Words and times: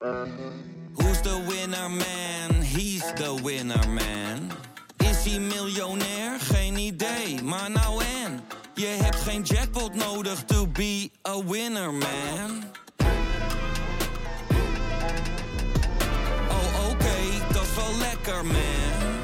Who's 0.00 1.20
the 1.22 1.44
winner 1.48 1.88
man? 1.88 2.62
He's 2.62 3.02
the 3.14 3.40
winner 3.42 3.88
man. 3.88 4.50
Is 4.96 5.24
hij 5.24 5.40
miljonair? 5.40 6.40
Geen 6.40 6.76
idee, 6.76 7.42
maar 7.42 7.70
nou 7.70 8.02
en. 8.24 8.40
Je 8.74 8.86
hebt 8.86 9.16
geen 9.16 9.42
jackpot 9.42 9.94
nodig 9.94 10.44
to 10.44 10.66
be 10.66 11.10
a 11.28 11.44
winner 11.44 11.92
man. 11.92 12.64
Oh 16.48 16.90
oké, 16.90 17.52
dat 17.52 17.62
is 17.62 17.74
wel 17.76 17.98
lekker 17.98 18.46
man. 18.46 19.16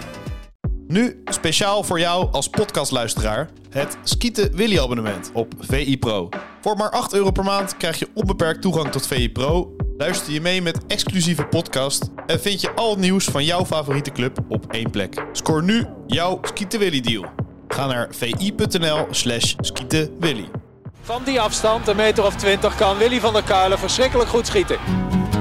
Nu 0.86 1.22
speciaal 1.24 1.82
voor 1.82 1.98
jou 1.98 2.32
als 2.32 2.48
podcastluisteraar 2.48 3.50
het 3.70 3.96
Skieten 4.04 4.56
Willy 4.56 4.78
abonnement 4.78 5.30
op 5.32 5.54
VI 5.58 5.98
Pro. 5.98 6.28
Voor 6.60 6.76
maar 6.76 6.90
8 6.90 7.12
euro 7.12 7.30
per 7.30 7.44
maand 7.44 7.76
krijg 7.76 7.98
je 7.98 8.08
onbeperkt 8.14 8.62
toegang 8.62 8.90
tot 8.90 9.06
VI 9.06 9.32
Pro. 9.32 9.76
Luister 9.96 10.32
je 10.32 10.40
mee 10.40 10.62
met 10.62 10.86
exclusieve 10.86 11.44
podcast 11.44 12.10
en 12.26 12.40
vind 12.40 12.60
je 12.60 12.74
al 12.74 12.90
het 12.90 12.98
nieuws 12.98 13.24
van 13.24 13.44
jouw 13.44 13.64
favoriete 13.64 14.10
club 14.10 14.38
op 14.48 14.72
één 14.72 14.90
plek. 14.90 15.24
Scoor 15.32 15.62
nu 15.62 15.86
jouw 16.06 16.38
Skieten 16.42 16.78
Willy 16.78 17.00
deal. 17.00 17.24
Ga 17.68 17.86
naar 17.86 18.08
vi.nl 18.10 19.06
slash 19.10 19.54
skietenwilly. 19.60 20.48
Van 21.02 21.22
die 21.24 21.40
afstand, 21.40 21.88
een 21.88 21.96
meter 21.96 22.24
of 22.24 22.34
twintig, 22.34 22.76
kan 22.76 22.96
Willy 22.96 23.20
van 23.20 23.32
der 23.32 23.42
Kuilen 23.42 23.78
verschrikkelijk 23.78 24.28
goed 24.28 24.46
schieten. 24.46 24.78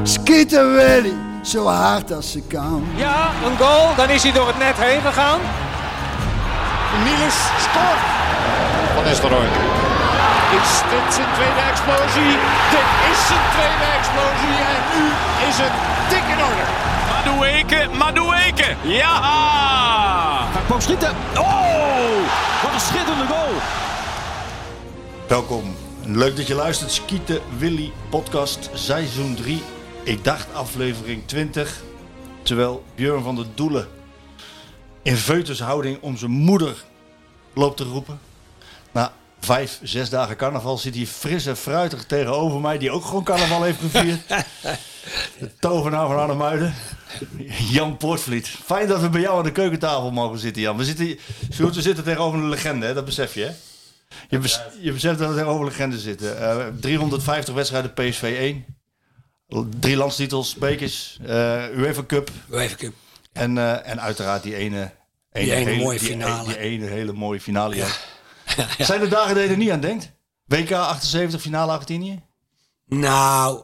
Schieten 0.03 0.73
Willy, 0.73 1.13
zo 1.43 1.65
hard 1.65 2.11
als 2.11 2.31
ze 2.31 2.41
kan. 2.47 2.83
Ja, 2.95 3.31
een 3.45 3.57
goal, 3.57 3.95
dan 3.95 4.09
is 4.09 4.23
hij 4.23 4.31
door 4.31 4.47
het 4.47 4.57
net 4.57 4.75
heen 4.77 5.01
gegaan. 5.01 5.39
Niels 7.03 7.35
scoort. 7.57 7.99
Van 8.95 9.03
Nistelrooy. 9.03 9.82
Is 10.59 10.71
dit 10.89 11.13
zijn 11.13 11.33
tweede 11.33 11.63
explosie? 11.71 12.33
Dit 12.73 12.89
is 13.11 13.19
zijn 13.27 13.45
tweede 13.55 13.87
explosie 13.97 14.57
en 14.73 14.81
nu 14.93 15.05
is 15.49 15.57
het 15.63 15.75
dik 16.09 16.25
in 16.33 16.43
orde. 16.49 16.65
Madueke, 17.09 17.97
Madueke. 17.97 18.75
Ja! 18.81 20.47
Hij 20.53 20.61
kwam 20.65 20.81
schieten. 20.81 21.15
Oh, 21.37 22.63
wat 22.63 22.73
een 22.73 22.79
schitterende 22.79 23.25
goal. 23.25 23.53
Welkom. 25.27 25.75
Leuk 26.05 26.35
dat 26.35 26.47
je 26.47 26.55
luistert. 26.55 26.91
Skieten 26.91 27.41
Willy 27.57 27.91
podcast 28.09 28.69
seizoen 28.73 29.35
3. 29.35 29.61
Ik 30.03 30.23
dacht 30.23 30.53
aflevering 30.53 31.21
20. 31.25 31.81
Terwijl 32.41 32.83
Björn 32.95 33.23
van 33.23 33.35
der 33.35 33.45
Doelen 33.55 33.87
in 35.01 35.17
feutushouding 35.17 35.97
om 36.01 36.17
zijn 36.17 36.31
moeder 36.31 36.83
loopt 37.53 37.77
te 37.77 37.83
roepen. 37.83 38.19
Vijf, 39.43 39.79
zes 39.83 40.09
dagen 40.09 40.35
carnaval 40.35 40.77
zit 40.77 40.95
hij 40.95 41.05
fris 41.05 41.45
en 41.45 41.57
fruitig 41.57 42.05
tegenover 42.05 42.59
mij. 42.61 42.77
Die 42.77 42.91
ook 42.91 43.05
gewoon 43.05 43.23
carnaval 43.23 43.63
heeft 43.63 43.79
gevierd. 43.79 44.19
De 45.39 45.49
tovenaar 45.59 46.07
van 46.07 46.17
Arnhem-Muiden. 46.17 46.73
Jan 47.69 47.97
Poortvliet. 47.97 48.47
Fijn 48.47 48.87
dat 48.87 49.01
we 49.01 49.09
bij 49.09 49.21
jou 49.21 49.37
aan 49.37 49.43
de 49.43 49.51
keukentafel 49.51 50.11
mogen 50.11 50.39
zitten, 50.39 50.61
Jan. 50.61 50.77
We 50.77 50.83
zitten, 50.85 51.19
Sjoerd, 51.53 51.75
we 51.75 51.81
zitten 51.81 52.03
tegenover 52.03 52.39
een 52.39 52.49
legende, 52.49 52.85
hè? 52.85 52.93
dat 52.93 53.05
besef 53.05 53.33
je, 53.33 53.43
hè? 53.43 53.51
Je, 54.29 54.37
bes- 54.37 54.61
je 54.81 54.91
beseft 54.91 55.19
dat 55.19 55.29
we 55.29 55.35
tegenover 55.35 55.65
legenden 55.65 55.99
zitten. 55.99 56.41
Eh, 56.41 56.65
350 56.79 57.53
wedstrijden 57.53 57.93
PSV 57.93 58.35
1. 58.39 58.65
Drie 59.79 59.95
landstitels, 59.97 60.55
bekers, 60.55 61.17
eh 61.25 61.63
UEFA 61.77 62.03
Cup. 62.07 62.29
Even 62.51 62.77
cup. 62.77 62.93
En, 63.33 63.57
eh, 63.57 63.89
en 63.89 64.01
uiteraard 64.01 64.43
die 64.43 64.55
ene, 64.55 64.91
Die 65.31 65.53
ene 65.53 65.75
mooie 65.75 65.99
die, 65.99 66.07
finale. 66.07 66.47
Die 66.47 66.57
ene 66.57 66.85
hele 66.85 67.13
mooie 67.13 67.41
finale. 67.41 67.75
Ja. 67.75 67.87
Zijn 68.77 69.01
er 69.01 69.09
dagen 69.09 69.35
dat 69.35 69.43
je 69.43 69.49
er 69.49 69.57
niet 69.57 69.71
aan 69.71 69.79
denkt? 69.79 70.11
WK 70.45 70.71
78, 70.71 71.41
finale 71.41 71.71
Argentinië? 71.71 72.21
Nou, 72.85 73.61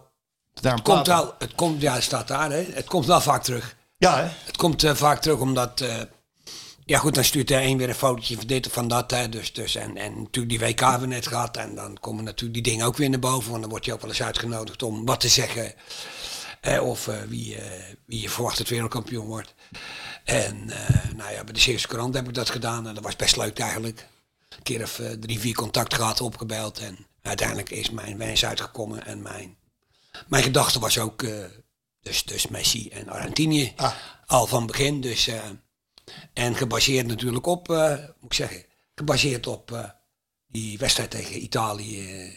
het 0.62 0.82
komt 0.82 1.08
wel, 1.08 1.36
het 1.40 1.56
komt, 1.56 1.82
ja, 1.82 1.94
het 1.94 2.04
staat 2.04 2.28
daar, 2.28 2.52
hè. 2.52 2.66
Het 2.72 2.86
komt 2.88 3.06
wel 3.06 3.22
vaak 3.22 3.44
terug. 3.44 3.76
Ja, 3.98 4.18
hè? 4.18 4.28
Het 4.46 4.58
komt 4.58 4.84
eh, 4.84 4.96
vaak 4.96 5.22
terug 5.22 5.40
omdat, 5.40 5.82
eh, 5.82 5.96
ja 6.86 6.98
goed, 7.00 7.14
dan 7.16 7.24
stuurt 7.24 7.52
er 7.52 7.62
een 7.64 7.78
weer 7.78 7.90
een 7.90 7.96
fotootje 7.96 8.36
van 8.36 8.48
dit 8.48 8.68
of 8.68 8.74
van 8.74 8.88
dat, 8.88 9.12
hè. 9.12 9.30
Dus, 9.30 9.54
dus, 9.54 9.76
en, 9.76 9.98
en 9.98 10.18
natuurlijk 10.22 10.50
die 10.50 10.60
WK 10.70 10.80
hebben 10.80 11.10
we 11.10 11.16
net 11.16 11.28
gehad 11.28 11.58
en 11.58 11.76
dan 11.76 11.98
komen 12.00 12.24
natuurlijk 12.24 12.64
die 12.64 12.74
dingen 12.74 12.86
ook 12.86 12.98
weer 12.98 13.10
naar 13.10 13.20
boven. 13.20 13.50
Want 13.50 13.62
dan 13.62 13.70
word 13.72 13.86
je 13.86 13.94
ook 13.94 14.02
wel 14.02 14.10
eens 14.10 14.22
uitgenodigd 14.24 14.84
om 14.84 15.06
wat 15.06 15.20
te 15.20 15.28
zeggen. 15.30 15.74
eh, 16.62 16.84
of 16.88 17.10
wie, 17.28 17.56
eh, 17.56 17.84
wie 18.06 18.22
je 18.22 18.30
verwacht 18.30 18.58
het 18.58 18.70
wereldkampioen 18.70 19.26
wordt. 19.26 19.54
En 20.24 20.66
nou 21.16 21.32
ja, 21.34 21.44
bij 21.44 21.54
de 21.54 21.60
Zeeuwse 21.60 21.88
krant 21.88 22.14
heb 22.16 22.28
ik 22.28 22.34
dat 22.34 22.50
gedaan 22.50 22.88
en 22.88 22.94
dat 22.94 23.04
was 23.04 23.16
best 23.16 23.38
leuk 23.38 23.60
eigenlijk. 23.60 24.08
Een 24.60 24.66
keer 24.66 24.84
of 24.84 25.00
eh, 25.00 25.12
drie, 25.12 25.40
vier 25.40 25.56
contact 25.56 25.94
gehad, 25.94 26.22
opgebeld 26.22 26.80
en 26.80 26.98
uiteindelijk 27.22 27.70
is 27.70 27.90
mijn 27.90 28.18
wens 28.18 28.46
uitgekomen 28.46 29.06
en 29.06 29.22
mijn, 29.22 29.58
mijn 30.28 30.44
gedachte 30.44 30.80
was 30.80 30.98
ook 30.98 31.24
eh, 31.24 31.44
dus, 32.02 32.24
dus 32.24 32.48
Messi 32.48 32.90
en 32.90 33.10
Argentinië. 33.10 33.74
Al 34.26 34.48
van 34.48 34.66
begin. 34.66 35.02
Dus, 35.02 35.28
eh, 35.28 35.40
en 36.34 36.56
gebaseerd 36.56 37.08
natuurlijk 37.08 37.46
op, 37.46 37.68
moet 37.68 38.10
ik 38.22 38.34
zeggen, 38.34 38.66
gebaseerd 38.96 39.48
op 39.48 39.96
die 40.48 40.78
wedstrijd 40.78 41.12
tegen 41.12 41.44
Italië. 41.44 42.34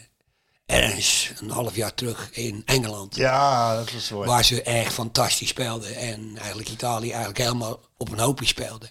ergens 0.65 1.31
een 1.39 1.49
half 1.49 1.75
jaar 1.75 1.93
terug 1.93 2.31
in 2.31 2.61
Engeland. 2.65 3.15
Ja, 3.15 3.75
dat 3.75 3.91
was 3.91 4.09
mooi. 4.09 4.27
Waar 4.27 4.45
ze 4.45 4.61
echt 4.61 4.93
fantastisch 4.93 5.49
speelden. 5.49 5.95
En 5.95 6.37
eigenlijk 6.37 6.69
Italië 6.69 7.09
eigenlijk 7.09 7.37
helemaal 7.37 7.79
op 7.97 8.11
een 8.11 8.19
hoopje 8.19 8.45
speelde. 8.45 8.89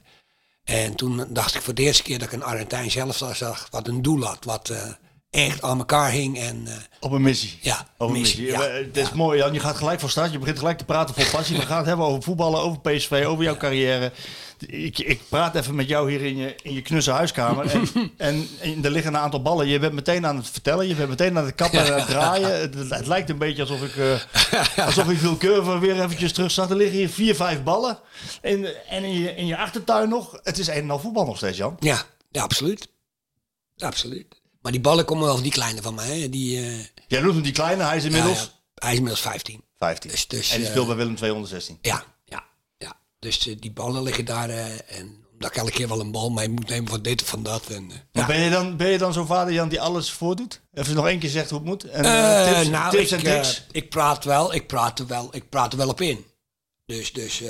En 0.65 0.95
toen 0.95 1.27
dacht 1.29 1.55
ik 1.55 1.63
voor 1.63 1.75
de 1.75 1.83
eerste 1.83 2.03
keer 2.03 2.19
dat 2.19 2.29
ik 2.29 2.35
een 2.35 2.45
Argentijn 2.45 2.91
zelf 2.91 3.17
zag, 3.17 3.69
wat 3.71 3.89
een 3.89 4.03
doel 4.03 4.23
had. 4.23 4.45
Wat 4.45 4.71
eh, 4.71 4.93
echt 5.33 5.63
aan 5.63 5.79
elkaar 5.79 6.11
hing. 6.11 6.39
En 6.39 6.63
eh, 6.67 6.73
Op 7.01 7.13
een 7.13 7.23
missie. 7.23 7.59
ja, 7.61 7.87
Op 7.97 8.07
een 8.07 8.13
missie, 8.13 8.43
missie. 8.43 8.61
ja, 8.63 8.69
Het 8.71 8.97
is 8.97 9.13
mooi, 9.13 9.39
Jan. 9.39 9.53
Je 9.53 9.61
gaat 9.61 9.77
gelijk 9.77 10.01
van 10.01 10.09
start. 10.09 10.33
Je 10.33 10.39
begint 10.39 10.59
gelijk 10.59 10.79
te 10.79 10.85
praten 10.85 11.15
vol 11.15 11.25
passie. 11.33 11.57
We 11.57 11.67
gaan 11.67 11.77
het 11.79 11.87
hebben 11.87 12.07
over 12.07 12.23
voetballen, 12.23 12.61
over 12.61 12.81
PSV, 12.81 13.25
over 13.27 13.45
jouw 13.45 13.57
carrière. 13.57 14.13
Ik, 14.67 14.99
ik 14.99 15.21
praat 15.29 15.55
even 15.55 15.75
met 15.75 15.89
jou 15.89 16.11
hier 16.11 16.21
in 16.23 16.37
je, 16.37 16.55
in 16.63 16.73
je 16.75 16.83
knusse 16.83 17.11
huiskamer. 17.11 17.71
En, 17.71 17.89
en, 18.17 18.49
en 18.61 18.85
er 18.85 18.91
liggen 18.91 19.15
een 19.15 19.21
aantal 19.21 19.43
ballen. 19.43 19.67
Je 19.69 19.79
bent 19.79 19.93
meteen 19.93 20.27
aan 20.27 20.37
het 20.37 20.49
vertellen. 20.49 20.89
Je 20.89 20.95
bent 20.95 21.09
meteen 21.09 21.39
aan 21.39 21.45
het 21.45 21.55
kappen 21.55 21.85
en 21.87 21.93
aan 21.93 21.99
het 21.99 22.09
draaien. 22.09 22.61
Het, 22.61 22.75
het 22.91 23.07
lijkt 23.07 23.31
een 23.31 23.39
beetje 23.39 23.63
alsof 23.63 23.83
ik, 23.83 23.97
eh, 23.97 24.87
alsof 24.87 25.11
ik 25.11 25.19
wil 25.19 25.37
curven 25.37 25.81
weer 25.81 26.03
eventjes 26.03 26.33
terug 26.33 26.51
zat. 26.51 26.71
Er 26.71 26.77
liggen 26.77 26.97
hier 26.99 27.09
vier, 27.09 27.35
vijf 27.35 27.63
ballen. 27.63 27.99
En, 28.41 28.87
en 28.89 29.05
in, 29.05 29.13
je, 29.21 29.35
in 29.35 29.47
je 29.47 29.57
achtertuin 29.57 30.09
nog. 30.09 30.39
Het 30.43 30.59
is 30.59 30.67
een 30.67 30.75
en 30.75 30.91
al 30.91 30.99
voetbal 30.99 31.25
nog 31.25 31.37
steeds, 31.37 31.57
Jan. 31.59 31.77
Ja, 31.81 32.03
ja, 32.31 32.43
absoluut. 32.43 32.89
Absoluut. 33.79 34.41
Maar 34.63 34.73
die 34.73 34.81
ballen 34.81 35.05
komen 35.05 35.25
wel 35.25 35.35
van 35.35 35.43
die 35.43 35.53
kleine 35.53 35.83
van 35.83 35.95
mij. 35.95 36.21
Hè. 36.21 36.29
Die, 36.29 36.59
eh, 36.59 36.79
Jij 37.09 37.21
noemt 37.21 37.35
hem 37.35 37.43
die 37.43 37.53
kleine. 37.53 37.83
Hij 37.83 37.97
is 37.97 38.05
inmiddels 38.05 38.39
ja, 38.39 38.45
ja, 38.45 38.51
hij 38.75 38.91
is 38.91 38.97
inmiddels 38.97 39.23
15. 39.23 39.65
15. 39.79 40.11
Dus- 40.11 40.27
dus, 40.27 40.51
en 40.51 40.57
die 40.57 40.65
eh, 40.67 40.71
speelt 40.71 40.87
bij 40.87 40.97
Willem 40.97 41.17
216. 41.17 41.79
Ja, 41.83 42.05
ja, 42.25 42.45
ja. 42.79 42.97
Dus 43.19 43.47
eh, 43.47 43.57
die 43.61 43.73
ballen 43.73 44.03
liggen 44.03 44.25
daar. 44.25 44.49
en 44.49 45.21
omdat 45.33 45.51
ik 45.51 45.57
elke 45.57 45.71
keer 45.71 45.89
wel 45.89 46.01
een 46.01 46.11
bal 46.13 46.31
mee 46.31 46.49
moet 46.49 46.69
nemen 46.69 46.91
van 46.91 47.03
dit 47.03 47.23
of 47.23 47.29
van 47.29 47.43
dat. 47.43 47.67
En, 47.67 47.87
Maar 47.87 47.97
ja. 48.13 48.27
ben, 48.27 48.41
je 48.41 48.51
dan, 48.51 48.77
ben 48.77 48.89
je 48.89 48.99
dan 48.99 49.13
zo'n 49.13 49.27
vader 49.27 49.53
Jan 49.55 49.69
die 49.69 49.81
alles 49.81 50.11
voordoet? 50.11 50.61
Even 50.73 50.95
nog 50.95 51.07
één 51.07 51.19
keer 51.19 51.31
zegt 51.31 51.51
hoe 51.51 51.59
het 51.59 51.69
moet? 51.69 51.85
En, 51.85 52.05
eh, 52.05 52.55
tips, 52.55 52.69
nou, 52.69 52.91
tips 52.91 53.13
ik, 53.13 53.23
en 53.23 53.45
ik 53.71 53.91
praat 53.91 54.25
wel, 54.25 54.55
ik 54.55 54.67
praat 54.67 54.99
er 54.99 55.07
wel, 55.07 55.29
ik 55.35 55.49
praat 55.49 55.73
er 55.73 55.79
wel 55.79 55.89
op 55.89 56.01
in. 56.01 56.25
Dus, 56.87 57.13
dus 57.13 57.43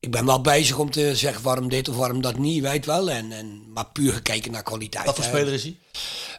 ik 0.00 0.10
ben 0.10 0.26
wel 0.26 0.40
bezig 0.40 0.78
om 0.78 0.90
te 0.90 1.16
zeggen 1.16 1.42
waarom 1.42 1.68
dit 1.68 1.88
of 1.88 1.96
waarom 1.96 2.22
dat 2.22 2.38
niet, 2.38 2.62
weet 2.62 2.86
wel. 2.86 3.10
En, 3.10 3.32
en, 3.32 3.72
maar 3.72 3.86
puur 3.86 4.12
gekeken 4.12 4.52
naar 4.52 4.62
kwaliteit. 4.62 5.06
Wat 5.06 5.14
voor 5.14 5.24
speler 5.24 5.52
is 5.52 5.62
hij? 5.62 5.76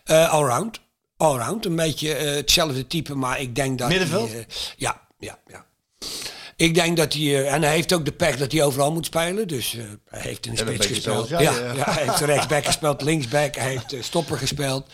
Eh, 0.04 0.30
allround. 0.30 0.80
Allround. 1.18 1.66
Een 1.66 1.76
beetje 1.76 2.14
eh, 2.14 2.36
hetzelfde 2.36 2.88
type, 2.88 3.16
maar 3.16 3.40
ik 3.40 3.56
denk 3.56 3.80
dat 3.80 3.90
Middenveld? 3.90 4.30
hij... 4.30 4.40
eh, 4.40 4.46
ja, 4.78 5.02
ja, 5.20 5.40
ja. 5.48 5.66
Ik 6.56 6.74
denk 6.76 6.98
dat 6.98 7.14
hij... 7.14 7.48
en 7.48 7.62
hij 7.62 7.72
heeft 7.72 7.94
ook 7.94 8.06
de 8.06 8.12
pech 8.12 8.38
dat 8.38 8.52
hij 8.52 8.64
overal 8.64 8.92
moet 8.92 9.06
spelen. 9.06 9.48
Dus 9.48 9.72
hij 10.06 10.22
heeft 10.22 10.46
een 10.46 10.58
spits 10.58 10.86
gespeeld. 10.86 11.28
Ja, 11.28 11.40
ja, 11.40 11.74
ja. 11.74 11.92
hij 11.92 12.04
heeft 12.04 12.20
rechtsback 12.20 12.66
gespeeld, 12.66 13.02
linksback. 13.02 13.56
Hij 13.56 13.70
heeft 13.70 14.06
stopper 14.06 14.38
gespeeld. 14.38 14.88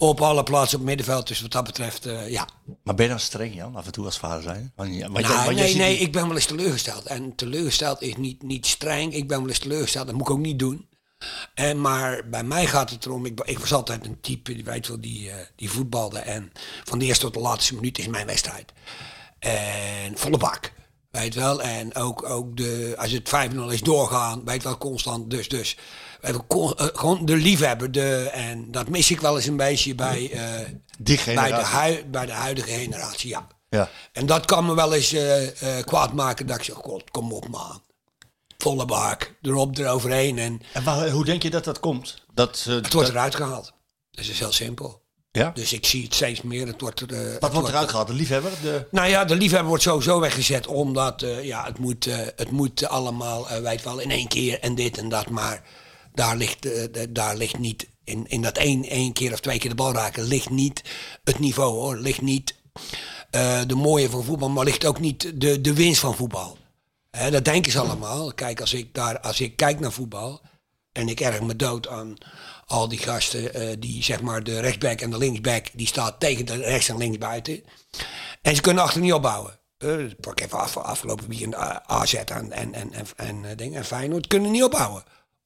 Op 0.00 0.20
alle 0.20 0.42
plaatsen 0.42 0.78
op 0.78 0.84
middenveld. 0.84 1.26
Dus 1.28 1.40
wat 1.40 1.50
dat 1.50 1.64
betreft, 1.64 2.06
eh, 2.06 2.30
ja. 2.30 2.48
Maar 2.82 2.94
ben 2.94 3.04
je 3.04 3.10
dan 3.10 3.20
streng 3.20 3.54
Jan, 3.54 3.76
af 3.76 3.86
en 3.86 3.92
toe 3.92 4.04
als 4.04 4.18
vader 4.18 4.42
zijn? 4.42 4.72
Want, 4.76 4.90
want 5.00 5.12
Nou, 5.12 5.44
want 5.44 5.56
nee, 5.56 5.74
nee, 5.76 5.96
die- 5.96 6.06
ik 6.06 6.12
ben 6.12 6.26
wel 6.26 6.36
eens 6.36 6.46
teleurgesteld. 6.46 7.06
En 7.06 7.34
teleurgesteld 7.34 8.02
is 8.02 8.16
niet, 8.16 8.42
niet 8.42 8.66
streng. 8.66 9.14
Ik 9.14 9.28
ben 9.28 9.38
wel 9.40 9.48
eens 9.48 9.58
teleurgesteld. 9.58 10.06
Dat 10.06 10.14
moet 10.14 10.28
ik 10.28 10.32
ook 10.34 10.38
niet 10.38 10.58
doen. 10.58 10.86
En, 11.54 11.80
maar 11.80 12.28
bij 12.28 12.44
mij 12.44 12.66
gaat 12.66 12.90
het 12.90 13.04
erom, 13.06 13.26
ik, 13.26 13.40
ik 13.40 13.58
was 13.58 13.72
altijd 13.72 14.06
een 14.06 14.20
type, 14.20 14.54
die 14.54 14.64
weet 14.64 14.88
wel, 14.88 15.00
die, 15.00 15.30
eh, 15.30 15.36
die 15.56 15.70
voetbalde. 15.70 16.18
En 16.18 16.52
van 16.84 16.98
de 16.98 17.04
eerste 17.04 17.24
tot 17.24 17.34
de 17.34 17.40
laatste 17.40 17.74
minuut 17.74 17.98
is 17.98 18.06
mijn 18.08 18.26
wedstrijd. 18.26 18.72
En 19.38 20.18
volle 20.18 20.36
bak. 20.38 20.72
Weet 21.10 21.34
wel, 21.34 21.62
en 21.62 21.94
ook, 21.94 22.28
ook 22.28 22.56
de, 22.56 22.94
als 22.98 23.10
het 23.10 23.28
5-0 23.28 23.72
is 23.72 23.80
doorgaan, 23.80 24.44
weet 24.44 24.62
wel, 24.62 24.78
constant. 24.78 25.30
Dus, 25.30 25.48
dus 25.48 25.76
eh, 26.20 26.34
gewoon 26.76 27.24
de 27.24 27.36
liefhebber. 27.36 27.92
De, 27.92 28.30
en 28.32 28.70
dat 28.70 28.88
mis 28.88 29.10
ik 29.10 29.20
wel 29.20 29.36
eens 29.36 29.46
een 29.46 29.56
beetje 29.56 29.94
bij, 29.94 30.30
eh, 30.32 30.66
Die 30.98 31.20
bij, 31.24 31.48
de, 31.48 31.54
hui- 31.64 32.04
bij 32.06 32.26
de 32.26 32.32
huidige 32.32 32.70
generatie, 32.70 33.28
ja. 33.28 33.46
Ja. 33.70 33.90
En 34.12 34.26
dat 34.26 34.44
kan 34.44 34.66
me 34.66 34.74
wel 34.74 34.94
eens 34.94 35.12
eh, 35.12 35.78
kwaad 35.84 36.12
maken 36.12 36.46
dat 36.46 36.56
ik 36.56 36.62
zeg, 36.62 36.74
god, 36.74 37.10
kom 37.10 37.32
op 37.32 37.48
man. 37.48 37.82
Volle 38.58 38.84
bak, 38.84 39.34
erop, 39.42 39.78
eroverheen 39.78 40.38
en 40.38 40.60
En 40.72 40.84
waar- 40.84 41.08
hoe 41.10 41.24
denk 41.24 41.42
je 41.42 41.50
dat 41.50 41.64
dat 41.64 41.80
komt? 41.80 42.24
Dat, 42.34 42.64
het 42.68 42.92
wordt 42.92 43.06
dat- 43.08 43.16
eruit 43.16 43.34
gehaald. 43.34 43.72
Dat 44.10 44.24
is 44.24 44.38
heel 44.38 44.52
simpel. 44.52 45.02
Ja? 45.32 45.50
Dus 45.54 45.72
ik 45.72 45.86
zie 45.86 46.04
het 46.04 46.14
steeds 46.14 46.42
meer. 46.42 46.66
Het 46.66 46.80
wordt, 46.80 47.00
er, 47.00 47.12
eh, 47.12 47.32
het 47.32 47.40
Wat 47.40 47.52
wordt 47.52 47.68
eruit 47.68 47.88
gehaald? 47.90 48.06
De 48.08 48.12
liefhebber? 48.14 48.50
De... 48.62 48.86
Nou 48.90 49.08
ja, 49.08 49.24
de 49.24 49.34
liefhebber 49.36 49.68
wordt 49.68 49.82
sowieso 49.82 50.20
weggezet. 50.20 50.66
Omdat 50.66 51.24
ja, 51.42 51.64
het, 51.64 51.78
moet, 51.78 52.06
eh, 52.06 52.18
het 52.36 52.50
moet 52.50 52.84
allemaal, 52.88 53.46
weet 53.62 53.82
wel, 53.82 53.98
in 53.98 54.10
één 54.10 54.28
keer 54.28 54.60
en 54.60 54.74
dit 54.74 54.98
en 54.98 55.08
dat. 55.08 55.28
Maar 55.30 55.62
daar 56.18 56.36
ligt, 56.36 56.66
eh, 56.66 57.06
daar 57.10 57.36
ligt 57.36 57.58
niet, 57.58 57.88
in, 58.04 58.26
in 58.28 58.42
dat 58.42 58.56
één, 58.56 58.84
één 58.84 59.12
keer 59.12 59.32
of 59.32 59.40
twee 59.40 59.58
keer 59.58 59.70
de 59.70 59.76
bal 59.76 59.92
raken, 59.92 60.22
ligt 60.22 60.50
niet 60.50 60.82
het 61.24 61.38
niveau 61.38 61.72
hoor. 61.72 61.96
Ligt 61.96 62.20
niet 62.22 62.54
eh, 63.30 63.60
de 63.66 63.74
mooie 63.74 64.10
van 64.10 64.24
voetbal, 64.24 64.48
maar 64.48 64.64
ligt 64.64 64.86
ook 64.86 65.00
niet 65.00 65.40
de, 65.40 65.60
de 65.60 65.74
winst 65.74 66.00
van 66.00 66.14
voetbal. 66.14 66.56
Dat 67.30 67.44
denken 67.44 67.72
ze 67.72 67.80
allemaal. 67.80 68.32
Kijk, 68.32 68.60
als 68.60 68.72
ik, 68.72 68.94
daar, 68.94 69.20
als 69.20 69.40
ik 69.40 69.56
kijk 69.56 69.80
naar 69.80 69.92
voetbal 69.92 70.40
en 70.92 71.08
ik 71.08 71.20
erg 71.20 71.40
me 71.40 71.56
dood 71.56 71.88
aan 71.88 72.16
al 72.66 72.88
die 72.88 72.98
gasten 72.98 73.54
eh, 73.54 73.76
die 73.78 74.02
zeg 74.02 74.20
maar 74.20 74.44
de 74.44 74.60
rechtsback 74.60 75.00
en 75.00 75.10
de 75.10 75.18
linksback 75.18 75.66
die 75.72 75.86
staat 75.86 76.20
tegen 76.20 76.46
de 76.46 76.56
rechts 76.56 76.88
en 76.88 76.96
links 76.96 77.18
buiten. 77.18 77.64
En 78.42 78.54
ze 78.54 78.60
kunnen 78.60 78.82
achter 78.82 79.00
niet 79.00 79.12
opbouwen. 79.12 79.58
Eh, 79.78 79.96
pak 80.20 80.40
even 80.40 80.58
af, 80.58 80.76
afgelopen 80.76 81.28
weekend 81.28 81.54
AZ 81.86 82.14
en, 82.14 82.52
en, 82.52 82.74
en, 82.74 82.92
en, 82.92 83.44
en, 83.44 83.56
ding, 83.56 83.76
en 83.76 83.84
Feyenoord 83.84 84.26
kunnen 84.26 84.50
niet 84.50 84.62
opbouwen. 84.62 85.02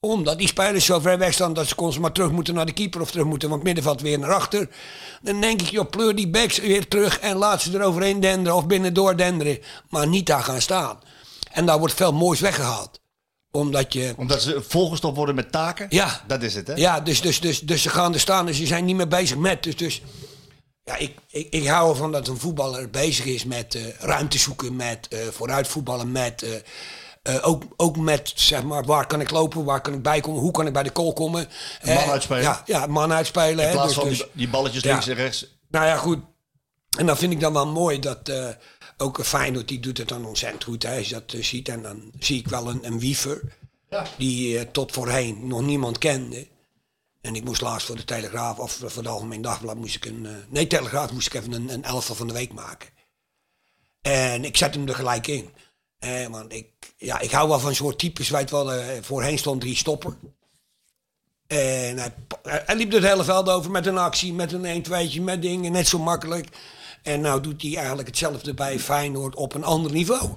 Omdat 0.06 0.38
die 0.38 0.48
spelers 0.48 0.84
zo 0.84 1.00
ver 1.00 1.18
weg 1.18 1.32
staan 1.32 1.52
dat 1.52 1.66
ze 1.66 1.74
constant 1.74 2.04
maar 2.04 2.12
terug 2.12 2.30
moeten 2.30 2.54
naar 2.54 2.66
de 2.66 2.72
keeper 2.72 3.00
of 3.00 3.10
terug 3.10 3.26
moeten 3.26 3.48
van 3.48 3.58
het 3.58 3.66
middenveld 3.66 4.00
weer 4.00 4.18
naar 4.18 4.34
achter. 4.34 4.68
Dan 5.22 5.40
denk 5.40 5.60
ik, 5.60 5.68
joh, 5.68 5.90
pleur 5.90 6.14
die 6.14 6.28
backs 6.28 6.58
weer 6.58 6.88
terug 6.88 7.18
en 7.18 7.36
laat 7.36 7.62
ze 7.62 7.74
eroverheen 7.74 8.20
denderen 8.20 8.56
of 8.56 8.66
binnendoor 8.66 9.16
denderen. 9.16 9.58
Maar 9.88 10.08
niet 10.08 10.26
daar 10.26 10.42
gaan 10.42 10.60
staan. 10.60 10.98
En 11.52 11.66
daar 11.66 11.78
wordt 11.78 11.94
veel 11.94 12.12
moois 12.12 12.40
weggehaald. 12.40 13.00
Omdat 13.50 13.92
je... 13.92 14.14
Omdat 14.16 14.42
ze 14.42 14.62
volgestopt 14.68 15.16
worden 15.16 15.34
met 15.34 15.52
taken? 15.52 15.86
Ja. 15.90 16.24
Dat 16.26 16.42
is 16.42 16.54
het, 16.54 16.66
hè? 16.66 16.74
Ja, 16.74 17.00
dus, 17.00 17.20
dus, 17.20 17.40
dus, 17.40 17.60
dus 17.60 17.82
ze 17.82 17.88
gaan 17.88 18.14
er 18.14 18.20
staan 18.20 18.48
en 18.48 18.54
ze 18.54 18.66
zijn 18.66 18.84
niet 18.84 18.96
meer 18.96 19.08
bezig 19.08 19.36
met. 19.36 19.62
Dus, 19.62 19.76
dus 19.76 20.02
ja, 20.84 20.96
ik, 20.96 21.14
ik, 21.28 21.46
ik 21.50 21.66
hou 21.66 21.90
ervan 21.90 22.12
dat 22.12 22.28
een 22.28 22.38
voetballer 22.38 22.90
bezig 22.90 23.24
is 23.24 23.44
met 23.44 23.74
eh, 23.74 23.82
ruimte 23.98 24.38
zoeken, 24.38 24.76
met 24.76 25.08
eh, 25.08 25.18
vooruit 25.30 25.68
voetballen, 25.68 26.12
met 26.12 26.42
eh, 26.42 26.50
eh, 27.22 27.48
ook, 27.48 27.62
ook 27.76 27.96
met 27.96 28.32
zeg 28.34 28.62
maar 28.62 28.84
waar 28.84 29.06
kan 29.06 29.20
ik 29.20 29.30
lopen, 29.30 29.64
waar 29.64 29.80
kan 29.80 29.92
ik 29.94 30.02
bij 30.02 30.20
komen, 30.20 30.40
hoe 30.40 30.50
kan 30.50 30.66
ik 30.66 30.72
bij 30.72 30.82
de 30.82 30.90
goal 30.92 31.12
komen. 31.12 31.48
Een 31.80 31.94
man 31.94 32.02
Eh, 32.02 32.10
uitspelen. 32.10 32.42
Ja, 32.42 32.62
ja, 32.66 32.86
man 32.86 33.12
uitspelen. 33.12 33.58
In 33.64 33.66
hè, 33.66 33.72
plaats 33.72 33.86
dus- 33.86 33.96
van 33.96 34.08
dus- 34.08 34.18
die, 34.18 34.26
die 34.32 34.48
balletjes 34.48 34.82
Ja. 34.82 34.90
links 34.90 35.06
en 35.06 35.14
rechts. 35.14 35.46
nou 35.68 35.86
ja, 35.86 35.96
goed. 35.96 36.18
En 36.98 37.06
dan 37.06 37.16
vind 37.16 37.32
ik 37.32 37.40
dan 37.40 37.52
wel 37.52 37.66
mooi 37.66 37.98
dat 37.98 38.28
eh, 38.28 38.48
ook 38.96 39.24
Feyenoord, 39.24 39.68
die 39.68 39.80
doet 39.80 39.98
het 39.98 40.08
dan 40.08 40.24
ontzettend 40.26 40.64
goed. 40.64 40.82
Hè, 40.82 40.96
als 40.96 41.08
je 41.08 41.14
dat 41.26 41.34
ziet. 41.44 41.68
En 41.68 41.82
dan 41.82 42.12
zie 42.18 42.38
ik 42.38 42.48
wel 42.48 42.68
een, 42.68 42.86
een 42.86 42.98
wiever. 42.98 43.40
Die 44.16 44.58
eh, 44.58 44.64
tot 44.72 44.92
voorheen 44.92 45.46
nog 45.46 45.60
niemand 45.62 45.98
kende. 45.98 46.48
En 47.20 47.34
ik 47.34 47.44
moest 47.44 47.60
laatst 47.60 47.86
voor 47.86 47.96
de 47.96 48.04
Telegraaf, 48.04 48.58
of 48.58 48.80
voor 48.86 49.02
de 49.02 49.08
Algemeen 49.08 49.42
Dagblad, 49.42 49.76
moest 49.76 49.94
ik 49.96 50.04
een... 50.04 50.26
nee, 50.48 50.66
Telegraaf 50.66 51.12
moest 51.12 51.26
ik 51.26 51.34
even 51.34 51.52
een, 51.52 51.68
een 51.72 51.84
elftal 51.84 52.14
van 52.14 52.26
de 52.26 52.32
week 52.32 52.52
maken. 52.52 52.88
En 54.00 54.44
ik 54.44 54.56
zet 54.56 54.74
hem 54.74 54.88
er 54.88 54.94
gelijk 54.94 55.26
in. 55.26 55.50
Eh, 56.02 56.26
want 56.26 56.52
ik, 56.52 56.66
ja, 56.96 57.20
ik 57.20 57.30
hou 57.30 57.48
wel 57.48 57.58
van 57.58 57.74
soort 57.74 57.98
types, 57.98 58.28
weet 58.30 58.50
wel. 58.50 58.72
eh, 58.72 58.86
voorheen 59.00 59.38
stond 59.38 59.60
drie 59.60 59.76
stopper. 59.76 60.16
En 61.46 61.98
hij, 61.98 62.14
hij 62.42 62.76
liep 62.76 62.92
het 62.92 63.04
hele 63.04 63.24
veld 63.24 63.48
over 63.48 63.70
met 63.70 63.86
een 63.86 63.98
actie, 63.98 64.32
met 64.32 64.52
een 64.52 64.64
1 64.64 64.82
2 64.82 65.20
met 65.20 65.42
dingen, 65.42 65.72
net 65.72 65.88
zo 65.88 65.98
makkelijk. 65.98 66.48
En 67.02 67.20
nou 67.20 67.40
doet 67.40 67.62
hij 67.62 67.76
eigenlijk 67.76 68.08
hetzelfde 68.08 68.54
bij 68.54 68.78
Feyenoord 68.78 69.34
op 69.34 69.54
een 69.54 69.64
ander 69.64 69.92
niveau. 69.92 70.30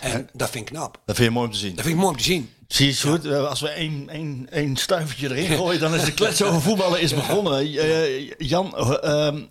En 0.00 0.28
dat 0.32 0.50
vind 0.50 0.68
ik 0.68 0.74
knap. 0.74 1.00
Dat 1.06 1.16
vind 1.16 1.28
je 1.28 1.34
mooi 1.34 1.46
om 1.46 1.52
te 1.52 1.58
zien. 1.58 1.74
Dat 1.74 1.84
vind 1.84 1.94
ik 1.94 2.00
mooi 2.00 2.12
om 2.12 2.18
te 2.18 2.24
zien. 2.24 2.50
Zie 2.68 2.86
je, 2.86 2.92
Sjoerd, 2.94 3.24
eh, 3.24 3.48
als 3.48 3.60
we 3.60 3.68
één, 3.68 4.08
één, 4.08 4.46
één 4.50 4.76
stuivertje 4.76 5.30
erin 5.30 5.56
gooien, 5.58 5.80
dan 5.80 5.94
is 5.94 6.04
de 6.04 6.14
klets 6.14 6.42
over 6.42 6.60
voetballen 6.60 7.00
is 7.00 7.14
begonnen. 7.14 7.58
Eh, 7.58 8.30
Jan, 8.38 8.76
eh, 8.76 9.26
ehm, 9.26 9.42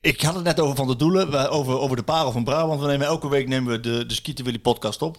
ik 0.00 0.20
had 0.22 0.34
het 0.34 0.44
net 0.44 0.60
over 0.60 0.76
Van 0.76 0.86
de 0.86 0.96
Doelen, 0.96 1.50
over, 1.50 1.78
over 1.78 1.96
de 1.96 2.02
parel 2.02 2.32
van 2.32 2.44
Brabant. 2.44 2.80
We 2.80 2.86
nemen 2.86 3.06
elke 3.06 3.28
week 3.28 3.48
nemen 3.48 3.72
we 3.72 3.80
de, 3.80 4.06
de 4.06 4.14
Skieten 4.14 4.44
Willy 4.44 4.58
podcast 4.58 5.02
op. 5.02 5.16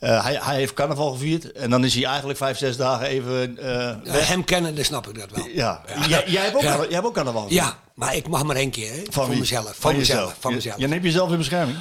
Eh, 0.00 0.24
hij, 0.24 0.38
hij 0.42 0.56
heeft 0.56 0.74
carnaval 0.74 1.12
gevierd 1.12 1.52
en 1.52 1.70
dan 1.70 1.84
is 1.84 1.94
hij 1.94 2.04
eigenlijk 2.04 2.38
vijf, 2.38 2.58
zes 2.58 2.76
dagen 2.76 3.06
even 3.06 3.58
Ja, 3.60 4.00
weg. 4.04 4.28
hem 4.28 4.44
kennen, 4.44 4.74
dan 4.74 4.84
snap 4.84 5.08
ik 5.08 5.18
dat 5.18 5.30
wel. 5.30 5.46
Ja. 5.52 5.82
Jij, 6.08 6.24
jij, 6.26 6.42
hebt 6.42 6.56
ook, 6.56 6.62
Ja. 6.62 6.76
jij 6.76 6.88
hebt 6.90 7.06
ook 7.06 7.14
carnaval 7.14 7.42
gevierd. 7.42 7.64
Ja, 7.64 7.78
maar 7.94 8.16
ik 8.16 8.28
mag 8.28 8.44
maar 8.44 8.56
één 8.56 8.70
keer, 8.70 8.92
hè? 8.92 9.02
Van, 9.10 9.38
mezelf. 9.38 9.74
Van, 9.78 9.96
mezelf. 9.96 10.36
Van 10.38 10.50
Je- 10.50 10.56
mezelf. 10.56 10.78
Je 10.78 10.88
neemt 10.88 11.04
jezelf 11.04 11.30
in 11.30 11.38
bescherming. 11.38 11.78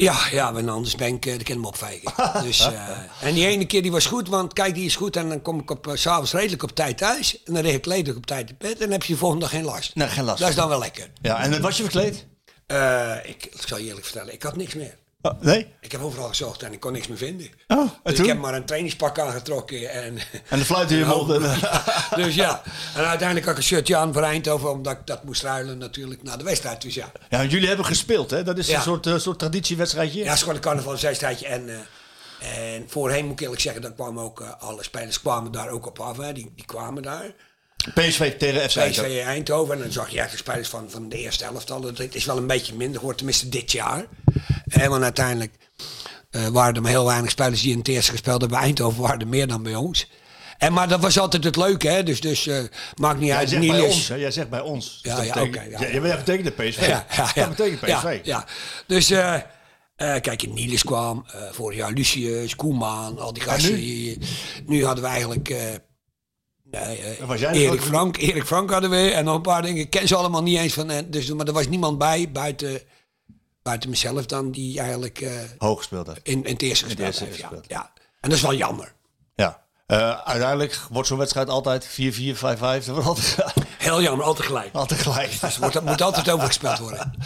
Ja, 0.00 0.26
ja, 0.30 0.52
want 0.52 0.68
anders 0.68 0.94
ben 0.94 1.14
ik, 1.14 1.26
eh, 1.26 1.38
de 1.38 1.44
hem 1.52 1.64
opvegen. 1.64 2.12
dus, 2.46 2.60
eh, 2.60 2.88
en 3.22 3.34
die 3.34 3.46
ene 3.46 3.66
keer 3.66 3.82
die 3.82 3.90
was 3.90 4.06
goed, 4.06 4.28
want 4.28 4.52
kijk, 4.52 4.74
die 4.74 4.84
is 4.84 4.96
goed. 4.96 5.16
En 5.16 5.28
dan 5.28 5.42
kom 5.42 5.60
ik 5.60 5.70
op, 5.70 5.86
eh, 5.86 5.94
s 5.94 6.00
s'avonds 6.00 6.32
redelijk 6.32 6.62
op 6.62 6.74
tijd 6.74 6.98
thuis. 6.98 7.42
En 7.44 7.54
dan 7.54 7.62
lig 7.62 7.74
ik 7.74 7.86
redelijk 7.86 8.16
op 8.16 8.26
tijd 8.26 8.50
in 8.50 8.56
bed. 8.58 8.72
En 8.72 8.78
dan 8.78 8.90
heb 8.90 9.02
je 9.02 9.12
de 9.12 9.18
volgende 9.18 9.44
dag 9.44 9.54
geen 9.54 9.64
last. 9.64 9.94
Nee, 9.94 10.08
geen 10.08 10.24
last. 10.24 10.38
Dat 10.40 10.48
is 10.48 10.54
dan 10.54 10.68
wel 10.68 10.78
lekker. 10.78 11.10
Ja, 11.22 11.42
en 11.42 11.60
was 11.60 11.76
je 11.76 11.82
verkleed? 11.82 12.26
Ik, 13.22 13.46
ik 13.46 13.62
zal 13.66 13.78
je 13.78 13.86
eerlijk 13.86 14.04
vertellen, 14.04 14.32
ik 14.32 14.42
had 14.42 14.56
niks 14.56 14.74
meer. 14.74 14.98
Oh, 15.22 15.40
nee? 15.40 15.66
Ik 15.80 15.92
heb 15.92 16.00
overal 16.02 16.28
gezocht 16.28 16.62
en 16.62 16.72
ik 16.72 16.80
kon 16.80 16.92
niks 16.92 17.08
meer 17.08 17.16
vinden. 17.16 17.46
Oh, 17.68 17.90
dus 18.02 18.18
ik 18.18 18.26
heb 18.26 18.38
maar 18.38 18.54
een 18.54 18.64
trainingspak 18.64 19.18
aangetrokken. 19.18 19.90
En, 19.90 20.18
En 20.48 20.58
de 20.58 20.64
fluit 20.64 20.90
in 20.90 20.98
je 20.98 21.04
mond. 21.04 21.28
dus 22.16 22.34
ja, 22.34 22.62
en 22.94 23.04
uiteindelijk 23.06 23.46
had 23.46 23.54
ik 23.54 23.60
een 23.60 23.68
shirtje 23.68 23.96
aan 23.96 24.12
voor 24.12 24.22
Eindhoven, 24.22 24.70
omdat 24.70 24.92
ik 24.92 25.06
dat 25.06 25.24
moest 25.24 25.42
ruilen 25.42 25.78
natuurlijk 25.78 26.22
naar 26.22 26.38
de 26.38 26.44
wedstrijd. 26.44 26.82
Dus 26.82 26.94
ja, 26.94 27.12
Ja, 27.28 27.38
want 27.38 27.50
jullie 27.50 27.68
hebben 27.68 27.86
gespeeld, 27.86 28.30
hè? 28.30 28.42
Dat 28.42 28.58
is 28.58 28.66
Ja. 28.68 28.76
een 28.76 28.82
soort, 28.82 29.06
eh, 29.06 29.16
soort 29.18 29.38
traditiewedstrijdje. 29.38 30.18
Ja, 30.18 30.24
het 30.24 30.34
is 30.34 30.40
gewoon 30.40 30.54
een 30.54 30.60
carnavalswedstrijdje. 30.60 31.46
En, 31.46 31.68
eh, 31.68 32.74
en 32.74 32.84
voorheen 32.88 33.24
moet 33.24 33.32
ik 33.32 33.40
eerlijk 33.40 33.60
zeggen, 33.62 33.82
dat 33.82 33.94
kwamen 33.94 34.22
ook 34.22 34.40
eh, 34.40 34.48
alle 34.58 34.82
spelers 34.82 35.20
kwamen 35.20 35.52
daar 35.52 35.68
ook 35.68 35.86
op 35.86 35.98
af. 36.00 36.16
Hè. 36.16 36.32
Die, 36.32 36.52
die 36.56 36.64
kwamen 36.64 37.02
daar. 37.02 37.32
PSV 37.94 38.32
tegen 38.38 38.70
FC. 38.70 38.78
PSV 38.90 39.22
Eindhoven. 39.24 39.74
En 39.74 39.80
dan 39.80 39.92
zag 39.92 40.08
je 40.10 40.26
de 40.30 40.36
spelers 40.36 40.68
van, 40.68 40.90
van 40.90 41.08
de 41.08 41.16
eerste 41.18 41.44
elftal. 41.44 41.82
Het 41.82 42.14
is 42.14 42.24
wel 42.24 42.36
een 42.36 42.46
beetje 42.46 42.74
minder 42.74 42.94
geworden, 42.96 43.16
tenminste 43.16 43.48
dit 43.48 43.72
jaar. 43.72 44.04
Eh, 44.66 44.86
want 44.86 45.02
uiteindelijk 45.02 45.54
eh, 46.30 46.46
waren 46.46 46.74
er 46.74 46.82
maar 46.82 46.90
heel 46.90 47.06
weinig 47.06 47.30
spelers 47.30 47.60
die 47.62 47.72
in 47.72 47.78
het 47.78 47.88
eerste 47.88 48.10
gespeeld 48.10 48.40
hebben. 48.40 48.58
Bij 48.58 48.66
Eindhoven 48.66 49.02
waren 49.02 49.20
er 49.20 49.28
meer 49.28 49.46
dan 49.46 49.62
bij 49.62 49.74
ons. 49.74 50.06
En, 50.58 50.72
maar 50.72 50.88
dat 50.88 51.00
was 51.00 51.18
altijd 51.18 51.44
het 51.44 51.56
leuke, 51.56 51.88
hè? 51.88 52.02
Dus, 52.02 52.20
dus 52.20 52.46
eh, 52.46 52.58
maakt 52.96 53.18
niet 53.18 53.28
Jij 53.28 53.36
uit. 53.36 53.48
zegt 53.48 53.66
bij 53.66 53.76
Niels- 53.76 53.94
ons, 53.94 54.08
hè? 54.08 54.14
Jij 54.14 54.30
zegt 54.30 54.48
bij 54.50 54.60
ons. 54.60 54.98
Dus 55.02 55.12
Ja, 55.12 55.22
ja, 55.22 55.32
betekent- 55.32 55.56
oké, 55.56 55.64
ja, 55.64 55.70
ja, 55.80 55.86
ja. 55.86 56.00
Jij 56.06 56.16
betekent 56.16 56.56
de 56.56 56.62
PSV. 56.64 56.80
Ja, 56.80 57.06
ja, 57.16 57.30
ja. 57.34 57.46
Dat 57.46 57.56
betekent 57.56 57.80
PSV. 57.80 58.02
Ja, 58.02 58.20
ja. 58.22 58.44
Dus 58.86 59.06
kijk, 60.20 60.46
Niels 60.52 60.84
kwam, 60.84 61.26
vorig 61.52 61.78
jaar 61.78 61.92
Lucius, 61.92 62.56
Koeman, 62.56 63.18
al 63.18 63.32
die 63.32 63.42
gasten. 63.42 63.72
nu? 63.74 64.18
Nu 64.66 64.84
hadden 64.84 65.04
we 65.04 65.10
eigenlijk... 65.10 65.52
nee, 66.70 67.16
was 67.26 67.40
jij 67.40 67.52
Erik 67.52 67.80
Frank, 67.80 68.16
Erik 68.16 68.44
Frank 68.44 68.70
hadden 68.70 68.90
we 68.90 69.10
en 69.10 69.24
nog 69.24 69.34
een 69.34 69.42
paar 69.42 69.62
dingen. 69.62 69.82
Ik 69.82 69.90
ken 69.90 70.08
ze 70.08 70.16
allemaal 70.16 70.42
niet 70.42 70.58
eens 70.58 70.74
van. 70.74 70.90
Dus, 71.06 71.32
maar 71.32 71.46
er 71.46 71.52
was 71.52 71.68
niemand 71.68 71.98
bij, 71.98 72.30
buiten, 72.32 72.80
buiten 73.62 73.90
mezelf 73.90 74.26
dan, 74.26 74.50
die 74.50 74.80
eigenlijk 74.80 75.20
eh, 75.20 75.30
Hoog 75.58 75.78
gespeeld 75.78 76.06
heeft. 76.06 76.20
in, 76.22 76.44
in 76.44 76.52
het 76.52 76.62
eerste 76.62 76.84
het 76.86 77.00
gespeeld 77.00 77.06
eerste 77.08 77.24
heeft. 77.24 77.36
Ja. 77.36 77.42
gespeeld. 77.46 77.64
ja. 77.68 77.92
En 78.20 78.28
dat 78.28 78.38
is 78.38 78.42
wel 78.44 78.54
jammer. 78.54 78.92
Ja. 79.34 79.62
Eh, 79.86 80.20
uiteindelijk 80.24 80.80
wordt 80.90 81.08
zo'n 81.08 81.18
wedstrijd 81.18 81.48
altijd 81.48 81.86
4-4, 81.86 81.88
5-5. 81.88 82.38
Dat 82.38 82.86
wordt 82.86 83.06
altijd, 83.06 83.36
Heel 83.78 84.02
jammer, 84.02 84.26
altijd 84.26 84.46
gelijk. 84.46 84.74
altijd 84.74 85.00
gelijk. 85.00 85.40
Dus 85.40 85.54
er 85.54 85.60
wordt, 85.60 85.80
moet 85.84 86.02
altijd 86.02 86.30
overgespeeld 86.30 86.78
worden. 86.78 87.12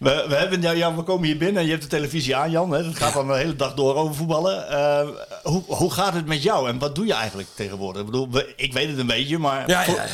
we, 0.00 0.24
we, 0.28 0.34
hebben, 0.34 0.62
ja, 0.62 0.70
ja, 0.70 0.94
we 0.94 1.02
komen 1.02 1.26
hier 1.26 1.36
binnen 1.38 1.56
en 1.60 1.64
je 1.64 1.70
hebt 1.70 1.82
de 1.82 1.88
televisie 1.88 2.36
aan, 2.36 2.50
Jan. 2.50 2.70
Hè? 2.70 2.82
Dat 2.84 2.96
gaat 2.96 3.12
dan 3.14 3.26
de 3.26 3.36
hele 3.36 3.56
dag 3.56 3.74
door 3.74 3.94
over 3.94 4.14
voetballen. 4.14 4.68
Eh, 4.68 5.08
hoe, 5.42 5.62
hoe 5.66 5.90
gaat 5.92 6.14
het 6.14 6.26
met 6.26 6.42
jou 6.42 6.68
en 6.68 6.78
wat 6.78 6.94
doe 6.94 7.06
je 7.06 7.12
eigenlijk 7.14 7.48
tegenwoordig? 7.54 8.00
Ik 8.00 8.06
bedoel, 8.06 8.28
ik 8.56 8.72
weet 8.72 8.88
het 8.88 8.98
een 8.98 9.06
beetje, 9.06 9.38
maar 9.38 9.68
Ja, 9.68 9.84
voor- 9.84 9.94
ja, 9.94 10.06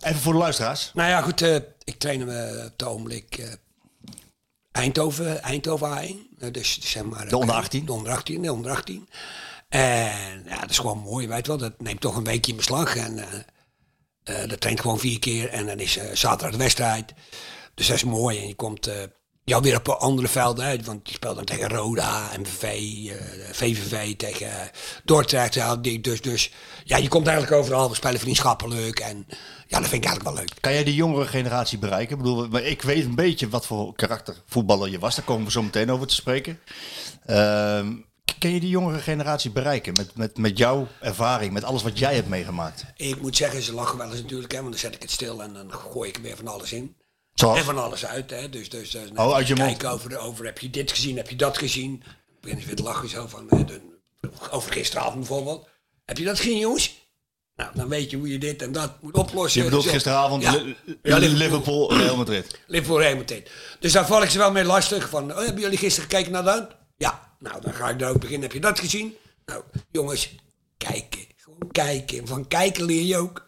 even 0.00 0.20
voor 0.20 0.32
de 0.32 0.38
luisteraars. 0.38 0.90
Nou 0.94 1.08
ja, 1.10 1.20
goed. 1.20 1.42
eh, 1.42 1.54
ik 1.84 1.98
train 1.98 2.20
hem 2.20 2.30
eh, 2.30 2.64
op 2.64 2.72
het 2.72 2.84
ogenblik 2.84 3.56
Eindhoven, 4.72 5.42
Eindhoven 5.42 5.88
A1. 5.98 6.38
Eh, 6.38 6.52
dus 6.52 6.78
zeg 6.80 7.02
maar, 7.04 7.28
De 7.28 7.36
onder 7.36 7.54
18? 7.54 7.84
De 7.86 7.92
onder 7.92 8.12
18, 8.12 8.42
de 8.42 8.52
onder 8.52 8.70
18. 8.70 9.08
En 9.68 10.44
ja, 10.46 10.60
dat 10.60 10.70
is 10.70 10.78
gewoon 10.78 10.98
mooi, 10.98 11.28
weet 11.28 11.46
wel. 11.46 11.56
Dat 11.56 11.72
neemt 11.80 12.00
toch 12.00 12.16
een 12.16 12.24
weekje 12.24 12.50
in 12.50 12.56
beslag. 12.56 12.96
En 12.96 13.24
dat 14.48 14.60
traint 14.60 14.80
gewoon 14.80 14.98
vier 14.98 15.18
keer. 15.18 15.48
En 15.48 15.66
dan 15.66 15.78
is 15.78 15.98
zaterdag 16.12 16.50
de 16.50 16.56
wedstrijd. 16.62 17.12
Dus 17.74 17.86
dat 17.86 17.96
is 17.96 18.04
mooi. 18.04 18.38
En 18.38 18.46
je 18.48 18.54
komt 18.54 18.90
ja, 19.48 19.60
weer 19.60 19.76
op 19.76 19.88
andere 19.88 20.28
velden 20.28 20.64
uit. 20.64 20.84
Want 20.86 21.08
je 21.08 21.14
speelt 21.14 21.36
dan 21.36 21.44
tegen 21.44 21.68
Roda, 21.68 22.30
MVV, 22.38 22.62
eh, 22.62 23.14
VVV, 23.52 24.16
tegen 24.16 24.50
Dordrecht. 25.04 25.54
Ja, 25.54 25.76
die- 25.76 26.00
dus, 26.00 26.20
dus 26.20 26.52
ja, 26.84 26.96
je 26.96 27.08
komt 27.08 27.26
eigenlijk 27.26 27.56
overal. 27.62 27.88
We 27.88 27.94
spelen 27.94 28.20
vriendschappelijk. 28.20 29.00
En 29.00 29.26
ja, 29.66 29.78
dat 29.80 29.88
vind 29.88 30.04
ik 30.04 30.08
eigenlijk 30.08 30.22
wel 30.24 30.34
leuk. 30.34 30.50
Kan 30.60 30.72
jij 30.72 30.84
de 30.84 30.94
jongere 30.94 31.26
generatie 31.26 31.78
bereiken? 31.78 32.16
Ik 32.16 32.22
bedoel, 32.22 32.48
maar 32.48 32.62
ik 32.62 32.82
weet 32.82 33.04
een 33.04 33.14
beetje 33.14 33.48
wat 33.48 33.66
voor 33.66 33.94
karakter 33.94 34.42
voetballer 34.46 34.90
je 34.90 34.98
was. 34.98 35.16
Daar 35.16 35.24
komen 35.24 35.44
we 35.44 35.50
zo 35.50 35.62
meteen 35.62 35.90
over 35.90 36.06
te 36.06 36.14
spreken. 36.14 36.58
Ehm, 37.26 37.92
kan 38.38 38.50
je 38.50 38.60
die 38.60 38.68
jongere 38.70 38.98
generatie 38.98 39.50
bereiken 39.50 39.92
met, 39.96 40.16
met, 40.16 40.36
met 40.38 40.58
jouw 40.58 40.86
ervaring, 41.00 41.52
met 41.52 41.64
alles 41.64 41.82
wat 41.82 41.98
jij 41.98 42.14
hebt 42.14 42.28
meegemaakt? 42.28 42.84
Ik 42.96 43.20
moet 43.20 43.36
zeggen, 43.36 43.62
ze 43.62 43.72
lachen 43.74 43.98
wel 43.98 44.10
eens 44.10 44.20
natuurlijk, 44.22 44.52
hè, 44.52 44.58
want 44.58 44.70
dan 44.70 44.80
zet 44.80 44.94
ik 44.94 45.02
het 45.02 45.10
stil 45.10 45.42
en 45.42 45.52
dan 45.52 45.72
gooi 45.72 46.08
ik 46.08 46.16
er 46.16 46.22
weer 46.22 46.36
van 46.36 46.46
alles 46.48 46.72
in. 46.72 46.96
Zoals? 47.38 47.58
En 47.58 47.64
van 47.64 47.78
alles 47.78 48.06
uit, 48.06 48.30
hè. 48.30 48.48
Dus, 48.48 48.68
dus, 48.68 48.90
dus 48.90 49.10
Oh, 49.14 49.34
uit 49.34 49.46
je 49.48 49.54
mond. 49.54 49.68
kijken 49.68 49.90
over, 49.90 50.18
over, 50.18 50.44
heb 50.44 50.58
je 50.58 50.70
dit 50.70 50.90
gezien, 50.92 51.16
heb 51.16 51.30
je 51.30 51.36
dat 51.36 51.58
gezien? 51.58 52.02
Dan 52.04 52.14
beginnen 52.40 52.60
ze 52.60 52.66
weer 52.66 52.76
te 52.76 52.82
lachen 52.82 53.08
zo 53.08 53.26
van, 53.26 53.50
eh, 53.50 53.66
de- 53.66 53.80
over 54.50 54.72
gisteravond 54.72 55.14
bijvoorbeeld. 55.14 55.68
Heb 56.04 56.18
je 56.18 56.24
dat 56.24 56.36
gezien, 56.36 56.58
jongens? 56.58 57.06
Nou, 57.56 57.70
dan 57.74 57.88
weet 57.88 58.10
je 58.10 58.16
hoe 58.16 58.28
je 58.28 58.38
dit 58.38 58.62
en 58.62 58.72
dat 58.72 59.02
moet 59.02 59.14
oplossen. 59.16 59.58
Je 59.60 59.64
bedoelt 59.66 59.82
Dus, 59.84 59.92
gisteravond 59.92 60.42
ja. 60.42 60.52
Li- 60.52 60.76
Ja, 61.02 61.16
Liverpool, 61.18 61.38
Liverpool. 61.38 61.96
Real 61.96 62.16
Madrid. 62.16 62.60
Liverpool 62.66 63.00
Real 63.00 63.16
Madrid. 63.16 63.50
Dus 63.80 63.92
daar 63.92 64.06
val 64.06 64.22
ik 64.22 64.30
ze 64.30 64.38
wel 64.38 64.52
mee 64.52 64.64
lastig. 64.64 65.08
Van, 65.08 65.30
oh, 65.32 65.38
hebben 65.44 65.60
jullie 65.60 65.78
gisteren 65.78 66.10
gekeken 66.10 66.32
naar 66.32 66.44
dat? 66.44 66.76
Ja, 66.96 67.34
nou 67.38 67.60
dan 67.60 67.72
ga 67.74 67.88
ik 67.88 67.98
daar 67.98 68.10
ook 68.10 68.20
beginnen. 68.20 68.42
Heb 68.42 68.52
je 68.52 68.60
dat 68.60 68.78
gezien? 68.78 69.16
Nou, 69.46 69.62
jongens, 69.90 70.34
kijken. 70.76 71.26
Gewoon 71.36 71.70
kijken. 71.72 72.26
Van 72.26 72.48
kijken 72.48 72.84
leer 72.84 73.02
je 73.02 73.16
ook. 73.16 73.46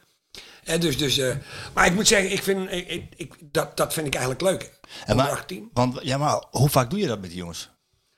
Dus, 0.78 0.98
dus, 0.98 1.18
eh, 1.18 1.36
maar 1.74 1.86
ik 1.86 1.94
moet 1.94 2.08
zeggen, 2.08 2.32
ik 2.32 2.42
vind, 2.42 2.72
ik, 3.16 3.34
dat, 3.52 3.76
dat 3.76 3.92
vind 3.92 4.06
ik 4.06 4.14
eigenlijk 4.14 4.42
leuk. 4.42 4.78
En 5.06 5.16
maar, 5.16 5.30
18. 5.30 5.70
want, 5.72 5.98
ja, 6.02 6.18
maar 6.18 6.44
hoe 6.50 6.68
vaak 6.68 6.90
doe 6.90 6.98
je 6.98 7.06
dat 7.06 7.20
met 7.20 7.30
die 7.30 7.38
jongens? 7.38 7.70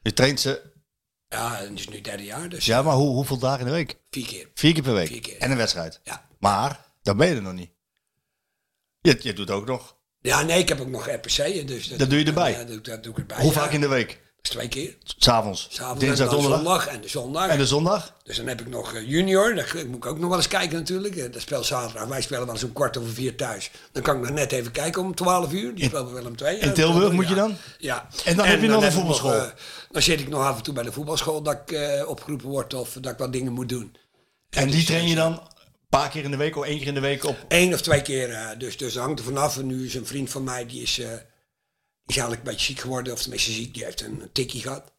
Je 0.03 0.13
traint 0.13 0.41
ze, 0.41 0.63
Ja, 1.29 1.57
het 1.57 1.79
is 1.79 1.89
nu 1.89 2.01
derde 2.01 2.25
jaar, 2.25 2.49
dus 2.49 2.67
ja, 2.67 2.83
maar 2.83 2.95
hoe, 2.95 3.15
hoeveel 3.15 3.39
dagen 3.39 3.61
in 3.61 3.67
de 3.67 3.73
week? 3.73 3.99
vier 4.11 4.27
keer. 4.27 4.51
Vier 4.55 4.73
keer 4.73 4.83
per 4.83 4.95
week. 4.95 5.07
Vier 5.07 5.21
keer. 5.21 5.39
En 5.39 5.51
een 5.51 5.57
wedstrijd. 5.57 6.01
Ja. 6.05 6.29
Maar, 6.39 6.95
dan 7.03 7.17
ben 7.17 7.29
je 7.29 7.35
er 7.35 7.43
nog 7.43 7.53
niet. 7.53 7.71
Je, 9.01 9.19
je 9.21 9.33
doet 9.33 9.51
ook 9.51 9.67
nog. 9.67 9.97
Ja, 10.21 10.43
nee, 10.43 10.59
ik 10.59 10.69
heb 10.69 10.81
ook 10.81 10.89
nog 10.89 11.09
RPC'en. 11.09 11.67
Dus 11.67 11.89
Dat 11.89 12.11
doe 12.11 12.19
je 12.19 12.25
erbij? 12.25 12.53
Ja, 12.53 12.65
dat, 12.65 12.85
dat 12.85 13.03
doe 13.03 13.13
ik 13.13 13.19
erbij. 13.19 13.37
Hoe 13.37 13.53
ja. 13.53 13.61
vaak 13.61 13.73
in 13.73 13.81
de 13.81 13.89
week? 13.89 14.21
Dat 14.43 14.51
is 14.53 14.57
twee 14.59 14.69
keer. 14.69 14.97
S'avonds. 15.19 15.67
S'avonds 15.71 16.01
Dinsdag, 16.05 16.27
en 16.29 16.33
donderdag. 16.35 16.61
zondag 16.61 16.87
en 16.87 17.01
de 17.01 17.09
zondag. 17.09 17.49
En 17.49 17.59
de 17.59 17.67
zondag? 17.67 18.15
Dus 18.25 18.37
dan 18.37 18.47
heb 18.47 18.61
ik 18.61 18.69
nog 18.69 18.95
eh, 18.95 19.09
junior, 19.09 19.55
daar 19.55 19.75
moet 19.87 19.97
ik 19.97 20.07
ook 20.07 20.19
nog 20.19 20.29
wel 20.29 20.39
eens 20.39 20.49
kijken 20.49 20.79
natuurlijk. 20.79 21.17
Eh, 21.17 21.33
Dat 21.33 21.43
speelt 21.43 21.67
zaterdag, 21.67 22.05
wij 22.09 22.21
spelen 22.23 22.45
wel 22.45 22.55
eens 22.55 22.65
om 22.65 22.73
kwart 22.73 22.97
over 22.97 23.13
vier 23.13 23.37
thuis. 23.37 23.71
Dan 23.93 24.03
kan 24.03 24.17
ik 24.17 24.23
nog 24.23 24.31
net 24.31 24.53
even 24.53 24.73
kijken 24.73 25.03
om 25.03 25.15
12 25.15 25.53
uur, 25.53 25.75
die 25.75 25.85
spelen 25.85 26.07
we 26.07 26.13
wel 26.13 26.27
om 26.27 26.37
twee. 26.37 26.59
in 26.59 26.73
Tilburg 26.75 27.13
moet 27.13 27.29
je 27.29 27.35
dan? 27.35 27.57
Ja. 27.79 28.09
En 28.25 28.37
dan 28.37 28.47
heb 28.47 28.61
je 28.61 28.69
nog 28.69 28.81
een 28.83 28.89
ik 28.89 28.93
voetbalschool? 28.95 29.33
eh, 29.35 29.45
dan 29.91 30.03
zit 30.03 30.21
ik 30.21 30.29
nog 30.29 30.43
af 30.45 30.57
en 30.57 30.63
toe 30.63 30.75
bij 30.75 30.85
de 30.85 30.93
voetbalschool 30.93 31.43
dat 31.43 31.59
ik 31.67 31.79
opgeroepen 32.09 32.49
word 32.49 32.75
of 32.75 32.97
dat 33.01 33.13
ik 33.13 33.19
wat 33.19 33.33
dingen 33.33 33.53
moet 33.53 33.69
doen. 33.69 33.97
En 34.51 34.71
die 34.71 34.85
train 34.85 35.09
je 35.09 35.15
dan 35.15 35.33
een 35.33 35.41
paar 35.89 36.09
keer 36.09 36.25
in 36.25 36.31
de 36.31 36.37
week 36.37 36.57
of 36.57 36.65
één 36.65 36.79
keer 36.79 36.87
in 36.87 36.95
de 36.95 37.01
week 37.01 37.25
op? 37.25 37.37
Eén 37.49 37.75
of 37.75 37.81
twee 37.81 38.03
keer, 38.03 38.55
dus, 38.59 38.77
dus 38.77 38.93
dat 38.95 39.03
hangt 39.03 39.19
er 39.19 39.25
vanaf. 39.25 39.57
En 39.57 39.67
nu 39.67 39.87
is 39.87 39.95
een 39.95 40.07
vriend 40.07 40.31
van 40.31 40.45
mij, 40.45 40.67
die 40.67 40.83
is, 40.83 41.01
is 42.07 42.17
eigenlijk 42.17 42.47
een 42.47 42.53
beetje 42.53 42.67
ziek 42.67 42.81
geworden, 42.81 43.13
of 43.13 43.21
tenminste 43.21 43.53
ziek, 43.53 43.75
die 43.75 43.85
heeft 43.85 44.01
een, 44.01 44.29
tikkie 44.33 44.61
gehad. 44.61 44.93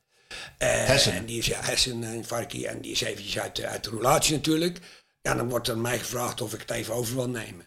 Eh, 0.57 0.69
Hessen. 0.85 1.13
En 1.13 1.25
die 1.25 1.37
is 1.37 1.45
ja, 1.45 1.59
herseninfarctie 1.61 2.67
en 2.67 2.81
die 2.81 2.91
is 2.91 3.01
eventjes 3.01 3.39
uit, 3.39 3.55
de- 3.55 3.67
uit 3.67 3.83
de 3.83 3.89
roulatie 3.89 4.33
natuurlijk. 4.35 4.79
Ja, 5.21 5.33
dan 5.35 5.49
wordt 5.49 5.67
er 5.67 5.77
mij 5.77 5.99
gevraagd 5.99 6.41
of 6.41 6.53
ik 6.53 6.59
het 6.59 6.71
even 6.71 6.93
over 6.93 7.15
wil 7.15 7.29
nemen. 7.29 7.65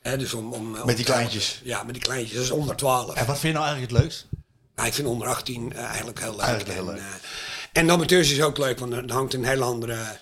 Hè, 0.00 0.16
dus 0.18 0.34
om, 0.34 0.52
om, 0.52 0.70
Met 0.84 0.96
die 0.96 1.04
kleintjes? 1.04 1.60
Ja, 1.64 1.82
met 1.82 1.94
die 1.94 2.02
kleintjes. 2.02 2.34
Dat 2.34 2.44
is 2.44 2.50
onder 2.50 2.76
12. 2.76 3.14
En 3.14 3.26
wat 3.26 3.38
vind 3.38 3.52
je 3.52 3.58
nou 3.58 3.64
eigenlijk 3.64 3.92
het 3.92 4.00
leukst? 4.02 4.26
Nou, 4.74 4.88
ik 4.88 4.94
vind 4.94 5.08
onder 5.08 5.28
18 5.28 5.72
eh, 5.72 5.82
eigenlijk 5.84 6.20
heel 6.20 6.30
leuk. 6.30 6.40
Eigenlijk 6.40 6.70
heel 6.78 6.88
en, 6.88 6.94
leuk. 6.94 7.02
eh, 7.02 7.08
en 7.72 7.86
de 7.86 7.92
amateurs 7.92 8.30
is 8.30 8.42
ook 8.42 8.58
leuk, 8.58 8.78
want 8.78 8.92
er 8.92 9.12
hangt 9.12 9.34
een 9.34 9.44
heel 9.44 9.62
andere 9.62 10.18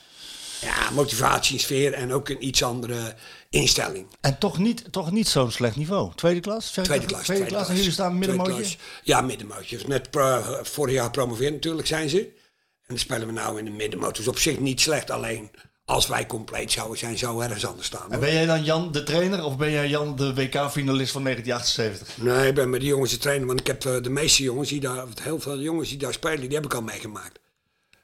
ja, 0.67 0.91
motivatie, 0.91 1.59
sfeer 1.59 1.93
en 1.93 2.13
ook 2.13 2.29
een 2.29 2.47
iets 2.47 2.63
andere 2.63 3.15
instelling. 3.51 4.07
En 4.21 4.39
toch 4.39 4.59
niet, 4.59 4.85
toch 4.93 5.11
niet 5.11 5.29
zo'n 5.29 5.51
slecht 5.51 5.77
niveau. 5.77 6.13
Tweede 6.15 6.41
klas? 6.41 6.71
Tweede 6.71 7.07
klas. 7.07 7.23
Tweede 7.25 7.45
klas. 7.47 7.69
En 7.69 7.77
jullie 7.77 7.91
staan 7.91 8.17
Tweede 8.17 8.27
middenmootje? 8.27 8.63
klas. 8.63 8.79
Ja, 9.03 9.21
middenmootje. 9.21 9.77
Dus 9.77 9.87
Net 9.87 10.11
pro- 10.11 10.59
vorig 10.63 10.95
jaar 10.95 11.05
gepromoveerd 11.05 11.53
natuurlijk 11.53 11.87
zijn 11.87 12.09
ze. 12.09 12.19
En 12.19 12.95
dan 12.95 12.99
spelen 12.99 13.27
we 13.27 13.33
nou 13.33 13.59
in 13.59 13.65
de 13.65 13.71
middenmoot. 13.71 14.17
Dus 14.17 14.29
op 14.29 14.39
zich 14.39 14.59
niet 14.61 14.81
slecht. 14.81 15.11
Alleen 15.11 15.51
als 15.85 16.07
wij 16.07 16.27
compleet 16.27 16.73
zouden 16.73 16.99
zijn, 16.99 17.19
zou 17.19 17.43
ergens 17.45 17.67
anders 17.67 17.87
staan. 17.87 18.13
En 18.13 18.21
ben 18.21 18.33
jij 18.33 18.47
dan 18.47 18.65
Jan 18.65 18.93
de 18.93 19.03
trainer 19.03 19.45
of 19.45 19.57
ben 19.57 19.71
jij 19.71 19.89
Jan 19.89 20.17
de 20.17 20.35
WK-finalist 20.35 21.13
van 21.13 21.23
1978? 21.23 22.17
Nee, 22.17 22.49
ik 22.49 22.55
ben 22.55 22.71
met 22.71 22.81
die 22.81 22.89
jongens 22.89 23.11
te 23.11 23.19
trainen. 23.19 23.47
Want 23.47 23.61
ik 23.61 23.67
heb 23.67 23.85
eh, 23.85 24.03
de 24.03 24.11
meeste 24.11 24.43
jongens 24.43 24.69
die 24.69 24.81
daar, 24.81 25.05
heel 25.23 25.41
veel 25.41 25.59
jongens 25.59 25.89
die 25.89 25.99
daar 25.99 26.13
spelen, 26.13 26.41
die 26.41 26.55
heb 26.55 26.65
ik 26.65 26.75
al 26.75 26.83
meegemaakt. 26.83 27.39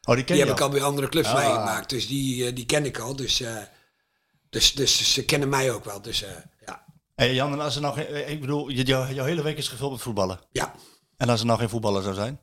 Oh, 0.08 0.14
die 0.14 0.24
ken 0.24 0.34
Die 0.36 0.44
je 0.44 0.50
heb 0.50 0.56
ik 0.58 0.62
al 0.64 0.68
bij 0.70 0.82
andere 0.82 1.08
clubs 1.08 1.28
Ah. 1.28 1.34
meegemaakt. 1.34 1.90
Dus 1.90 2.06
die, 2.08 2.46
eh, 2.46 2.54
die 2.54 2.66
ken 2.66 2.84
ik 2.84 2.98
al. 2.98 3.16
Dus, 3.16 3.40
eh, 3.40 3.56
dus, 4.50 4.74
dus 4.74 5.12
ze 5.12 5.24
kennen 5.24 5.48
mij 5.48 5.72
ook 5.72 5.84
wel. 5.84 6.02
Dus 6.02 6.22
eh, 6.22 6.30
ja. 6.66 6.84
Hey 7.14 7.34
Jan, 7.34 7.52
en 7.52 7.60
als 7.60 7.76
er 7.76 7.92
geen, 7.92 8.28
ik 8.30 8.40
bedoel, 8.40 8.68
je- 8.68 8.82
jou- 8.84 9.12
jouw 9.14 9.24
hele 9.24 9.42
week 9.42 9.56
is 9.58 9.68
gevuld 9.68 9.90
met 9.92 10.00
voetballen. 10.00 10.40
ja. 10.52 10.74
En 11.16 11.28
als 11.28 11.40
er 11.40 11.46
nou 11.46 11.58
geen 11.58 11.68
voetballer 11.68 12.02
zou 12.02 12.14
zijn, 12.14 12.40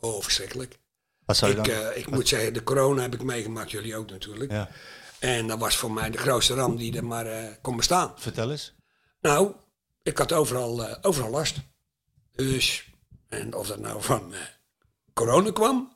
Oh, 0.00 0.22
verschrikkelijk. 0.22 0.78
wat 1.24 1.36
zou 1.36 1.50
je 1.52 1.58
Ik, 1.58 1.64
dan? 1.64 1.94
ik 1.94 2.10
moet 2.10 2.28
zeggen, 2.28 2.52
de 2.52 2.62
corona 2.62 3.02
heb 3.02 3.14
ik 3.14 3.22
meegemaakt. 3.22 3.70
Jullie 3.70 3.96
ook 3.96 4.10
natuurlijk. 4.10 4.50
ja, 4.50 4.68
En 5.18 5.46
dat 5.46 5.58
was 5.58 5.76
voor 5.76 5.92
mij 5.92 6.10
de 6.10 6.18
grootste 6.18 6.54
ramp 6.54 6.78
die 6.78 6.96
er 6.96 7.04
maar 7.04 7.58
kon 7.62 7.76
bestaan. 7.76 8.12
vertel 8.16 8.50
eens. 8.50 8.74
Nou, 9.20 9.52
ik 10.02 10.18
had 10.18 10.32
overal, 10.32 11.02
overal 11.04 11.30
last. 11.30 11.56
Dus, 12.32 12.90
en 13.28 13.54
of 13.54 13.66
dat 13.66 13.78
nou 13.78 14.02
van 14.02 14.34
corona 15.14 15.50
kwam, 15.52 15.95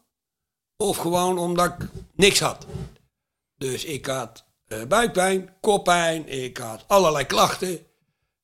of 0.81 0.97
gewoon 0.97 1.39
omdat 1.39 1.67
ik 1.67 1.89
niks 2.15 2.41
had. 2.41 2.67
Dus 3.57 3.85
ik 3.85 4.07
had 4.07 4.45
eh, 4.67 4.83
buikpijn, 4.85 5.55
koppijn, 5.61 6.29
ik 6.29 6.57
had 6.57 6.85
allerlei 6.87 7.27
klachten. 7.27 7.79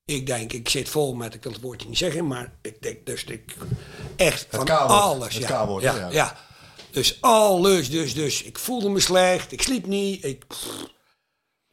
Ik 0.05 0.27
denk, 0.27 0.53
ik 0.53 0.69
zit 0.69 0.89
vol 0.89 1.15
met, 1.15 1.35
ik 1.35 1.43
wil 1.43 1.53
het 1.53 1.61
woordje 1.61 1.89
niet 1.89 1.99
zeggen, 1.99 2.27
maar 2.27 2.53
ik 2.63 2.83
denk 2.83 3.07
dus 3.07 3.25
ik 3.25 3.57
echt 4.17 4.47
van 4.51 4.69
alles. 4.69 5.35
het 5.35 5.49
ja. 5.49 5.67
Ja, 5.81 5.97
ja. 5.97 6.11
ja. 6.11 6.37
Dus 6.91 7.19
alles, 7.21 7.91
dus, 7.91 8.15
dus 8.15 8.43
ik 8.43 8.59
voelde 8.59 8.89
me 8.89 9.01
slecht, 9.01 9.53
ik 9.53 9.63
sliep 9.63 9.87
niet, 9.87 10.25
ik, 10.25 10.45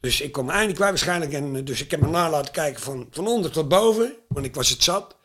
dus 0.00 0.20
ik 0.20 0.32
kwam 0.32 0.48
eindelijk 0.48 0.76
kwijt 0.76 0.90
waarschijnlijk. 0.90 1.32
En 1.32 1.56
eh, 1.56 1.64
dus 1.64 1.82
ik 1.82 1.90
heb 1.90 2.00
me 2.00 2.08
na 2.08 2.30
laten 2.30 2.52
kijken 2.52 2.82
van, 2.82 3.06
van 3.10 3.26
onder 3.26 3.50
tot 3.50 3.68
boven. 3.68 4.14
Want 4.28 4.46
ik 4.46 4.54
was 4.54 4.68
het 4.68 4.82
zat. 4.82 5.16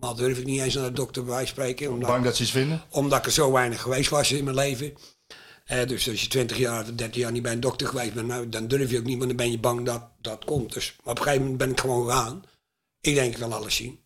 Normaal 0.00 0.18
durf 0.18 0.38
ik 0.38 0.44
niet 0.46 0.60
eens 0.60 0.74
naar 0.74 0.84
de 0.84 0.92
dokter 0.92 1.24
bij 1.24 1.46
spreken. 1.46 1.90
Omdat, 1.90 2.08
Bang 2.08 2.24
dat 2.24 2.36
ze 2.36 2.42
iets 2.42 2.50
vinden? 2.52 2.82
omdat 2.90 3.18
ik 3.18 3.24
er 3.24 3.32
zo 3.32 3.52
weinig 3.52 3.80
geweest 3.80 4.10
was 4.10 4.32
in 4.32 4.44
mijn 4.44 4.56
leven. 4.56 4.94
Eh, 5.64 5.86
dus 5.86 6.08
als 6.08 6.20
je 6.22 6.28
20 6.28 6.56
jaar 6.58 6.82
of 6.82 6.90
30 6.94 7.20
jaar 7.22 7.32
niet 7.32 7.42
bij 7.42 7.52
een 7.52 7.60
dokter 7.60 7.86
geweest 7.86 8.14
bent, 8.14 8.26
nou, 8.26 8.48
dan 8.48 8.68
durf 8.68 8.90
je 8.90 8.98
ook 8.98 9.04
niet, 9.04 9.16
want 9.16 9.28
dan 9.28 9.36
ben 9.36 9.50
je 9.50 9.58
bang 9.58 9.84
dat 9.86 10.02
dat 10.20 10.44
komt. 10.44 10.72
Dus 10.72 10.94
maar 11.04 11.12
op 11.12 11.18
een 11.18 11.22
gegeven 11.24 11.42
moment 11.42 11.58
ben 11.62 11.70
ik 11.70 11.80
gewoon 11.80 12.06
gegaan. 12.10 12.42
Ik 13.00 13.14
denk, 13.14 13.32
ik 13.32 13.38
wil 13.38 13.54
alles 13.54 13.74
zien. 13.76 14.00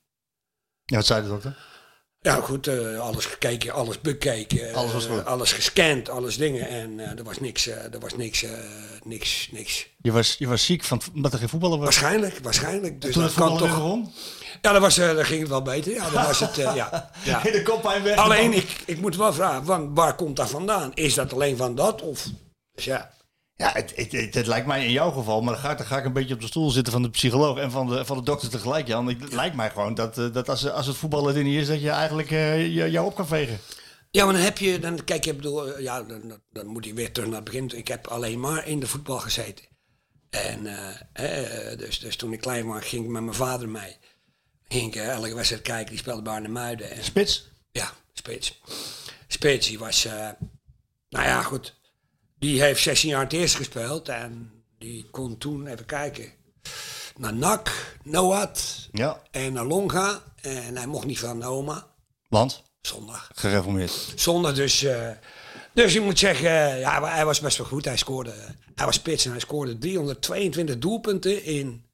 Ja, 0.85 0.97
wat 0.97 1.07
zei 1.07 1.23
de 1.23 1.29
dokter? 1.29 1.73
Ja, 2.21 2.35
goed, 2.35 2.67
eh, 2.67 2.99
alles 3.01 3.25
gekeken, 3.27 3.73
alles 3.73 4.01
bekeken. 4.01 4.69
eh, 4.69 4.75
Alles 4.75 4.93
was 4.93 5.07
goed. 5.07 5.25
alles 5.25 5.53
gescand, 5.53 6.09
alles 6.09 6.37
dingen. 6.37 6.69
En 6.69 6.99
er 7.19 7.25
was 7.25 7.41
niks, 7.41 7.67
er 7.67 7.99
was 8.01 8.17
niks, 8.17 8.45
niks, 9.05 9.49
niks. 9.53 9.89
Je 10.03 10.13
was, 10.13 10.35
je 10.39 10.47
was 10.49 10.65
ziek 10.65 10.85
van, 10.85 11.01
omdat 11.15 11.33
er 11.33 11.39
geen 11.39 11.49
voetballer 11.49 11.77
was. 11.79 11.85
Waarschijnlijk, 11.85 12.39
waarschijnlijk. 12.43 13.01
Dus 13.01 13.13
Toen 13.13 13.23
dat 13.23 13.31
het 13.35 13.41
kan 13.41 13.59
toch. 13.59 13.69
begon? 13.69 14.13
Ja, 14.65 14.73
dat 14.73 14.81
was, 14.81 14.99
eh, 14.99 15.15
dan 15.15 15.25
ging 15.25 15.41
het 15.41 15.49
wel 15.49 15.63
beter. 15.63 15.93
Ja, 15.93 16.11
dan 16.11 16.25
was 16.25 16.41
het, 16.41 16.59
eh, 16.59 16.75
ja. 16.75 17.11
ja. 17.25 17.45
In 17.47 17.53
de 17.53 17.63
koppijn 17.63 18.03
weg. 18.03 18.17
Alleen, 18.17 18.53
ik, 18.53 18.83
ik 18.87 19.01
moet 19.01 19.17
wel 19.17 19.33
vragen, 19.33 19.65
van, 19.65 19.95
waar 19.95 20.15
komt 20.15 20.37
dat 20.37 20.51
vandaan? 20.51 20.91
Is 20.95 21.15
dat 21.15 21.33
alleen 21.33 21.57
van 21.57 21.75
dat? 21.75 22.03
Of, 22.03 22.27
dus 22.75 22.85
ja. 22.85 23.11
Ja, 23.57 23.71
het, 23.73 23.93
het, 23.97 24.13
het, 24.13 24.35
het 24.35 24.47
lijkt 24.47 24.67
mij 24.67 24.85
in 24.85 24.91
jouw 24.93 25.11
geval, 25.11 25.43
maar 25.43 25.53
dan 25.55 25.63
ga, 25.63 25.71
ik, 25.71 25.79
dan 25.79 25.87
ga 25.87 25.99
ik 25.99 26.05
een 26.05 26.13
beetje 26.13 26.35
op 26.35 26.41
de 26.41 26.47
stoel 26.47 26.71
zitten 26.71 26.93
van 26.93 27.03
de 27.03 27.11
psycholoog 27.11 27.59
en 27.59 27.71
van 27.71 27.89
de, 27.89 28.05
van 28.05 28.17
de 28.17 28.23
dokter 28.23 28.49
tegelijk, 28.49 28.87
Jan. 28.87 29.07
Het 29.09 29.33
lijkt 29.33 29.57
mij 29.57 29.71
gewoon 29.71 29.95
dat, 29.95 30.19
eh, 30.19 30.33
dat 30.33 30.49
als, 30.49 30.71
als 30.71 30.87
het 30.87 30.97
voetballen 30.97 31.37
er 31.37 31.43
niet 31.43 31.61
is, 31.61 31.67
dat 31.67 31.81
je 31.81 31.91
eigenlijk 31.91 32.31
je- 32.31 32.91
jou 32.91 33.07
op 33.07 33.15
kan 33.15 33.27
vegen. 33.27 33.59
Ja, 34.11 34.25
maar 34.25 34.35
dan 34.35 34.43
heb 34.43 34.59
je, 34.59 34.79
dan, 34.79 35.05
kijk, 35.05 35.27
ik 35.27 35.37
bedoel, 35.37 35.79
ja, 35.81 36.03
dan, 36.03 36.41
dan- 36.51 36.67
moet 36.67 36.87
ik 36.87 36.95
weer 36.95 37.13
terug 37.13 37.29
naar 37.29 37.37
het 37.41 37.45
begin. 37.45 37.71
Ik 37.77 37.89
heb 37.89 38.07
alleen 38.07 38.41
maar 38.41 38.67
in 38.69 38.81
de 38.81 38.87
voetbal 38.87 39.19
gezeten. 39.19 39.65
En 40.31 40.67
eh, 41.13 41.79
dus, 41.79 41.99
dus 42.01 42.17
toen 42.17 42.33
ik 42.33 42.41
klein 42.41 42.67
was, 42.67 42.85
ging 42.85 43.05
ik 43.05 43.11
met 43.11 43.23
mijn 43.23 43.37
vader 43.37 43.69
mee. 43.69 43.97
Ging 44.75 44.95
ik 44.95 45.03
elke 45.03 45.35
wedstrijd 45.35 45.63
kijken, 45.63 45.91
die 45.91 45.99
speelde 45.99 46.23
bij 46.23 46.33
Arnhem 46.33 46.53
Muiden. 46.53 46.91
En, 46.91 47.05
Spits? 47.05 47.49
Ja, 47.71 47.93
Spits. 48.13 48.61
Spits, 49.29 49.67
die 49.67 49.79
was, 49.79 50.05
eh, 50.05 50.29
nou 51.09 51.25
ja, 51.25 51.43
goed. 51.43 51.75
Die 52.39 52.63
heeft 52.63 52.83
16 52.83 53.09
jaar 53.09 53.23
het 53.23 53.33
eerst 53.33 53.55
gespeeld 53.55 54.09
en 54.09 54.53
die 54.79 55.11
kon 55.11 55.39
toen, 55.39 55.67
even 55.67 55.87
kijken, 55.87 56.33
naar 57.17 57.35
NAC, 57.35 57.97
Noat 58.03 58.89
Ja. 58.93 59.23
en 59.31 59.53
naar 59.53 59.65
Longa. 59.65 60.23
En 60.41 60.77
hij 60.77 60.87
mocht 60.87 61.07
niet 61.07 61.19
van 61.19 61.43
oma, 61.43 61.87
Want? 62.29 62.63
zondag. 62.81 63.31
Gereformeerd. 63.35 64.13
Zondag 64.17 64.55
dus, 64.55 64.83
eh, 64.83 65.11
dus 65.73 65.93
je 65.93 66.01
moet 66.01 66.19
zeggen, 66.19 66.49
eh, 66.49 66.81
ja, 66.81 67.05
hij 67.15 67.25
was 67.25 67.41
best 67.41 67.57
wel 67.57 67.67
goed. 67.67 67.85
Hij 67.85 67.97
scoorde, 67.97 68.35
hij 68.75 68.87
was 68.87 68.95
spits 68.95 69.25
en 69.25 69.31
hij 69.31 69.41
scoorde 69.41 69.79
322 69.79 70.79
doelpunten 70.79 71.45
in, 71.45 71.85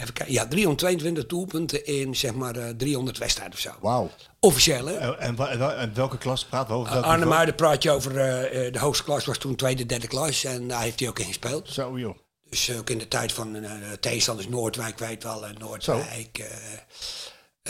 even 0.00 0.12
kijken, 0.14 0.34
ja, 0.34 0.46
322 0.48 1.26
doelpunten 1.26 1.86
in, 1.86 2.16
zeg 2.16 2.34
maar, 2.34 2.56
eh, 2.56 2.68
300 2.76 3.18
wedstrijden 3.18 3.54
of 3.54 3.60
zo. 3.60 3.70
Wauw. 3.80 4.10
Officieel, 4.40 4.86
hè? 4.86 4.94
En, 4.96 5.18
en, 5.18 5.38
en 5.38 5.78
en 5.78 5.94
welke 5.94 6.18
klas 6.18 6.44
praten 6.44 6.74
we 6.74 6.80
over? 6.80 6.92
Welk 6.92 7.04
Arnhem? 7.04 7.28
Muiden 7.28 7.54
praat 7.54 7.82
je 7.82 7.90
over 7.90 8.16
eh, 8.18 8.66
eh, 8.66 8.72
de 8.72 8.78
hoogste 8.78 9.04
klas, 9.04 9.24
was 9.24 9.38
toen 9.38 9.56
tweede, 9.56 9.86
derde 9.86 10.06
klas. 10.06 10.44
En 10.44 10.68
daar 10.68 10.82
heeft 10.82 11.00
hij 11.00 11.08
ook 11.08 11.18
in 11.18 11.26
gespeeld. 11.26 11.68
Zo 11.68 11.98
joh. 11.98 12.16
Dus 12.48 12.70
ook 12.78 12.90
in 12.90 12.98
de 12.98 13.08
tijd 13.08 13.32
van 13.32 13.56
uh, 13.56 13.70
tegenstanders 14.00 14.48
Noordwijk, 14.48 14.98
weet 14.98 15.22
wel, 15.22 15.46
eh, 15.46 15.50
Noordwijk. 15.58 16.38
eh, 16.38 16.46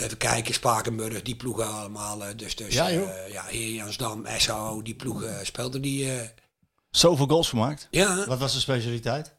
even 0.05 0.17
kijken, 0.17 0.53
Spakenburg, 0.53 1.21
die 1.21 1.35
ploegen 1.35 1.67
allemaal. 1.67 2.23
eh, 2.23 2.29
dus 2.35 2.55
dus 2.55 2.73
Ja, 2.73 2.91
joh. 2.91 3.09
eh, 3.09 3.31
ja, 3.33 3.43
Heer 3.47 3.69
Jansdam, 3.73 4.25
SAO, 4.37 4.81
die 4.81 4.95
ploegen 4.95 5.45
speelden 5.45 5.81
die. 5.81 6.11
eh, 6.19 6.27
Zoveel 6.89 7.25
goals 7.27 7.49
gemaakt. 7.49 7.87
ja, 7.91 8.25
Wat 8.27 8.39
was 8.39 8.53
de 8.53 8.59
specialiteit? 8.59 9.33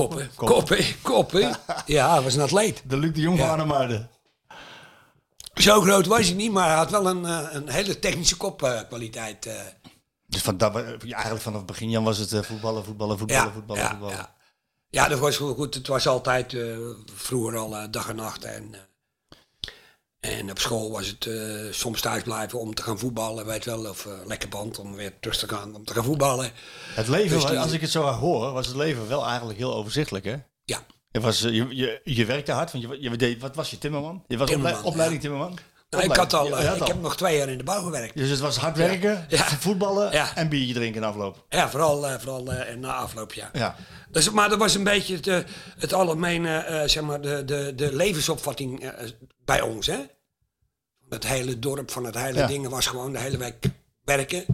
Koppen, 0.00 0.30
koppen, 0.34 0.84
koppen. 1.02 1.56
ja, 1.86 2.12
hij 2.12 2.22
was 2.22 2.34
een 2.34 2.40
atleet. 2.40 2.82
De 2.86 2.96
Luc 2.96 3.12
de 3.14 3.20
Jong 3.20 3.38
van 3.38 3.68
Ja. 3.68 4.08
Zo 5.54 5.80
groot 5.80 6.06
was 6.06 6.26
hij 6.26 6.34
niet, 6.34 6.52
maar 6.52 6.66
hij 6.68 6.76
had 6.76 6.90
wel 6.90 7.06
een, 7.06 7.24
eh, 7.24 7.46
een 7.50 7.68
hele 7.68 7.98
technische 7.98 8.36
kopkwaliteit. 8.36 9.46
eh. 9.46 9.54
Dus 10.26 10.42
van, 10.42 10.56
dat, 10.56 10.74
eigenlijk 10.76 11.40
vanaf 11.42 11.58
het 11.58 11.66
begin 11.66 11.90
Jan 11.90 12.04
was 12.04 12.18
het 12.18 12.32
eh, 12.32 12.42
voetballen, 12.42 12.84
voetballen, 12.84 13.18
voetballen, 13.18 13.44
Ja, 13.46 13.52
voetballen, 13.52 13.82
ja, 13.82 13.88
voetballen. 13.90 14.16
ja. 14.16 14.34
Ja, 14.88 15.08
dat 15.08 15.18
was 15.18 15.36
goed. 15.36 15.74
Het 15.74 15.86
was 15.86 16.06
altijd 16.06 16.56
vroeger 17.14 17.56
al 17.58 17.90
dag 17.90 18.08
en 18.08 18.16
nacht. 18.16 18.44
En, 18.44 18.74
en 20.22 20.50
op 20.50 20.58
school 20.58 20.90
was 20.90 21.06
het 21.06 21.26
eh, 21.26 21.34
soms 21.70 22.00
thuis 22.00 22.22
blijven 22.22 22.58
om 22.58 22.74
te 22.74 22.82
gaan 22.82 22.98
voetballen, 22.98 23.46
weet 23.46 23.64
wel. 23.64 23.86
Of 23.88 24.06
eh, 24.06 24.12
lekker 24.24 24.48
band 24.48 24.78
om 24.78 24.94
weer 24.94 25.12
terug 25.20 25.36
te 25.36 25.48
gaan 25.48 25.74
om 25.74 25.84
te 25.84 25.92
gaan 25.94 26.04
voetballen. 26.04 26.50
Het 26.94 27.08
leven, 27.08 27.40
Dus 27.40 27.56
als 27.56 27.72
ik 27.72 27.80
het 27.80 27.90
zo 27.90 28.02
hoor, 28.02 28.52
was 28.52 28.66
het 28.66 28.76
leven 28.76 29.08
wel 29.08 29.26
eigenlijk 29.26 29.58
heel 29.58 29.74
overzichtelijk, 29.74 30.24
hè? 30.24 30.36
Ja. 30.64 30.86
Je, 31.10 31.20
was, 31.20 31.42
eh, 31.42 31.54
je, 31.54 31.76
je, 31.76 32.00
je 32.04 32.24
werkte 32.24 32.52
hard, 32.52 32.72
want 32.72 32.84
je, 32.84 33.00
je 33.00 33.16
deed, 33.16 33.40
wat 33.40 33.54
was 33.54 33.70
je, 33.70 33.78
timmerman? 33.78 34.24
Je 34.28 34.36
was 34.36 34.48
Timmerman, 34.48 34.84
opleiding 34.84 35.20
timmerman? 35.20 35.58
Nou, 35.92 36.04
ik, 36.04 36.16
had 36.16 36.32
al, 36.32 36.58
eh, 36.58 36.76
ik 36.76 36.86
heb 36.86 37.00
nog 37.00 37.16
twee 37.16 37.36
jaar 37.36 37.48
in 37.48 37.58
de 37.58 37.64
bouw 37.64 37.82
gewerkt. 37.82 38.16
Dus 38.16 38.28
het 38.30 38.38
was 38.40 38.56
hard 38.56 38.76
werken, 38.76 39.24
Ja. 39.28 39.44
voetballen 39.44 40.12
Ja. 40.12 40.36
en 40.36 40.48
biertje 40.48 40.74
drinken 40.74 41.02
in 41.02 41.08
afloop. 41.08 41.44
Ja, 41.48 41.70
vooral, 41.70 42.08
eh, 42.08 42.18
vooral 42.18 42.52
eh, 42.52 42.76
na 42.76 42.92
afloop, 42.94 43.32
ja. 43.32 43.50
Ja. 43.52 43.76
Dus, 44.10 44.30
maar 44.30 44.48
dat 44.48 44.58
was 44.58 44.74
een 44.74 44.84
beetje 44.84 45.16
het, 45.22 45.44
het 45.78 45.92
algemene, 45.92 46.82
zeg 46.86 47.02
maar, 47.02 47.20
de, 47.20 47.44
de, 47.44 47.72
de 47.74 47.94
levensopvatting 47.96 48.92
bij 49.44 49.60
ons, 49.60 49.86
hè. 49.86 49.98
Het 51.08 51.26
hele 51.26 51.58
dorp 51.58 51.90
van 51.90 52.04
het 52.04 52.14
hele 52.18 52.38
Ja. 52.38 52.46
ding 52.46 52.68
was 52.68 52.86
gewoon 52.86 53.12
de 53.12 53.18
hele 53.18 53.36
week 53.36 53.64
werken. 54.04 54.44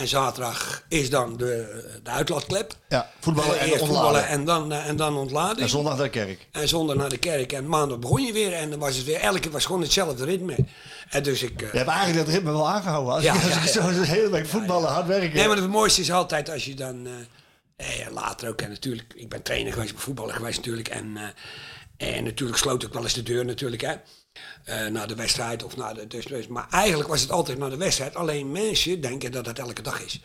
En 0.00 0.08
zaterdag 0.08 0.82
is 0.88 1.10
dan 1.10 1.36
de, 1.36 1.82
de 2.02 2.10
uitlaatklep. 2.10 2.76
Ja, 2.88 3.10
voetballen 3.20 3.58
Eh, 3.60 3.72
en 3.72 3.78
voetballen 3.78 4.26
en 4.26 4.44
dan, 4.44 4.72
eh, 4.72 4.86
en 4.88 4.96
dan 4.96 5.16
ontladen. 5.16 5.62
En 5.62 5.68
zondag 5.68 5.94
naar 5.96 6.04
de 6.04 6.10
kerk. 6.10 6.48
En 6.52 6.68
zondag 6.68 6.96
naar 6.96 7.08
de 7.08 7.16
kerk. 7.16 7.52
En 7.52 7.66
maandag 7.68 7.98
begon 7.98 8.22
je 8.22 8.32
weer. 8.32 8.52
En 8.52 8.70
dan 8.70 8.78
was 8.78 8.96
het 8.96 9.04
weer, 9.04 9.16
elke 9.20 9.40
keer 9.40 9.50
was 9.50 9.64
gewoon 9.64 9.80
hetzelfde 9.80 10.24
ritme. 10.24 10.56
En 11.10 11.22
dus 11.22 11.42
ik... 11.42 11.62
eh, 11.62 11.72
Je 11.72 11.76
hebt 11.78 11.90
eigenlijk 11.90 12.26
dat 12.26 12.34
ritme 12.34 12.50
wel 12.52 12.68
aangehouden. 12.68 13.12
Als 13.14 13.22
Ja, 13.24 13.32
als 13.32 13.42
ja, 13.42 13.66
zo 13.66 13.92
de 14.00 14.06
hele 14.06 14.30
week 14.30 14.46
voetballen, 14.46 14.88
hard 14.92 15.06
werken. 15.06 15.34
Nee, 15.36 15.46
maar 15.48 15.56
het 15.56 15.68
mooiste 15.70 16.00
is 16.00 16.12
altijd 16.12 16.50
als 16.50 16.64
je 16.64 16.74
dan... 16.74 17.06
eh, 17.76 18.00
eh, 18.06 18.12
later 18.12 18.48
ook, 18.48 18.60
en 18.60 18.68
natuurlijk... 18.70 19.12
Ik 19.16 19.28
ben 19.28 19.42
trainer 19.42 19.72
geweest, 19.72 19.90
ik 19.90 19.96
ben 19.96 20.04
voetballer 20.04 20.34
geweest 20.34 20.56
natuurlijk. 20.56 20.88
En, 20.88 21.16
eh, 21.96 22.14
en 22.16 22.24
natuurlijk 22.24 22.58
sloot 22.58 22.82
ik 22.82 22.92
wel 22.92 23.02
eens 23.02 23.14
de 23.14 23.22
deur 23.22 23.44
natuurlijk, 23.44 23.82
hè. 23.82 23.94
Eh, 24.64 24.86
na 24.86 25.06
de 25.06 25.14
wedstrijd 25.14 25.64
of 25.64 25.76
na 25.76 25.92
de... 25.92 26.06
Dus, 26.06 26.24
dus- 26.24 26.46
maar 26.46 26.66
eigenlijk 26.70 27.08
was 27.08 27.20
het 27.20 27.30
altijd 27.30 27.58
na 27.58 27.68
de 27.68 27.76
wedstrijd. 27.76 28.14
Alleen 28.14 28.52
mensen 28.52 29.00
denken 29.00 29.32
dat 29.32 29.46
het 29.46 29.58
elke 29.58 29.82
dag 29.82 30.04
is. 30.04 30.20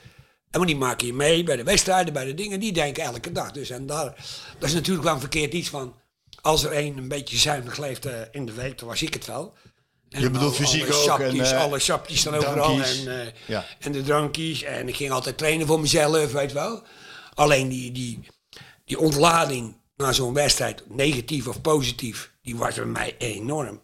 En 0.52 0.66
die 0.66 0.76
maken 0.76 1.08
je 1.08 1.14
mee 1.14 1.44
bij 1.44 1.56
de 1.56 1.64
wedstrijden, 1.64 2.14
bij 2.14 2.26
de 2.26 2.34
dingen. 2.34 2.60
Die 2.60 2.72
denken 2.72 3.04
elke 3.04 3.32
dag. 3.32 3.52
Dus 3.52 3.70
en 3.70 3.86
daar... 3.86 4.16
Dat 4.60 4.70
is 4.70 4.76
natuurlijk 4.76 5.06
wel 5.06 5.14
een 5.14 5.20
verkeerd 5.20 5.54
iets 5.54 5.70
van... 5.70 5.96
Als 6.42 6.64
er 6.64 6.78
een 6.78 6.98
een 6.98 7.08
beetje 7.08 7.38
zuinig 7.38 7.78
leeft 7.78 8.06
eh, 8.06 8.22
in 8.32 8.46
de 8.46 8.54
week, 8.54 8.78
dan 8.80 8.88
was 8.88 9.02
ik 9.02 9.14
het 9.14 9.26
wel. 9.26 9.54
En 10.10 10.22
Je 10.22 10.30
bedoelt 10.30 10.56
fysiek 10.56 10.84
alle 10.84 10.94
ook 10.94 11.04
Sapjes, 11.04 11.52
en, 11.52 11.58
eh, 11.58 11.64
alle 11.64 11.80
sapjes 11.80 12.20
staan 12.20 12.36
overal. 12.36 12.82
En, 12.82 13.34
Ja. 13.48 13.66
en 13.80 13.92
de 13.92 14.04
drankjes. 14.04 14.64
En 14.64 14.88
ik 14.88 14.96
ging 14.96 15.12
altijd 15.12 15.38
trainen 15.38 15.68
voor 15.68 15.80
mezelf, 15.80 16.32
weet 16.32 16.52
wel. 16.52 16.84
Alleen 17.34 17.70
die, 17.70 17.92
die, 17.92 18.20
die 18.86 19.00
ontlading 19.00 19.78
na 19.96 20.12
zo'n 20.12 20.34
wedstrijd, 20.34 20.84
negatief 20.88 21.48
of 21.48 21.62
positief, 21.62 22.32
die 22.42 22.56
was 22.56 22.76
bij 22.76 22.86
mij 22.86 23.16
enorm. 23.18 23.82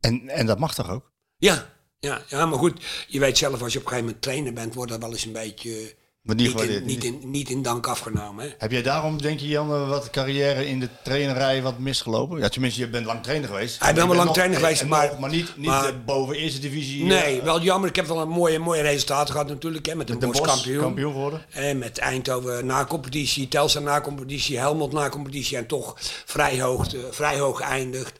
En, 0.00 0.28
en 0.28 0.46
dat 0.46 0.58
mag 0.58 0.74
toch 0.74 0.90
ook? 0.90 1.12
Ja, 1.36 1.70
ja, 2.00 2.22
ja, 2.28 2.46
maar 2.46 2.58
goed, 2.58 2.80
je 3.08 3.18
weet 3.20 3.38
zelf, 3.38 3.62
als 3.62 3.72
je 3.72 3.78
op 3.78 3.84
een 3.84 3.90
gegeven 3.90 4.04
moment 4.04 4.22
trainer 4.22 4.52
bent, 4.52 4.74
wordt 4.74 4.90
dat 4.90 5.00
wel 5.00 5.10
eens 5.10 5.24
een 5.24 5.32
beetje 5.32 5.94
Maar 6.22 6.34
niet 6.36 6.54
niet, 6.54 6.68
in, 6.68 6.84
niet, 6.84 7.04
in, 7.04 7.20
niet 7.24 7.50
in 7.50 7.62
dank 7.62 7.86
afgenomen. 7.86 8.44
Hè? 8.44 8.50
Heb 8.58 8.70
jij 8.70 8.82
daarom, 8.82 9.22
denk 9.22 9.40
je 9.40 9.48
Jan, 9.48 9.72
eh, 9.72 9.88
wat 9.88 10.10
carrière 10.10 10.66
in 10.68 10.80
de 10.80 10.88
trainerij 11.04 11.62
wat 11.62 11.78
misgelopen? 11.78 12.38
Ja, 12.38 12.48
tenminste, 12.48 12.80
je 12.80 12.88
bent 12.88 13.06
lang 13.06 13.22
trainer 13.22 13.48
geweest. 13.48 13.82
Ik 13.88 13.94
ben 13.94 14.06
wel 14.08 14.16
lang 14.16 14.30
trainer 14.32 14.58
geweest, 14.58 14.80
en 14.80 14.88
maar- 14.88 15.08
nog- 15.08 15.18
maar 15.18 15.30
niet, 15.30 15.56
niet 15.56 15.66
maar- 15.66 15.88
eh, 15.88 15.94
boven 16.06 16.34
eerste 16.36 16.60
divisie. 16.60 17.04
Nee, 17.04 17.38
eh, 17.38 17.44
wel 17.44 17.60
jammer. 17.60 17.88
Ik 17.88 17.96
heb 17.96 18.06
wel 18.06 18.20
een 18.20 18.28
mooie, 18.28 18.58
mooie 18.58 18.82
resultaten 18.82 19.32
gehad 19.32 19.48
natuurlijk. 19.48 19.86
Hè, 19.86 19.94
met 19.94 20.06
de, 20.06 20.16
Met 20.16 20.40
kampioen. 20.40 20.80
kampioen 20.80 21.12
geworden. 21.12 21.44
En 21.50 21.78
met 21.78 21.98
Eindhoven 21.98 22.66
na 22.66 22.84
competitie, 22.84 23.48
Telstar 23.48 23.82
na 23.82 24.00
competitie, 24.00 24.58
Helmond 24.58 24.92
na 24.92 25.08
competitie. 25.08 25.56
En 25.56 25.66
toch 25.66 25.94
vrij 26.24 26.60
hoog, 26.60 26.94
eh, 26.94 27.00
vrij 27.10 27.38
hoog 27.38 27.58
geëindigd. 27.58 28.18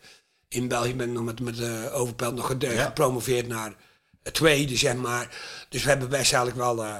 In 0.48 0.68
België 0.68 0.94
ben 0.94 1.08
ik 1.08 1.14
nog 1.14 1.24
met, 1.24 1.40
met 1.40 1.58
uh, 1.58 1.94
Overpelt 1.94 2.34
nog 2.34 2.54
Ja. 2.58 2.84
gepromoveerd 2.84 3.46
naar 3.46 3.74
het 4.22 4.34
tweede, 4.34 4.76
zeg 4.76 4.94
maar. 4.94 5.36
Dus 5.68 5.82
we 5.82 5.88
hebben 5.88 6.08
best 6.08 6.32
eigenlijk 6.32 6.56
wel 6.56 6.84
eh, 6.84 6.98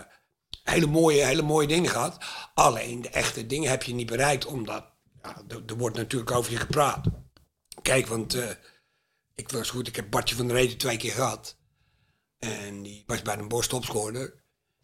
hele, 0.62 0.86
mooie, 0.86 1.24
hele 1.24 1.42
mooie 1.42 1.66
dingen 1.66 1.90
gehad. 1.90 2.18
Alleen 2.54 3.02
de 3.02 3.08
echte 3.08 3.46
dingen 3.46 3.70
heb 3.70 3.82
je 3.82 3.94
niet 3.94 4.06
bereikt, 4.06 4.46
omdat 4.46 4.84
ja, 5.22 5.42
er, 5.48 5.62
er 5.66 5.76
wordt 5.76 5.96
natuurlijk 5.96 6.30
over 6.30 6.52
je 6.52 6.58
gepraat. 6.58 7.06
Kijk, 7.82 8.06
want 8.06 8.34
eh, 8.34 8.48
ik 9.34 9.48
was 9.50 9.70
goed, 9.70 9.88
ik 9.88 9.96
heb 9.96 10.10
Bartje 10.10 10.36
van 10.36 10.46
der 10.46 10.56
Reden 10.56 10.78
twee 10.78 10.96
keer 10.96 11.12
gehad. 11.12 11.56
En 12.38 12.82
die 12.82 13.04
was 13.06 13.22
bij 13.22 13.38
een 13.38 13.48
topscorer. 13.48 14.34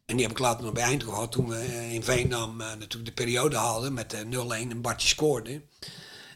En 0.06 0.16
die 0.16 0.26
heb 0.26 0.34
ik 0.34 0.42
later 0.42 0.64
nog 0.64 0.72
bij 0.72 0.82
Eindhoven 0.82 1.14
gehad 1.14 1.32
toen 1.32 1.48
we 1.48 1.56
eh, 1.56 1.92
in 1.92 2.02
Veendam 2.02 2.60
eh, 2.60 2.66
natuurlijk 2.66 3.04
de 3.04 3.22
periode 3.22 3.56
haalden 3.56 3.94
met 3.94 4.10
de 4.10 4.26
0-1 4.26 4.70
en 4.70 4.80
Bartje 4.80 5.08
scoorde. 5.08 5.62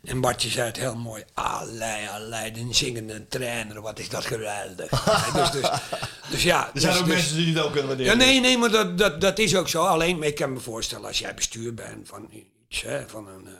En 0.04 0.20
Bartje 0.20 0.48
zei 0.48 0.66
het 0.66 0.76
heel 0.76 0.96
mooi. 0.96 1.24
Allee, 1.34 2.08
allee, 2.08 2.52
een 2.54 2.74
zingende 2.74 3.28
trainer, 3.28 3.80
wat 3.80 3.98
is 3.98 4.08
dat 4.08 4.24
geweldig. 4.24 4.90
Ja, 5.06 5.32
dus, 5.32 5.50
dus, 5.50 5.70
dus 6.30 6.42
ja. 6.42 6.70
er 6.74 6.80
zijn 6.80 6.92
dus- 6.92 7.00
ook 7.00 7.06
dus- 7.06 7.14
mensen 7.14 7.36
die 7.36 7.54
het 7.54 7.64
ook 7.64 7.72
kunnen 7.72 7.90
ja, 7.90 7.96
waarderen. 7.96 8.18
nee, 8.18 8.40
nee, 8.40 8.58
maar 8.58 8.70
dat, 8.70 8.98
dat, 8.98 9.20
dat 9.20 9.38
is 9.38 9.56
ook 9.56 9.68
zo. 9.68 9.84
Alleen, 9.84 10.22
ik 10.22 10.34
kan 10.34 10.52
me 10.52 10.60
voorstellen, 10.60 11.06
als 11.06 11.18
jij 11.18 11.34
bestuur 11.34 11.74
bent 11.74 12.08
van 12.08 12.28
iets, 12.30 12.82
hè, 12.82 13.08
van, 13.08 13.28
een, 13.28 13.46
eh, 13.46 13.52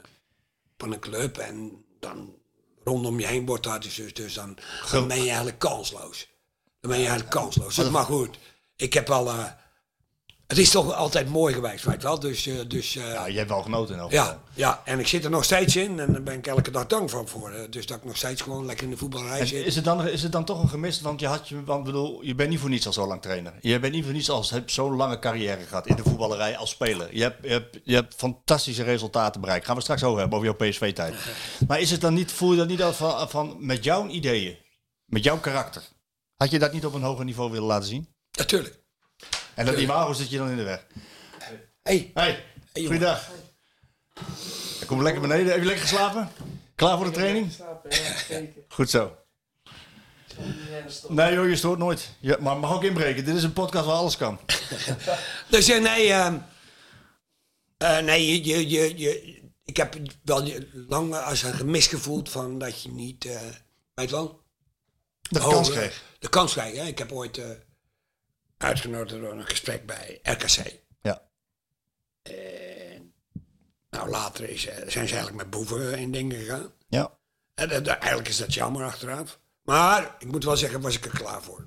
van 0.79 0.93
een 0.93 1.01
club 1.01 1.39
en 1.39 1.85
dan 2.01 2.35
rondom 2.85 3.21
je 3.21 3.27
heen 3.27 3.47
wordt 3.47 3.63
dat 3.63 3.83
dus, 3.83 3.95
dus, 3.95 4.15
dus 4.15 4.35
dan, 4.35 4.59
dan 4.91 5.09
ben 5.09 5.17
je 5.17 5.27
eigenlijk 5.29 5.59
kansloos. 5.59 6.29
Dan 6.81 6.91
ben 6.91 7.01
je 7.01 7.07
eigenlijk 7.07 7.37
kansloos. 7.37 7.75
Dus, 7.75 7.91
maar 7.91 8.05
goed, 8.05 8.39
ik 8.77 8.93
heb 8.93 9.11
al, 9.11 9.31
het 10.49 10.59
is 10.59 10.71
toch 10.71 10.95
altijd 10.95 11.29
mooi 11.29 11.55
geweest, 11.55 11.85
weet 11.85 12.03
wel. 12.03 12.19
Dus, 12.21 12.47
eh, 12.47 12.55
dus 12.69 12.97
eh, 12.97 13.13
Ja, 13.13 13.27
je 13.27 13.37
hebt 13.37 13.49
wel 13.49 13.63
genoten 13.63 13.95
in 13.95 14.01
elk 14.01 14.11
geval. 14.11 14.27
ja, 14.27 14.41
ja, 14.55 14.83
en 14.85 14.99
ik 14.99 15.07
zit 15.07 15.25
er 15.25 15.31
nog 15.31 15.45
steeds 15.45 15.77
in 15.77 16.01
en 16.01 16.13
daar 16.13 16.23
ben 16.23 16.35
ik 16.35 16.47
elke 16.47 16.71
dag 16.71 16.87
dankbaar 16.87 17.27
voor. 17.27 17.67
Dus 17.71 17.87
dat 17.87 17.97
ik 17.97 18.05
nog 18.05 18.17
steeds 18.17 18.43
gewoon 18.43 18.67
lekker 18.67 18.85
in 18.85 18.91
de 18.91 18.97
voetbalrij 18.97 19.41
En 19.41 19.47
zit. 19.47 19.67
is, 19.67 19.75
het 19.77 19.85
dan, 19.85 20.09
is 20.09 20.23
het 20.23 20.33
dan 20.33 20.45
toch 20.45 20.63
een 20.63 20.69
gemist? 20.69 21.01
Want 21.01 21.21
je, 21.21 21.27
had 21.27 21.49
je, 21.49 21.65
want 21.65 21.85
bedoel, 21.85 22.23
je 22.23 22.35
bent 22.35 22.51
niet 22.51 22.59
voor 22.59 22.71
niets 22.71 22.87
al 22.87 22.93
zo 22.93 23.07
lang 23.07 23.23
trainer. 23.23 23.53
Je 23.61 23.79
bent 23.79 23.93
niet 23.93 24.05
voor 24.05 24.13
niets 24.13 24.51
hebt 24.51 24.73
zo'n 24.73 24.97
lange 24.97 25.19
carrière 25.19 25.65
gehad 25.67 25.87
in 25.87 25.97
de 25.97 26.03
voetballerij 26.03 26.57
als 26.57 26.71
speler. 26.71 27.17
Je 27.17 27.23
hebt, 27.23 27.45
je 27.45 27.51
hebt, 27.51 27.79
je 27.85 27.95
hebt 27.95 28.15
fantastische 28.15 28.83
resultaten 28.83 29.41
bereikt. 29.41 29.67
Gaan 29.67 29.77
we 29.77 29.83
straks 29.83 30.05
over 30.05 30.21
hebben, 30.21 30.39
over 30.39 30.55
jouw 30.57 30.69
PSV-tijd. 30.69 31.15
Maar 31.69 31.81
is 31.81 31.91
het 31.91 32.01
dan 32.01 32.15
niet, 32.15 32.33
voel 32.33 32.51
je 32.51 32.57
dat 32.57 32.69
niet 32.69 32.83
als 32.83 32.97
van, 32.97 33.29
van 33.29 33.57
met 33.59 33.85
jouw 33.85 34.07
ideeën, 34.07 34.57
met 35.05 35.25
jouw 35.25 35.39
karakter? 35.41 35.83
Had 36.35 36.51
je 36.51 36.59
dat 36.59 36.73
niet 36.73 36.87
op 36.87 36.95
een 36.95 37.03
hoger 37.03 37.25
niveau 37.25 37.51
willen 37.51 37.67
laten 37.67 37.89
zien? 37.89 38.09
Natuurlijk. 38.39 38.78
En 39.59 39.67
dat 39.67 39.79
imago 39.79 40.13
zit 40.13 40.31
je 40.31 40.39
dan 40.39 40.51
in 40.51 40.57
de 40.57 40.63
weg. 40.63 40.87
Hey, 41.83 42.11
Hey, 42.15 42.45
goeiedag. 42.73 43.29
Ik 44.81 44.87
kom 44.87 45.03
lekker 45.03 45.21
beneden. 45.21 45.47
Heb 45.47 45.59
je 45.59 45.65
lekker 45.65 45.83
geslapen? 45.87 46.29
Klaar 46.75 46.97
voor 46.97 47.07
de 47.07 47.13
training? 47.13 47.53
Goed 48.69 48.91
zo. 48.91 49.17
Nee 51.09 51.35
joh, 51.35 51.49
je 51.49 51.57
stoort 51.57 51.79
nooit. 51.79 52.09
Je, 52.21 52.37
maar 52.41 52.57
mag 52.57 52.73
ook 52.73 52.85
inbreken. 52.85 53.25
Dit 53.25 53.35
is 53.37 53.43
een 53.43 53.53
podcast 53.53 53.87
waar 53.87 53.95
alles 53.95 54.17
kan. 54.17 54.39
Dus 55.51 55.69
eh, 55.69 55.81
nee, 55.83 56.13
ehm, 56.13 56.37
eh, 57.77 57.99
nee 57.99 58.27
je, 58.27 58.45
je, 58.49 58.69
je, 58.69 58.99
je, 58.99 59.41
ik 59.65 59.77
heb 59.77 59.97
wel 60.25 60.45
je- 60.45 60.85
lang 60.89 61.15
als 61.15 61.43
een 61.43 61.55
gemis 61.55 61.87
gevoeld 61.87 62.29
van 62.31 62.59
dat 62.59 62.83
je 62.83 62.91
niet, 62.91 63.25
eh 63.25 63.41
weet 63.95 64.11
wel, 64.11 64.43
De 65.21 65.39
kans 65.39 65.71
kreeg. 65.71 66.03
De 66.19 66.29
kans 66.29 66.53
kreeg, 66.53 66.77
hè. 66.77 66.83
Ik 66.85 66.99
heb 66.99 67.13
ooit 67.13 67.39
eh, 67.39 67.51
uitgenodigd 68.59 69.21
door 69.21 69.33
een 69.33 69.47
gesprek 69.47 69.87
bij 69.87 70.19
RKC. 70.23 70.81
Ja. 71.03 71.23
Nou, 73.91 74.09
later 74.11 74.49
is, 74.51 74.67
eh, 74.67 74.75
zijn 74.77 75.09
ze 75.09 75.15
eigenlijk 75.15 75.37
met 75.37 75.51
boeven 75.51 75.99
in 75.99 76.13
dingen 76.13 76.39
gegaan. 76.39 76.73
Ja. 76.89 77.19
En, 77.55 77.71
eh, 77.71 77.89
eigenlijk 77.95 78.29
is 78.29 78.37
dat 78.37 78.55
jammer 78.55 78.85
achteraf. 78.85 79.39
Maar 79.63 80.17
ik 80.19 80.27
moet 80.27 80.45
wel 80.45 80.57
zeggen, 80.57 80.81
was 80.81 80.97
ik 80.97 81.05
er 81.05 81.11
klaar 81.11 81.43
voor. 81.43 81.67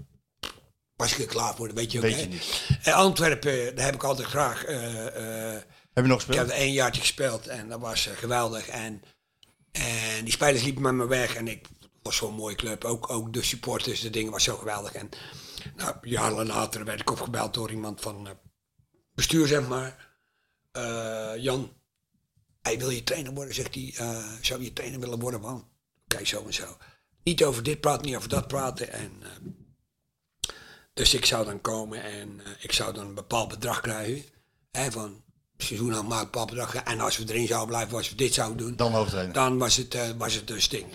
Was 0.95 1.11
ik 1.11 1.19
er 1.19 1.25
klaar 1.25 1.55
voor, 1.55 1.67
dat 1.67 1.77
weet 1.77 1.91
je 1.91 1.97
ook. 1.97 2.03
Weet 2.03 2.19
je 2.19 2.27
niet. 2.27 2.61
En 2.83 2.93
Antwerpen, 2.93 3.75
daar 3.75 3.85
heb 3.85 3.93
ik 3.95 4.03
altijd 4.03 4.27
graag. 4.27 4.63
eh, 4.65 5.07
eh, 5.55 5.61
Heb 5.93 6.03
je 6.03 6.09
nog 6.09 6.19
ik 6.21 6.25
gespeeld? 6.25 6.47
heb 6.47 6.57
er 6.57 6.63
één 6.63 6.73
jaartje 6.73 7.01
gespeeld 7.01 7.47
en 7.47 7.69
dat 7.69 7.79
was 7.79 8.07
eh, 8.07 8.17
geweldig. 8.17 8.67
En, 8.67 9.01
en 9.71 10.23
die 10.23 10.33
spelers 10.33 10.63
liepen 10.63 10.81
met 10.81 10.93
me 10.93 11.07
weg 11.07 11.35
en 11.35 11.47
ik 11.47 11.67
was 12.01 12.15
zo'n 12.15 12.33
mooie 12.33 12.55
club. 12.55 12.83
Ook, 12.83 13.09
ook 13.09 13.33
de 13.33 13.43
supporters, 13.43 14.01
de 14.01 14.09
dingen 14.09 14.31
was 14.31 14.43
zo 14.43 14.57
geweldig. 14.57 14.93
En 14.93 15.09
nou, 15.75 15.95
jaren 16.01 16.45
later 16.45 16.85
werd 16.85 16.99
ik 16.99 17.11
opgebeld 17.11 17.53
door 17.53 17.71
iemand 17.71 18.01
van 18.01 18.27
eh, 18.27 18.33
bestuur, 19.13 19.47
zeg 19.47 19.67
maar. 19.67 20.09
Eh, 20.71 21.31
Jan, 21.37 21.73
hij 22.61 22.77
wil 22.77 22.89
je 22.89 23.03
trainer 23.03 23.33
worden, 23.33 23.53
zegt 23.53 23.75
hij. 23.75 23.93
eh, 23.97 24.25
zou 24.41 24.63
je 24.63 24.73
trainer 24.73 24.99
willen 24.99 25.19
worden, 25.19 25.41
man? 25.41 25.69
Oké, 26.03 26.25
zo 26.25 26.45
en 26.45 26.53
zo. 26.53 26.77
Niet 27.23 27.43
over 27.43 27.63
dit 27.63 27.79
praten, 27.79 28.05
niet 28.05 28.15
over 28.15 28.29
dat 28.29 28.47
praten. 28.47 28.91
En, 28.91 29.11
dus 30.93 31.13
ik 31.13 31.25
zou 31.25 31.45
dan 31.45 31.61
komen 31.61 32.03
en 32.03 32.41
ik 32.59 32.71
zou 32.71 32.93
dan 32.93 33.07
een 33.07 33.13
bepaald 33.13 33.49
bedrag 33.49 33.81
krijgen. 33.81 34.23
Hè, 34.71 34.91
van 34.91 35.23
seizoen 35.57 35.93
aan 35.95 36.07
maak 36.07 36.19
een 36.19 36.25
bepaald 36.25 36.49
bedrag. 36.49 36.75
En 36.75 36.99
als 36.99 37.17
we 37.17 37.23
erin 37.29 37.47
zouden 37.47 37.69
blijven, 37.69 37.97
als 37.97 38.09
we 38.09 38.15
dit 38.15 38.33
zouden 38.33 38.57
doen, 38.57 38.75
Dan 38.75 38.91
hoofdtrainer. 38.91 39.33
dan 39.33 39.57
was 39.57 39.75
het, 39.75 40.17
was 40.17 40.33
het 40.33 40.47
dus 40.47 40.69
ding. 40.69 40.85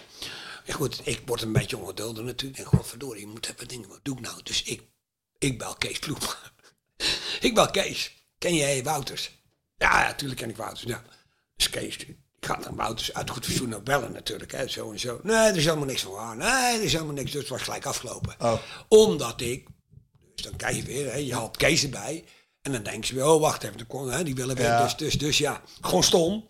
Goed, 0.69 1.01
ik 1.05 1.23
word 1.27 1.43
een 1.43 1.53
beetje 1.53 1.77
ongeduldig 1.77 2.25
natuurlijk. 2.25 2.59
En 2.59 2.67
godverdorie, 2.67 3.21
je 3.21 3.27
moet 3.27 3.49
even 3.49 3.69
dingen, 3.69 3.89
wat 3.89 4.01
doe 4.03 4.17
ik 4.17 4.23
nou? 4.23 4.43
Dus 4.43 4.63
ik, 4.63 4.83
ik 5.39 5.59
bel 5.59 5.75
Kees 5.75 5.99
Ploem. 5.99 6.19
Ik 7.41 7.55
bel 7.55 7.71
Kees. 7.71 8.27
Ken 8.39 8.55
jij 8.55 8.83
Wouters? 8.83 9.31
Ja, 9.77 10.01
ja, 10.01 10.07
natuurlijk 10.07 10.41
ken 10.41 10.51
ik 10.51 10.57
Wouters. 10.57 10.83
Ja. 10.83 11.03
Dus 11.57 11.71
Kees, 11.71 11.97
ik 11.97 12.17
ga 12.41 12.57
dan 12.57 12.77
Wouters 12.77 13.15
uit 13.15 13.31
goed 13.31 13.75
ook 13.75 13.85
bellen 13.85 14.13
natuurlijk. 14.13 14.53
Hè, 14.53 14.69
zo 14.69 14.93
en 14.93 14.99
zo. 14.99 15.21
Nee, 15.23 15.37
er 15.37 15.57
is 15.57 15.65
helemaal 15.65 15.87
niks 15.87 16.03
van 16.03 16.13
waar. 16.13 16.37
Nee, 16.37 16.79
er 16.79 16.83
is 16.83 16.93
helemaal 16.93 17.15
niks. 17.15 17.31
Dus 17.31 17.41
het 17.41 17.51
was 17.51 17.63
gelijk 17.63 17.87
afgelopen. 17.87 18.35
Oh. 18.39 18.61
Omdat 18.89 19.41
ik, 19.41 19.67
dus 20.35 20.45
dan 20.45 20.57
krijg 20.57 20.77
je 20.77 20.83
weer, 20.83 21.13
hè, 21.13 21.17
je 21.17 21.35
had 21.35 21.57
Kees 21.57 21.83
erbij. 21.83 22.25
En 22.63 22.73
dan 22.73 22.83
denken 22.83 23.07
ze 23.07 23.15
weer, 23.15 23.27
oh 23.27 23.41
wacht 23.41 23.63
even, 23.63 23.77
dan 23.77 23.87
kon, 23.87 24.11
hè, 24.11 24.25
die 24.25 24.35
willen 24.35 24.57
weer. 24.57 24.67
Ja. 24.67 24.83
Dus, 24.83 24.97
dus, 24.97 25.15
dus 25.15 25.39
ja, 25.39 25.63
gewoon 25.81 26.03
stom. 26.03 26.49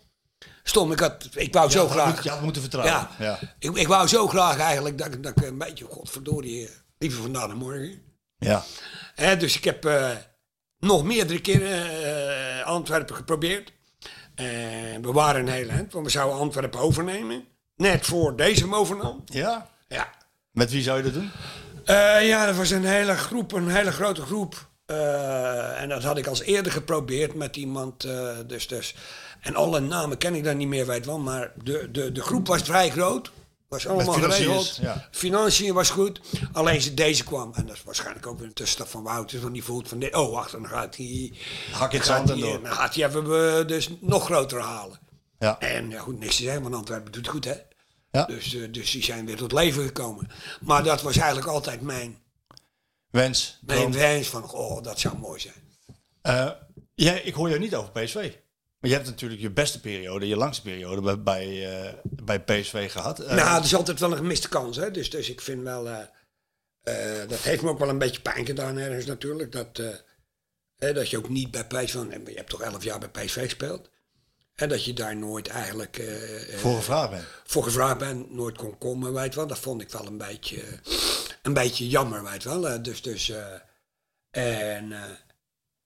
Stom, 0.67 0.91
ik, 0.91 0.99
had, 0.99 1.27
ik 1.35 1.53
wou 1.53 1.69
zo 1.71 1.87
graag. 1.87 2.13
moet- 2.15 2.23
je 2.23 2.29
had 2.29 2.41
moeten 2.41 2.61
vertrouwen. 2.61 2.93
Ja, 2.95 3.09
Ja. 3.19 3.39
Ik, 3.59 3.75
ik 3.77 3.87
wou 3.87 4.07
zo 4.07 4.27
graag 4.27 4.57
eigenlijk 4.59 4.97
dat, 4.97 5.07
ik- 5.13 5.23
dat 5.23 5.33
ik 5.37 5.43
een 5.45 5.57
beetje, 5.57 5.85
godverdorie, 5.85 6.65
eh, 6.67 6.71
liever 6.97 7.21
vandaag 7.21 7.47
dan 7.47 7.57
morgen. 7.57 8.01
Ja. 8.37 8.63
Hè, 9.15 9.37
dus 9.37 9.55
ik 9.57 9.63
heb 9.63 9.85
eh, 9.85 10.09
nog 10.79 11.03
meerdere 11.03 11.41
keren 11.41 12.03
eh, 12.59 12.65
Antwerpen 12.65 13.15
geprobeerd. 13.15 13.71
Eh, 14.35 14.45
we 15.01 15.11
waren 15.11 15.41
een 15.41 15.53
heel 15.53 15.69
eind, 15.69 15.93
want 15.93 16.05
we 16.05 16.11
zouden 16.11 16.37
Antwerpen 16.39 16.79
overnemen. 16.79 17.43
Net 17.75 18.05
voor 18.05 18.35
deze 18.35 18.61
hem 18.61 18.75
overnam. 18.75 19.23
Ja? 19.25 19.69
Ja. 19.87 20.09
Met 20.51 20.71
wie 20.71 20.81
zou 20.81 20.97
je 20.97 21.03
dat 21.03 21.13
doen? 21.13 21.31
Ja, 22.25 22.45
dat 22.45 22.55
was 22.55 22.69
een 22.69 22.85
hele 22.85 23.15
groep, 23.15 23.51
een 23.51 23.69
hele 23.69 23.91
grote 23.91 24.21
groep. 24.21 24.69
En 25.77 25.89
dat 25.89 26.03
had 26.03 26.17
ik 26.17 26.27
als 26.27 26.41
eerder 26.41 26.71
geprobeerd 26.71 27.33
met 27.35 27.55
iemand. 27.55 28.01
dus, 28.47 28.67
dus. 28.67 28.95
En 29.47 29.55
alle 29.55 29.79
namen 29.79 30.17
ken 30.17 30.35
ik 30.35 30.43
dan 30.43 30.57
niet 30.57 30.67
meer, 30.67 30.85
weet 30.85 31.05
wel. 31.05 31.19
Maar 31.19 31.51
de, 31.63 31.91
de, 31.91 32.11
de 32.11 32.21
groep 32.21 32.47
was 32.47 32.61
vrij 32.61 32.89
groot. 32.89 33.31
Was 33.67 33.87
allemaal 33.87 34.13
geregeld. 34.13 34.75
ja. 34.81 35.07
Financiën 35.11 35.73
was 35.73 35.89
goed. 35.89 36.19
Alleen 36.51 36.81
ze 36.81 36.93
deze 36.93 37.23
kwam. 37.23 37.53
En 37.53 37.65
dat 37.65 37.75
is 37.75 37.83
waarschijnlijk 37.83 38.27
ook 38.27 38.37
weer 38.37 38.47
een 38.47 38.53
tussenstap 38.53 38.87
van 38.87 39.03
Wouters. 39.03 39.41
Want 39.41 39.53
die 39.53 39.63
voelt 39.63 39.87
van, 39.87 39.99
dit, 39.99 40.15
oh 40.15 40.31
wacht, 40.31 40.51
dan 40.51 40.67
gaat 40.67 40.95
hij... 40.95 41.33
Hak 41.71 41.91
het 41.91 42.05
zand 42.05 42.27
door. 42.27 42.61
Dan 42.61 42.71
gaat 42.71 42.95
hij 42.95 43.07
even 43.07 43.23
eh, 43.59 43.67
dus 43.67 43.89
nog 44.01 44.25
groter 44.25 44.61
halen. 44.61 44.99
Ja. 45.39 45.59
En 45.59 45.89
ja, 45.89 45.99
goed, 45.99 46.19
niks 46.19 46.35
te 46.35 46.43
zeggen, 46.43 46.61
want 46.61 46.75
Antwerpen 46.75 47.11
doet 47.11 47.25
het 47.25 47.33
goed, 47.33 47.45
hè. 47.45 47.55
Ja. 48.11 48.25
Dus, 48.25 48.55
eh, 48.55 48.71
dus 48.71 48.91
die 48.91 49.03
zijn 49.03 49.25
weer 49.25 49.37
tot 49.37 49.51
leven 49.51 49.83
gekomen. 49.83 50.29
Maar 50.61 50.83
dat 50.83 51.01
was 51.01 51.17
eigenlijk 51.17 51.47
altijd 51.47 51.81
mijn 51.81 52.17
Wens. 53.09 53.59
mijn 53.61 53.79
droom. 53.79 53.91
wens 53.91 54.27
van, 54.27 54.51
oh, 54.51 54.83
dat 54.83 54.99
zou 54.99 55.17
mooi 55.17 55.39
zijn. 55.39 55.63
Eh, 56.21 56.49
jij, 56.95 57.21
ik 57.21 57.33
hoor 57.33 57.49
jou 57.49 57.59
niet 57.59 57.75
over 57.75 57.91
PSV. 57.91 58.33
Maar 58.79 58.89
je 58.89 58.95
hebt 58.95 59.07
natuurlijk 59.07 59.41
je 59.41 59.51
beste 59.51 59.79
periode, 59.79 60.27
je 60.27 60.35
langste 60.35 60.61
periode 60.61 61.01
bij, 61.01 61.21
bij, 61.21 61.81
eh, 61.81 61.93
bij 62.03 62.41
PSV 62.41 62.91
gehad. 62.91 63.19
Eh, 63.19 63.35
nou, 63.35 63.55
het 63.55 63.65
is 63.65 63.75
altijd 63.75 63.99
wel 63.99 64.11
een 64.11 64.17
gemiste 64.17 64.49
kans, 64.49 64.77
hè. 64.77 64.91
Dus, 64.91 65.09
dus 65.09 65.29
ik 65.29 65.41
vind 65.41 65.63
wel, 65.63 65.87
eh, 65.87 66.03
dat 67.27 67.39
heeft 67.39 67.61
me 67.61 67.69
ook 67.69 67.79
wel 67.79 67.89
een 67.89 67.97
beetje 67.97 68.21
pijn 68.21 68.45
gedaan 68.45 68.77
ergens 68.77 69.05
natuurlijk. 69.05 69.51
Dat, 69.51 69.81
hè, 70.75 70.93
dat 70.93 71.09
je 71.09 71.17
ook 71.17 71.29
niet 71.29 71.51
bij 71.51 71.65
PSV, 71.65 71.93
je 71.93 72.33
hebt 72.35 72.49
toch 72.49 72.61
elf 72.61 72.83
jaar 72.83 72.99
bij 72.99 73.25
PSV 73.25 73.43
gespeeld. 73.43 73.89
En 74.55 74.69
dat 74.69 74.85
je 74.85 74.93
daar 74.93 75.17
nooit 75.17 75.47
eigenlijk 75.47 76.03
voor 76.55 76.75
gevraagd 76.75 77.09
bent. 77.09 77.25
voor 77.43 77.63
gevraagd 77.63 77.97
bent, 77.97 78.31
nooit 78.31 78.57
kon 78.57 78.77
komen, 78.77 79.13
weet 79.13 79.35
wel. 79.35 79.47
Dat 79.47 79.59
vond 79.59 79.81
ik 79.81 79.89
wel 79.89 80.05
een 80.05 80.17
beetje, 80.17 80.63
een 81.41 81.53
beetje 81.53 81.87
jammer, 81.87 82.23
weet 82.23 82.43
wel. 82.43 82.81
Dus, 82.81 83.01
dus, 83.01 83.31
en... 84.31 84.93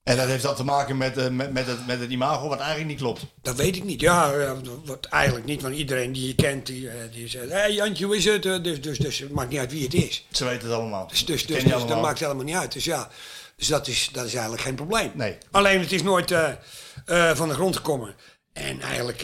En 0.02 0.16
dat 0.16 0.26
heeft 0.26 0.42
dat 0.42 0.56
te 0.56 0.64
maken 0.64 0.96
met, 0.96 1.16
eh, 1.16 1.28
met, 1.28 1.52
met, 1.52 1.66
het, 1.66 1.86
met 1.86 2.00
het 2.00 2.10
imago, 2.10 2.48
wat 2.48 2.58
eigenlijk 2.58 2.88
niet 2.90 2.98
klopt. 2.98 3.20
Dat 3.42 3.56
weet 3.56 3.76
ik 3.76 3.84
niet. 3.84 4.00
Ja, 4.00 4.54
wat 4.84 5.06
eigenlijk 5.06 5.44
niet. 5.46 5.62
Want 5.62 5.74
iedereen 5.74 6.12
die 6.12 6.26
je 6.26 6.34
kent, 6.34 6.66
die, 6.66 6.88
eh, 6.88 7.12
die 7.12 7.28
zegt... 7.28 7.48
Hé 7.48 7.56
hey, 7.56 7.72
Jantje, 7.72 8.04
hoe 8.04 8.16
is 8.16 8.24
het? 8.24 8.46
Eh, 8.46 8.62
Dus, 8.62 8.80
dus, 8.80 8.98
dus 8.98 9.18
het 9.18 9.32
maakt 9.32 9.50
niet 9.50 9.58
uit 9.58 9.72
wie 9.72 9.84
het 9.84 9.94
is. 9.94 10.26
Ze 10.30 10.44
weten 10.44 10.68
het 10.68 10.76
allemaal. 10.76 11.06
Dus, 11.06 11.24
dus, 11.24 11.46
dus, 11.46 11.64
dus 11.64 11.86
dat 11.86 12.00
maakt 12.00 12.18
helemaal 12.18 12.44
niet 12.44 12.56
uit. 12.56 12.72
Dus 12.72 12.84
ja, 12.84 13.08
dus 13.56 13.66
dat 13.66 13.86
is, 13.88 14.10
dat 14.12 14.26
is 14.26 14.32
eigenlijk 14.32 14.62
geen 14.62 14.74
probleem. 14.74 15.10
Nee. 15.14 15.38
Alleen 15.50 15.80
het 15.80 15.92
is 15.92 16.02
nooit 16.02 16.30
van 17.34 17.48
de 17.48 17.54
grond 17.54 17.76
gekomen. 17.76 18.14
En 18.52 18.80
eigenlijk, 18.80 19.20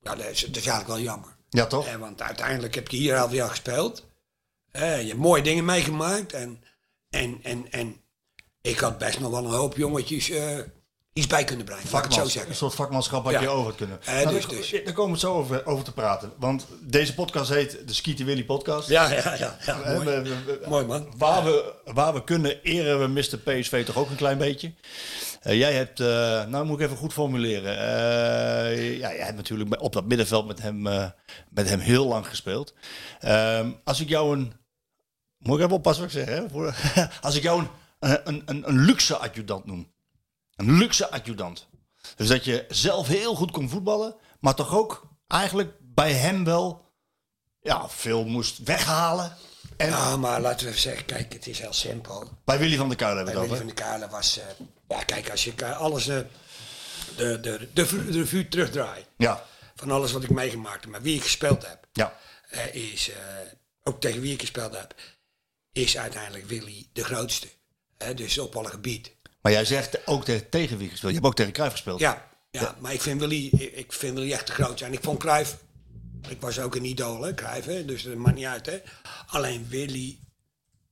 ja, 0.00 0.14
dat 0.14 0.18
is, 0.18 0.40
dat 0.40 0.56
is 0.56 0.66
eigenlijk 0.66 0.86
wel 0.86 1.00
jammer. 1.00 1.34
Ja, 1.54 1.66
toch? 1.66 1.86
Eh, 1.86 1.94
want 1.94 2.22
uiteindelijk 2.22 2.74
heb 2.74 2.88
je 2.88 2.96
hier 2.96 3.14
elf 3.14 3.32
jaar 3.32 3.48
gespeeld. 3.48 4.04
Eh, 4.70 5.00
je 5.00 5.06
hebt 5.06 5.18
mooie 5.18 5.42
dingen 5.42 5.64
meegemaakt. 5.64 6.32
En, 6.32 6.64
en, 7.10 7.38
en, 7.42 7.70
en 7.70 7.96
ik 8.64 8.78
had 8.78 8.98
best 8.98 9.20
nog 9.20 9.30
wel 9.30 9.44
een 9.44 9.50
hoop 9.50 9.76
jongetjes 9.76 10.30
eh, 10.30 10.58
iets 11.12 11.26
bij 11.26 11.44
kunnen 11.44 11.64
brengen. 11.66 11.86
Zo 12.12 12.24
zeggen. 12.24 12.50
een 12.50 12.56
soort 12.56 12.74
vakmanschap 12.74 13.24
had 13.24 13.32
Ja. 13.32 13.40
je 13.40 13.48
over 13.48 13.74
kunnen. 13.74 14.00
Nou, 14.06 14.28
dus- 14.34 14.46
daar- 14.46 14.56
dus. 14.56 14.70
Daar 14.70 14.82
komen 14.92 15.04
we 15.04 15.10
het 15.10 15.20
zo 15.20 15.34
over, 15.34 15.66
over 15.66 15.84
te 15.84 15.92
praten. 15.92 16.32
Want 16.38 16.66
deze 16.80 17.14
podcast 17.14 17.50
heet 17.50 17.78
de 17.86 17.94
Skeeter 17.94 18.24
Willy 18.24 18.44
podcast. 18.44 18.88
Ja, 18.88 19.10
ja, 19.12 19.34
ja. 19.34 19.56
ja 19.66 19.80
Eh, 19.82 19.92
mooi. 19.94 20.04
we- 20.04 20.22
we- 20.22 20.44
we- 20.44 20.68
Mooi, 20.68 20.86
man. 20.86 21.12
Waar 21.16 21.44
we, 21.44 21.72
waar 21.84 22.14
we 22.14 22.24
kunnen 22.24 22.62
eren 22.62 23.00
we 23.00 23.06
Mr. 23.08 23.38
PSV 23.38 23.84
toch 23.84 23.96
ook 23.96 24.10
een 24.10 24.16
klein 24.16 24.38
beetje. 24.38 24.72
Jij 25.42 25.72
hebt, 25.74 25.98
nou 26.48 26.64
moet 26.64 26.78
ik 26.80 26.84
even 26.84 26.96
goed 26.96 27.12
formuleren. 27.12 27.72
Ja, 28.98 29.12
jij 29.12 29.24
hebt 29.24 29.36
natuurlijk 29.36 29.82
op 29.82 29.92
dat 29.92 30.04
middenveld 30.04 30.46
met 30.46 30.62
hem, 30.62 30.82
met 31.50 31.68
hem 31.68 31.78
heel 31.78 32.06
lang 32.06 32.26
gespeeld. 32.28 32.74
Ehm, 33.20 33.70
als 33.84 34.00
ik 34.00 34.08
jou 34.08 34.36
een, 34.36 34.52
moet 35.38 35.58
ik 35.58 35.64
even 35.64 35.76
oppassen 35.76 36.04
wat 36.04 36.14
ik 36.14 36.18
zeg, 36.26 36.28
hè? 36.38 37.06
Als 37.26 37.36
ik 37.36 37.42
jou 37.42 37.60
een, 37.60 37.68
een, 38.04 38.42
een, 38.44 38.68
een 38.68 38.78
luxe 38.78 39.16
adjudant 39.16 39.64
noem. 39.66 39.92
Een 40.56 40.72
luxe 40.72 41.10
adjudant. 41.10 41.68
Dus 42.16 42.28
dat 42.28 42.44
je 42.44 42.64
zelf 42.68 43.06
heel 43.06 43.34
goed 43.34 43.50
kon 43.50 43.68
voetballen, 43.68 44.16
maar 44.40 44.54
toch 44.54 44.74
ook 44.74 45.08
eigenlijk 45.26 45.72
bij 45.80 46.12
hem 46.12 46.44
wel 46.44 46.92
ja, 47.60 47.88
veel 47.88 48.24
moest 48.24 48.58
weghalen. 48.58 49.36
En 49.76 49.88
Ja, 49.88 50.16
maar 50.16 50.40
laten 50.40 50.64
we 50.64 50.68
even 50.68 50.82
zeggen, 50.82 51.04
kijk, 51.04 51.32
het 51.32 51.46
is 51.46 51.58
heel 51.58 51.72
simpel. 51.72 52.28
bij 52.44 52.58
Willy 52.58 52.76
van 52.76 52.88
der 52.88 52.96
Kuilen 52.96 53.24
hebben 53.24 53.34
we 53.42 53.48
Willy 53.48 53.60
het 53.60 53.66
van 53.66 53.74
der 53.76 53.86
Kuilen 53.86 54.10
was, 54.10 54.38
eh, 54.38 54.44
ja 54.88 55.02
kijk, 55.04 55.30
als 55.30 55.44
je 55.44 55.74
alles, 55.74 56.08
eh, 56.08 56.18
de, 57.16 57.40
de, 57.40 57.68
de, 57.72 57.86
de 57.86 58.10
revue 58.10 58.48
terugdraait, 58.48 59.06
Ja, 59.16 59.44
van 59.74 59.90
alles 59.90 60.12
wat 60.12 60.22
ik 60.22 60.30
meegemaakt 60.30 60.80
heb, 60.80 60.90
met 60.90 61.02
wie 61.02 61.16
ik 61.16 61.22
gespeeld 61.22 61.66
heb, 61.68 61.88
ja. 61.92 62.18
eh, 62.48 62.74
is, 62.74 63.10
eh, 63.10 63.16
ook 63.82 64.00
tegen 64.00 64.20
wie 64.20 64.32
ik 64.32 64.40
gespeeld 64.40 64.76
heb, 64.76 64.94
is 65.72 65.98
uiteindelijk 65.98 66.46
Willy 66.46 66.88
de 66.92 67.04
grootste. 67.04 67.48
Hè, 67.98 68.14
dus 68.14 68.38
op 68.38 68.56
alle 68.56 68.68
gebied. 68.68 69.12
Maar 69.40 69.52
jij 69.52 69.64
zegt 69.64 70.06
ook 70.06 70.24
tegen, 70.24 70.48
tegen 70.48 70.78
wie 70.78 70.88
gespeeld. 70.88 71.12
Je 71.12 71.18
hebt 71.18 71.30
ook 71.30 71.36
tegen 71.36 71.52
Cruijff 71.52 71.72
gespeeld. 71.72 72.00
Ja, 72.00 72.28
ja, 72.50 72.76
maar 72.80 72.92
ik 72.92 73.00
vind 73.00 73.20
Willy, 73.20 73.48
ik, 73.74 73.92
vind 73.92 74.14
Willy 74.18 74.32
echt 74.32 74.46
te 74.46 74.52
groot 74.52 74.78
zijn. 74.78 74.92
Ik 74.92 75.02
vond 75.02 75.18
Cruijff, 75.18 75.56
ik 76.28 76.40
was 76.40 76.58
ook 76.58 76.74
een 76.74 76.84
idool, 76.84 77.22
hè, 77.22 77.34
Cruijff, 77.34 77.66
hè, 77.66 77.84
dus 77.84 78.02
dat 78.02 78.14
maakt 78.14 78.36
niet 78.36 78.44
uit. 78.44 78.66
Hè. 78.66 78.80
Alleen 79.26 79.68
Willy 79.68 80.18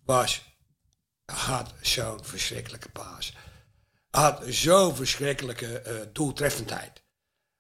was, 0.05 0.43
had 1.25 1.75
zo'n 1.81 2.25
verschrikkelijke 2.25 2.88
paas. 2.88 3.33
Had 4.11 4.43
zo'n 4.47 4.97
verschrikkelijke 4.97 5.79
eh, 5.81 5.95
doeltreffendheid. 6.12 7.03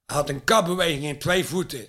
Had 0.04 0.28
een 0.28 0.44
kapbeweging 0.44 1.04
in 1.04 1.18
twee 1.18 1.44
voeten. 1.44 1.88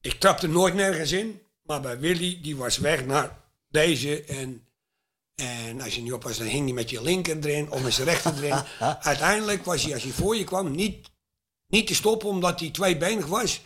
Ik 0.00 0.20
trapte 0.20 0.48
nooit 0.48 0.74
nergens 0.74 1.12
in, 1.12 1.42
maar 1.62 1.80
bij 1.80 1.98
Willy, 1.98 2.40
die 2.42 2.56
was 2.56 2.78
weg 2.78 3.04
naar 3.04 3.40
deze 3.68 4.24
en... 4.24 4.66
En 5.34 5.80
als 5.80 5.94
je 5.94 6.02
niet 6.02 6.12
oppast, 6.12 6.38
dan 6.38 6.46
hing 6.46 6.64
hij 6.64 6.74
met 6.74 6.90
je 6.90 7.02
linker 7.02 7.46
erin 7.46 7.70
of 7.70 7.82
met 7.82 7.94
zijn 7.94 8.08
rechter 8.08 8.34
erin. 8.36 8.62
Uiteindelijk 9.00 9.64
was 9.64 9.82
hij, 9.82 9.94
als 9.94 10.02
hij 10.02 10.12
voor 10.12 10.36
je 10.36 10.44
kwam, 10.44 10.70
niet, 10.70 11.10
niet 11.66 11.86
te 11.86 11.94
stoppen 11.94 12.28
omdat 12.28 12.60
hij 12.60 12.70
tweebenig 12.70 13.26
was. 13.26 13.60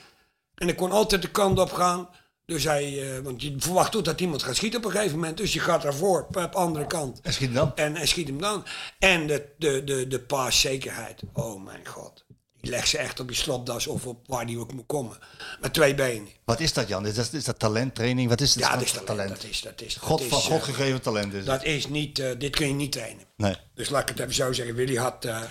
En 0.54 0.66
hij 0.66 0.76
kon 0.76 0.90
altijd 0.90 1.22
de 1.22 1.31
kant 1.31 1.59
op 1.59 1.72
gaan. 1.72 2.09
Dus 2.44 2.64
hij, 2.64 3.16
eh, 3.16 3.22
want 3.22 3.42
je 3.42 3.54
verwacht 3.59 3.96
ook 3.96 4.04
dat 4.04 4.20
iemand 4.20 4.42
gaat 4.42 4.57
schieten 4.57 4.78
op 4.78 4.85
een 4.85 4.90
gegeven 4.90 5.14
moment. 5.14 5.37
Dus 5.37 5.52
je 5.52 5.61
gaat 5.61 5.83
daarvoor, 5.83 6.26
op 6.26 6.33
de 6.33 6.50
andere 6.50 6.87
kant. 6.87 7.20
En 7.20 7.33
schiet 7.33 7.54
dan. 7.54 7.72
En, 7.74 7.96
en 7.96 8.09
schiet 8.09 8.26
hem 8.26 8.40
dan. 8.40 8.64
En 8.98 9.26
de, 9.26 9.48
de, 9.59 9.85
de, 9.85 10.07
de 10.07 10.20
paaszekerheid. 10.20 11.22
Oh 11.33 11.64
mijn 11.64 11.87
god. 11.87 12.24
Legt 12.68 12.88
ze 12.88 12.98
echt 12.98 13.20
op 13.20 13.28
je 13.28 13.37
slopdas 13.37 13.87
of 13.87 14.07
op 14.07 14.26
waar 14.26 14.46
die 14.46 14.59
ook 14.59 14.72
moet 14.72 14.87
komen. 14.87 15.18
Met 15.61 15.74
twee 15.74 15.94
benen. 15.94 16.28
Wat 16.44 16.61
is 16.61 16.72
dat, 16.72 16.88
Jan? 16.88 17.07
Is 17.07 17.14
dat, 17.14 17.33
is 17.33 17.44
dat 17.44 17.59
talenttraining? 17.59 18.28
Wat 18.28 18.40
is 18.40 18.54
het 18.54 18.64
Ja, 18.64 18.72
dat 18.72 18.83
is 18.83 18.92
talent. 19.04 19.28
Dat 19.28 19.44
is, 19.44 19.61
dat 19.61 19.81
is, 19.81 19.94
dat 19.94 20.02
God, 20.02 20.20
is, 20.20 20.26
van 20.26 20.38
eh, 20.38 20.44
God 20.44 20.62
gegeven 20.62 21.02
talent 21.02 21.33
is 21.33 21.38
het. 21.38 21.46
dat 21.46 21.64
is 21.64 21.88
niet, 21.88 22.18
eh, 22.18 22.31
dit 22.38 22.57
kun 22.57 22.66
je 22.66 22.74
niet 22.74 22.92
trainen. 22.92 23.24
Nee. 23.37 23.57
Dus 23.74 23.88
laat 23.88 24.02
ik 24.02 24.09
het 24.09 24.18
even 24.18 24.35
zo 24.35 24.52
zeggen. 24.52 24.74
Willy 24.74 24.96
had 24.96 25.24
eh, 25.24 25.42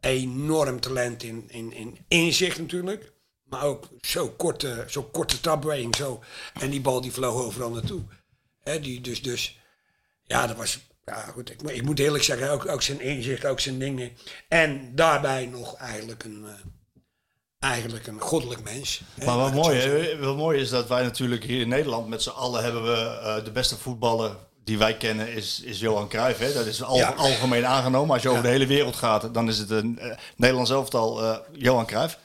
enorm 0.00 0.80
talent 0.80 1.22
in, 1.22 1.44
in, 1.48 1.72
in 1.72 1.98
inzicht 2.08 2.58
natuurlijk. 2.58 3.12
Maar 3.44 3.62
ook 3.62 3.88
zo 4.00 4.28
korte, 4.28 4.84
zo 4.88 5.02
korte 5.02 5.40
trapbeweging. 5.40 5.96
Zo. 5.96 6.22
En 6.60 6.70
die 6.70 6.80
bal 6.80 7.00
die 7.00 7.12
vloog 7.12 7.42
overal 7.42 7.70
naartoe. 7.70 8.02
Hè, 8.62 8.80
die, 8.80 9.00
dus, 9.00 9.22
dus 9.22 9.58
ja, 10.24 10.46
dat 10.46 10.56
was... 10.56 10.78
Ja, 11.08 11.24
goed, 11.32 11.50
ik, 11.50 11.62
moet- 11.62 11.70
ik 11.74 11.82
moet 11.82 11.98
eerlijk 11.98 12.24
zeggen, 12.24 12.50
ook, 12.50 12.68
ook 12.68 12.82
zijn 12.82 13.00
inzicht, 13.00 13.44
ook 13.46 13.60
zijn 13.60 13.78
dingen. 13.78 14.10
En 14.48 14.94
daarbij 14.94 15.46
nog 15.46 15.76
eigenlijk 15.76 16.24
een, 16.24 16.44
eh, 16.46 16.52
eigenlijk 17.70 18.06
een 18.06 18.20
goddelijk 18.20 18.62
mens. 18.64 19.00
Maar 19.24 19.36
wat 19.36 19.52
mooi, 19.54 19.78
hè? 19.78 20.18
wat 20.18 20.36
mooi 20.36 20.60
is 20.60 20.68
dat 20.70 20.88
wij 20.88 21.02
natuurlijk 21.02 21.44
hier 21.44 21.60
in 21.60 21.68
Nederland 21.68 22.08
met 22.08 22.22
z'n 22.22 22.28
allen 22.28 22.62
hebben 22.62 22.82
we 22.82 22.96
eh, 22.96 23.44
de 23.44 23.50
beste 23.50 23.76
voetballer 23.76 24.36
die 24.64 24.78
wij 24.78 24.96
kennen 24.96 25.32
is, 25.32 25.60
is 25.64 25.80
Johan 25.80 26.08
Cruijff. 26.08 26.38
Hè? 26.38 26.52
Dat 26.52 26.66
is 26.66 26.82
al, 26.82 26.96
Ja. 26.96 27.08
algemeen 27.16 27.66
aangenomen. 27.66 28.12
Als 28.14 28.22
je 28.22 28.28
over 28.28 28.42
de 28.42 28.48
hele 28.48 28.66
wereld 28.66 28.96
gaat, 28.96 29.34
dan 29.34 29.48
is 29.48 29.58
het 29.58 29.70
een 29.70 29.98
eh, 29.98 30.16
Nederlands 30.36 30.70
elftal 30.70 31.40
Johan 31.52 31.86
Cruijff. 31.86 32.18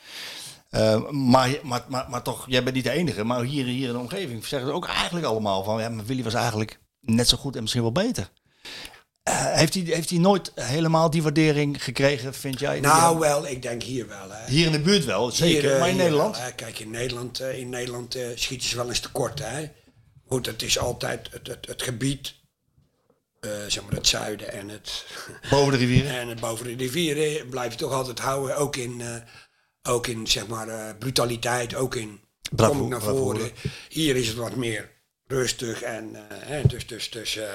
Maar, 1.10 1.50
maar, 1.62 1.86
maar, 1.88 2.06
maar 2.10 2.22
toch, 2.22 2.46
jij 2.48 2.64
bent 2.64 2.76
niet 2.76 2.84
de 2.84 2.90
enige. 2.92 3.24
Maar 3.24 3.42
hier, 3.44 3.66
hier 3.66 3.88
in 3.88 3.94
de 3.94 4.00
omgeving 4.00 4.46
zeggen 4.46 4.70
ze 4.70 4.76
ook 4.76 4.88
eigenlijk 4.88 5.26
allemaal 5.26 5.64
van... 5.64 5.82
Ja, 5.82 5.90
maar 5.90 6.06
Willy 6.06 6.24
was 6.24 6.34
eigenlijk 6.34 6.80
net 7.00 7.30
zo 7.30 7.38
goed 7.38 7.56
en 7.56 7.62
misschien 7.62 7.82
wel 7.82 7.92
beter. 7.92 8.30
Eh, 9.24 9.54
heeft, 9.54 9.74
hij, 9.74 9.84
heeft 9.84 10.10
hij 10.10 10.20
nooit 10.20 10.52
helemaal 10.56 11.10
die 11.10 11.24
waardering 11.24 11.84
gekregen, 11.84 12.34
vind 12.34 12.60
jij? 12.60 12.80
Nou, 12.80 13.20
wel, 13.20 13.48
ik 13.48 13.62
denk 13.62 13.84
hier 13.84 14.08
wel. 14.08 14.30
Hè. 14.32 14.46
Hier 14.52 14.66
in 14.66 14.72
de 14.72 14.80
buurt 14.80 15.06
wel, 15.06 15.32
zeker. 15.32 15.62
Hier, 15.62 15.74
eh, 15.74 15.80
maar 15.80 15.88
in 15.90 15.94
hier 15.94 16.04
Nederland? 16.04 16.38
wel. 16.38 16.52
Kijk, 16.56 16.80
in 16.80 16.90
Nederland, 16.92 17.40
eh, 17.40 17.58
in 17.60 17.70
Nederland 17.70 18.16
eh, 18.16 18.28
schieten 18.36 18.70
ze 18.70 18.76
wel 18.76 18.88
eens 18.90 19.00
tekort. 19.00 19.40
Hè. 19.40 19.70
Goed, 20.28 20.46
het 20.46 20.62
is 20.62 20.78
altijd 20.80 21.28
het, 21.32 21.48
het, 21.48 21.66
het 21.66 21.82
gebied, 21.82 22.34
eh, 23.40 23.50
zeg 23.68 23.84
maar 23.84 23.94
het 23.94 24.08
zuiden 24.08 24.52
en 24.52 24.70
het, 24.70 25.06
Boven 25.50 25.72
de 25.72 25.78
rivieren? 25.78 26.12
en 26.20 26.28
het 26.28 26.40
boven 26.40 26.66
de 26.66 26.76
rivieren 26.84 27.50
blijf 27.50 27.72
je 27.72 27.78
toch 27.78 27.92
altijd 27.92 28.20
houden. 28.20 28.58
Ook 28.58 28.76
in, 28.76 29.02
eh, 29.02 29.16
ook 29.94 30.08
in 30.08 30.28
zeg 30.28 30.48
maar, 30.48 30.68
eh, 30.68 30.98
brutaliteit, 31.00 31.76
ook 31.76 31.96
in 31.96 32.22
Bravo- 32.52 32.72
kom 32.74 32.82
ik 32.84 32.90
naar 32.90 33.02
voren. 33.02 33.52
Hier 33.90 34.16
is 34.16 34.28
het 34.28 34.38
wat 34.38 34.56
meer 34.56 34.92
rustig 35.28 35.82
en, 35.82 36.16
eh, 36.16 36.22
hè, 36.40 36.62
dus, 36.68 36.88
dus, 36.88 37.10
dus, 37.10 37.38
eh, 37.38 37.46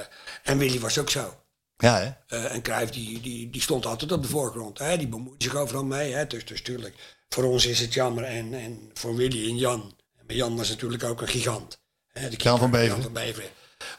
en 0.42 0.58
Willy 0.58 0.80
was 0.80 0.98
ook 0.98 1.10
zo. 1.10 1.34
Ja, 1.78 1.98
hè? 1.98 2.36
Eh, 2.36 2.54
en 2.54 2.62
Cruijff 2.62 2.92
die, 2.92 3.20
die, 3.20 3.50
die 3.50 3.60
stond 3.62 3.86
altijd 3.86 4.12
op 4.12 4.22
de 4.22 4.28
voorgrond. 4.28 4.78
Hè? 4.78 4.96
Die 4.98 5.08
bemoeide 5.08 5.44
zich 5.44 5.54
overal 5.54 5.84
mee. 5.84 6.12
Hè? 6.12 6.26
Dus, 6.26 6.44
dus 6.44 6.62
tuurlijk, 6.62 7.16
voor 7.28 7.44
ons 7.44 7.66
is 7.66 7.80
het 7.80 7.94
jammer. 7.94 8.24
En, 8.24 8.54
en 8.54 8.90
voor 8.94 9.14
Willy 9.16 9.48
en 9.48 9.56
Jan. 9.56 9.96
Maar 10.26 10.36
Jan 10.36 10.56
was 10.56 10.68
natuurlijk 10.68 11.04
ook 11.04 11.20
een 11.20 11.28
gigant. 11.28 11.80
Hè? 12.06 12.28
De 12.28 12.36
Jan 12.36 12.58
van 12.58 12.70
keeper, 12.70 12.70
Beveren. 12.70 13.02
Jan 13.02 13.02
van 13.02 13.12
Beveren. 13.12 13.50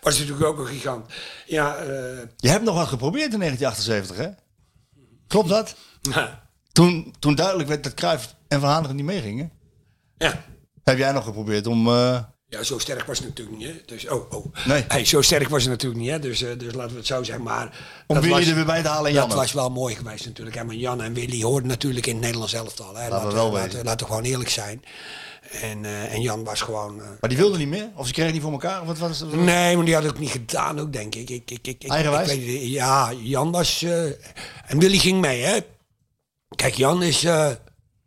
Was 0.01 0.19
natuurlijk 0.19 0.45
ook 0.45 0.59
een 0.59 0.65
gigant. 0.67 1.11
Ja, 1.45 1.75
eh, 1.75 1.87
Je 2.37 2.49
hebt 2.49 2.63
nog 2.63 2.75
wat 2.75 2.87
geprobeerd 2.87 3.33
in 3.33 3.39
1978, 3.39 4.17
hè? 4.17 4.29
Klopt 5.27 5.49
dat? 5.49 5.75
Toen, 6.71 7.15
toen 7.19 7.35
duidelijk 7.35 7.69
werd 7.69 7.83
dat 7.83 7.93
Cruijff 7.93 8.35
en 8.47 8.59
Van 8.59 8.69
Hanegem 8.69 8.95
niet 8.95 9.05
meegingen, 9.05 9.51
ja. 10.17 10.43
heb 10.83 10.97
jij 10.97 11.11
nog 11.11 11.23
geprobeerd 11.23 11.67
om... 11.67 11.87
eh, 11.87 12.23
ja, 12.49 12.63
zo 12.63 12.77
sterk 12.79 13.05
was 13.05 13.17
het 13.17 13.27
natuurlijk 13.27 13.57
niet. 13.57 13.67
Hè? 13.67 13.73
Dus, 13.85 14.07
oh, 14.07 14.33
oh. 14.33 14.45
Nee. 14.65 14.85
Hey, 14.87 15.05
zo 15.05 15.21
sterk 15.21 15.49
was 15.49 15.61
het 15.61 15.71
natuurlijk 15.71 16.01
niet. 16.01 16.09
Hè? 16.09 16.19
Dus, 16.19 16.41
eh, 16.41 16.49
dus 16.57 16.73
laten 16.73 16.91
we 16.91 16.97
het 16.97 17.07
zo 17.07 17.23
zeggen. 17.23 17.43
Maar 17.43 17.77
Om 18.07 18.19
Willy 18.19 18.29
was- 18.33 18.47
er 18.47 18.55
weer 18.55 18.65
bij 18.65 18.81
te 18.81 18.87
halen 18.87 19.07
en 19.07 19.13
Jan 19.13 19.29
Dat 19.29 19.37
was 19.37 19.51
wel 19.53 19.69
mooi 19.69 19.95
geweest 19.95 20.25
natuurlijk. 20.25 20.55
hè. 20.57 20.63
Maar 20.63 20.75
Jan 20.75 21.01
en 21.01 21.13
Willy 21.13 21.41
hoorden 21.41 21.69
natuurlijk 21.69 22.05
in 22.05 22.13
het 22.13 22.21
Nederlands 22.23 22.53
elftal. 22.53 22.95
Hè? 22.95 23.09
Laten 23.09 23.27
we 23.27 23.33
wel 23.33 23.51
laten, 23.51 23.83
laten 23.83 24.05
we 24.07 24.13
gewoon 24.13 24.27
eerlijk 24.27 24.49
zijn. 24.49 24.83
En, 25.61 25.85
eh, 25.85 26.13
en 26.13 26.21
Jan 26.21 26.43
was 26.43 26.61
gewoon... 26.61 27.01
eh, 27.01 27.07
maar 27.19 27.29
die 27.29 27.37
wilde 27.37 27.57
niet 27.57 27.67
meer? 27.67 27.89
Of 27.95 28.07
ze 28.07 28.13
kregen 28.13 28.33
niet 28.33 28.41
voor 28.41 28.51
elkaar? 28.51 28.81
Of 28.81 28.87
wat 28.87 28.97
was 28.97 29.19
het? 29.19 29.33
Nee, 29.33 29.75
maar 29.75 29.85
die 29.85 29.93
had 29.93 30.03
het 30.03 30.11
ook 30.11 30.19
niet 30.19 30.29
gedaan, 30.31 30.79
ook 30.79 30.93
denk 30.93 31.15
ik. 31.15 31.29
ik, 31.29 31.51
ik, 31.51 31.67
ik, 31.67 31.83
ik 31.83 31.89
Eigenwijs? 31.91 32.29
ik 32.31 32.45
weet 32.45 32.69
ja, 32.69 33.13
Jan 33.13 33.51
was. 33.51 33.83
en 34.67 34.79
Willy 34.79 34.97
ging 34.97 35.21
mee, 35.21 35.41
hè? 35.41 35.57
Kijk, 36.55 36.73
Jan 36.73 37.03
is 37.03 37.25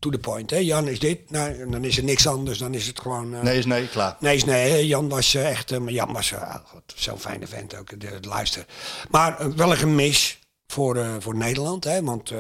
to 0.03 0.11
the 0.11 0.19
point, 0.19 0.51
hè? 0.51 0.57
Jan 0.57 0.88
is 0.88 0.99
dit, 0.99 1.31
nou, 1.31 1.71
dan 1.71 1.85
is 1.85 1.97
er 1.97 2.05
niks 2.05 2.27
anders, 2.27 2.59
dan 2.59 2.75
is 2.75 2.87
het 2.87 3.01
gewoon. 3.01 3.35
eh, 3.35 3.43
Nee 3.43 3.59
is 3.59 3.67
nee, 3.67 3.88
klaar. 3.88 4.17
Nee, 4.21 4.37
is 4.37 4.45
nee, 4.45 4.71
hè. 4.71 4.77
Jan 4.77 5.09
was 5.09 5.35
eh, 5.35 5.51
echt. 5.51 5.71
eh, 5.71 5.79
maar 5.79 5.93
Jan 5.93 6.12
was 6.12 6.33
god, 6.65 6.83
zo'n 6.95 7.19
fijne 7.19 7.47
vent 7.47 7.77
ook, 7.77 8.01
de, 8.01 8.21
de 8.21 8.29
luister. 8.29 8.67
Maar 9.11 9.57
wel 9.57 9.71
een 9.71 9.77
gemis 9.77 10.38
voor, 10.67 11.07
voor 11.19 11.37
Nederland, 11.37 11.85
hè? 11.85 12.03
Want 12.03 12.33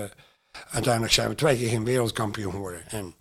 uiteindelijk 0.70 1.12
zijn 1.12 1.28
we 1.28 1.34
twee 1.34 1.56
keer 1.56 1.68
geen 1.68 1.84
wereldkampioen 1.84 2.52
geworden. 2.52 2.82
En 2.88 3.14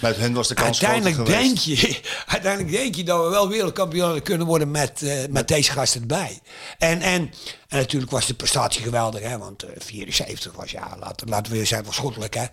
Met 0.00 0.16
hen 0.16 0.32
was 0.32 0.48
de 0.48 0.54
kans 0.54 0.84
uiteindelijk 0.84 1.26
denk, 1.30 1.58
je, 1.58 2.00
uiteindelijk 2.26 2.72
denk 2.76 2.94
je 2.94 3.04
dat 3.04 3.24
we 3.24 3.30
wel 3.30 3.48
wereldkampioen 3.48 4.04
hadden 4.04 4.22
kunnen 4.22 4.46
worden 4.46 4.70
met, 4.70 5.02
met 5.30 5.48
deze 5.48 5.72
gasten 5.72 6.00
erbij. 6.00 6.40
En, 6.78 7.00
en, 7.00 7.30
en 7.68 7.78
natuurlijk 7.78 8.10
was 8.12 8.26
de 8.26 8.34
prestatie 8.34 8.82
geweldig, 8.82 9.22
hè? 9.22 9.38
want 9.38 9.62
eh 9.62 9.70
74 9.78 10.52
was, 10.52 10.70
ja, 10.70 10.96
laten, 11.00 11.28
laten 11.28 11.52
we 11.52 11.58
weer 11.58 11.66
zeggen, 11.66 11.86
was 11.86 11.96
schottelijk. 11.96 12.34
Hè? 12.34 12.44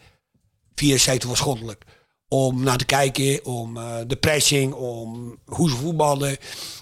74 0.80 1.30
was 1.30 1.38
schottelijk. 1.38 1.84
Om 2.28 2.64
naar 2.64 2.78
te 2.78 2.86
kijken, 2.86 3.46
om 3.46 3.78
eh, 3.78 3.96
de 4.08 4.16
pressing, 4.16 4.74
om 4.74 5.38
hoe 5.46 5.70
ze 5.70 5.76
voetbalden, 5.76 6.38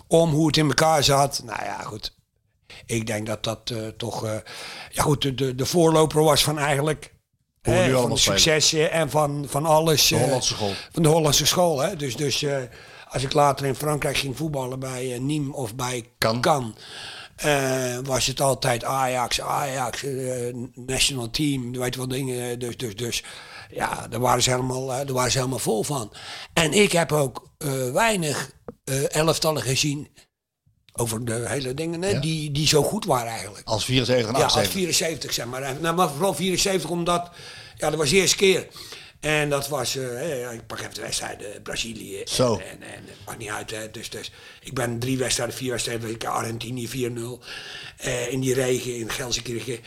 om 0.07 0.29
hoe 0.29 0.47
het 0.47 0.57
in 0.57 0.67
elkaar 0.67 1.03
zat. 1.03 1.41
Nou 1.45 1.63
ja, 1.63 1.81
goed. 1.81 2.15
Ik 2.85 3.07
denk 3.07 3.27
dat 3.27 3.43
dat 3.43 3.69
eh, 3.69 3.87
toch 3.87 4.25
eh, 4.25 4.35
ja, 4.91 5.01
goed, 5.01 5.37
de, 5.37 5.55
de, 5.55 5.65
voorloper 5.65 6.23
was 6.23 6.43
van 6.43 6.59
eigenlijk 6.59 7.13
nu 7.61 7.91
van 7.91 8.09
de 8.09 8.17
successen 8.17 8.91
en 8.91 9.09
van, 9.09 9.45
van 9.47 9.65
alles. 9.65 10.07
De 10.07 10.15
Hollandse 10.15 10.53
school. 10.53 10.73
Van 10.91 11.03
de 11.03 11.09
Hollandse 11.09 11.45
school. 11.45 11.79
Hè? 11.79 11.95
Dus, 11.95 12.15
dus 12.15 12.45
als 13.07 13.23
ik 13.23 13.33
later 13.33 13.65
in 13.65 13.75
Frankrijk 13.75 14.17
ging 14.17 14.37
voetballen 14.37 14.79
bij 14.79 15.19
Nîmes 15.19 15.51
of 15.51 15.75
bij 15.75 16.09
Cannes. 16.17 16.73
Was 18.03 18.25
het 18.25 18.41
altijd 18.41 18.83
Ajax, 18.83 19.41
Ajax, 19.41 20.05
national 20.73 21.29
team, 21.29 21.71
weet 21.71 21.93
je 21.93 21.99
wel 21.99 22.09
dingen. 22.09 22.59
Dus, 22.59 22.77
dus, 22.77 22.95
dus 22.95 23.23
ja, 23.71 24.07
daar 24.07 24.19
waren, 24.19 24.43
ze 24.43 24.49
helemaal, 24.49 24.91
eh, 24.91 24.97
daar 24.97 25.13
waren 25.13 25.31
ze 25.31 25.37
helemaal 25.37 25.59
vol 25.59 25.83
van. 25.83 26.13
En 26.53 26.73
ik 26.73 26.91
heb 26.91 27.11
ook 27.11 27.49
eh, 27.57 27.91
weinig 27.91 28.51
eh, 28.83 29.15
elftallen 29.15 29.61
gezien 29.61 30.07
over 30.93 31.25
de 31.25 31.43
hele 31.49 31.73
dingen, 31.73 32.01
hè, 32.01 32.09
Ja. 32.09 32.19
die, 32.19 32.51
die 32.51 32.67
zo 32.67 32.83
goed 32.83 33.05
waren 33.05 33.31
eigenlijk. 33.31 33.67
Als 33.67 33.85
74 33.85 34.27
en 34.27 34.37
Ja, 34.37 34.43
als 34.43 34.53
78. 34.55 34.81
74 34.81 35.33
zeg 35.33 35.45
maar. 35.45 35.61
En- 35.61 35.81
Nou, 35.81 35.95
maar 35.95 36.09
vooral 36.09 36.33
74 36.33 36.89
omdat, 36.89 37.29
ja, 37.75 37.89
dat 37.89 37.99
was 37.99 38.09
de 38.09 38.15
eerste 38.15 38.35
keer. 38.37 38.67
En 39.19 39.49
dat 39.49 39.67
was, 39.67 39.95
ik 39.95 40.67
pak 40.67 40.79
even 40.79 40.93
de 40.93 41.01
wedstrijden, 41.01 41.61
Brazilië. 41.61 42.19
En, 42.21 42.27
Zo. 42.27 42.53
En, 42.57 42.81
en, 42.81 43.03
het 43.05 43.15
maakt 43.25 43.37
niet 43.37 43.49
uit, 43.49 43.71
hè. 43.71 43.91
Dus, 43.91 44.09
dus 44.09 44.31
ik 44.63 44.73
ben 44.73 44.99
drie 44.99 45.17
wedstrijden, 45.17 45.55
vier 45.55 45.71
wedstrijden, 45.71 46.09
ik 46.09 46.23
Argentinië 46.25 46.87
4-0. 46.89 47.39
eh, 47.97 48.31
in 48.31 48.39
die 48.39 48.53
regen, 48.53 48.95
in 48.97 49.09
Gelsenkirchen. 49.09 49.79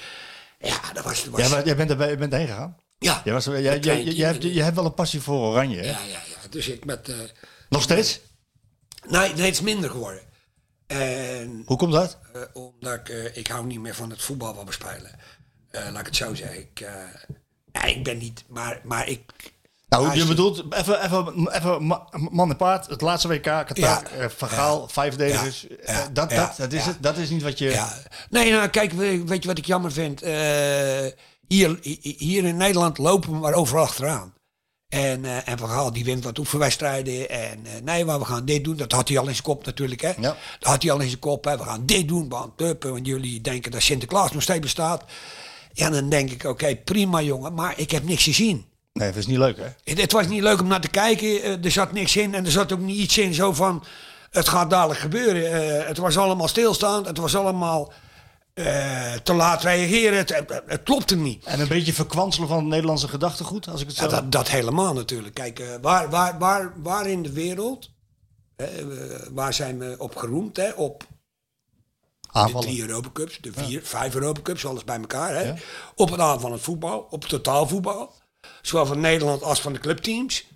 Ja, 0.58 0.80
dat 0.92 1.04
was... 1.04 1.24
Dat 1.24 1.32
was 1.32 1.40
Jij, 1.40 1.50
bent- 1.50 1.66
jij 1.66 1.76
bent, 1.76 1.90
erbij, 1.90 2.10
je 2.10 2.16
bent 2.16 2.32
heen 2.32 2.46
gegaan? 2.46 2.76
Ja, 3.00 3.20
Jij 3.24 3.32
was, 3.34 3.44
jij, 3.44 3.62
jij, 3.62 3.72
Met 3.72 3.80
kleine 3.82 4.04
jij, 4.04 4.14
jij 4.14 4.26
hebt, 4.26 4.42
je 4.42 4.62
hebt 4.62 4.76
wel 4.76 4.84
een 4.84 4.94
passie 4.94 5.20
voor 5.20 5.38
oranje, 5.50 5.76
hè? 5.76 5.82
ja, 5.84 5.90
ja, 5.98 6.20
ja. 6.42 6.48
Dus 6.50 6.68
ik 6.68 6.84
met... 6.84 7.08
eh, 7.08 7.14
Nog 7.68 7.82
steeds? 7.82 8.20
nee, 9.08 9.28
het 9.28 9.38
is 9.38 9.60
minder 9.60 9.90
geworden. 9.90 10.22
En 10.86 11.62
Hoe 11.66 11.76
komt 11.76 11.92
dat? 11.92 12.18
Eh, 12.32 12.40
omdat 12.52 12.94
ik, 12.94 13.08
eh, 13.08 13.36
ik 13.36 13.46
hou 13.46 13.66
niet 13.66 13.80
meer 13.80 13.94
van 13.94 14.10
het 14.10 14.22
voetbal 14.22 14.54
wat 14.54 14.64
we 14.64 14.72
spelen. 14.72 15.10
Laat 15.70 16.00
ik 16.00 16.06
het 16.06 16.16
zo 16.16 16.34
zeggen. 16.34 16.58
Ik, 16.60 16.86
ik 17.86 18.04
ben 18.04 18.18
niet, 18.18 18.44
maar, 18.48 18.80
maar 18.84 19.08
ik... 19.08 19.20
Nou, 19.88 20.16
je 20.16 20.24
bedoelt, 20.26 20.64
even, 20.74 21.04
even, 21.04 21.48
even 21.54 21.86
ma- 21.86 22.08
man 22.30 22.50
en 22.50 22.56
paard, 22.56 22.86
het 22.86 23.00
laatste 23.00 23.28
WK, 23.28 23.42
Qatar, 23.42 23.76
Ja. 24.18 24.30
Van 24.30 24.48
Gaal, 24.48 24.88
vijf 24.88 25.08
verdedigers. 25.14 25.66
Ja. 25.86 25.92
Ja. 25.92 26.08
Dat, 26.12 26.30
dat, 26.30 26.56
dat, 26.56 26.72
is 26.72 26.84
het, 26.84 27.02
dat 27.02 27.16
is 27.16 27.30
niet 27.30 27.42
wat 27.42 27.58
je... 27.58 27.70
Ja. 27.70 28.02
Nee, 28.30 28.50
nou, 28.52 28.68
kijk, 28.68 28.92
we- 28.92 29.24
weet 29.24 29.42
je 29.42 29.48
wat 29.48 29.58
ik 29.58 29.64
jammer 29.66 29.92
vind? 29.92 30.22
Eh, 30.22 31.06
hier, 31.54 31.78
hi- 31.82 32.14
hier 32.18 32.44
in 32.44 32.56
Nederland 32.56 32.98
lopen 32.98 33.30
we 33.32 33.36
maar 33.38 33.52
overal 33.54 33.84
achteraan. 33.84 34.34
En, 34.88 35.24
eh 35.24 35.48
en 35.48 35.58
Van 35.58 35.68
Gaal 35.68 35.92
die 35.92 36.04
wint 36.04 36.24
wat 36.24 36.38
oefenwedstrijden. 36.38 37.30
En 37.30 37.66
eh, 37.66 37.72
nee, 37.84 38.04
maar 38.04 38.18
we 38.18 38.24
gaan 38.24 38.44
dit 38.44 38.64
doen. 38.64 38.76
Dat 38.76 38.92
had 38.92 39.08
hij 39.08 39.18
al 39.18 39.26
in 39.26 39.32
zijn 39.32 39.42
kop 39.44 39.64
natuurlijk. 39.66 40.00
Hè? 40.00 40.08
Ja. 40.08 40.36
Dat 40.58 40.68
had 40.70 40.82
hij 40.82 40.92
al 40.92 41.00
in 41.00 41.08
zijn 41.08 41.18
kop. 41.20 41.44
Hè? 41.44 41.56
We 41.56 41.62
gaan 41.64 41.86
dit 41.86 42.08
doen, 42.08 42.28
want, 42.28 42.50
want 42.80 43.06
jullie 43.06 43.40
denken 43.40 43.70
dat 43.70 43.82
Sinterklaas 43.82 44.32
nog 44.32 44.42
steeds 44.42 44.60
bestaat. 44.60 45.04
Ja, 45.72 45.90
dan 45.90 46.08
denk 46.08 46.30
ik, 46.30 46.44
oké, 46.44 46.76
prima 46.76 47.20
jongen, 47.20 47.54
maar 47.54 47.72
ik 47.76 47.90
heb 47.90 48.04
niks 48.04 48.24
gezien. 48.24 48.64
Nee, 48.92 49.08
dat 49.08 49.16
is 49.16 49.26
niet 49.26 49.38
leuk, 49.38 49.56
hè? 49.56 49.66
Het, 49.84 50.00
het 50.00 50.12
was 50.12 50.26
niet 50.26 50.42
leuk 50.42 50.60
om 50.60 50.66
naar 50.66 50.80
te 50.80 50.88
kijken. 50.88 51.42
eh, 51.42 51.64
er 51.64 51.70
zat 51.70 51.92
niks 51.92 52.16
in. 52.16 52.34
En 52.34 52.44
er 52.44 52.50
zat 52.50 52.72
ook 52.72 52.78
niet 52.80 52.98
iets 52.98 53.18
in 53.18 53.34
zo 53.34 53.52
van... 53.52 53.84
Het 54.30 54.48
gaat 54.48 54.70
dadelijk 54.70 55.00
gebeuren. 55.00 55.86
Het 55.86 55.98
was 55.98 56.16
allemaal 56.18 56.48
stilstaand. 56.48 57.06
Het 57.06 57.18
was 57.18 57.36
allemaal 57.36 57.92
eh, 58.64 59.12
te 59.12 59.32
laat 59.34 59.62
reageren. 59.62 60.18
Het, 60.18 60.34
het, 60.34 60.62
het 60.66 60.82
klopte 60.82 61.16
niet. 61.16 61.44
En 61.44 61.60
een 61.60 61.68
beetje 61.68 61.92
verkwanselen 61.92 62.48
van 62.48 62.58
het 62.58 62.66
Nederlandse 62.66 63.08
gedachtegoed, 63.08 63.68
als 63.68 63.80
ik 63.80 63.86
het 63.86 63.96
zo... 63.96 64.04
Ja, 64.04 64.10
dat, 64.10 64.32
dat 64.32 64.48
helemaal 64.48 64.94
natuurlijk. 64.94 65.34
Kijk, 65.34 65.58
eh, 65.58 65.66
waar, 65.80 66.10
waar, 66.10 66.38
waar, 66.38 66.72
waar 66.82 67.06
in 67.06 67.22
de 67.22 67.32
wereld... 67.32 67.90
eh, 68.56 68.68
waar 69.30 69.54
zijn 69.54 69.78
we 69.78 69.94
op 69.98 70.16
geroemd? 70.16 70.56
Hè? 70.56 70.70
Op 70.70 71.06
de 72.32 72.56
drie 72.60 72.80
Europacups, 72.80 73.38
de 73.40 73.52
vier, 73.52 73.82
vijf 73.84 74.14
Europacups, 74.14 74.66
alles 74.66 74.84
bij 74.84 74.98
elkaar. 74.98 75.34
Hè? 75.34 75.42
Ja. 75.42 75.54
Op 75.94 76.10
het 76.10 76.20
aanvallend 76.20 76.60
voetbal, 76.60 77.06
op 77.10 77.24
totaalvoetbal. 77.24 78.14
Zowel 78.62 78.86
van 78.86 79.00
Nederland 79.00 79.42
als 79.42 79.60
van 79.60 79.72
de 79.72 79.78
clubteams. 79.78 80.46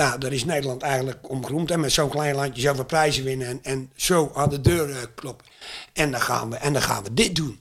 Nou, 0.00 0.18
daar 0.18 0.32
is 0.32 0.44
Nederland 0.44 0.82
eigenlijk 0.82 1.30
om 1.30 1.44
geroemd. 1.44 1.70
En 1.70 1.80
met 1.80 1.92
zo'n 1.92 2.08
klein 2.08 2.34
landje 2.34 2.62
zoveel 2.62 2.84
prijzen 2.84 3.24
winnen 3.24 3.46
en, 3.46 3.62
en 3.62 3.92
zo 3.96 4.30
aan 4.34 4.50
de 4.50 4.60
deur 4.60 5.10
kloppen. 5.10 5.46
En 5.92 6.10
dan, 6.10 6.20
gaan 6.20 6.50
we, 6.50 6.56
en 6.56 6.72
dan 6.72 6.82
gaan 6.82 7.02
we 7.02 7.14
dit 7.14 7.34
doen. 7.34 7.60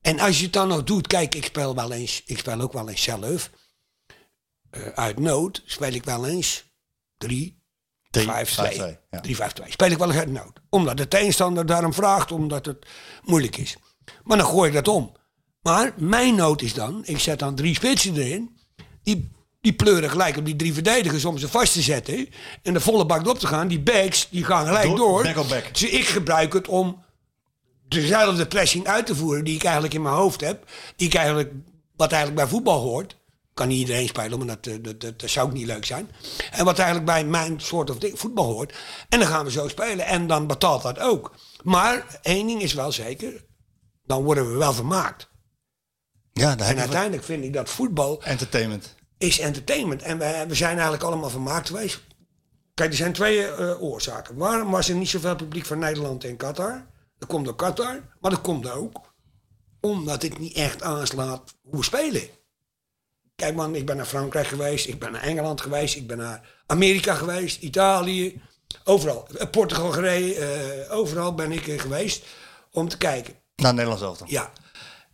En 0.00 0.18
als 0.18 0.38
je 0.38 0.44
het 0.44 0.52
dan 0.52 0.68
nog 0.68 0.84
doet, 0.84 1.06
kijk, 1.06 1.34
ik 1.34 1.44
speel 1.44 1.74
wel 1.74 1.92
eens, 1.92 2.22
ik 2.26 2.38
speel 2.38 2.60
ook 2.60 2.72
wel 2.72 2.88
eens 2.88 3.02
zelf. 3.02 3.50
Eh, 4.70 4.86
uit 4.86 5.18
nood 5.18 5.62
speel 5.64 5.92
ik 5.92 6.04
wel 6.04 6.26
eens 6.26 6.64
drie, 7.18 7.62
Drie, 8.10 8.26
vijf, 8.26 8.50
vijf, 8.50 8.68
twee. 8.68 8.78
twee, 8.78 8.98
ja. 9.10 9.20
3 9.20 9.36
5 9.36 9.52
2 9.52 9.70
Speel 9.70 9.90
ik 9.90 9.98
wel 9.98 10.08
eens 10.08 10.18
uit 10.18 10.30
nood. 10.30 10.60
Omdat 10.68 10.96
de 10.96 11.08
tegenstander 11.08 11.66
daarom 11.66 11.92
vraagt, 11.92 12.32
omdat 12.32 12.66
het 12.66 12.86
moeilijk 13.22 13.56
is. 13.56 13.76
Maar 14.22 14.36
dan 14.36 14.46
gooi 14.46 14.68
ik 14.68 14.74
dat 14.74 14.88
om. 14.88 15.12
Maar 15.62 15.92
mijn 15.96 16.34
nood 16.34 16.62
is 16.62 16.74
dan, 16.74 17.02
ik 17.04 17.18
zet 17.18 17.38
dan 17.38 17.54
drie 17.54 17.74
spitsen 17.74 18.16
erin. 18.16 18.58
Die, 19.02 19.30
die 19.66 19.74
pleuren 19.74 20.10
gelijk 20.10 20.36
op 20.36 20.44
die 20.44 20.56
drie 20.56 20.72
verdedigers 20.74 21.24
om 21.24 21.38
ze 21.38 21.48
vast 21.48 21.72
te 21.72 21.82
zetten. 21.82 22.28
En 22.62 22.72
de 22.72 22.80
volle 22.80 23.06
bak 23.06 23.26
op 23.26 23.38
te 23.38 23.46
gaan. 23.46 23.68
Die 23.68 23.80
backs, 23.80 24.28
die 24.30 24.44
gaan 24.44 24.66
gelijk 24.66 24.84
Door- 24.86 24.96
door. 24.96 25.22
back 25.22 25.36
op 25.36 25.48
back. 25.48 25.64
Dus 25.72 25.82
ik 25.90 26.04
gebruik 26.04 26.52
het 26.52 26.68
om 26.68 27.04
dezelfde 27.88 28.46
pressing 28.46 28.86
uit 28.86 29.06
te 29.06 29.14
voeren 29.14 29.44
die 29.44 29.54
ik 29.54 29.62
eigenlijk 29.64 29.94
in 29.94 30.02
mijn 30.02 30.14
hoofd 30.14 30.40
heb. 30.40 30.70
Die 30.96 31.06
ik 31.08 31.14
eigenlijk, 31.14 31.52
wat 31.96 32.12
eigenlijk 32.12 32.40
bij 32.42 32.50
voetbal 32.50 32.80
hoort. 32.80 33.16
Kan 33.54 33.68
niet 33.68 33.78
iedereen 33.78 34.08
spelen, 34.08 34.38
maar 34.38 34.46
dat, 34.46 34.66
eh, 34.66 34.74
dat, 34.82 35.00
dat, 35.00 35.20
dat 35.20 35.30
zou 35.30 35.46
ook 35.46 35.52
niet 35.52 35.66
leuk 35.66 35.84
zijn. 35.84 36.10
En 36.52 36.64
wat 36.64 36.76
eigenlijk 36.78 37.06
bij 37.06 37.24
mijn 37.24 37.60
soort 37.60 37.90
of 37.90 37.98
ding, 37.98 38.18
voetbal 38.18 38.44
hoort. 38.52 38.74
En 39.08 39.18
dan 39.18 39.28
gaan 39.28 39.44
we 39.44 39.50
zo 39.50 39.68
spelen. 39.68 40.06
En 40.06 40.26
dan 40.26 40.46
betaalt 40.46 40.82
dat 40.82 40.98
ook. 40.98 41.34
Maar 41.62 42.18
één 42.22 42.46
ding 42.46 42.62
is 42.62 42.72
wel 42.72 42.92
zeker. 42.92 43.44
dan 44.04 44.22
worden 44.22 44.52
we 44.52 44.58
wel 44.58 44.72
vermaakt. 44.72 45.28
Ja, 46.32 46.56
En 46.58 46.78
uiteindelijk 46.78 47.24
vind 47.24 47.44
ik 47.44 47.52
dat 47.52 47.70
voetbal 47.70 48.22
entertainment. 48.22 48.94
Is 49.18 49.38
entertainment. 49.38 50.02
En 50.02 50.18
we, 50.18 50.44
we 50.48 50.54
zijn 50.54 50.72
eigenlijk 50.72 51.02
allemaal 51.02 51.30
vermaakt 51.30 51.66
geweest. 51.66 52.00
Kijk, 52.74 52.90
er 52.90 52.96
zijn 52.96 53.12
twee 53.12 53.46
eh, 53.46 53.82
oorzaken. 53.82 54.36
Waarom 54.36 54.70
was 54.70 54.88
er 54.88 54.94
niet 54.94 55.08
zoveel 55.08 55.36
publiek 55.36 55.66
van 55.66 55.78
Nederland 55.78 56.24
in 56.24 56.36
Qatar? 56.36 56.86
Dat 57.18 57.28
komt 57.28 57.44
door 57.44 57.56
Qatar, 57.56 58.02
maar 58.20 58.30
dat 58.30 58.40
komt 58.40 58.70
ook 58.70 59.14
omdat 59.80 60.22
het 60.22 60.38
niet 60.38 60.56
echt 60.56 60.82
aanslaat 60.82 61.54
hoe 61.62 61.76
we 61.76 61.84
spelen. 61.84 62.28
Kijk 63.34 63.54
man, 63.54 63.74
ik 63.74 63.86
ben 63.86 63.96
naar 63.96 64.06
Frankrijk 64.06 64.46
geweest, 64.46 64.86
ik 64.86 64.98
ben 64.98 65.12
naar 65.12 65.22
Engeland 65.22 65.60
geweest, 65.60 65.96
ik 65.96 66.06
ben 66.06 66.16
naar 66.18 66.62
Amerika 66.66 67.14
geweest, 67.14 67.62
Italië, 67.62 68.42
overal. 68.84 69.28
Eh, 69.38 69.50
Portugal 69.50 69.92
gereden, 69.92 70.36
eh, 70.88 70.96
overal 70.96 71.34
ben 71.34 71.52
ik 71.52 71.80
geweest 71.80 72.24
om 72.70 72.88
te 72.88 72.98
kijken. 72.98 73.34
Naar 73.56 73.74
Nederland 73.74 74.00
zelf 74.00 74.18
dan. 74.18 74.28
Ja, 74.30 74.52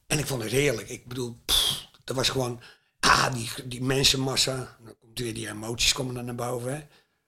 en 0.07 0.19
ik 0.19 0.27
vond 0.27 0.43
het 0.43 0.53
heerlijk. 0.53 0.89
Ik 0.89 1.07
bedoel, 1.07 1.39
pff, 1.45 1.87
dat 2.05 2.17
was 2.17 2.29
gewoon, 2.29 2.61
ah, 3.07 3.33
die, 3.35 3.51
die 3.65 3.83
mensenmassa. 3.83 4.55
Dan 4.85 4.95
komt 5.01 5.19
weer 5.19 5.35
die 5.35 5.49
emoties 5.49 5.93
komen 5.93 6.15
dan 6.15 6.25
naar 6.25 6.35
boven. 6.35 6.73
Hè. 6.75 6.81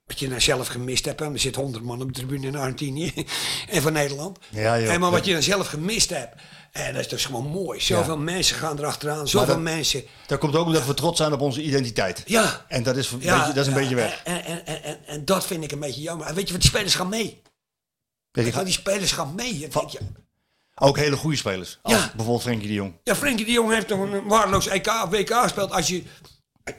Wat 0.04 0.18
je 0.18 0.28
nou 0.28 0.40
zelf 0.40 0.66
gemist 0.68 1.04
hebt. 1.04 1.20
hè. 1.20 1.32
Er 1.32 1.38
zit 1.38 1.54
honderd 1.56 1.84
man 1.84 2.00
op 2.02 2.06
de 2.06 2.12
tribune 2.14 2.46
in 2.46 2.56
Argentinië 2.56 3.12
en 3.70 3.82
van 3.82 3.92
Nederland. 3.92 4.38
Ja, 4.50 4.80
joh. 4.80 4.92
en 4.92 5.00
maar 5.00 5.10
wat 5.10 5.24
je 5.24 5.32
dan 5.32 5.42
zelf 5.42 5.66
gemist 5.66 6.10
hebt. 6.10 6.42
En 6.72 6.92
dat 6.92 7.00
is 7.02 7.08
dus 7.08 7.24
gewoon 7.24 7.46
mooi. 7.46 7.80
Zoveel 7.80 8.18
mensen 8.18 8.56
gaan 8.56 8.78
erachteraan. 8.78 9.28
Zoveel 9.28 9.54
dat- 9.54 9.62
mensen. 9.62 10.04
Dat 10.26 10.38
komt 10.38 10.56
ook 10.56 10.66
omdat 10.66 10.86
we 10.86 10.94
trots 10.94 11.18
zijn 11.18 11.32
op 11.32 11.40
onze 11.40 11.62
identiteit. 11.62 12.22
Ja. 12.26 12.64
En 12.68 12.82
dat 12.82 12.96
is, 12.96 13.10
een 13.10 13.20
Ja, 13.20 13.38
beetje, 13.38 13.52
dat 13.52 13.66
is 13.66 13.72
een 13.72 13.78
beetje 13.78 13.94
weg. 13.94 14.20
En, 14.24 14.44
en, 14.44 14.66
en, 14.66 14.82
en, 14.82 14.98
en 15.06 15.24
dat 15.24 15.46
vind 15.46 15.64
ik 15.64 15.72
een 15.72 15.78
beetje 15.80 16.00
jammer. 16.00 16.26
En 16.26 16.34
weet 16.34 16.46
je 16.46 16.52
wat, 16.52 16.60
die 16.62 16.70
spelers 16.70 16.94
gaan 16.94 17.08
mee. 17.08 17.42
Weet 18.30 18.46
je, 18.46 18.52
Ja, 18.52 18.64
die 18.64 18.72
spelers 18.72 19.12
gaan 19.12 19.34
mee. 19.34 19.68
Ook 20.74 20.96
hele 20.96 21.16
goede 21.16 21.36
spelers. 21.36 21.78
Als 21.82 21.92
Ja. 21.94 22.06
bijvoorbeeld 22.06 22.42
Frenkie 22.42 22.68
de 22.68 22.74
Jong. 22.74 22.94
Ja, 23.02 23.14
Frenkie 23.16 23.44
de 23.44 23.52
Jong 23.52 23.72
heeft 23.72 23.88
toch 23.88 23.98
een 24.00 24.24
waardeloos 24.24 24.66
EK 24.66 24.86
of 24.86 25.08
WK 25.10 25.32
gespeeld. 25.32 25.70
Als 25.70 25.88
je, 25.88 26.02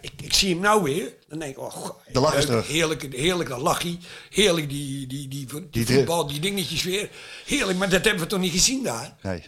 ik, 0.02 0.12
ik 0.24 0.34
zie 0.34 0.50
hem 0.54 0.60
nou 0.60 0.84
weer, 0.84 1.14
dan 1.28 1.40
denk 1.40 1.52
ik, 1.52 1.60
oh, 1.60 1.90
De 2.12 2.20
lach 2.20 2.36
is 2.36 2.46
terug. 2.46 2.68
Heerlijk, 2.68 3.14
heerlijk 3.14 3.50
dat 3.50 3.60
lachie. 3.62 4.00
Heerlijk 4.30 4.70
die, 4.70 5.08
die, 5.08 5.28
die, 5.28 5.46
die, 5.48 5.70
Die 5.70 5.86
voetbal, 5.86 6.28
die 6.28 6.40
dingetjes 6.40 6.84
weer. 6.84 7.10
Heerlijk, 7.46 7.78
maar 7.78 7.90
dat 7.90 8.04
hebben 8.04 8.24
we 8.24 8.30
toch 8.30 8.40
niet 8.40 8.52
gezien 8.52 8.84
daar? 8.84 9.16
Nee. 9.22 9.44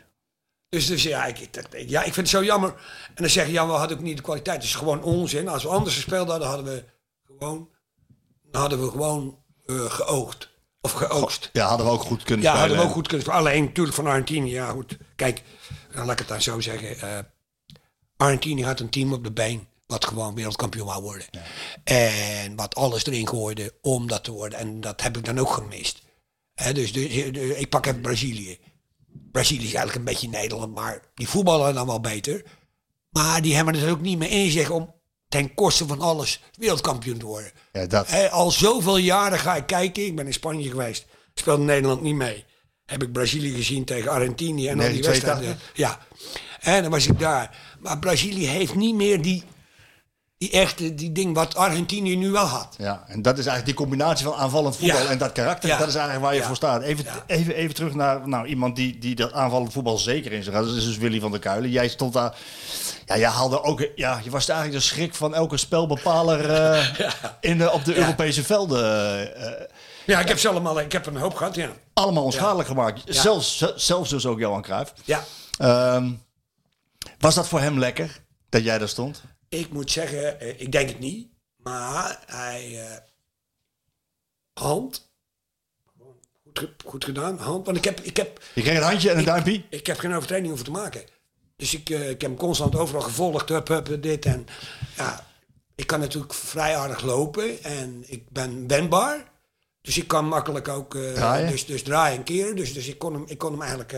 Dus, 0.69 0.86
dus 0.86 1.03
ja, 1.03 1.25
ik, 1.25 1.53
dat- 1.53 1.67
ja, 1.88 1.99
ik 1.99 2.13
vind 2.13 2.15
het 2.15 2.29
zo 2.29 2.43
jammer. 2.43 2.69
En 3.07 3.15
dan 3.15 3.29
zeg 3.29 3.45
je, 3.45 3.51
ja, 3.51 3.65
we 3.67 3.71
hadden 3.73 3.97
ook 3.97 4.03
niet 4.03 4.17
de 4.17 4.23
kwaliteit. 4.23 4.63
Is 4.63 4.75
gewoon 4.75 5.03
onzin. 5.03 5.47
Als 5.47 5.63
we 5.63 5.69
anders 5.69 5.95
gespeeld 5.95 6.29
hadden, 6.29 6.47
hadden 6.47 6.65
we 6.65 6.83
gewoon, 7.27 7.69
hadden 8.51 8.81
we 8.81 8.89
gewoon 8.89 9.43
eh, 9.65 9.91
geoogd. 9.91 10.49
Of 10.88 11.08
geoogst. 11.08 11.50
Ja, 11.54 11.67
hadden 11.67 11.86
we 11.86 11.91
ook 11.91 12.02
goed 12.02 12.23
kunnen 12.23 12.45
Ja, 12.45 12.50
spelen. 12.52 12.60
hadden 12.67 12.78
we 12.78 12.84
ook 12.89 12.95
goed 12.97 13.08
kunnen 13.08 13.26
spelen. 13.26 13.41
Alleen 13.45 13.63
natuurlijk 13.63 13.95
van 13.95 14.08
Argentinië. 14.08 14.52
Ja, 14.52 14.69
goed. 14.69 14.97
Kijk, 15.15 15.41
dan 15.91 16.04
laat 16.06 16.12
ik 16.13 16.19
het 16.19 16.28
dan 16.28 16.41
zo 16.41 16.60
zeggen. 16.60 17.00
eh 17.00 17.17
Argentinië 18.17 18.63
had 18.65 18.80
een 18.80 18.89
team 18.89 19.13
op 19.13 19.23
de 19.23 19.32
been. 19.32 19.67
Wat 19.88 20.06
gewoon 20.06 20.36
wereldkampioen 20.36 20.86
wou 20.86 21.02
worden. 21.04 21.26
En 21.84 22.56
wat 22.56 22.76
alles 22.76 23.06
erin 23.06 23.28
gooide 23.28 23.73
om 23.82 24.08
dat 24.08 24.23
te 24.23 24.32
worden. 24.32 24.60
En 24.60 24.82
dat 24.82 25.02
heb 25.02 25.17
ik 25.17 25.26
dan 25.26 25.39
ook 25.39 25.50
gemist. 25.52 26.02
Hè, 26.54 26.73
dus 26.73 26.93
de, 26.93 27.32
de- 27.32 27.58
ik 27.60 27.69
pak 27.69 27.86
even 27.86 28.02
Brazilië. 28.02 28.60
Brazilië 29.32 29.58
is 29.67 29.73
eigenlijk 29.73 29.95
een 29.95 30.04
beetje 30.13 30.30
Nederland. 30.39 30.76
Maar 30.76 31.02
die 31.15 31.28
voetballen 31.30 31.73
dan 31.73 31.88
wel 31.88 32.00
beter. 32.00 32.43
Maar 33.10 33.41
die 33.41 33.56
hebben 33.56 33.76
het 33.76 33.89
ook 33.89 34.02
niet 34.02 34.17
meer 34.17 34.32
in 34.32 34.52
zich 34.52 34.69
om 34.69 34.95
ten 35.29 35.53
koste 35.53 35.87
van 35.87 36.01
alles 36.01 36.41
wereldkampioen 36.57 37.17
te 37.17 37.25
worden. 37.25 37.51
Ja, 37.71 37.85
dat. 37.85 38.29
Al 38.31 38.51
zoveel 38.51 38.97
jaren 38.97 39.39
ga 39.39 39.55
ik 39.55 39.65
kijken. 39.65 40.05
Ik 40.05 40.15
ben 40.15 40.25
in 40.25 40.33
Spanje 40.33 40.69
geweest. 40.69 41.05
Speelde 41.33 41.63
Nederland 41.63 42.01
niet 42.01 42.15
mee. 42.15 42.45
Heb 42.85 43.03
ik 43.03 43.11
Brazilië 43.11 43.55
gezien 43.55 43.85
tegen 43.85 44.11
Argentinië 44.11 44.67
en 44.67 44.79
al 44.79 44.91
die 44.91 45.01
1982? 45.01 45.47
wedstrijden. 45.47 45.59
Ja. 45.73 45.99
En 46.59 46.81
dan 46.81 46.91
was 46.91 47.07
ik 47.07 47.19
daar. 47.19 47.57
Maar 47.79 47.99
Brazilië 47.99 48.45
heeft 48.45 48.75
niet 48.75 48.95
meer 48.95 49.21
die, 49.21 49.43
die 50.38 50.52
echte 50.52 50.95
die 50.95 51.12
ding 51.12 51.36
wat 51.36 51.56
Argentinië 51.56 52.15
nu 52.17 52.32
wel 52.32 52.45
had. 52.45 52.76
Ja, 52.78 53.04
en 53.08 53.21
dat 53.21 53.38
is 53.38 53.45
eigenlijk 53.45 53.65
die 53.78 53.86
combinatie 53.88 54.26
van 54.26 54.36
aanvallend 54.36 54.76
voetbal 54.78 55.02
Ja. 55.02 55.10
en 55.10 55.17
dat 55.17 55.32
karakter. 55.32 55.69
Ja. 55.69 55.78
Dat 55.78 55.88
is 55.88 55.93
eigenlijk 55.95 56.26
waar 56.26 56.34
je 56.34 56.39
Ja. 56.41 56.47
voor 56.47 56.56
staat. 56.56 56.82
Even, 56.82 57.06
even, 57.28 57.56
even 57.56 57.76
terug 57.76 57.93
naar 57.93 58.28
nou, 58.28 58.47
iemand 58.47 58.76
die, 58.76 58.97
die 58.97 59.15
dat 59.15 59.34
aanvallend 59.34 59.73
voetbal 59.73 59.97
zeker 59.97 60.32
in 60.32 60.43
zich 60.43 60.54
had. 60.54 60.65
Dat 60.65 60.76
is 60.76 60.84
dus 60.86 60.97
Willy 60.97 61.19
van 61.19 61.32
der 61.32 61.39
Kuilen. 61.39 61.69
Jij 61.69 61.88
stond 61.88 62.13
daar. 62.13 62.36
Ja, 63.06 63.17
jij 63.17 63.30
haalde 63.30 63.63
ook. 63.63 63.88
Ja, 63.95 64.19
je 64.23 64.30
was 64.30 64.47
eigenlijk 64.50 64.80
de 64.80 64.86
schrik 64.88 65.15
van 65.15 65.36
elke 65.36 65.58
spelbepaler 65.58 66.50
eh, 66.50 66.88
in 67.52 67.58
de, 67.58 67.71
op 67.71 67.86
de. 67.86 67.95
Europese 67.95 68.43
velden. 68.43 69.36
eh, 69.36 69.65
Ja, 70.06 70.19
ik 70.19 70.28
heb 70.28 70.39
ze 70.39 70.50
allemaal, 70.50 70.80
ik 70.80 70.91
heb 70.91 71.06
een 71.06 71.17
hoop 71.17 71.36
gehad, 71.36 71.56
ja. 71.56 71.69
allemaal 71.93 72.23
onschadelijk 72.23 72.67
gemaakt. 72.67 73.02
Zelfs, 73.06 73.65
zelfs 73.76 74.10
dus 74.10 74.26
ook 74.26 74.39
Johan 74.39 74.62
Cruijff. 74.62 74.93
Ja, 75.06 75.23
Ehm, 75.58 76.10
was 77.19 77.36
dat 77.36 77.47
voor 77.47 77.60
hem 77.60 77.80
lekker 77.80 78.21
dat 78.50 78.63
jij 78.63 78.78
daar 78.78 78.88
stond? 78.88 79.21
Ik 79.49 79.71
moet 79.71 79.91
zeggen, 79.91 80.39
eh, 80.39 80.60
ik 80.60 80.71
denk 80.71 80.89
het 80.89 80.99
niet. 80.99 81.27
Maar 81.55 82.23
hij... 82.25 82.89
eh, 82.89 82.97
hand. 84.53 85.12
Goed, 86.53 86.73
goed 86.86 87.05
gedaan, 87.05 87.38
hand. 87.38 87.65
Want 87.65 87.77
ik 87.77 87.83
heb, 87.83 87.99
ik 87.99 88.17
heb 88.17 88.41
Je 88.53 88.62
kreeg 88.62 88.77
een 88.77 88.83
handje 88.83 89.10
en 89.10 89.17
een 89.17 89.25
duimpje. 89.25 89.63
Ik 89.69 89.88
heb 89.88 89.97
geen 89.97 90.13
overtreding 90.13 90.47
hoeven 90.47 90.65
te 90.65 90.71
maken. 90.71 91.03
Dus 91.55 91.73
ik, 91.73 91.89
eh, 91.89 92.10
ik 92.10 92.21
heb 92.21 92.29
hem 92.29 92.39
constant 92.39 92.75
overal 92.75 93.01
gevolgd, 93.01 93.49
hup, 93.49 93.67
hup, 93.67 94.01
dit 94.01 94.25
en... 94.25 94.47
Ja, 94.95 95.25
ik 95.75 95.88
kan 95.88 95.99
natuurlijk 95.99 96.33
vrij 96.33 96.77
aardig 96.77 97.01
lopen 97.01 97.63
en 97.63 98.03
ik 98.05 98.29
ben 98.29 98.67
wendbaar. 98.67 99.31
Dus 99.81 99.97
ik 99.97 100.07
kan 100.07 100.27
makkelijk 100.27 100.67
ook 100.67 100.91
Draaien? 100.93 101.51
Dus, 101.51 101.65
dus 101.65 101.83
draaien 101.83 102.17
en 102.17 102.23
keren. 102.23 102.55
Dus, 102.55 102.73
dus 102.73 102.88
ik, 102.88 102.97
kon 102.97 103.13
hem, 103.13 103.23
ik 103.27 103.38
kon 103.38 103.51
hem 103.51 103.62
eigenlijk, 103.62 103.91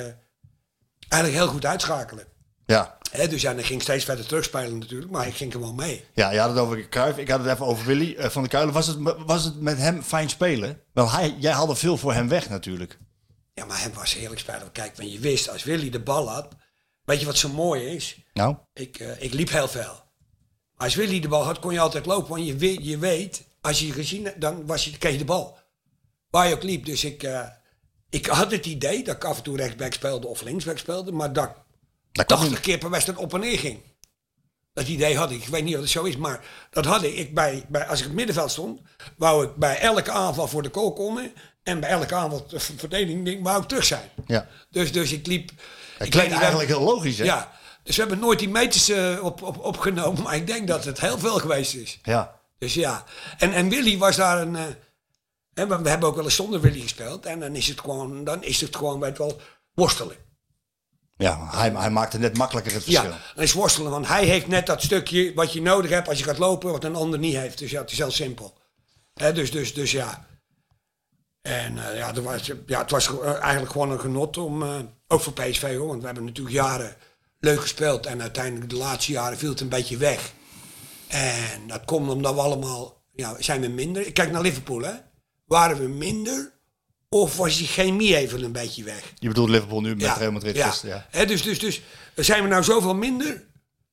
eigenlijk 1.07 1.43
heel 1.43 1.53
goed 1.53 1.65
uitschakelen. 1.65 2.25
Ja. 2.65 2.97
Dus 3.11 3.41
ja, 3.41 3.53
dan 3.53 3.63
ging 3.63 3.81
steeds 3.81 4.05
verder 4.05 4.25
terugspelen 4.25 4.77
natuurlijk, 4.77 5.11
maar 5.11 5.27
ik 5.27 5.35
ging 5.35 5.51
gewoon 5.51 5.75
mee. 5.75 6.05
Ja, 6.13 6.31
je 6.31 6.39
had 6.39 6.49
het 6.49 6.59
over 6.59 6.89
Cruijff. 6.89 7.17
Ik 7.17 7.29
had 7.29 7.39
het 7.39 7.53
even 7.53 7.65
over 7.65 7.85
Willy 7.85 8.15
eh, 8.15 8.29
van 8.29 8.41
der 8.41 8.51
Kuilen. 8.51 8.73
Was 8.73 8.87
het, 8.87 8.97
was 9.25 9.43
het 9.43 9.61
met 9.61 9.77
hem 9.77 10.03
fijn 10.03 10.29
spelen? 10.29 10.81
Wel, 10.93 11.11
hij, 11.11 11.35
jij 11.39 11.51
haalde 11.51 11.75
veel 11.75 11.97
voor 11.97 12.13
hem 12.13 12.27
weg 12.27 12.49
natuurlijk. 12.49 12.97
Ja, 13.53 13.65
maar 13.65 13.81
hem 13.81 13.93
was 13.93 14.13
heerlijk 14.13 14.39
spelen. 14.39 14.71
Kijk, 14.71 14.95
want 14.95 15.11
je 15.11 15.19
wist, 15.19 15.49
als 15.49 15.63
Willy 15.63 15.89
de 15.89 15.99
bal 15.99 16.29
had... 16.29 16.47
Weet 17.03 17.19
je 17.19 17.25
wat 17.25 17.37
zo 17.37 17.49
mooi 17.49 17.85
is? 17.85 18.17
Nou, 18.33 18.55
Ik, 18.73 18.99
eh, 18.99 19.21
ik 19.21 19.33
liep 19.33 19.49
heel 19.49 19.67
veel. 19.67 20.01
Als 20.75 20.95
Willy 20.95 21.19
de 21.19 21.27
bal 21.27 21.43
had, 21.43 21.59
kon 21.59 21.73
je 21.73 21.79
altijd 21.79 22.05
lopen. 22.05 22.29
Want 22.29 22.47
je 22.47 22.55
weet, 22.55 22.85
je 22.85 22.97
weet 22.97 23.43
als 23.61 23.79
je 23.79 23.91
gezien 23.91 24.25
hebt, 24.25 24.41
dan 24.41 24.65
was 24.65 24.85
je, 24.85 24.97
kreeg 24.97 25.11
je 25.11 25.17
de 25.17 25.25
bal. 25.25 25.57
Waar 26.29 26.47
je 26.47 26.55
ook 26.55 26.63
liep. 26.63 26.85
Dus 26.85 27.03
ik, 27.03 27.23
eh, 27.23 27.47
ik 28.09 28.25
had 28.25 28.51
het 28.51 28.65
idee 28.65 29.03
dat 29.03 29.15
ik 29.15 29.23
af 29.23 29.37
en 29.37 29.43
toe 29.43 29.57
rechtsback 29.57 29.93
speelde 29.93 30.27
of 30.27 30.41
linksback 30.41 30.77
speelde. 30.77 31.11
Maar 31.11 31.33
dat 31.33 31.51
dat 32.27 32.37
kan 32.37 32.37
80 32.37 32.49
niet. 32.49 32.59
keer 32.59 32.77
per 32.77 32.89
wedstrijd 32.89 33.19
op 33.19 33.33
en 33.33 33.39
neer 33.39 33.59
ging. 33.59 33.81
Dat 34.73 34.87
idee 34.87 35.17
had 35.17 35.31
ik. 35.31 35.41
Ik 35.41 35.47
weet 35.47 35.63
niet 35.63 35.75
of 35.75 35.81
het 35.81 35.89
zo 35.89 36.03
is, 36.03 36.17
maar 36.17 36.45
dat 36.69 36.85
had 36.85 37.03
ik. 37.03 37.15
ik 37.15 37.33
bij, 37.33 37.65
bij, 37.67 37.87
als 37.87 37.99
ik 37.99 38.05
op 38.05 38.11
het 38.11 38.13
middenveld 38.13 38.51
stond, 38.51 38.81
wou 39.17 39.45
ik 39.45 39.55
bij 39.55 39.79
elke 39.79 40.11
aanval 40.11 40.47
voor 40.47 40.61
de 40.61 40.69
goal 40.71 40.93
komen. 40.93 41.33
En 41.63 41.79
bij 41.79 41.89
elke 41.89 42.15
aanval 42.15 42.47
de 42.47 42.59
verdediging 42.59 43.43
wou 43.43 43.61
ik 43.61 43.67
terug 43.67 43.85
zijn. 43.85 44.09
Ja. 44.25 44.47
Dus, 44.69 44.91
dus 44.91 45.11
ik 45.11 45.27
liep... 45.27 45.49
Het 45.49 46.07
ik 46.07 46.11
klinkt 46.11 46.31
niet, 46.31 46.39
eigenlijk 46.39 46.69
heel 46.69 46.81
logisch, 46.81 47.17
hè? 47.17 47.23
Ja, 47.23 47.51
dus 47.83 47.95
we 47.95 48.01
hebben 48.01 48.19
nooit 48.19 48.39
die 48.39 48.49
meters 48.49 48.89
eh, 48.89 49.23
op, 49.23 49.41
op, 49.41 49.59
opgenomen, 49.59 50.23
maar 50.23 50.35
ik 50.35 50.47
denk 50.47 50.67
dat 50.67 50.85
het 50.85 50.99
heel 50.99 51.19
veel 51.19 51.39
geweest 51.39 51.73
is. 51.75 51.99
Ja. 52.03 52.39
Dus 52.57 52.73
ja, 52.73 53.03
en, 53.37 53.53
en 53.53 53.69
Willy 53.69 53.97
was 53.97 54.15
daar 54.15 54.41
een... 54.41 54.55
hè, 55.53 55.67
we 55.67 55.81
we 55.81 55.89
hebben 55.89 56.09
ook 56.09 56.15
wel 56.15 56.23
eens 56.23 56.35
zonder 56.35 56.61
Willy 56.61 56.81
gespeeld 56.81 57.25
en 57.25 57.39
dan 57.39 57.55
is 57.55 57.67
het 57.67 57.79
gewoon, 57.79 58.23
dan 58.23 58.43
is 58.43 58.61
het 58.61 58.75
gewoon, 58.75 58.99
weet 58.99 59.17
wel, 59.17 59.41
worstelen. 59.73 60.15
Ja, 61.23 61.47
hij, 61.51 61.71
hij 61.71 61.89
maakte 61.89 62.19
net 62.19 62.37
makkelijker 62.37 62.73
het 62.73 62.83
verschil. 62.83 63.09
Ja, 63.09 63.17
dan 63.35 63.43
is 63.43 63.53
worstelen, 63.53 63.91
want 63.91 64.07
hij 64.07 64.25
heeft 64.25 64.47
net 64.47 64.65
dat 64.65 64.81
stukje 64.81 65.33
wat 65.33 65.53
je 65.53 65.61
nodig 65.61 65.91
hebt 65.91 66.07
als 66.07 66.17
je 66.17 66.23
gaat 66.23 66.37
lopen, 66.37 66.71
wat 66.71 66.83
een 66.83 66.95
ander 66.95 67.19
niet 67.19 67.35
heeft. 67.35 67.57
Dus 67.57 67.71
ja, 67.71 67.81
het 67.81 67.91
is 67.91 67.97
heel 67.97 68.11
simpel. 68.11 68.57
Dus, 69.13 69.51
dus, 69.51 69.73
dus 69.73 69.91
ja. 69.91 70.27
En 71.41 71.89
eh, 71.89 71.97
ja, 71.97 72.15
er 72.15 72.21
was, 72.21 72.51
ja, 72.65 72.79
het 72.79 72.91
was 72.91 73.19
eh, 73.19 73.41
eigenlijk 73.41 73.71
gewoon 73.71 73.91
een 73.91 73.99
genot 73.99 74.37
om, 74.37 74.63
eh, 74.63 74.79
ook 75.07 75.21
voor 75.21 75.33
PSV 75.33 75.75
hoor, 75.75 75.87
want 75.87 75.99
we 75.99 76.05
hebben 76.05 76.25
natuurlijk 76.25 76.55
jaren 76.55 76.95
leuk 77.39 77.61
gespeeld 77.61 78.05
en 78.05 78.21
uiteindelijk 78.21 78.69
de 78.69 78.77
laatste 78.77 79.11
jaren 79.11 79.37
viel 79.37 79.49
het 79.49 79.59
een 79.59 79.69
beetje 79.69 79.97
weg. 79.97 80.33
En 81.07 81.67
dat 81.67 81.85
komt 81.85 82.09
omdat 82.09 82.33
we 82.33 82.41
allemaal, 82.41 83.03
ja, 83.11 83.35
zijn 83.39 83.61
we 83.61 83.67
minder. 83.67 84.07
Ik 84.07 84.13
kijk 84.13 84.31
naar 84.31 84.41
Liverpool 84.41 84.81
hè. 84.81 84.93
Waren 85.45 85.77
we 85.77 85.87
minder 85.87 86.58
of 87.09 87.37
was 87.37 87.57
die 87.57 87.67
chemie 87.67 88.15
even 88.17 88.43
een 88.43 88.51
beetje 88.51 88.83
weg? 88.83 89.13
Je 89.19 89.27
bedoelt 89.27 89.49
Liverpool 89.49 89.81
nu 89.81 89.95
met 89.95 90.17
Real 90.17 90.31
Madrid 90.31 90.55
ja. 90.55 90.69
gisteren, 90.69 91.05
ja. 91.11 91.25
Dus, 91.25 91.41
dus, 91.43 91.59
dus 91.59 91.81
zijn 92.15 92.43
we 92.43 92.49
nou 92.49 92.63
zoveel 92.63 92.95
minder? 92.95 93.43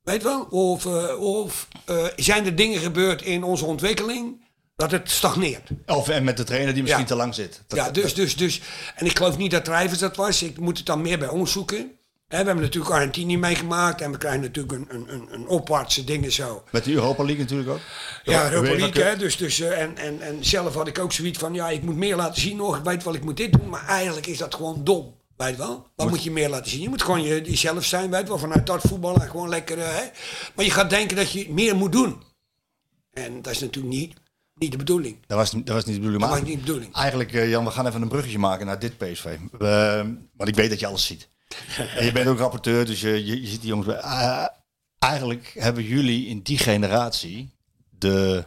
Weet 0.03 0.23
wel? 0.23 0.43
Of, 0.43 0.87
eh, 0.87 1.21
of 1.21 1.69
eh, 1.85 2.07
zijn 2.17 2.47
er 2.47 2.57
dingen 2.57 2.81
gebeurd 2.81 3.23
in 3.23 3.43
onze 3.43 3.65
ontwikkeling 3.65 4.45
dat 4.77 4.91
het 4.91 5.11
stagneert? 5.11 5.69
Of 5.87 6.09
en 6.09 6.25
met 6.25 6.37
de 6.37 6.45
trainer 6.45 6.73
die 6.75 6.83
misschien 6.83 7.03
Ja. 7.03 7.09
te 7.09 7.15
lang 7.17 7.35
zit. 7.35 7.63
Dat- 7.67 7.79
ja, 7.79 7.91
dus, 7.91 8.15
dus, 8.15 8.37
dus. 8.37 8.61
En 8.97 9.07
ik 9.07 9.17
geloof 9.17 9.37
niet 9.37 9.51
dat 9.51 9.65
Drijvers 9.65 9.99
dat 9.99 10.17
was. 10.17 10.43
Ik 10.43 10.59
moet 10.59 10.77
het 10.77 10.87
dan 10.87 11.01
meer 11.03 11.19
bij 11.19 11.29
ons 11.29 11.53
zoeken. 11.53 11.96
We 12.29 12.37
hebben 12.37 12.57
natuurlijk 12.61 12.95
Argentinië 12.95 13.39
meegemaakt 13.39 14.01
en 14.01 14.11
we 14.13 14.19
krijgen 14.19 14.41
natuurlijk 14.41 14.73
een, 14.75 14.87
een, 14.89 15.13
een, 15.15 15.33
een 15.33 15.47
opwaartse 15.47 16.05
dingen 16.05 16.33
zo. 16.33 16.65
Met 16.73 16.85
de 16.85 16.93
Europa 16.93 17.23
League 17.25 17.43
natuurlijk 17.43 17.71
ook. 17.71 17.81
Ja, 18.25 18.51
Europa 18.51 18.77
League, 18.79 19.03
hè. 19.03 19.17
Dus, 19.17 19.37
dus, 19.37 19.61
eh, 19.61 19.81
en, 19.83 19.97
en, 19.97 20.21
en 20.21 20.45
zelf 20.45 20.75
had 20.75 20.89
ik 20.89 20.99
ook 20.99 21.13
zoiets 21.13 21.39
van, 21.39 21.55
ja, 21.55 21.69
ik 21.69 21.83
moet 21.83 21.97
meer 21.97 22.17
laten 22.17 22.41
zien 22.41 22.57
nog. 22.57 22.77
Ik 22.77 22.85
weet 22.85 23.05
wel, 23.05 23.15
ik 23.15 23.25
moet 23.25 23.37
dit 23.37 23.53
doen. 23.53 23.69
Maar 23.69 23.87
eigenlijk 23.87 24.27
is 24.27 24.39
dat 24.39 24.55
gewoon 24.55 24.85
dom. 24.85 25.15
Weet 25.37 25.51
je 25.51 25.57
wel? 25.57 25.87
Wat 25.97 26.09
moet, 26.09 26.25
je 26.25 26.31
meer 26.31 26.49
laten 26.49 26.71
zien? 26.71 26.81
Je 26.81 26.89
moet 26.89 27.03
gewoon 27.03 27.23
je, 27.23 27.43
jezelf 27.43 27.85
zijn, 27.85 28.11
weet 28.11 28.21
je 28.21 28.27
wel, 28.29 28.39
vanuit 28.39 28.67
dat 28.67 28.81
voetballen 28.81 29.21
gewoon 29.31 29.49
lekker. 29.49 29.79
eh, 29.79 29.95
hè? 29.97 30.05
Maar 30.55 30.65
je 30.65 30.71
gaat 30.71 30.91
denken 30.91 31.17
dat 31.17 31.31
je 31.33 31.53
meer 31.53 31.77
moet 31.77 31.93
doen. 31.93 32.23
En 33.13 33.43
dat 33.43 33.53
is 33.53 33.61
natuurlijk 33.61 33.95
niet, 33.95 34.15
niet 34.55 34.71
de 34.71 34.77
bedoeling. 34.77 35.17
Dat 35.27 35.39
was, 35.39 35.51
dat 35.51 35.69
was 35.69 35.85
niet 35.85 35.95
de 35.95 36.01
bedoeling. 36.01 36.21
Dat 36.21 36.31
Maar 36.31 36.41
was 36.41 36.49
niet 36.49 36.59
de 36.59 36.65
bedoening. 36.65 36.95
eigenlijk, 36.95 37.33
eh, 37.33 37.49
Jan, 37.51 37.65
we 37.65 37.71
gaan 37.71 37.87
even 37.87 38.03
een 38.03 38.09
bruggetje 38.09 38.39
maken 38.39 38.67
naar 38.67 38.79
dit 38.79 38.99
PSV. 38.99 39.37
Want 40.37 40.49
ik 40.49 40.55
weet 40.55 40.71
dat 40.71 40.81
je 40.81 40.87
alles 40.87 41.07
ziet. 41.07 41.29
En 41.97 42.05
je 42.05 42.13
bent 42.13 42.29
ook 42.29 42.39
rapporteur, 42.39 42.87
dus 42.87 43.01
je, 43.01 43.25
je, 43.27 43.41
je 43.41 43.47
ziet 43.47 43.61
die 43.61 43.69
jongens. 43.69 43.87
bij- 43.89 43.97
Eh, 44.01 44.47
eigenlijk 44.99 45.53
hebben 45.59 45.85
jullie 45.85 46.27
in 46.27 46.41
die 46.43 46.59
generatie 46.59 47.55
de... 47.91 48.45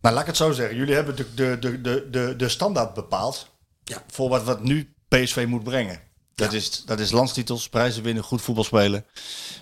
Nou, 0.00 0.14
laat 0.14 0.20
ik 0.20 0.28
het 0.28 0.36
zo 0.36 0.52
zeggen. 0.52 0.76
Jullie 0.76 0.94
hebben 0.94 1.16
de, 1.16 1.34
de, 1.34 1.56
de, 1.60 1.80
de, 1.80 2.08
de, 2.10 2.34
de 2.36 2.48
standaard 2.48 2.94
bepaald 2.94 3.50
Ja. 3.84 4.02
voor 4.06 4.28
wat, 4.28 4.42
wat 4.44 4.62
nu 4.62 4.94
PSV 5.08 5.44
moet 5.48 5.64
brengen. 5.64 6.00
Dat, 6.34 6.52
is, 6.52 6.84
dat 6.84 7.00
is 7.00 7.10
landstitels, 7.10 7.68
prijzen 7.68 8.02
winnen, 8.02 8.22
goed 8.22 8.42
voetbal 8.42 8.64
spelen. 8.64 9.04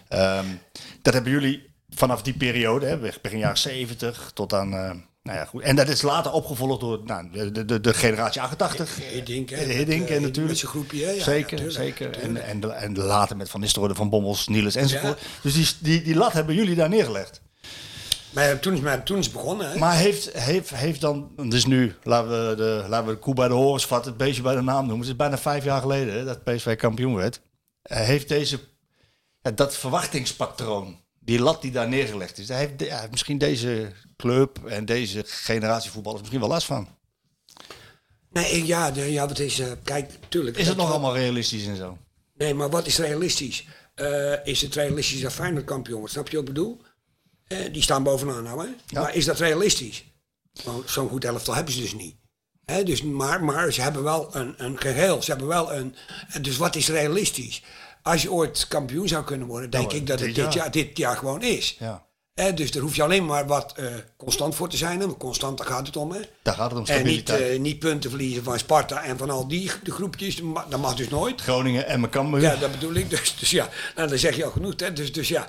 Ehm, 0.08 0.46
dat 1.02 1.14
hebben 1.14 1.32
jullie 1.32 1.70
vanaf 1.88 2.22
die 2.22 2.36
periode, 2.36 2.86
hè, 2.86 2.98
begin 3.22 3.38
jaren 3.38 3.58
70 3.58 4.30
tot 4.34 4.52
aan... 4.52 4.72
eh, 4.74 4.90
nou 5.22 5.38
ja, 5.38 5.44
goed. 5.44 5.62
En 5.62 5.76
dat 5.76 5.88
is 5.88 6.02
later 6.02 6.32
opgevolgd 6.32 6.80
door 6.80 7.00
nou, 7.04 7.30
de, 7.52 7.64
de, 7.64 7.80
de 7.80 7.94
generatie 7.94 8.40
88. 8.40 8.96
Hiddink, 9.12 9.50
hè, 9.50 9.56
Hiddink, 9.56 10.00
met, 10.00 10.08
eh, 10.10 10.16
en 10.16 10.22
natuurlijk. 10.22 10.62
met 10.62 10.70
groepje? 10.70 11.14
Ja, 11.14 11.22
zeker, 11.22 11.62
ja, 11.62 11.70
zeker. 11.70 12.10
tuurlijk. 12.10 12.36
En, 12.36 12.44
en, 12.48 12.60
de- 12.60 12.68
en 12.72 12.96
later 12.98 13.36
met 13.36 13.50
Van 13.50 13.60
Nistelrooy, 13.60 13.94
Van 13.94 14.10
Bommels, 14.10 14.48
Niels 14.48 14.74
enzovoort. 14.74 15.20
Dus 15.42 15.54
die, 15.54 15.66
die, 15.78 16.02
die 16.02 16.14
lat 16.16 16.32
hebben 16.32 16.54
jullie 16.54 16.74
daar 16.74 16.88
neergelegd. 16.88 17.40
Maar 18.30 18.58
toen 18.58 18.74
is, 18.74 18.80
maar 18.80 19.02
toen 19.02 19.18
is 19.18 19.24
het 19.24 19.34
begonnen, 19.34 19.70
hè? 19.70 19.78
Maar 19.78 19.96
heeft, 19.96 20.32
heeft, 20.32 20.70
heeft 20.70 21.00
dan, 21.00 21.30
dus 21.48 21.66
nu, 21.66 21.94
laten 22.02 22.48
we, 22.48 22.54
de, 22.56 22.84
laten 22.88 23.06
we 23.06 23.12
de 23.12 23.18
koe 23.18 23.34
bij 23.34 23.48
de 23.48 23.54
horens 23.54 23.86
vatten, 23.86 24.08
het 24.10 24.18
beestje 24.20 24.42
bij 24.42 24.54
de 24.54 24.60
naam 24.62 24.78
noemen. 24.86 24.98
Het 24.98 25.06
is 25.08 25.16
bijna 25.16 25.38
vijf 25.38 25.64
jaar 25.64 25.80
geleden 25.80 26.14
hè, 26.14 26.24
dat 26.24 26.44
PSV 26.44 26.76
kampioen 26.76 27.14
werd. 27.14 27.40
Eh, 27.82 27.96
heeft 28.00 28.28
deze, 28.28 28.58
dat 29.54 29.76
verwachtingspatroon, 29.76 31.00
die 31.24 31.40
lat 31.40 31.62
die 31.62 31.70
daar 31.70 31.88
neergelegd 31.88 32.38
is, 32.38 32.46
daar 32.46 32.58
heeft, 32.58 32.78
de- 32.78 32.84
ja, 32.84 33.06
misschien 33.10 33.38
deze 33.38 33.92
club 34.16 34.64
en 34.66 34.84
deze 34.84 35.22
generatie 35.26 35.90
voetballers 35.90 36.20
misschien 36.20 36.40
wel 36.40 36.50
last 36.50 36.66
van. 36.66 36.88
Nee, 38.30 38.66
ja, 38.66 38.90
de, 38.90 39.12
ja, 39.12 39.28
wat 39.28 39.38
is... 39.38 39.58
eh, 39.58 39.72
kijk, 39.84 40.10
tuurlijk. 40.28 40.56
Is 40.56 40.66
het 40.68 40.76
nog 40.76 40.90
allemaal 40.90 41.16
realistisch 41.16 41.66
en 41.66 41.76
zo? 41.76 41.98
Nee, 42.34 42.54
maar 42.54 42.70
wat 42.70 42.86
is 42.86 42.98
realistisch? 42.98 43.66
Eh, 43.94 44.46
is 44.46 44.60
het 44.62 44.74
realistisch 44.74 45.20
dat 45.20 45.32
Feyenoord 45.32 45.64
kampioen 45.64 45.98
wordt? 45.98 46.12
Snap 46.12 46.28
je 46.28 46.36
wat 46.36 46.48
ik 46.48 46.54
bedoel? 46.54 46.80
Eh, 47.46 47.72
die 47.72 47.82
staan 47.82 48.02
bovenaan 48.02 48.42
nou, 48.42 48.60
hè? 48.66 49.00
Maar 49.00 49.14
is 49.14 49.24
dat 49.24 49.38
realistisch? 49.38 50.04
Nou, 50.64 50.82
Zo'n 50.86 51.08
goed 51.08 51.24
elftal 51.24 51.54
hebben 51.54 51.74
ze 51.74 51.80
dus 51.80 51.94
niet. 51.94 52.16
Hè, 52.64 52.82
dus, 52.82 53.02
maar, 53.02 53.44
maar 53.44 53.72
ze 53.72 53.80
hebben 53.82 54.02
wel 54.02 54.36
een, 54.36 54.54
een 54.56 54.78
geheel. 54.80 55.22
Ze 55.22 55.30
hebben 55.30 55.48
wel 55.48 55.72
een... 55.72 55.94
en 56.28 56.42
Dus 56.42 56.56
wat 56.56 56.76
is 56.76 56.88
realistisch? 56.88 57.62
Als 58.02 58.22
je 58.22 58.32
ooit 58.32 58.68
kampioen 58.68 59.08
zou 59.08 59.24
kunnen 59.24 59.46
worden, 59.46 59.70
denk 59.70 59.84
Nou, 59.84 59.96
ik 59.96 60.06
dat 60.06 60.18
het 60.18 60.28
dit 60.28 60.36
jaar. 60.36 60.54
jaar, 60.54 60.70
dit 60.70 60.96
jaar 60.98 61.16
gewoon 61.16 61.42
is. 61.42 61.76
Ja. 61.78 62.06
Dus 62.54 62.70
daar 62.70 62.82
hoef 62.82 62.96
je 62.96 63.02
alleen 63.02 63.24
maar 63.26 63.46
wat 63.46 63.72
eh, 63.76 63.86
constant 64.16 64.54
voor 64.54 64.68
te 64.68 64.76
zijn. 64.76 64.98
want 64.98 65.16
constant, 65.16 65.58
daar 65.58 65.66
gaat 65.66 65.86
het 65.86 65.96
om. 65.96 66.12
Hè? 66.12 66.20
Daar 66.42 66.54
gaat 66.54 66.70
het 66.70 66.80
om 66.80 66.86
En 66.86 67.04
niet, 67.04 67.28
eh, 67.30 67.58
niet 67.58 67.78
punten 67.78 68.10
verliezen 68.10 68.42
van 68.44 68.58
Sparta 68.58 69.02
en 69.02 69.18
van 69.18 69.30
al 69.30 69.48
die 69.48 69.70
de 69.82 69.90
groepjes. 69.90 70.36
Dat 70.68 70.80
mag- 70.80 70.94
dus 70.94 71.08
nooit. 71.08 71.40
Groningen 71.40 71.86
en 71.86 72.10
Cambuur. 72.10 72.40
Ja, 72.40 72.56
dat 72.56 72.70
bedoel 72.70 72.94
ik. 72.94 73.10
Dus, 73.10 73.36
dus 73.38 73.50
ja, 73.50 73.68
nou, 73.96 74.08
dan 74.08 74.18
zeg 74.18 74.36
je 74.36 74.44
al 74.44 74.50
genoeg. 74.50 74.74
Hè? 74.76 74.92
Dus, 74.92 75.12
dus 75.12 75.28
ja, 75.28 75.48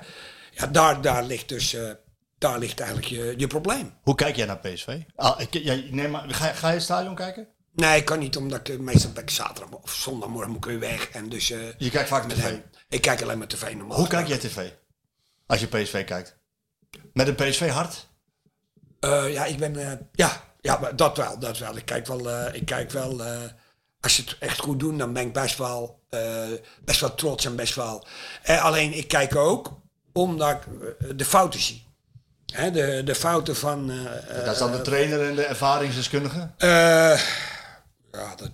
ja 0.50 0.66
daar, 0.66 1.00
daar 1.00 1.24
ligt 1.24 1.48
dus 1.48 1.74
eh, 1.74 1.90
daar 2.38 2.58
ligt 2.58 2.80
eigenlijk 2.80 3.10
je, 3.10 3.34
je 3.36 3.46
probleem. 3.46 3.94
Hoe 4.02 4.14
kijk 4.14 4.36
jij 4.36 4.46
naar 4.46 4.58
PSV? 4.58 4.98
Ah, 5.16 5.40
ik, 5.40 5.90
neem 5.90 6.10
maar, 6.10 6.24
ga, 6.28 6.52
ga 6.52 6.68
je 6.68 6.74
het 6.74 6.82
stadion 6.82 7.14
kijken? 7.14 7.46
Nee, 7.74 7.96
ik 7.98 8.04
kan 8.04 8.18
niet, 8.18 8.36
omdat 8.36 8.58
ik 8.60 8.68
eh, 8.68 8.78
meestal 8.78 9.10
ben 9.12 9.22
ik 9.22 9.30
zaterdag 9.30 9.80
of 9.80 9.92
zondagmorgen 9.94 10.50
moet 10.50 10.64
ik 10.64 10.70
weer 10.70 10.80
weg. 10.80 11.08
En 11.08 11.28
dus, 11.28 11.50
eh, 11.50 11.58
Je 11.78 11.90
kijkt 11.90 12.08
vaak 12.08 12.26
met 12.26 12.36
tv. 12.36 12.42
hem. 12.42 12.62
Ik 12.88 13.00
kijk 13.00 13.22
alleen 13.22 13.38
maar 13.38 13.46
tv 13.48 13.74
normaal. 13.74 13.98
Hoe 13.98 14.06
kijk 14.06 14.26
jij 14.26 14.38
tv? 14.38 14.70
Als 15.46 15.60
je 15.60 15.66
PSV 15.66 16.04
kijkt. 16.04 16.36
Met 17.12 17.28
een 17.28 17.34
PSV 17.34 17.68
hart? 17.70 18.08
Eh, 19.00 19.32
ja, 19.32 19.44
ik 19.44 19.58
ben, 19.58 20.08
ja, 20.12 20.42
ja, 20.60 20.78
maar 20.78 20.96
dat 20.96 21.16
wel, 21.16 21.38
dat 21.38 21.58
wel. 21.58 21.76
Ik 21.76 21.84
kijk 21.84 22.06
wel, 22.06 22.54
ik 22.54 22.66
kijk 22.66 22.90
wel, 22.90 23.22
als 24.00 24.14
ze 24.14 24.20
het 24.20 24.36
echt 24.38 24.58
goed 24.58 24.80
doen, 24.80 24.98
dan 24.98 25.12
ben 25.12 25.22
ik 25.26 25.32
best 25.32 25.58
wel, 25.58 26.02
best 26.84 27.00
wel 27.00 27.14
trots 27.14 27.44
en 27.44 27.56
best 27.56 27.74
wel. 27.74 28.06
Alleen 28.46 28.92
ik 28.92 29.08
kijk 29.08 29.36
ook 29.36 29.80
omdat 30.12 30.50
ik 30.50 30.62
de 31.18 31.24
fouten 31.24 31.60
zie. 31.60 31.86
Hè, 32.52 32.70
de, 32.70 33.02
de 33.04 33.14
fouten 33.14 33.56
van. 33.56 33.86
Dat 34.44 34.52
is 34.52 34.58
dan 34.58 34.72
de 34.72 34.82
trainer 34.82 35.28
en 35.28 35.34
de 35.34 35.44
ervaringsdeskundige? 35.44 36.50
Ja, 38.14 38.34
dat, 38.36 38.50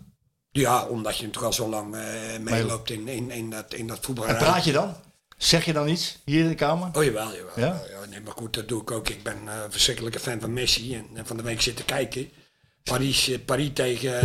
ja, 0.50 0.86
omdat 0.86 1.16
je 1.16 1.26
natuurlijk 1.26 1.46
al 1.46 1.64
zo 1.64 1.68
lang 1.68 1.94
eh, 1.94 2.38
meeloopt 2.40 2.90
in, 2.90 3.08
in, 3.08 3.30
in 3.30 3.50
dat, 3.50 3.74
in 3.74 3.86
dat 3.86 3.98
voetbal. 4.00 4.26
En 4.26 4.36
praat 4.36 4.64
je 4.64 4.72
dan? 4.72 4.94
Zeg 5.36 5.64
je 5.64 5.72
dan 5.72 5.88
iets 5.88 6.18
hier 6.24 6.42
in 6.42 6.48
de 6.48 6.54
kamer? 6.54 6.88
Oh 6.92 7.04
jawel, 7.04 7.32
jawel. 7.34 7.52
Ja? 7.56 7.82
Ja? 7.90 8.06
Nee, 8.10 8.20
maar 8.20 8.32
goed, 8.36 8.54
dat 8.54 8.68
doe 8.68 8.80
ik 8.80 8.90
ook. 8.90 9.08
Ik 9.08 9.22
ben 9.22 9.38
eh, 9.46 9.54
een 9.64 9.72
verschrikkelijke 9.72 10.20
fan 10.20 10.40
van 10.40 10.52
Messi. 10.52 10.94
En, 10.94 11.06
en 11.14 11.26
van 11.26 11.36
de 11.36 11.42
week 11.42 11.60
zitten 11.60 11.84
kijken. 11.84 12.30
Paris, 12.82 13.28
eh, 13.28 13.38
Paris 13.44 13.70
tegen, 13.74 14.20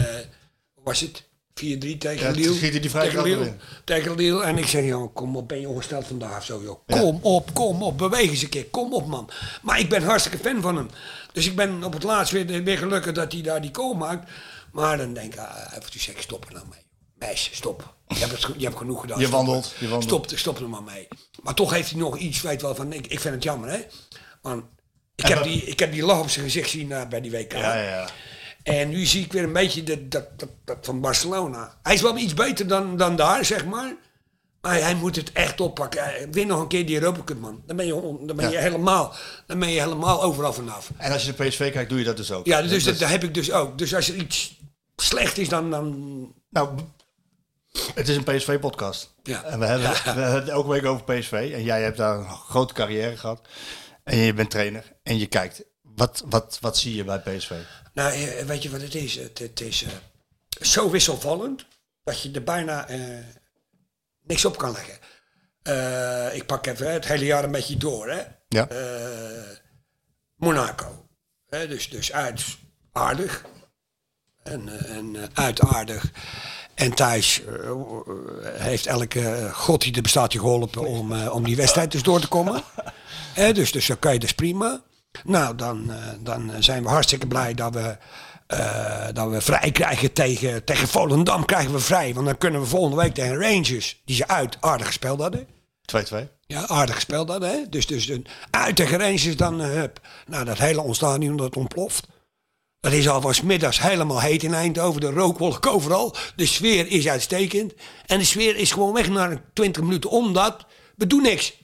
hoe 0.74 0.84
was 0.84 1.00
het? 1.00 1.24
4-3 1.56 1.98
tegen 1.98 2.28
Ja, 2.28 2.32
Lille. 2.32 2.60
die 2.80 2.90
tegen 2.90 3.24
Lille. 3.24 3.56
Tegen 3.84 4.16
Lille. 4.16 4.44
En 4.44 4.58
ik 4.58 4.66
zeg, 4.68 4.86
joh, 4.86 5.14
kom 5.14 5.38
op, 5.38 5.48
ben 5.48 5.60
je 5.60 5.70
ongesteld 5.70 6.08
vandaag 6.08 6.44
zo, 6.44 6.62
joh. 6.64 6.80
Kom 6.88 7.20
op, 7.22 7.54
kom 7.54 7.84
op, 7.84 7.98
beweeg 7.98 8.30
eens 8.30 8.42
een 8.42 8.50
keer. 8.50 8.66
Kom 8.66 8.94
op, 8.94 9.08
man. 9.08 9.30
Maar 9.62 9.80
ik 9.80 9.90
ben 9.90 10.04
hartstikke 10.04 10.38
fan 10.38 10.62
van 10.62 10.76
hem. 10.76 10.90
Dus 11.32 11.46
ik 11.46 11.56
ben 11.56 11.84
op 11.84 11.94
het 11.94 12.04
laatst 12.04 12.32
weer, 12.32 12.64
weer 12.64 12.78
gelukkig 12.78 13.12
dat 13.14 13.32
hij 13.32 13.42
daar 13.42 13.62
die 13.62 13.76
goal 13.76 13.94
maakt. 13.94 14.30
Maar 14.76 14.98
dan 14.98 15.14
denk 15.14 15.34
ik, 15.34 15.40
ah, 15.40 15.72
even 15.78 15.92
te 15.92 16.00
zeggen, 16.00 16.24
stop 16.24 16.46
er 16.46 16.54
nou 16.54 16.66
mee. 16.70 16.80
Meisje, 17.16 17.56
stop. 17.56 17.96
Je 18.08 18.16
hebt, 18.16 18.32
het, 18.32 18.54
je 18.58 18.64
hebt 18.66 18.78
genoeg 18.78 19.02
gedaan. 19.02 19.20
Je 19.20 19.30
wandelt, 19.30 19.74
je 19.80 19.88
wandelt. 19.88 20.04
Stop, 20.04 20.40
stop 20.40 20.60
er 20.60 20.70
maar 20.70 20.84
mee. 20.84 21.08
Maar 21.44 21.54
toch 21.54 21.72
heeft 21.72 21.90
hij 21.90 22.00
nog 22.00 22.18
iets, 22.18 22.42
weet 22.42 22.62
wel, 22.62 22.76
van, 22.76 22.94
ik, 22.94 23.08
ik 23.08 23.20
vind 23.20 23.34
het 23.34 23.44
jammer, 23.44 23.70
hè. 23.70 23.80
Want 24.42 24.64
ik 25.16 25.24
En 25.26 25.34
heb, 25.34 25.44
die, 25.44 25.64
ik 25.64 25.80
heb 25.80 25.92
die 25.92 26.04
lach 26.06 26.20
op 26.20 26.30
zijn 26.30 26.46
gezicht 26.46 26.70
zien 26.70 26.92
eh, 26.92 27.08
bij 27.08 27.22
die 27.22 27.32
WK. 27.32 27.52
Ja, 27.52 27.76
ja, 27.76 27.90
ja. 27.90 28.08
En 28.64 28.90
nu 28.90 29.06
zie 29.06 29.24
ik 29.24 29.32
weer 29.34 29.44
een 29.44 29.54
beetje 29.54 29.84
dat, 29.84 30.12
dat, 30.12 30.40
dat, 30.40 30.50
dat 30.66 30.78
van 30.82 31.02
Barcelona. 31.02 31.78
Hij 31.84 31.94
is 31.94 32.02
wel 32.02 32.18
iets 32.18 32.34
beter 32.34 32.68
dan, 32.68 32.98
dan 32.98 33.16
daar, 33.16 33.46
zeg 33.46 33.66
maar. 33.66 33.96
Maar 34.62 34.80
hij 34.80 34.96
moet 34.96 35.16
het 35.16 35.32
echt 35.32 35.62
oppakken. 35.62 36.16
Eh, 36.16 36.28
Win 36.32 36.48
nog 36.48 36.60
een 36.60 36.68
keer 36.68 36.86
die 36.86 36.96
Europa 37.00 37.24
Cup, 37.24 37.40
man. 37.40 37.64
Dan 37.66 37.76
ben 37.76 37.86
je, 37.86 37.94
dan 38.26 38.36
ben 38.36 38.50
je, 38.50 38.56
Ja. 38.56 38.62
helemaal, 38.62 39.14
dan 39.48 39.60
ben 39.60 39.70
je 39.72 39.80
helemaal 39.82 40.24
overal 40.24 40.54
vanaf. 40.54 40.90
En 40.98 41.12
als 41.12 41.26
je 41.26 41.34
de 41.36 41.44
PSV 41.48 41.72
kijkt, 41.72 41.90
doe 41.90 42.00
je 42.00 42.06
dat 42.06 42.18
dus 42.18 42.32
ook? 42.32 42.46
Ja, 42.46 42.62
dus 42.62 42.72
Dat 42.72 42.84
dat, 42.84 43.00
dat 43.00 43.10
heb 43.10 43.24
ik 43.24 43.34
dus 43.34 43.52
ook. 43.52 43.78
Dus 43.78 43.96
als 43.96 44.10
er 44.10 44.16
iets 44.16 44.58
slecht 44.96 45.38
is, 45.38 45.50
dan... 45.50 45.70
dan 45.70 46.34
Nou, 46.50 46.80
het 47.96 48.08
is 48.08 48.16
een 48.16 48.24
PSV-podcast. 48.24 49.14
Ja. 49.24 49.44
En 49.44 49.60
we 49.60 49.66
hebben, 49.66 49.90
we 50.16 50.22
hebben 50.22 50.34
het 50.34 50.50
elke 50.50 50.70
week 50.70 50.86
over 50.86 51.04
PSV. 51.04 51.52
En 51.54 51.64
jij 51.64 51.82
hebt 51.82 51.98
daar 51.98 52.18
een 52.18 52.30
grote 52.30 52.74
carrière 52.74 53.18
gehad. 53.18 53.48
En 54.04 54.18
je 54.18 54.34
bent 54.34 54.50
trainer. 54.50 54.94
En 55.04 55.18
je 55.18 55.28
kijkt. 55.28 55.64
Wat, 55.82 56.24
wat, 56.26 56.58
wat 56.62 56.78
zie 56.78 56.96
je 56.96 57.04
bij 57.04 57.20
PSV? 57.20 57.52
nou, 57.94 58.14
eh, 58.14 58.46
weet 58.46 58.64
je 58.64 58.70
wat 58.70 58.82
het 58.82 58.96
is? 58.96 59.16
Het, 59.16 59.40
het 59.40 59.62
is 59.62 59.84
eh, 59.84 59.92
zo 60.62 60.90
wisselvallend 60.90 61.66
dat 62.04 62.22
je 62.22 62.32
er 62.32 62.44
bijna 62.44 62.88
eh, 62.88 63.00
niks 64.22 64.46
op 64.46 64.58
kan 64.58 64.72
leggen. 64.72 65.00
Ik 66.36 66.46
pak 66.46 66.66
even 66.66 66.94
het 66.94 67.06
hele 67.06 67.26
jaar 67.26 67.44
een 67.44 67.52
beetje 67.52 67.78
door, 67.78 68.10
hè. 68.10 68.24
Ja. 68.48 68.68
Monaco. 70.36 71.08
Hè, 71.48 71.68
dus, 71.68 71.90
dus 71.90 72.12
uit 72.12 72.46
aardig. 72.92 73.46
En, 74.46 74.70
eh, 74.70 74.98
en 74.98 75.16
eh, 75.16 75.24
uit 75.34 75.62
aardig. 75.62 76.12
En 76.74 76.94
thuis 76.94 77.42
eh, 77.46 77.72
heeft 78.44 78.86
elke 78.86 79.50
god 79.54 79.82
die 79.82 79.96
er 79.96 80.02
bestaat 80.02 80.34
je 80.34 80.40
geholpen 80.40 80.88
om, 80.88 81.12
eh, 81.14 81.34
om 81.34 81.44
die 81.44 81.56
wedstrijd 81.56 81.92
dus 81.92 82.04
door 82.04 82.20
te 82.20 82.28
komen. 82.28 82.64
Hè, 83.34 83.54
dus, 83.54 83.72
dus 83.72 83.88
dan 83.88 84.00
kan 84.00 84.14
je 84.14 84.20
dus 84.20 84.34
prima. 84.34 84.82
Nou, 85.24 85.56
dan, 85.56 85.92
eh, 85.92 85.98
dan 86.20 86.52
zijn 86.60 86.84
we 86.84 86.90
hartstikke 86.90 87.28
blij 87.28 87.54
dat 87.54 87.74
we, 87.74 87.98
eh, 88.48 89.08
dat 89.14 89.30
we 89.30 89.42
vrij 89.42 89.72
krijgen 89.72 90.14
tegen, 90.14 90.64
tegen 90.64 90.88
Volendam. 90.88 91.46
Krijgen 91.46 91.72
we 91.72 91.80
vrij, 91.80 92.14
want 92.14 92.26
dan 92.26 92.38
kunnen 92.38 92.62
we 92.62 92.68
volgende 92.68 92.96
week 92.96 93.14
tegen 93.14 93.42
Rangers, 93.42 94.02
die 94.06 94.16
ze 94.16 94.28
uit 94.28 94.58
aardig 94.60 94.88
gespeeld 94.88 95.22
hadden. 95.22 95.48
2-2. 95.86 96.28
Ja, 96.48 96.68
aardig 96.68 96.96
gespeeld 96.96 97.28
dat, 97.28 97.42
hè. 97.42 97.70
Dus, 97.70 97.88
dus 97.88 98.08
een, 98.08 98.28
uit 98.50 98.80
grens 98.80 99.26
is 99.26 99.38
dan, 99.38 99.62
eh, 99.62 99.68
hup. 99.68 100.00
Nou, 100.28 100.46
dat 100.46 100.58
hele 100.58 100.82
ons 100.82 100.98
stadion, 100.98 101.38
dat 101.38 101.56
ontploft. 101.56 102.08
Dat 102.86 102.94
is 102.94 103.10
al 103.10 103.22
van 103.22 103.34
's 103.34 103.42
middags 103.42 103.82
helemaal 103.82 104.20
heet 104.20 104.44
in 104.44 104.54
Eindhoven. 104.54 105.02
De 105.02 105.10
rookwolk 105.10 105.66
overal. 105.66 106.16
De 106.36 106.46
sfeer 106.46 106.88
is 106.88 107.08
uitstekend. 107.08 107.74
En 108.06 108.20
de 108.20 108.26
sfeer 108.26 108.56
is 108.56 108.72
gewoon 108.72 108.94
weg 108.94 109.10
na 109.10 109.42
20 109.54 109.84
minuten, 109.84 110.10
omdat 110.10 110.66
we 110.96 111.08
doen 111.08 111.22
niks. 111.22 111.64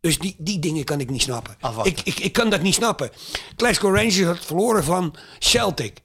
Dus 0.00 0.18
die, 0.18 0.36
die 0.38 0.58
dingen 0.58 0.84
kan 0.84 1.00
ik 1.00 1.10
niet 1.10 1.22
snappen. 1.22 1.56
Ik, 1.82 2.00
ik, 2.04 2.18
ik 2.18 2.32
kan 2.32 2.50
dat 2.50 2.62
niet 2.62 2.74
snappen. 2.74 3.10
Glasgow 3.56 3.94
Rangers 3.94 4.22
had 4.22 4.38
verloren 4.38 4.84
van 4.84 5.14
Celtic. 5.38 5.98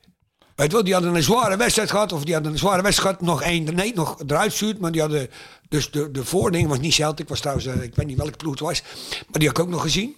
Weet 0.56 0.72
wel, 0.72 0.84
die 0.84 0.94
hadden 0.94 1.16
een 1.16 1.24
zware 1.24 1.58
wedstrijd 1.58 1.92
gehad. 1.92 2.14
Of 2.14 2.24
die 2.24 2.34
hadden 2.34 2.52
een 2.52 2.58
zware 2.58 2.82
wedstrijd 2.82 3.18
gehad. 3.18 3.32
Nog 3.34 3.42
één, 3.42 3.76
nee, 3.76 3.92
nog 3.96 4.20
eruit 4.28 4.54
stuurt. 4.54 4.80
Maar 4.80 4.92
die 4.92 5.02
hadden, 5.02 5.30
dus 5.70 5.92
de, 5.92 6.12
de 6.12 6.26
voording 6.26 6.68
was 6.68 6.80
niet 6.80 6.94
Celtic. 6.94 7.30
Was 7.30 7.40
trouwens, 7.40 7.68
eh, 7.68 7.84
ik 7.84 7.96
weet 7.96 8.08
niet 8.08 8.18
welke 8.18 8.38
ploeg 8.38 8.52
het 8.52 8.60
was. 8.60 8.82
Maar 9.10 9.40
die 9.40 9.48
had 9.48 9.58
ik 9.58 9.64
ook 9.64 9.70
nog 9.70 9.82
gezien. 9.82 10.16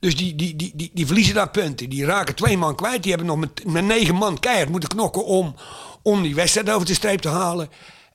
Dus 0.00 0.16
die, 0.16 0.34
die, 0.34 0.56
die, 0.56 0.72
die, 0.74 0.90
die 0.94 1.06
verliezen 1.06 1.34
daar 1.34 1.50
punten. 1.50 1.88
Die 1.88 2.04
raken 2.04 2.34
twee 2.34 2.58
man 2.58 2.76
kwijt. 2.76 3.02
Die 3.02 3.12
hebben 3.12 3.28
nog 3.28 3.38
met, 3.38 3.64
met 3.64 3.84
negen 3.84 4.14
man 4.14 4.38
keihard 4.38 4.68
moeten 4.68 4.88
knokken 4.88 5.24
om, 5.24 5.54
om 6.02 6.22
die 6.22 6.34
wedstrijd 6.34 6.70
over 6.70 6.86
de 6.86 6.94
streep 6.94 7.20
te 7.20 7.28
halen. 7.28 7.68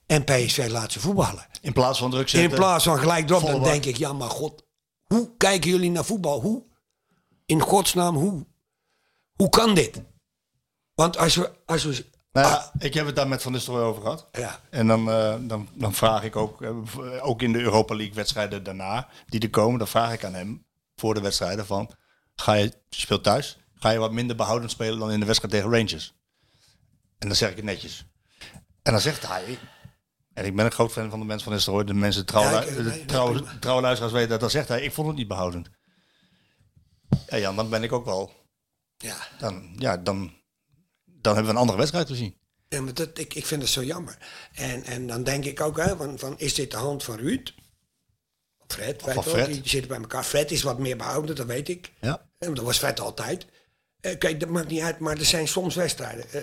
En 0.06 0.24
PSV 0.24 0.68
laat 0.70 0.92
ze 0.92 1.00
voetballen. 1.00 1.46
In 1.60 1.72
plaats 1.72 1.98
van 1.98 2.10
druk 2.10 2.28
zetten. 2.28 2.50
In 2.50 2.56
plaats 2.56 2.84
van 2.84 2.98
gelijk 2.98 3.30
erop, 3.30 3.46
dan 3.46 3.62
denk 3.62 3.84
ik, 3.84 3.96
ja 3.96 4.12
maar 4.12 4.30
god, 4.30 4.64
hoe 5.04 5.30
kijken 5.36 5.70
jullie 5.70 5.90
naar 5.90 6.04
voetbal? 6.04 6.40
Hoe? 6.40 6.62
In 7.46 7.60
godsnaam, 7.60 8.16
hoe? 8.16 8.46
Hoe 9.36 9.48
kan 9.48 9.74
dit? 9.74 10.02
Want 10.94 11.18
als 11.18 11.34
we, 11.34 11.50
als 11.66 11.84
we 11.84 12.04
Nou 12.32 12.48
ja, 12.48 12.72
ik 12.78 12.94
heb 12.94 13.06
het 13.06 13.16
daar 13.16 13.28
met 13.28 13.42
Van 13.42 13.52
Nistelrooy 13.52 13.84
over 13.84 14.02
gehad. 14.02 14.28
ja, 14.32 14.60
En 14.70 14.86
dan, 14.86 15.10
eh, 15.10 15.34
dan, 15.40 15.68
dan 15.74 15.94
vraag 15.94 16.24
ik 16.24 16.36
ook, 16.36 16.62
eh, 16.62 16.70
ook 17.20 17.42
in 17.42 17.52
de 17.52 17.60
Europa 17.60 17.94
League 17.94 18.14
wedstrijden 18.14 18.62
daarna, 18.62 19.08
die 19.26 19.40
er 19.40 19.50
komen, 19.50 19.78
dan 19.78 19.88
vraag 19.88 20.12
ik 20.12 20.24
aan 20.24 20.34
hem 20.34 20.66
voor 21.02 21.14
de 21.14 21.20
wedstrijden 21.20 21.66
van, 21.66 21.90
ga 22.34 22.52
je, 22.52 22.64
je 22.88 23.00
speelt 23.00 23.22
thuis, 23.22 23.58
ga 23.74 23.90
je 23.90 23.98
wat 23.98 24.12
minder 24.12 24.36
behoudend 24.36 24.70
spelen 24.70 24.98
dan 24.98 25.10
in 25.10 25.20
de 25.20 25.26
wedstrijd 25.26 25.54
tegen 25.54 25.70
Rangers? 25.70 26.14
En 27.18 27.28
dan 27.28 27.36
zeg 27.36 27.50
ik 27.50 27.56
het 27.56 27.64
netjes. 27.64 28.06
En 28.82 28.92
dan 28.92 29.00
zegt 29.00 29.26
hij, 29.26 29.58
en 30.34 30.44
ik 30.44 30.56
ben 30.56 30.64
een 30.64 30.72
groot 30.72 30.92
fan 30.92 31.10
van 31.10 31.18
de 31.18 31.24
mensen 31.24 31.44
van 31.44 31.52
Nistelrooy, 31.52 31.84
de 31.84 31.94
mensen 31.94 32.26
trouw, 32.26 32.42
Ja, 32.42 32.64
trouwe 33.60 33.82
luisteraars 33.82 34.12
weten 34.12 34.28
dat, 34.28 34.40
dan 34.40 34.50
zegt 34.50 34.68
hij, 34.68 34.82
ik 34.82 34.92
vond 34.92 35.06
het 35.06 35.16
niet 35.16 35.28
behoudend. 35.28 35.70
Ja 37.26 37.38
Jan, 37.38 37.56
dan 37.56 37.70
ben 37.70 37.82
ik 37.82 37.92
ook 37.92 38.04
wel, 38.04 38.32
ja. 38.96 39.16
dan, 39.38 39.74
ja, 39.78 39.96
dan, 39.96 40.32
dan 41.04 41.34
hebben 41.34 41.44
we 41.44 41.50
een 41.50 41.62
andere 41.62 41.78
wedstrijd 41.78 42.08
gezien. 42.08 42.36
Ja, 42.68 42.80
maar 42.80 42.94
dat, 42.94 43.18
ik, 43.18 43.34
ik 43.34 43.46
vind 43.46 43.62
het 43.62 43.70
zo 43.70 43.82
jammer. 43.82 44.18
En, 44.52 44.84
en 44.84 45.06
dan 45.06 45.22
denk 45.22 45.44
ik 45.44 45.60
ook, 45.60 45.76
hè, 45.76 45.96
van, 45.96 46.18
van, 46.18 46.38
is 46.38 46.54
dit 46.54 46.70
de 46.70 46.76
hand 46.76 47.04
van 47.04 47.16
Ruud? 47.16 47.52
Fred, 48.72 49.02
wel, 49.02 49.46
die 49.46 49.60
zitten 49.64 49.88
bij 49.88 49.98
elkaar. 49.98 50.24
Fred 50.24 50.50
is 50.50 50.62
wat 50.62 50.78
meer 50.78 50.96
behouden, 50.96 51.36
dat 51.36 51.46
weet 51.46 51.68
ik. 51.68 51.92
Ja. 52.00 52.22
En 52.38 52.54
dat 52.54 52.64
was 52.64 52.78
Fred 52.78 53.00
altijd. 53.00 53.46
Eh, 54.00 54.18
kijk, 54.18 54.40
dat 54.40 54.48
maakt 54.48 54.68
niet 54.68 54.82
uit, 54.82 54.98
maar 54.98 55.16
er 55.16 55.24
zijn 55.24 55.48
soms 55.48 55.74
wedstrijden. 55.74 56.24
Eh, 56.32 56.42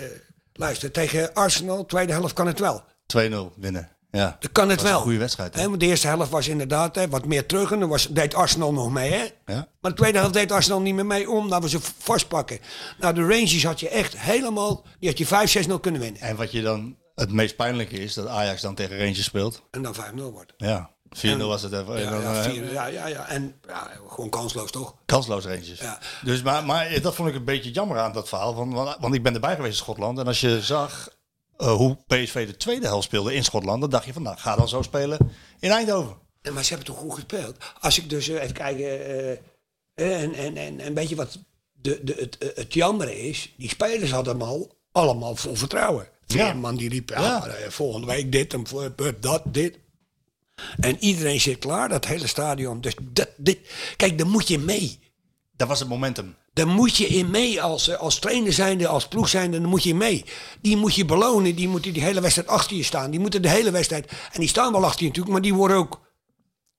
luister, 0.53 0.91
tegen 0.91 1.33
Arsenal, 1.33 1.85
tweede 1.85 2.13
helft 2.13 2.33
kan 2.33 2.47
het 2.47 2.59
wel. 2.59 2.83
2-0 3.05 3.53
winnen. 3.55 3.89
Ja. 4.11 4.37
Dat 4.39 4.51
kan 4.51 4.69
het 4.69 4.81
was 4.81 4.89
een 4.89 4.95
wel. 4.95 5.01
goede 5.03 5.17
wedstrijd, 5.17 5.55
hè? 5.55 5.67
Want 5.67 5.79
de 5.79 5.85
eerste 5.85 6.07
helft 6.07 6.31
was 6.31 6.47
inderdaad 6.47 6.95
hè, 6.95 7.09
wat 7.09 7.25
meer 7.25 7.45
terug. 7.45 7.71
En 7.71 7.79
dan 7.79 7.89
was, 7.89 8.07
deed 8.07 8.33
Arsenal 8.33 8.73
nog 8.73 8.91
mee. 8.91 9.11
Hè? 9.11 9.23
Ja. 9.45 9.67
Maar 9.81 9.91
de 9.91 9.97
tweede 9.97 10.17
helft 10.17 10.33
deed 10.33 10.51
Arsenal 10.51 10.81
niet 10.81 10.95
meer 10.95 11.05
mee 11.05 11.29
omdat 11.29 11.63
we 11.63 11.69
ze 11.69 11.79
vastpakken. 11.97 12.59
Nou, 12.99 13.13
de 13.13 13.21
Rangers 13.21 13.63
had 13.63 13.79
je 13.79 13.89
echt 13.89 14.17
helemaal... 14.17 14.85
Die 14.99 15.09
had 15.09 15.17
je 15.17 15.65
5-6-0 15.67 15.79
kunnen 15.79 16.01
winnen. 16.01 16.21
En 16.21 16.35
wat 16.35 16.51
je 16.51 16.61
dan 16.61 16.97
het 17.15 17.31
meest 17.31 17.55
pijnlijke 17.55 17.99
is, 17.99 18.13
dat 18.13 18.27
Ajax 18.27 18.61
dan 18.61 18.75
tegen 18.75 18.97
Rangers 18.97 19.23
speelt. 19.23 19.61
En 19.71 19.81
dan 19.81 19.95
5-0 19.95 19.99
wordt. 20.15 20.53
Ja, 20.57 20.89
4-0 21.15 21.37
was 21.37 21.61
het 21.61 21.73
even. 21.73 21.99
Ja, 21.99 22.05
en 22.05 22.11
dan, 22.11 22.21
ja, 22.21 22.43
eh, 22.43 22.49
vier, 22.51 22.71
ja, 22.71 22.85
ja, 22.85 23.07
ja. 23.07 23.27
En 23.27 23.55
ja, 23.67 23.91
gewoon 24.07 24.29
kansloos 24.29 24.71
toch? 24.71 24.95
Kansloos 25.05 25.43
Rangers. 25.45 25.79
Ja. 25.79 25.99
Dus, 26.23 26.41
maar, 26.41 26.65
maar 26.65 27.01
dat 27.01 27.15
vond 27.15 27.29
ik 27.29 27.35
een 27.35 27.43
beetje 27.45 27.71
jammer 27.71 27.97
aan 27.99 28.13
dat 28.13 28.29
verhaal. 28.29 28.55
Want, 28.55 28.73
want, 28.73 28.97
want 28.99 29.13
ik 29.15 29.23
ben 29.23 29.33
erbij 29.33 29.55
geweest 29.55 29.71
in 29.77 29.83
Schotland. 29.83 30.19
En 30.19 30.27
als 30.27 30.39
je 30.41 30.61
zag 30.61 31.09
eh, 31.57 31.71
hoe 31.71 31.97
PSV 32.07 32.47
de 32.47 32.57
tweede 32.57 32.85
helft 32.85 33.03
speelde 33.03 33.33
in 33.33 33.43
Schotland, 33.43 33.81
dan 33.81 33.89
dacht 33.89 34.05
je 34.05 34.13
van 34.13 34.21
nou, 34.23 34.37
ga 34.37 34.55
dan 34.55 34.67
zo 34.67 34.81
spelen 34.81 35.17
in 35.59 35.69
Eindhoven. 35.71 36.15
En, 36.41 36.53
maar 36.53 36.63
ze 36.63 36.69
hebben 36.73 36.87
toch 36.93 36.97
goed 37.03 37.13
gespeeld. 37.13 37.55
Als 37.79 37.97
ik 37.97 38.09
dus 38.09 38.27
eh, 38.29 38.41
even 38.41 38.53
kijken... 38.53 38.85
eh, 38.85 39.31
eh, 39.31 40.21
en, 40.21 40.33
en, 40.33 40.57
en, 40.57 40.79
en 40.79 40.93
weet 40.93 41.09
je 41.09 41.15
wat 41.15 41.37
de, 41.73 41.99
de, 42.03 42.15
het, 42.19 42.37
eh, 42.37 42.49
het 42.55 42.73
jammer 42.73 43.09
is? 43.27 43.53
Die 43.57 43.69
spelers 43.69 44.11
hadden 44.11 44.33
hem 44.39 44.47
al 44.47 44.71
allemaal 44.91 45.35
vol 45.35 45.55
vertrouwen. 45.55 46.07
Veerman 46.27 46.75
die 46.75 46.89
riep, 46.89 47.09
ja, 47.09 47.21
Ja. 47.21 47.45
eh, 47.47 47.69
volgende 47.69 48.07
week 48.07 48.31
dit 48.31 48.53
en 48.53 48.63
eh, 48.95 49.05
dat, 49.19 49.41
dit. 49.45 49.77
En 50.79 50.97
iedereen 50.99 51.41
zit 51.41 51.57
klaar, 51.59 51.89
dat 51.89 52.05
hele 52.05 52.27
stadion. 52.27 52.81
Dus 52.81 52.93
dat, 53.01 53.29
dit, 53.37 53.57
kijk, 53.95 54.17
daar 54.17 54.27
moet 54.27 54.47
je 54.47 54.59
mee. 54.59 54.99
Dat 55.55 55.67
was 55.67 55.79
het 55.79 55.87
momentum. 55.89 56.35
Daar 56.53 56.67
moet 56.67 56.97
je 56.97 57.07
in 57.07 57.29
mee 57.31 57.61
als, 57.61 57.87
eh, 57.87 57.97
als 57.97 58.19
trainer 58.19 58.53
zijnde, 58.53 58.87
als 58.87 59.07
ploeg 59.07 59.29
zijnde, 59.29 59.59
dan 59.61 59.69
moet 59.69 59.83
je 59.83 59.89
in 59.89 59.97
mee. 59.97 60.25
Die 60.61 60.77
moet 60.77 60.95
je 60.95 61.05
belonen, 61.05 61.55
die 61.55 61.67
moeten 61.67 61.93
die 61.93 62.03
hele 62.03 62.21
wedstrijd 62.21 62.47
achter 62.47 62.77
je 62.77 62.83
staan. 62.83 63.11
Die 63.11 63.19
moeten 63.19 63.41
de 63.41 63.49
hele 63.49 63.71
wedstrijd, 63.71 64.11
en 64.31 64.39
die 64.39 64.49
staan 64.49 64.71
wel 64.71 64.83
achter 64.85 64.99
je 65.01 65.05
natuurlijk, 65.07 65.33
maar 65.33 65.41
die 65.41 65.53
worden 65.53 65.77
ook 65.77 65.99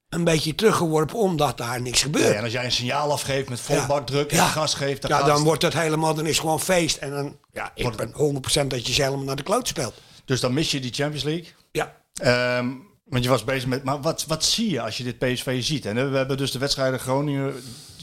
een 0.09 0.24
beetje 0.24 0.55
teruggeworpen 0.55 1.16
omdat 1.18 1.59
daar 1.59 1.81
niks 1.81 2.03
gebeurt. 2.03 2.26
Ja, 2.33 2.35
en 2.35 2.43
als 2.45 2.53
jij 2.53 2.64
een 2.64 2.72
signaal 2.72 3.12
afgeeft 3.12 3.49
met 3.49 3.61
vol 3.61 3.76
Ja. 3.76 3.87
bak 3.87 4.07
druk 4.07 4.31
en 4.31 4.37
Ja. 4.37 4.47
gas 4.49 4.74
geeft, 4.74 5.03
dan, 5.03 5.11
ja, 5.11 5.22
dan 5.22 5.43
wordt 5.43 5.62
het 5.62 5.72
helemaal, 5.74 6.14
dan 6.14 6.24
is 6.24 6.31
het 6.31 6.41
gewoon 6.41 6.61
feest. 6.61 6.97
En 6.97 7.11
dan, 7.11 7.37
ja, 7.53 7.72
ik 7.74 7.97
ben 7.97 8.12
100% 8.14 8.70
dat 8.70 8.87
je 8.87 8.93
ze 8.93 9.03
helemaal 9.03 9.24
naar 9.24 9.37
de 9.37 9.43
kloot 9.43 9.68
speelt. 9.68 9.95
Dus 10.24 10.41
dan 10.41 10.55
mis 10.55 10.70
je 10.70 10.81
die 10.81 10.93
Champions 10.93 11.24
League. 11.24 11.47
Ja. 11.72 11.97
Ehm, 12.14 12.68
want 13.11 13.24
je 13.24 13.30
was 13.30 13.44
bezig 13.44 13.68
met. 13.68 13.84
Maar 13.84 14.00
wat, 14.00 14.24
wat 14.26 14.44
zie 14.44 14.70
je 14.70 14.80
als 14.80 14.96
je 14.96 15.04
dit 15.04 15.18
PSV 15.18 15.62
ziet? 15.62 15.86
En 15.86 16.11
we 16.11 16.16
hebben 16.16 16.36
dus 16.36 16.50
de 16.50 16.58
wedstrijden 16.58 17.00
Groningen 17.00 17.54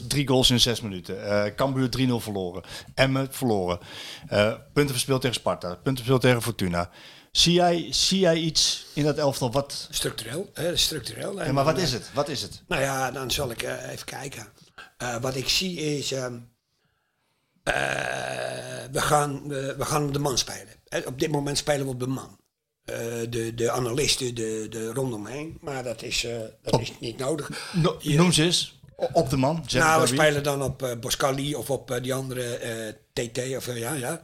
drie 0.06 0.28
goals 0.28 0.50
in 0.50 0.60
zes 0.60 0.80
minuten. 0.80 1.24
Eh 1.24 1.54
Cambuur 1.54 1.88
3-0 1.98 2.12
verloren. 2.14 2.62
Emmen 2.94 3.28
verloren. 3.30 3.78
Eh, 4.28 4.52
punten 4.72 4.94
verspeeld 4.94 5.20
tegen 5.20 5.36
Sparta. 5.36 5.68
Punten 5.68 5.94
verspeeld 5.94 6.20
tegen 6.20 6.42
Fortuna. 6.42 6.90
Zie 7.32 7.52
jij, 7.52 7.86
zie 7.90 8.18
jij 8.18 8.36
iets 8.36 8.86
in 8.94 9.04
dat 9.04 9.18
elftal? 9.18 9.52
Wat, 9.52 9.88
Structureel, 9.90 10.50
hè, 10.54 10.76
structureel. 10.76 11.44
ja, 11.44 11.52
maar 11.52 11.64
wat 11.64 11.78
is 11.78 11.92
het? 11.92 12.10
Wat 12.14 12.28
is 12.28 12.42
het? 12.42 12.62
Nou 12.68 12.82
ja, 12.82 13.10
dan 13.10 13.30
zal 13.30 13.50
ik 13.50 13.62
eh, 13.62 13.90
even 13.90 14.06
kijken. 14.06 14.46
Wat 15.20 15.36
ik 15.36 15.48
zie 15.48 15.76
is, 15.80 16.12
ehm, 16.12 16.38
eh, 17.62 17.74
we, 18.92 19.00
gaan, 19.00 19.48
we, 19.48 19.84
gaan 19.84 20.04
op 20.04 20.12
de 20.12 20.18
man 20.18 20.38
spelen. 20.38 20.74
Op 21.06 21.18
dit 21.18 21.30
moment 21.30 21.58
spelen 21.58 21.86
we 21.86 21.92
op 21.92 22.00
de 22.00 22.06
man. 22.06 22.37
Eh, 22.88 22.96
de, 23.30 23.54
de 23.54 23.70
analisten 23.70 24.34
de, 24.34 24.66
de 24.70 24.92
rondomheen, 24.92 25.58
maar 25.60 25.82
dat 25.82 26.02
is, 26.02 26.24
eh, 26.24 26.36
dat 26.62 26.80
is 26.80 26.92
niet 27.00 27.18
nodig. 27.18 27.50
No, 27.72 27.96
Je- 27.98 28.16
noem 28.16 28.32
ze 28.32 28.42
eens. 28.42 28.80
Op 29.12 29.30
de 29.30 29.36
man. 29.36 29.64
Nou, 29.72 30.00
we 30.00 30.06
spelen 30.06 30.42
dan 30.42 30.62
op 30.62 30.82
eh 30.82 30.90
Boscali 31.00 31.54
of 31.54 31.70
op 31.70 31.98
die 32.02 32.14
andere 32.14 32.96
TT 33.12 33.56
of 33.56 33.74
ja, 33.74 33.92
ja. 33.92 34.22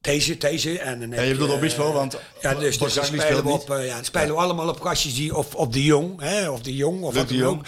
Deze, 0.00 0.36
deze. 0.36 0.78
En 0.78 1.00
dan 1.00 1.10
heb 1.10 1.24
je 1.24 1.30
bedoelt 1.30 1.50
eh, 1.50 1.56
Obispo, 1.56 1.92
want 1.92 2.18
ja, 2.40 2.54
dus, 2.54 2.78
dus 2.78 2.94
dan 2.94 3.04
spelen 3.04 3.26
speelt 3.26 3.42
we, 3.42 3.50
op, 3.50 3.68
ja, 3.68 3.94
dan 3.94 4.04
spelen 4.04 4.28
we 4.28 4.40
allemaal 4.40 4.68
op 4.68 4.80
kastjes 4.80 5.14
die, 5.14 5.36
of 5.36 5.54
op 5.54 5.72
de 5.72 5.84
Jong, 5.84 6.20
hè, 6.20 6.50
of 6.50 6.60
de 6.62 6.76
Jong, 6.76 7.02
of 7.02 7.14
wat 7.14 7.28
dan 7.28 7.42
ook. 7.42 7.64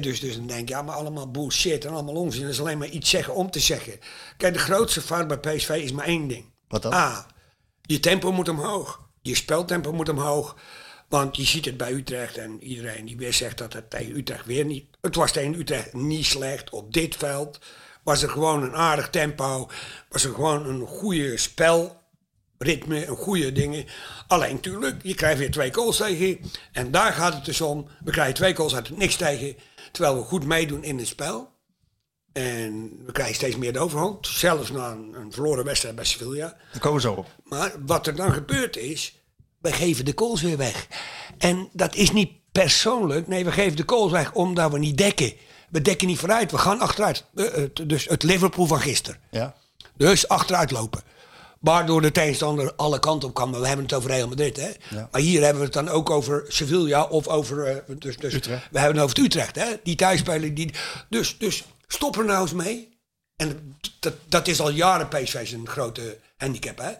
Dus, 0.00 0.20
dus 0.20 0.36
dan 0.36 0.46
denk 0.46 0.60
ik, 0.60 0.68
ja, 0.68 0.82
maar 0.82 0.94
allemaal 0.94 1.30
bullshit 1.30 1.84
en 1.84 1.92
allemaal 1.92 2.14
onzin. 2.14 2.42
Dat 2.42 2.50
is 2.50 2.60
alleen 2.60 2.78
maar 2.78 2.88
iets 2.88 3.10
zeggen 3.10 3.34
om 3.34 3.50
te 3.50 3.60
zeggen. 3.60 3.98
Kijk, 4.36 4.52
de 4.52 4.58
grootste 4.58 5.00
fout 5.00 5.28
bij 5.28 5.38
PSV 5.38 5.68
is 5.68 5.92
maar 5.92 6.06
één 6.06 6.28
ding. 6.28 6.44
Wat 6.68 6.82
dan? 6.82 6.92
A, 6.92 7.26
je 7.82 8.00
tempo 8.00 8.32
moet 8.32 8.48
omhoog. 8.48 9.08
Je 9.22 9.34
speltempo 9.34 9.92
moet 9.92 10.08
omhoog. 10.08 10.56
Want 11.08 11.36
je 11.36 11.44
ziet 11.44 11.64
het 11.64 11.76
bij 11.76 11.92
Utrecht 11.92 12.36
en 12.36 12.62
iedereen 12.62 13.06
die 13.06 13.16
weer 13.16 13.32
zegt 13.32 13.58
dat 13.58 13.72
het 13.72 13.90
tegen 13.90 14.16
Utrecht 14.16 14.46
weer 14.46 14.64
niet... 14.64 14.84
Het 15.00 15.14
was 15.14 15.32
tegen 15.32 15.54
Utrecht 15.54 15.92
niet 15.92 16.26
slecht. 16.26 16.70
Op 16.70 16.92
dit 16.92 17.16
veld 17.16 17.58
was 18.02 18.22
er 18.22 18.28
gewoon 18.28 18.62
een 18.62 18.74
aardig 18.74 19.10
tempo. 19.10 19.70
Was 20.08 20.24
er 20.24 20.34
gewoon 20.34 20.66
een 20.66 20.86
goede 20.86 21.36
spelritme, 21.36 23.06
een 23.06 23.16
goede 23.16 23.52
dingen. 23.52 23.86
Alleen 24.26 24.54
natuurlijk, 24.54 25.02
je 25.02 25.14
krijgt 25.14 25.38
weer 25.38 25.50
twee 25.50 25.74
goals 25.74 25.96
tegen. 25.96 26.50
En 26.72 26.90
daar 26.90 27.12
gaat 27.12 27.34
het 27.34 27.44
dus 27.44 27.60
om. 27.60 27.88
We 28.04 28.10
krijgen 28.10 28.34
twee 28.34 28.56
goals 28.56 28.74
uit 28.74 28.88
het 28.88 28.96
niks 28.96 29.16
tegen. 29.16 29.56
Terwijl 29.92 30.16
we 30.16 30.22
goed 30.22 30.44
meedoen 30.44 30.84
in 30.84 30.98
het 30.98 31.06
spel. 31.06 31.52
En 32.32 33.02
we 33.06 33.12
krijgen 33.12 33.34
steeds 33.34 33.56
meer 33.56 33.72
de 33.72 33.78
overhand. 33.78 34.26
Zelfs 34.26 34.70
na 34.70 34.90
een, 34.90 35.14
een 35.14 35.32
verloren 35.32 35.64
wedstrijd 35.64 35.94
bij 35.94 36.04
Sevilla. 36.04 36.56
Daar 36.72 36.80
komen 36.80 36.96
we 37.02 37.08
zo 37.08 37.12
op. 37.12 37.26
Maar 37.44 37.72
wat 37.86 38.06
er 38.06 38.14
dan 38.16 38.32
gebeurt 38.32 38.76
is, 38.76 39.20
wij 39.60 39.72
geven 39.72 40.04
de 40.04 40.12
goals 40.16 40.42
weer 40.42 40.56
weg. 40.56 40.86
En 41.38 41.68
dat 41.72 41.94
is 41.94 42.12
niet 42.12 42.30
persoonlijk. 42.52 43.26
Nee, 43.26 43.44
we 43.44 43.52
geven 43.52 43.76
de 43.76 43.82
goals 43.86 44.12
weg 44.12 44.32
omdat 44.32 44.72
we 44.72 44.78
niet 44.78 44.96
dekken. 44.98 45.32
We 45.70 45.82
dekken 45.82 46.06
niet 46.06 46.18
vooruit, 46.18 46.50
we 46.50 46.58
gaan 46.58 46.80
achteruit. 46.80 47.24
Eh, 47.34 47.46
Dus 47.86 48.04
het 48.08 48.22
Liverpool 48.22 48.66
van 48.66 48.80
gisteren. 48.80 49.20
Ja. 49.30 49.54
Dus 49.96 50.28
achteruit 50.28 50.70
lopen. 50.70 51.02
Waardoor 51.60 52.00
de 52.02 52.12
tegenstander 52.12 52.74
alle 52.76 52.98
kanten 52.98 53.28
op 53.28 53.34
kan. 53.34 53.50
Maar 53.50 53.60
we 53.60 53.66
hebben 53.66 53.84
het 53.84 53.94
over 53.94 54.10
Real 54.10 54.28
Madrid. 54.28 54.56
Hè? 54.56 54.70
Ja. 54.96 55.08
Maar 55.12 55.20
hier 55.20 55.40
hebben 55.42 55.58
we 55.58 55.64
het 55.64 55.72
dan 55.74 55.88
ook 55.88 56.10
over 56.10 56.44
Sevilla 56.48 57.04
of 57.04 57.28
over... 57.28 57.64
eh, 57.66 57.76
dus, 57.98 58.16
dus 58.16 58.34
Utrecht. 58.34 58.68
We 58.70 58.78
hebben 58.78 58.96
het 58.96 59.04
over 59.04 59.16
het 59.16 59.26
Utrecht. 59.26 59.56
Hè? 59.56 59.66
Die 59.82 59.96
thuisspelen. 59.96 60.54
Die, 60.54 60.70
dus, 61.08 61.38
dus 61.38 61.64
stop 61.92 62.16
er 62.18 62.24
nou 62.24 62.40
eens 62.42 62.52
mee. 62.52 62.98
En 63.36 63.76
dat, 64.00 64.14
dat 64.28 64.46
is 64.48 64.60
al 64.60 64.70
jaren 64.70 65.08
PSV 65.08 65.46
zijn 65.48 65.68
grote 65.68 66.18
handicap. 66.36 66.78
Hè? 66.78 66.92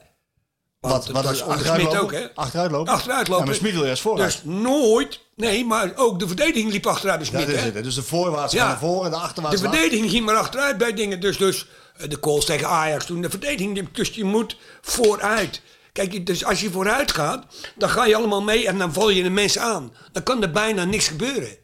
Want 0.81 0.95
Wat, 0.95 1.07
wat 1.15 1.25
was 1.25 1.33
is 1.33 1.41
onder 1.41 1.57
achteruit 1.57 1.81
Smit 1.81 1.93
lopen? 1.93 2.05
ook, 2.05 2.13
hè? 2.13 2.35
Achteruit 2.35 2.71
lopen? 2.71 2.93
Achteruit 2.93 3.29
lopen. 3.29 3.45
Ja, 3.45 3.51
maar 3.51 3.59
Smit 3.61 3.73
wil 3.73 3.85
juist 3.85 4.03
vooruit. 4.03 4.33
Dus 4.33 4.41
nooit, 4.45 5.21
nee, 5.37 5.65
maar 5.65 5.93
ook 5.97 6.19
de 6.19 6.27
verdediging 6.27 6.71
liep 6.73 6.87
achteruit 6.87 7.19
bij 7.19 7.27
Ja, 7.29 7.33
Smit. 7.37 7.47
dat 7.47 7.57
is 7.65 7.71
hè? 7.71 7.75
het. 7.77 7.85
Dus 7.85 7.95
de 7.95 8.03
voorwaarts 8.03 8.53
Ja. 8.53 8.61
gaan 8.61 8.69
naar 8.69 8.79
voren 8.79 9.05
en 9.05 9.11
de 9.11 9.17
de 9.17 9.23
achterwaarts 9.23 9.61
naar 9.61 9.71
verdediging 9.73 10.11
ging 10.11 10.25
maar 10.25 10.37
achteruit 10.37 10.79
bij 10.79 10.93
dingen. 10.95 11.21
Dus, 11.21 11.37
dus 11.37 11.67
eh, 11.97 12.09
de 12.09 12.21
calls 12.21 12.45
tegen 12.45 12.69
Ajax 12.69 13.07
toen. 13.07 13.21
De 13.23 13.31
verdediging, 13.31 13.89
dus 13.93 14.09
je 14.09 14.25
moet 14.25 14.57
vooruit. 14.81 15.63
Kijk, 15.93 16.13
je- 16.13 16.23
dus 16.23 16.45
als 16.45 16.61
je 16.61 16.71
vooruit 16.71 17.13
gaat, 17.13 17.45
dan 17.77 17.89
ga 17.91 18.05
je 18.07 18.17
allemaal 18.17 18.43
mee 18.43 18.67
en 18.67 18.79
dan 18.79 18.93
val 18.93 19.09
je 19.11 19.23
de 19.23 19.31
mensen 19.31 19.63
aan. 19.63 19.93
Dan 20.13 20.23
kan 20.23 20.43
er 20.43 20.51
bijna 20.51 20.85
niks 20.85 21.09
gebeuren. 21.09 21.57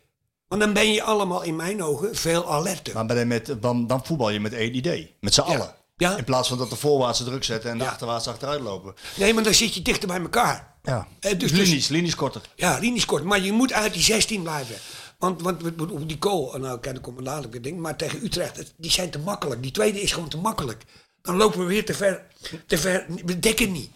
Want 0.49 0.61
dan 0.61 0.73
ben 0.73 0.93
je 0.93 1.03
allemaal 1.03 1.43
in 1.43 1.57
mijn 1.57 1.83
ogen 1.83 2.17
veel 2.17 2.51
alerter. 2.53 2.95
Maar 2.95 3.07
ben 3.07 3.19
je 3.19 3.25
met, 3.25 3.57
dan, 3.61 3.87
dan 3.87 4.05
voetbal 4.05 4.31
je 4.31 4.41
met 4.41 4.53
één 4.53 4.77
idee. 4.77 5.15
Met 5.21 5.35
z'n 5.35 5.41
allen. 5.41 5.75
Ja. 5.97 6.17
In 6.17 6.25
plaats 6.25 6.49
van 6.49 6.59
dat 6.59 6.71
de 6.71 6.77
voorwaartse 6.77 7.25
druk 7.25 7.45
zetten 7.45 7.71
en 7.71 7.79
de 7.79 7.85
Ja. 7.85 7.91
achterwaarts 7.91 8.29
achteruit 8.29 8.61
lopen. 8.61 8.95
Nee, 9.17 9.35
maar 9.35 9.43
dan 9.43 9.55
zit 9.55 9.75
je 9.75 9.83
dichter 9.83 10.09
bij 10.09 10.21
elkaar. 10.21 10.75
Ja. 10.83 11.07
Eh, 11.21 11.39
dus- 11.39 11.53
dus- 11.53 11.69
linies, 11.69 11.89
linies 11.89 12.15
korter. 12.15 12.41
Ja, 12.55 12.79
linies 12.79 13.05
kort. 13.05 13.25
Maar 13.25 13.41
je 13.41 13.53
moet 13.53 13.73
uit 13.73 13.93
die 13.93 14.03
16 14.03 14.43
blijven. 14.43 14.77
Want, 15.19 15.43
want 15.43 15.61
die 16.09 16.17
goal, 16.21 16.59
nou 16.59 16.81
kijk, 16.81 17.03
komt 17.03 17.19
een 17.19 17.25
dadelijk 17.25 17.63
ding. 17.63 17.79
Maar 17.79 17.97
tegen 17.97 18.25
Utrecht, 18.25 18.75
die 18.77 18.91
zijn 18.91 19.11
te 19.11 19.19
makkelijk. 19.19 19.63
Die 19.63 19.71
tweede 19.71 20.01
is 20.01 20.13
gewoon 20.13 20.29
te 20.29 20.37
makkelijk. 20.39 20.85
Dan 21.23 21.37
lopen 21.37 21.59
we 21.59 21.65
weer 21.65 21.85
te 21.85 21.95
ver. 21.95 22.23
Te 22.67 22.79
ver 22.79 23.07
we 23.25 23.39
dekken 23.39 23.73
niet. 23.73 23.91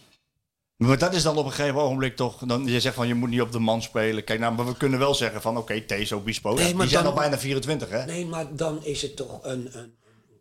Maar 0.87 0.97
dat 0.97 1.13
is 1.13 1.23
dan 1.23 1.37
op 1.37 1.45
een 1.45 1.51
gegeven 1.51 1.81
ogenblik 1.81 2.15
toch... 2.15 2.37
Dan, 2.45 2.65
je 2.65 2.79
zegt 2.79 2.95
van 2.95 3.07
je 3.07 3.13
moet 3.13 3.29
niet 3.29 3.41
op 3.41 3.51
de 3.51 3.59
man 3.59 3.81
spelen. 3.81 4.23
Kijk, 4.23 4.39
nou, 4.39 4.53
maar 4.55 4.65
we 4.65 4.77
kunnen 4.77 4.99
wel 4.99 5.15
zeggen 5.15 5.41
van 5.41 5.57
oké, 5.57 5.81
Tezo, 5.81 6.19
Bispo. 6.19 6.53
Nee, 6.53 6.73
maar 6.73 6.81
die 6.81 6.89
zijn 6.91 7.03
dan- 7.03 7.13
al 7.13 7.19
bijna 7.19 7.37
24 7.39 7.89
hè? 7.89 8.05
Nee, 8.05 8.25
maar 8.25 8.45
dan 8.55 8.83
is 8.85 9.01
het 9.01 9.15
toch 9.15 9.39
een, 9.41 9.69
een 9.73 9.93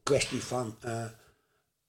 kwestie 0.03 0.43
van. 0.45 0.77
eh, 0.81 1.03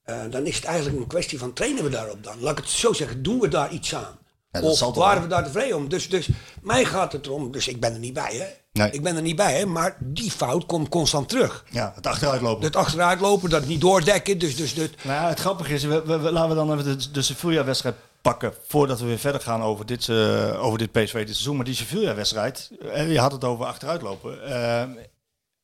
eh, 0.02 0.30
dan 0.30 0.46
is 0.46 0.56
het 0.56 0.64
eigenlijk 0.64 0.98
een 0.98 1.06
kwestie 1.06 1.38
van 1.38 1.52
trainen 1.52 1.84
we 1.84 1.90
daarop 1.90 2.24
dan? 2.24 2.40
Laat 2.40 2.58
ik 2.58 2.64
het 2.64 2.72
zo 2.72 2.92
zeggen, 2.92 3.22
doen 3.22 3.40
we 3.40 3.48
daar 3.48 3.72
iets 3.72 3.94
aan? 3.94 4.18
Ja, 4.50 4.60
of 4.60 4.80
waren 4.80 4.96
wel. 5.14 5.22
we 5.22 5.28
daar 5.28 5.44
tevreden 5.44 5.76
om? 5.76 5.88
Dus, 5.88 6.08
dus 6.08 6.28
mij 6.62 6.84
gaat 6.84 7.12
het 7.12 7.26
erom, 7.26 7.52
dus 7.52 7.68
ik 7.68 7.80
ben 7.80 7.92
er 7.92 7.98
niet 7.98 8.12
bij 8.12 8.34
hè. 8.36 8.46
Nee. 8.82 8.90
Ik 8.90 9.02
ben 9.02 9.16
er 9.16 9.22
niet 9.22 9.36
bij 9.36 9.58
hè, 9.58 9.66
maar 9.66 9.96
die 10.00 10.30
fout 10.30 10.66
komt 10.66 10.88
constant 10.88 11.28
terug. 11.28 11.64
Ja, 11.70 11.92
het 11.94 12.06
achteruitlopen. 12.06 12.62
Dat 12.62 12.76
achteruitlopen, 12.76 13.50
dat 13.50 13.66
niet 13.66 13.80
doordekken, 13.80 14.38
dus, 14.38 14.56
dus, 14.56 14.74
dus 14.74 14.88
Nou 15.02 15.22
ja, 15.22 15.28
het 15.28 15.40
grappige 15.40 15.74
is, 15.74 15.82
we, 15.84 16.02
we- 16.04 16.18
we- 16.18 16.32
laten 16.32 16.48
we 16.48 16.54
dan 16.54 16.72
even 16.78 16.98
de, 16.98 17.10
de 17.10 17.22
Sevilla-wedstrijd 17.22 17.94
pakken 18.22 18.54
voordat 18.66 19.00
we 19.00 19.06
weer 19.06 19.18
verder 19.18 19.40
gaan 19.40 19.62
over 19.62 19.86
dit, 19.86 20.08
eh, 20.08 20.64
over 20.64 20.78
dit 20.78 20.92
PSV 20.92 21.12
dit 21.12 21.28
seizoen. 21.28 21.56
Maar 21.56 21.64
die 21.64 21.74
Sevilla-wedstrijd, 21.74 22.70
eh, 22.92 23.12
je 23.12 23.18
had 23.18 23.32
het 23.32 23.44
over 23.44 23.66
achteruitlopen. 23.66 24.44
Eh, 24.44 24.88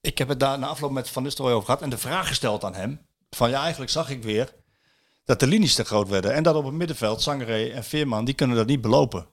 ik 0.01 0.19
heb 0.19 0.29
het 0.29 0.41
daar 0.41 0.59
na 0.59 0.67
afloop 0.67 0.91
met 0.91 1.11
Van 1.11 1.23
Nistelrooy 1.23 1.55
over 1.55 1.67
gehad 1.67 1.83
en 1.83 1.91
de 1.91 1.99
vraag 1.99 2.29
gesteld 2.29 2.65
aan 2.65 2.75
hem. 2.75 3.01
Van 3.31 3.51
ja, 3.51 3.61
eigenlijk 3.61 3.91
zag 3.91 4.11
ik 4.11 4.23
weer 4.23 4.55
dat 5.25 5.41
de 5.41 5.47
linies 5.47 5.75
te 5.75 5.85
groot 5.85 6.09
werden. 6.09 6.35
En 6.35 6.43
dat 6.43 6.55
op 6.55 6.65
het 6.65 6.75
middenveld, 6.75 7.23
Sangaré 7.23 7.69
en 7.69 7.85
Veerman, 7.85 8.25
die 8.25 8.35
kunnen 8.35 8.57
dat 8.57 8.67
niet 8.67 8.81
belopen. 8.81 9.27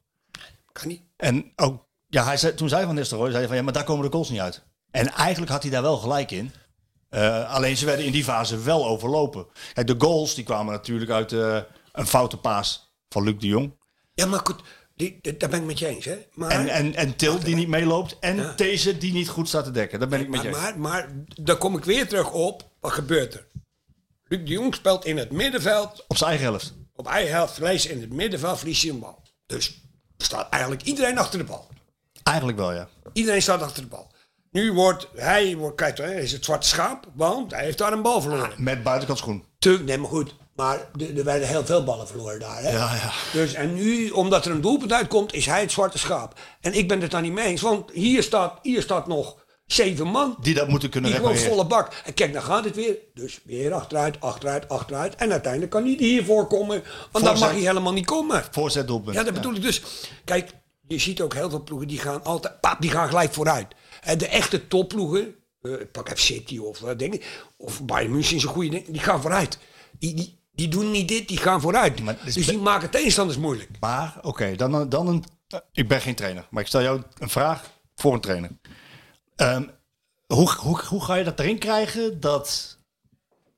kan 0.72 0.88
niet. 0.88 1.02
En 1.18 1.52
ook, 1.56 1.86
ja, 2.08 2.24
hij 2.24 2.38
zei, 2.38 2.54
toen 2.54 2.70
zei 2.70 2.86
Van 2.86 2.96
Nistelrooy, 2.96 3.28
zei 3.28 3.40
hij 3.40 3.48
van 3.48 3.58
ja, 3.58 3.64
maar 3.64 3.74
daar 3.74 3.84
komen 3.84 4.06
de 4.06 4.12
goals 4.12 4.30
niet 4.30 4.40
uit. 4.40 4.64
En 4.92 5.12
eigenlijk 5.12 5.52
had 5.52 5.62
hij 5.62 5.72
daar 5.72 5.82
wel 5.82 5.98
gelijk 5.98 6.32
in. 6.32 6.52
Alleen 7.48 7.78
ze 7.78 7.86
werden 7.86 8.06
in 8.06 8.12
die 8.12 8.24
fase 8.24 8.60
wel 8.60 8.86
overlopen. 8.88 9.46
Kijk, 9.74 9.88
de 9.88 9.96
goals 9.98 10.36
die 10.36 10.44
kwamen 10.44 10.74
natuurlijk 10.74 11.12
uit 11.12 11.32
een 11.92 12.08
foute 12.08 12.38
paas 12.38 12.85
van 13.10 13.24
Luc 13.24 13.36
de 13.40 13.48
Jong. 13.48 13.74
Ja, 14.14 14.26
maar 14.26 14.40
goed, 14.44 14.62
die, 14.96 15.18
die- 15.22 15.38
daar 15.38 15.50
ben 15.50 15.60
ik 15.60 15.66
met 15.66 15.80
je 15.80 15.88
eens 15.88 16.06
hè. 16.06 16.18
Maar, 16.34 16.50
En, 16.52 16.68
en, 16.68 16.96
en 16.96 17.16
Til 17.16 17.40
die 17.40 17.56
niet 17.56 17.68
meeloopt. 17.68 18.18
En 18.20 18.36
Ja. 18.36 18.54
deze 18.56 18.98
die 18.98 19.14
niet 19.14 19.30
goed 19.30 19.48
staat 19.48 19.64
te 19.64 19.72
dekken. 19.72 20.00
Daar 20.00 20.08
ben 20.08 20.20
ik 20.20 20.30
met 20.30 20.42
je 20.42 20.50
maar, 20.50 20.68
eens. 20.68 20.78
maar, 20.78 20.80
maar 20.80 21.24
daar 21.44 21.58
kom 21.58 21.78
ik 21.78 21.84
weer 21.84 22.08
terug 22.08 22.32
op, 22.32 22.70
wat 22.80 22.92
gebeurt 22.92 23.34
er? 23.34 23.48
Luc 24.28 24.40
de 24.40 24.52
Jong 24.52 24.76
speelt 24.76 25.06
in 25.06 25.18
het 25.18 25.32
middenveld 25.32 26.06
Op 26.08 26.18
zijn 26.18 26.30
eigen 26.30 26.48
helft. 26.48 26.74
Op 26.96 27.08
eigen 27.08 27.34
helft 27.34 27.54
verlies 27.54 27.86
in 27.86 28.02
het 28.02 28.14
middenveld 28.14 28.58
verlies 28.58 28.82
je 28.82 28.90
een 28.92 29.00
bal. 29.00 29.22
Dus 29.46 29.82
staat 30.18 30.50
eigenlijk 30.50 30.84
iedereen 30.84 31.18
achter 31.18 31.40
de 31.40 31.46
bal. 31.46 31.68
Eigenlijk 32.24 32.58
wel, 32.58 32.74
ja. 32.74 32.90
Iedereen 33.14 33.42
staat 33.42 33.62
achter 33.62 33.82
de 33.84 33.90
bal. 33.90 34.12
Nu 34.52 34.72
wordt 34.74 35.08
hij, 35.16 35.56
wordt, 35.56 35.76
kijk, 35.76 35.98
hij 35.98 36.22
is 36.22 36.32
het 36.32 36.46
zwarte 36.46 36.68
schaap, 36.68 37.12
want 37.14 37.52
hij 37.52 37.64
heeft 37.64 37.78
daar 37.78 37.94
een 37.94 38.02
bal 38.02 38.22
verloren. 38.22 38.64
Met 38.64 38.84
buitenkant 38.84 39.18
schoen. 39.20 39.44
Te, 39.60 39.80
nee, 39.86 39.98
maar 39.98 40.10
goed. 40.10 40.36
Maar 40.56 40.90
er 41.00 41.18
er 41.18 41.24
werden 41.24 41.48
heel 41.48 41.66
veel 41.66 41.84
ballen 41.84 42.08
verloren 42.08 42.40
daar. 42.40 42.62
Hè? 42.62 42.72
Ja, 42.72 42.96
ja. 42.96 43.12
Dus, 43.34 43.54
en 43.54 43.74
nu, 43.74 44.10
omdat 44.10 44.46
er 44.46 44.52
een 44.52 44.62
doelpunt 44.62 44.94
uitkomt, 44.94 45.34
is 45.34 45.46
hij 45.46 45.62
het 45.62 45.72
zwarte 45.72 45.98
schaap. 45.98 46.40
En 46.62 46.74
ik 46.74 46.88
ben 46.88 47.02
het 47.02 47.12
daar 47.12 47.22
niet 47.22 47.34
mee 47.34 47.46
eens, 47.46 47.62
want 47.62 47.92
hier 47.92 48.24
staat, 48.24 48.60
hier 48.62 48.82
staat 48.82 49.08
nog 49.08 49.46
zeven 49.66 50.08
man. 50.08 50.38
Die 50.42 50.54
dat 50.54 50.68
moeten 50.68 50.90
kunnen 50.90 51.12
Die 51.12 51.20
gewoon 51.20 51.38
volle 51.38 51.66
bak. 51.66 51.94
En 52.06 52.14
kijk, 52.14 52.34
dan 52.34 52.42
gaat 52.42 52.64
het 52.64 52.76
weer. 52.76 52.98
Dus 53.14 53.40
weer 53.44 53.74
achteruit, 53.74 54.22
achteruit, 54.22 54.70
achteruit. 54.70 55.16
En 55.16 55.32
uiteindelijk 55.32 55.72
kan 55.72 55.84
hij 55.84 55.96
hier 55.98 56.26
voorkomen. 56.26 56.84
Want 57.12 57.26
dan 57.26 57.40
mag 57.40 57.52
hij 57.52 57.60
helemaal 57.60 57.94
niet 57.94 58.06
komen. 58.06 58.44
Voorzet 58.52 58.88
doelpunt. 58.88 59.16
Ja, 59.16 59.24
dat 59.24 59.34
bedoel 59.34 59.56
ik 59.56 59.62
dus. 59.62 59.82
Kijk, 60.26 60.52
je 60.88 61.00
ziet 61.00 61.22
ook 61.22 61.34
heel 61.34 61.50
veel 61.50 61.64
ploegen 61.64 61.88
die 61.88 62.00
gaan 62.00 62.24
altijd, 62.24 62.60
pap, 62.60 62.82
die 62.82 62.92
gaan 62.92 63.08
gelijk 63.08 63.34
vooruit. 63.34 63.68
En 64.02 64.18
de 64.18 64.28
echte 64.28 64.68
topploegen, 64.68 65.36
eh, 65.62 65.72
ik 65.72 65.92
pak 65.92 66.08
even 66.08 66.20
City 66.20 66.58
of 66.58 66.80
wat 66.80 67.00
denk 67.00 67.14
ik, 67.14 67.44
of 67.58 67.84
Bayern 67.84 68.12
München 68.12 68.36
is 68.36 68.44
een 68.44 68.50
goede 68.50 68.70
ding, 68.70 68.88
die 68.88 69.02
gaan 69.02 69.22
vooruit. 69.22 69.58
Die, 70.00 70.14
die, 70.14 70.40
die 70.56 70.68
doen 70.68 70.92
niet 70.92 71.08
dit, 71.08 71.28
die 71.28 71.38
gaan 71.38 71.62
vooruit. 71.62 72.02
Maar 72.02 72.18
dus 72.26 72.34
be- 72.36 72.46
die 72.52 72.58
maken 72.58 72.90
tegenstanders 72.90 73.38
moeilijk. 73.40 73.70
Maar, 73.80 74.18
oké, 74.22 74.56
dan, 74.56 74.90
dan 74.90 75.08
een... 75.08 75.24
eh, 75.48 75.60
Ik 75.72 75.88
ben 75.88 76.02
geen 76.02 76.16
trainer, 76.16 76.48
maar 76.50 76.62
ik 76.62 76.68
stel 76.68 76.82
jou 76.82 77.02
een 77.18 77.30
vraag 77.30 77.62
voor 77.96 78.14
een 78.14 78.22
trainer. 78.22 78.50
Ehm, 79.36 79.64
hoe, 80.28 80.52
hoe, 80.52 80.80
hoe 80.88 81.04
ga 81.04 81.16
je 81.16 81.24
dat 81.24 81.40
erin 81.40 81.60
krijgen 81.60 82.20
dat... 82.20 82.78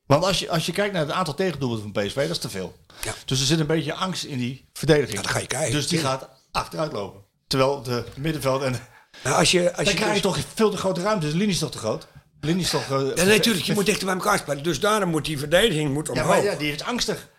Want 0.06 0.24
als 0.24 0.40
je, 0.40 0.50
als 0.50 0.66
je 0.66 0.72
kijkt 0.72 0.94
naar 0.94 1.02
het 1.06 1.12
aantal 1.16 1.34
tegendoelpunten 1.34 1.92
van 1.94 2.04
PSV, 2.04 2.16
dat 2.16 2.30
is 2.30 2.38
te 2.38 2.50
veel. 2.50 2.76
Ja. 3.04 3.14
Dus 3.26 3.40
er 3.40 3.46
zit 3.46 3.60
een 3.60 3.68
beetje 3.68 3.94
angst 3.94 4.24
in 4.24 4.38
die 4.38 4.70
verdediging. 4.74 5.16
Ja, 5.18 5.22
dat 5.22 5.32
ga 5.32 5.40
je 5.40 5.48
krijgen. 5.48 5.72
Dus 5.72 5.88
die 5.88 6.00
gaat 6.00 6.30
achteruit 6.52 6.92
lopen. 6.92 7.22
Terwijl 7.48 7.82
de 7.82 8.04
middenveld 8.16 8.62
en... 8.62 8.76
Nou, 9.24 9.36
als 9.36 9.52
je, 9.52 9.68
als 9.68 9.76
Dan 9.76 9.86
je 9.86 9.94
krijg 9.94 10.16
je 10.16 10.22
dus- 10.22 10.32
toch 10.36 10.46
veel 10.54 10.70
te 10.70 10.78
grote 10.78 11.02
ruimte. 11.02 11.22
Dus 11.22 11.32
de 11.32 11.38
linie 11.38 11.54
is 11.54 11.60
toch 11.60 11.72
te 11.72 11.78
groot? 11.78 12.08
Toch... 12.56 12.92
eh, 12.92 13.16
Ja, 13.16 13.24
natuurlijk, 13.24 13.66
je 13.66 13.74
moet 13.74 13.86
dichter 13.86 14.06
bij 14.06 14.16
elkaar 14.16 14.38
spelen. 14.38 14.64
Dus 14.64 14.80
daarom 14.80 15.10
moet 15.10 15.26
die 15.26 15.40
verdediging 15.40 15.94
moet 15.94 16.08
Ja, 16.08 16.14
omhoog. 16.14 16.28
maar 16.28 16.44
Ja, 16.44 16.52
ja, 16.52 16.58
die 16.58 16.72
is 16.72 16.84
angstig. 16.84 17.30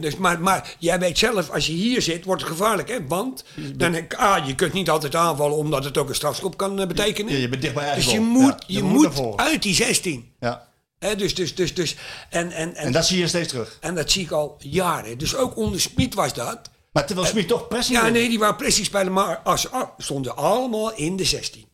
dus, 0.00 0.16
maar, 0.16 0.40
maar 0.40 0.74
jij 0.78 0.98
weet 0.98 1.18
zelf, 1.18 1.50
als 1.50 1.66
je 1.66 1.72
hier 1.72 2.02
zit, 2.02 2.24
wordt 2.24 2.42
het 2.42 2.50
gevaarlijk. 2.50 2.88
Hè? 2.88 3.06
Want 3.06 3.44
dan, 3.74 3.96
ah, 4.16 4.46
je 4.46 4.54
kunt 4.54 4.72
niet 4.72 4.90
altijd 4.90 5.14
aanvallen, 5.14 5.56
omdat 5.56 5.84
het 5.84 5.98
ook 5.98 6.08
een 6.08 6.14
strafschop 6.14 6.56
kan 6.56 6.80
eh, 6.80 6.86
betekenen. 6.86 7.32
Ja, 7.32 7.38
je 7.38 7.48
bent 7.48 7.62
dicht 7.62 7.74
bij 7.74 7.88
je 7.88 7.94
dus 7.94 8.04
je 8.04 8.10
goal. 8.10 8.22
moet, 8.22 8.54
Ja, 8.66 8.76
je 8.78 8.82
moet 8.82 9.36
uit 9.36 9.62
die 9.62 9.74
16. 9.74 10.34
Ja. 10.40 10.70
Hè, 10.98 11.16
dus, 11.16 11.34
dus, 11.34 11.54
dus, 11.54 11.74
dus, 11.74 11.96
en, 12.30 12.50
en, 12.50 12.74
en, 12.74 12.84
En 12.84 12.92
dat 12.92 13.06
zie 13.06 13.18
je 13.18 13.26
steeds 13.28 13.48
terug. 13.48 13.76
en 13.80 13.94
dat 13.94 14.10
zie 14.10 14.22
ik 14.22 14.30
al 14.30 14.56
jaren. 14.58 15.18
Dus 15.18 15.36
ook 15.36 15.56
onder 15.56 15.80
Smit 15.80 16.14
was 16.14 16.34
dat. 16.34 16.70
Maar 16.92 17.06
terwijl 17.06 17.26
Smit 17.28 17.48
toch 17.48 17.68
pressing 17.68 17.98
Ja, 17.98 18.04
deed. 18.04 18.12
nee, 18.12 18.28
die 18.28 18.38
waren 18.38 18.56
pressie 18.56 18.84
spelen, 18.84 19.12
maar 19.12 19.36
als, 19.38 19.70
ah, 19.70 19.88
stonden 19.98 20.36
allemaal 20.36 20.94
in 20.94 21.16
de 21.16 21.24
16. 21.24 21.68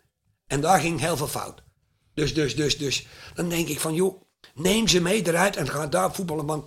En 0.47 0.61
daar 0.61 0.81
ging 0.81 1.01
heel 1.01 1.17
veel 1.17 1.27
fout. 1.29 1.63
Dus, 2.19 2.35
dus, 2.35 2.57
dus, 2.57 2.79
dus, 2.79 3.07
dan 3.35 3.49
denk 3.49 3.69
ik 3.69 3.81
van, 3.81 3.95
joh, 3.95 4.23
neem 4.55 4.89
ze 4.89 5.01
mee 5.01 5.27
eruit 5.27 5.57
en 5.57 5.69
ga 5.69 5.87
daar 5.87 6.15
voetballen. 6.15 6.47
Want, 6.47 6.67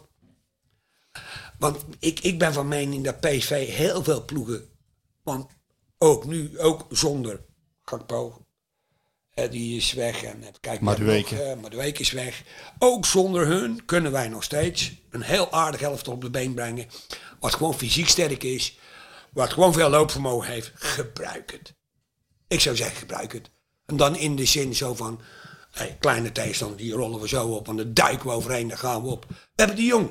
want 1.58 1.86
ik, 2.00 2.20
ik 2.20 2.40
ben 2.40 2.54
van 2.54 2.68
mening 2.68 3.04
dat 3.04 3.20
PSV 3.20 3.68
heel 3.68 4.04
veel 4.04 4.26
ploegen, 4.26 4.70
want 5.24 5.48
ook 5.98 6.26
nu, 6.26 6.60
ook 6.60 6.86
zonder 6.90 7.46
Gakpo, 7.82 8.46
eh, 9.34 9.52
die 9.52 9.78
is 9.78 9.94
weg. 9.94 10.24
En 10.24 10.42
even 10.42 10.60
kijken, 10.60 10.86
Madueke. 10.86 11.36
nog, 11.36 11.44
eh, 11.44 11.62
Madueke 11.62 12.02
is 12.02 12.12
weg. 12.12 12.44
Ook 12.80 13.06
zonder 13.06 13.48
hun 13.48 13.86
kunnen 13.86 14.12
wij 14.12 14.28
nog 14.28 14.44
steeds 14.44 14.92
een 15.10 15.22
heel 15.22 15.52
aardig 15.52 15.82
elftal 15.82 16.14
op 16.14 16.22
de 16.22 16.30
been 16.30 16.54
brengen. 16.54 16.88
Wat 17.40 17.56
gewoon 17.56 17.74
fysiek 17.74 18.08
sterk 18.08 18.44
is. 18.44 18.80
Wat 19.34 19.54
gewoon 19.54 19.74
veel 19.74 19.90
loopvermogen 19.90 20.52
heeft. 20.52 20.72
Gebruik 20.74 21.52
het. 21.52 21.74
Ik 22.48 22.60
zou 22.60 22.76
zeggen, 22.76 22.98
gebruik 22.98 23.34
het. 23.34 23.50
En 23.92 23.98
dan 23.98 24.16
in 24.16 24.36
de 24.36 24.46
zin 24.46 24.76
zo 24.76 24.96
van... 24.96 25.20
Hey, 25.72 25.98
kleine 26.00 26.32
tegenstander, 26.32 26.78
die 26.78 26.94
rollen 26.94 27.20
we 27.20 27.28
zo 27.28 27.48
op. 27.48 27.68
En 27.68 27.76
dan 27.76 27.94
duiken 27.94 28.28
we 28.28 28.34
overheen, 28.34 28.68
dan 28.68 28.78
gaan 28.78 29.02
we 29.02 29.08
op. 29.08 29.26
We 29.30 29.36
hebben 29.56 29.76
die 29.76 29.86
jong. 29.86 30.10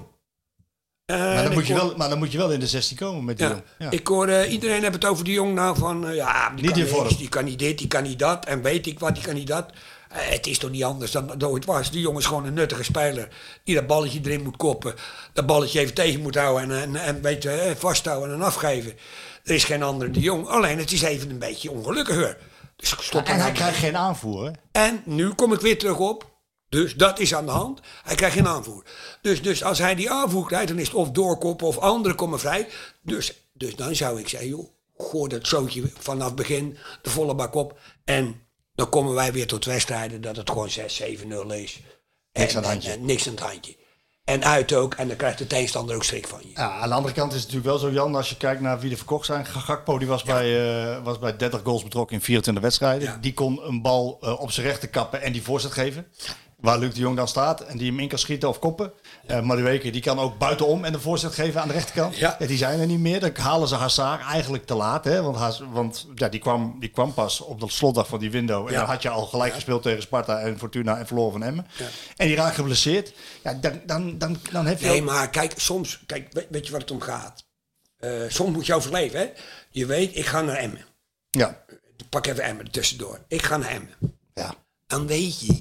Eh, 1.04 1.16
Maar 1.18 1.42
dan, 1.42 1.52
moet 1.52 1.66
je 1.66 1.72
hoor- 1.74 1.86
wel, 1.86 1.96
maar 1.96 2.08
dan 2.08 2.18
moet 2.18 2.32
je 2.32 2.38
wel 2.38 2.52
in 2.52 2.60
de 2.60 2.66
16 2.66 2.96
komen 2.96 3.24
met 3.24 3.38
die 3.38 3.46
ja. 3.46 3.52
jong. 3.52 3.64
Ja. 3.78 3.90
Ik 3.90 4.06
hoor 4.06 4.28
eh, 4.28 4.52
iedereen 4.52 4.80
heeft 4.82 4.94
het 4.94 5.04
over 5.04 5.24
die 5.24 5.32
jong 5.34 5.54
nou 5.54 5.76
van 5.78 6.06
eh, 6.06 6.14
ja, 6.14 6.50
die 6.50 6.74
Niet 6.74 6.90
kan 6.90 7.02
niks, 7.02 7.16
die 7.18 7.28
kan 7.28 7.44
niet 7.44 7.58
dit, 7.58 7.78
die 7.78 7.88
kan 7.88 8.02
niet 8.02 8.18
dat 8.18 8.44
en 8.44 8.62
weet 8.62 8.86
ik 8.86 8.98
wat, 8.98 9.14
die 9.14 9.24
kan 9.24 9.34
niet 9.34 9.46
dat. 9.46 9.70
Het 10.08 10.46
is 10.46 10.58
toch 10.58 10.70
niet 10.70 10.84
anders 10.84 11.10
dan 11.10 11.30
het 11.30 11.44
ooit 11.44 11.64
was. 11.64 11.90
Die 11.90 12.00
jongen 12.00 12.20
is 12.20 12.26
gewoon 12.26 12.44
een 12.46 12.54
nuttige 12.54 12.82
speler 12.82 13.28
die 13.64 13.74
dat 13.74 13.86
balletje 13.86 14.20
erin 14.24 14.42
moet 14.42 14.56
koppen, 14.56 14.94
dat 15.32 15.46
balletje 15.46 15.80
even 15.80 15.94
tegen 15.94 16.20
moet 16.20 16.34
houden 16.34 16.70
en, 16.70 16.80
en, 16.80 16.96
en 16.96 17.22
weet 17.22 17.42
je, 17.42 17.74
vasthouden 17.78 18.34
en 18.34 18.42
afgeven. 18.42 18.92
Er 19.44 19.54
is 19.54 19.64
geen 19.64 19.82
andere 19.82 20.10
de 20.10 20.20
jong, 20.20 20.46
alleen 20.46 20.78
het 20.78 20.92
is 20.92 21.02
even 21.02 21.30
een 21.30 21.38
beetje 21.38 21.70
ongelukkiger. 21.70 22.36
Dus 22.80 22.94
stop 23.00 23.24
En 23.26 23.40
hij 23.40 23.52
krijgt 23.52 23.78
geen 23.78 23.96
aanvoer. 23.96 24.44
Hè? 24.44 24.50
En 24.72 25.02
nu 25.04 25.32
kom 25.34 25.52
ik 25.52 25.60
weer 25.60 25.78
terug 25.78 25.98
op. 25.98 26.28
Dus 26.68 26.94
dat 26.94 27.18
is 27.18 27.34
aan 27.34 27.46
de 27.46 27.52
hand. 27.52 27.80
Hij 28.02 28.14
krijgt 28.14 28.36
geen 28.36 28.46
aanvoer. 28.46 28.84
Dus, 29.22 29.42
dus 29.42 29.64
als 29.64 29.78
hij 29.78 29.94
die 29.94 30.10
aanvoer 30.10 30.46
krijgt, 30.46 30.68
dan 30.68 30.78
is 30.78 30.86
het 30.86 30.96
of 30.96 31.10
doorkoppen 31.10 31.66
of 31.66 31.78
anderen 31.78 32.16
komen 32.16 32.38
vrij. 32.40 32.68
Dus, 33.02 33.32
dus 33.52 33.76
dan 33.76 33.94
zou 33.94 34.20
ik 34.20 34.28
zeggen, 34.28 34.48
joh, 34.48 34.68
gooi 34.98 35.28
dat 35.28 35.46
zootje 35.46 35.92
vanaf 35.98 36.34
begin 36.34 36.76
de 37.02 37.10
volle 37.10 37.34
bak 37.34 37.54
op. 37.54 37.78
En 38.04 38.46
dan 38.74 38.88
komen 38.88 39.14
wij 39.14 39.32
weer 39.32 39.46
tot 39.46 39.64
wedstrijden 39.64 40.20
dat 40.20 40.36
het 40.36 40.50
gewoon 40.50 40.70
6-7-0 40.70 41.54
is. 41.54 41.80
Niks 42.32 42.54
En- 42.54 42.56
aan 42.56 42.62
het 42.62 42.64
handje. 42.64 42.90
En, 42.90 42.98
en 42.98 43.04
niks 43.04 43.26
aan 43.26 43.34
het 43.34 43.42
handje. 43.42 43.76
En 44.30 44.44
uit 44.44 44.72
ook, 44.72 44.94
en 44.94 45.08
dan 45.08 45.16
krijgt 45.16 45.38
de 45.38 45.46
tegenstander 45.46 45.94
ook 45.94 46.04
schrik 46.04 46.26
van 46.26 46.38
je. 46.42 46.50
Ja, 46.54 46.70
aan 46.70 46.88
de 46.88 46.94
andere 46.94 47.14
kant 47.14 47.32
is 47.32 47.42
het 47.42 47.52
natuurlijk 47.52 47.80
wel 47.80 47.90
zo, 47.90 47.94
Jan, 47.94 48.14
als 48.14 48.28
je 48.28 48.36
kijkt 48.36 48.60
naar 48.60 48.80
wie 48.80 48.90
er 48.90 48.96
verkocht 48.96 49.26
zijn. 49.26 49.46
Gakpo 49.46 49.98
die 49.98 50.08
was, 50.08 50.22
bij, 50.22 50.74
eh, 50.94 51.02
was 51.04 51.18
bij 51.18 51.36
30 51.36 51.60
goals 51.64 51.82
betrokken 51.82 52.16
in 52.16 52.22
24 52.22 52.62
wedstrijden. 52.62 53.08
Ja. 53.08 53.18
Die 53.20 53.34
kon 53.34 53.60
een 53.66 53.82
bal 53.82 54.18
eh, 54.20 54.40
op 54.40 54.50
zijn 54.50 54.66
rechter 54.66 54.88
kappen 54.88 55.22
en 55.22 55.32
die 55.32 55.42
voorzet 55.42 55.72
geven. 55.72 56.06
Waar 56.60 56.78
Luc 56.78 56.94
de 56.94 57.00
Jong 57.00 57.16
dan 57.16 57.28
staat 57.28 57.60
en 57.60 57.78
die 57.78 57.90
hem 57.90 58.00
in 58.00 58.08
kan 58.08 58.18
schieten 58.18 58.48
of 58.48 58.58
koppen. 58.58 58.92
Eh 59.26 59.40
Madueke 59.40 59.90
die 59.90 60.00
kan 60.00 60.18
ook 60.18 60.38
buitenom 60.38 60.84
en 60.84 60.92
de 60.92 61.00
voorzet 61.00 61.32
geven 61.34 61.60
aan 61.60 61.68
de 61.68 61.74
rechterkant. 61.74 62.16
Ja. 62.16 62.36
die 62.38 62.56
zijn 62.56 62.80
er 62.80 62.86
niet 62.86 62.98
meer. 62.98 63.20
Dan 63.20 63.30
halen 63.36 63.68
ze 63.68 63.74
Hazard 63.74 64.22
eigenlijk 64.22 64.66
te 64.66 64.74
laat. 64.74 65.04
Hè? 65.04 65.22
Want, 65.22 65.62
want 65.72 66.06
ja, 66.14 66.28
die, 66.28 66.40
kwam, 66.40 66.76
die 66.80 66.88
kwam 66.88 67.14
pas 67.14 67.40
op 67.40 67.60
de 67.60 67.70
slotdag 67.70 68.06
van 68.08 68.18
die 68.18 68.30
window. 68.30 68.66
En 68.66 68.72
Ja. 68.72 68.78
dan 68.78 68.88
had 68.88 69.02
je 69.02 69.08
al 69.08 69.26
gelijk 69.26 69.52
gespeeld 69.54 69.82
tegen 69.82 70.02
Sparta 70.02 70.38
en 70.40 70.58
Fortuna 70.58 70.98
en 70.98 71.06
verloren 71.06 71.32
van 71.32 71.42
Emmen. 71.42 71.66
En 72.16 72.26
die 72.26 72.36
raakt 72.36 72.54
geblesseerd. 72.54 73.12
Ja, 73.42 73.54
dan, 73.54 73.80
dan, 73.86 74.18
dan, 74.18 74.36
dan 74.52 74.66
heb 74.66 74.80
je... 74.80 74.86
Nee, 74.86 75.00
ook- 75.00 75.06
maar 75.06 75.30
kijk, 75.30 75.52
soms, 75.56 76.00
kijk, 76.06 76.46
weet, 76.50 76.66
je 76.66 76.72
waar 76.72 76.80
het 76.80 76.90
om 76.90 77.00
gaat? 77.00 77.44
Eh, 77.96 78.10
soms 78.28 78.52
moet 78.56 78.66
je 78.66 78.74
overleven, 78.74 79.18
hè? 79.20 79.26
Je 79.70 79.86
weet, 79.86 80.16
ik 80.16 80.26
ga 80.26 80.40
naar 80.40 80.56
Emmen. 80.56 80.84
Ja. 81.30 81.64
Pak 82.08 82.26
even 82.26 82.42
Emmen 82.44 82.70
tussendoor. 82.70 83.18
Ik 83.28 83.42
ga 83.42 83.56
naar 83.56 83.70
Emmen. 83.70 84.18
ja. 84.34 84.54
dan 84.86 85.06
weet 85.06 85.40
je, 85.40 85.60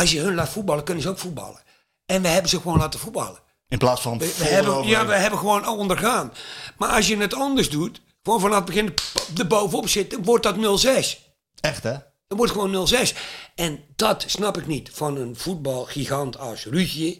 als 0.00 0.12
je 0.12 0.20
hun 0.20 0.34
laat 0.34 0.48
voetballen, 0.48 0.84
kunnen 0.84 1.02
ze 1.02 1.08
ook 1.08 1.18
voetballen. 1.18 1.62
En 2.06 2.22
we 2.22 2.28
hebben 2.28 2.50
ze 2.50 2.60
gewoon 2.60 2.78
laten 2.78 3.00
voetballen. 3.00 3.38
In 3.68 3.78
plaats 3.78 4.00
van 4.00 4.18
We, 4.18 4.34
hebben, 4.38 4.86
ja, 4.86 5.06
we 5.06 5.14
hebben 5.14 5.38
gewoon 5.38 5.68
ondergaan. 5.68 6.32
Maar 6.76 6.88
als 6.88 7.08
je 7.08 7.16
het 7.16 7.34
anders 7.34 7.70
doet, 7.70 8.00
gewoon 8.22 8.40
vanaf 8.40 8.56
het 8.56 8.64
begin 8.64 8.94
er 9.36 9.46
bovenop 9.46 9.88
zitten, 9.88 10.24
wordt 10.24 10.42
dat 10.42 10.56
0-6. 10.56 10.58
Echt, 11.60 11.82
hè? 11.82 11.96
Dan 12.26 12.38
wordt 12.38 12.52
gewoon 12.52 12.88
0-6. 12.88 13.16
En 13.54 13.84
dat 13.96 14.24
snap 14.26 14.56
ik 14.56 14.66
niet 14.66 14.90
van 14.92 15.16
een 15.16 15.36
voetbalgigant 15.36 16.38
als 16.38 16.64
Ruudje, 16.64 17.18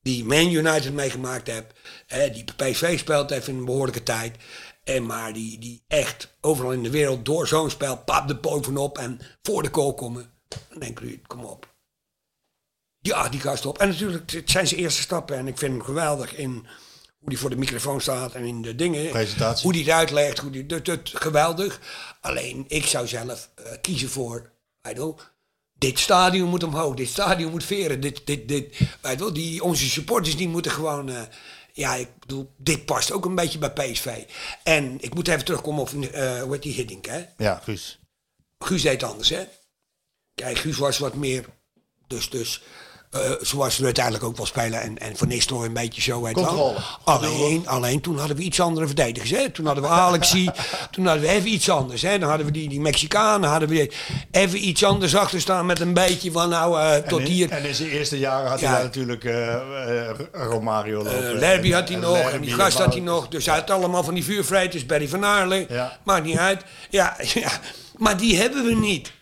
die 0.00 0.24
Man 0.24 0.50
United 0.50 0.92
meegemaakt 0.92 1.46
heeft, 1.46 1.66
hè, 2.06 2.30
die 2.30 2.44
PSV 2.56 2.98
speelt 2.98 3.30
heeft 3.30 3.48
in 3.48 3.56
een 3.56 3.64
behoorlijke 3.64 4.02
tijd. 4.02 4.36
En 4.84 5.06
maar 5.06 5.32
die, 5.32 5.58
die 5.58 5.84
echt 5.86 6.36
overal 6.40 6.72
in 6.72 6.82
de 6.82 6.90
wereld 6.90 7.24
door 7.24 7.46
zo'n 7.46 7.70
spel, 7.70 7.96
pap 7.96 8.28
de 8.28 8.36
bovenop 8.36 8.98
en 8.98 9.20
voor 9.42 9.62
de 9.62 9.68
goal 9.72 9.94
komen. 9.94 10.32
Dan 10.68 10.78
denk 10.78 11.00
ik, 11.00 11.22
kom 11.26 11.44
op. 11.44 11.69
Ja, 13.00 13.28
die 13.28 13.40
gast 13.40 13.66
op. 13.66 13.78
En 13.78 13.88
natuurlijk, 13.88 14.30
het 14.32 14.50
zijn 14.50 14.66
zijn 14.66 14.80
eerste 14.80 15.02
stappen. 15.02 15.36
En 15.36 15.46
ik 15.46 15.58
vind 15.58 15.72
hem 15.72 15.82
geweldig 15.82 16.36
in 16.36 16.52
hoe 17.18 17.28
hij 17.28 17.36
voor 17.36 17.50
de 17.50 17.56
microfoon 17.56 18.00
staat 18.00 18.34
en 18.34 18.44
in 18.44 18.62
de 18.62 18.74
dingen. 18.74 19.10
Presentatie. 19.10 19.62
Hoe 19.62 19.72
hij 19.72 19.82
het 19.82 19.90
uitlegt. 19.92 20.38
Hoe 20.38 20.50
die, 20.50 20.66
dat, 20.66 20.84
dat, 20.84 21.00
geweldig. 21.14 21.80
Alleen, 22.20 22.64
ik 22.68 22.86
zou 22.86 23.06
zelf 23.06 23.50
eh, 23.54 23.72
kiezen 23.80 24.08
voor, 24.10 24.50
weet 24.80 24.96
wel, 24.96 25.20
dit 25.72 25.98
stadion 25.98 26.48
moet 26.48 26.62
omhoog. 26.62 26.94
Dit 26.94 27.08
stadion 27.08 27.50
moet 27.50 27.64
veren. 27.64 28.00
Dit, 28.00 28.26
dit, 28.26 28.48
dit, 28.48 28.78
weet 29.00 29.18
wel, 29.20 29.32
die, 29.32 29.62
onze 29.62 29.88
supporters 29.88 30.36
die 30.36 30.48
moeten 30.48 30.72
gewoon... 30.72 31.08
eh, 31.08 31.22
ja, 31.72 31.94
ik 31.94 32.08
bedoel, 32.18 32.52
dit 32.56 32.84
past 32.84 33.12
ook 33.12 33.24
een 33.24 33.34
beetje 33.34 33.58
bij 33.58 33.72
PSV. 33.72 34.24
En 34.62 34.96
ik 35.00 35.14
moet 35.14 35.28
even 35.28 35.44
terugkomen 35.44 35.80
op, 35.80 35.88
eh 35.88 36.42
hoe 36.42 36.52
heet 36.52 36.62
die 36.62 36.74
Hiddink, 36.74 37.06
hè? 37.06 37.24
Ja, 37.36 37.60
Guus. 37.64 37.98
Guus 38.58 38.82
deed 38.82 39.02
anders, 39.02 39.28
hè? 39.28 39.44
Kijk, 40.34 40.58
Guus 40.58 40.76
was 40.76 40.98
wat 40.98 41.14
meer. 41.14 41.44
Dus, 42.06 42.30
dus 42.30 42.62
eh, 43.10 43.20
zoals 43.40 43.76
we 43.78 43.84
uiteindelijk 43.84 44.24
ook 44.24 44.36
wel 44.36 44.46
spelen. 44.46 44.80
En, 44.80 44.98
en 44.98 45.16
Van 45.16 45.28
Nistelrooy 45.28 45.66
een 45.66 45.72
beetje 45.72 46.00
zo. 46.02 46.20
Controle. 46.20 46.74
Alleen, 47.04 47.68
alleen 47.68 48.00
toen 48.00 48.18
hadden 48.18 48.36
we 48.36 48.42
iets 48.42 48.60
andere 48.60 48.86
verdedigers. 48.86 49.30
Hè? 49.30 49.50
Toen 49.50 49.66
hadden 49.66 49.84
we 49.84 49.90
Alexie. 49.90 50.50
toen 50.90 51.06
hadden 51.06 51.22
we 51.24 51.28
even 51.30 51.48
iets 51.48 51.68
anders. 51.70 52.02
Hè? 52.02 52.18
Dan 52.18 52.28
hadden 52.28 52.46
we 52.46 52.52
die, 52.52 52.68
die 52.68 52.80
Mexicanen. 52.80 53.50
Hadden 53.50 53.68
we 53.68 53.90
even 54.30 54.68
iets 54.68 54.84
anders 54.84 55.16
achter 55.16 55.40
staan. 55.40 55.66
Met 55.66 55.80
een 55.80 55.94
beetje 55.94 56.32
van 56.32 56.48
nou 56.48 56.80
eh, 56.80 56.96
tot 56.96 57.18
en 57.20 57.24
in, 57.26 57.32
hier. 57.32 57.50
En 57.50 57.64
in 57.64 57.74
zijn 57.74 57.88
eerste 57.88 58.18
jaren 58.18 58.50
had 58.50 58.60
Ja. 58.60 58.72
hij 58.72 58.82
natuurlijk 58.82 59.24
eh, 59.24 60.10
Romario 60.32 61.02
lopen. 61.02 61.38
Lerby 61.38 61.68
En- 61.68 61.74
had 61.74 61.88
hij 61.88 61.98
nog, 61.98 62.16
en 62.18 62.40
die 62.40 62.52
gast 62.54 62.78
had 62.78 62.92
hij 62.92 63.02
nog. 63.02 63.28
Dus 63.28 63.46
hij 63.46 63.54
had 63.54 63.70
allemaal 63.70 64.04
van 64.04 64.14
die 64.14 64.24
vuurvrijters, 64.24 64.86
Barry 64.86 65.08
van 65.08 65.24
Aarle. 65.24 65.66
Ja. 65.68 65.98
Maakt 66.04 66.24
niet 66.24 66.38
uit. 66.38 66.62
Ja, 66.90 67.16
ja, 67.34 67.50
maar 67.96 68.16
die 68.16 68.36
hebben 68.36 68.64
we 68.64 68.74
niet. 68.74 69.12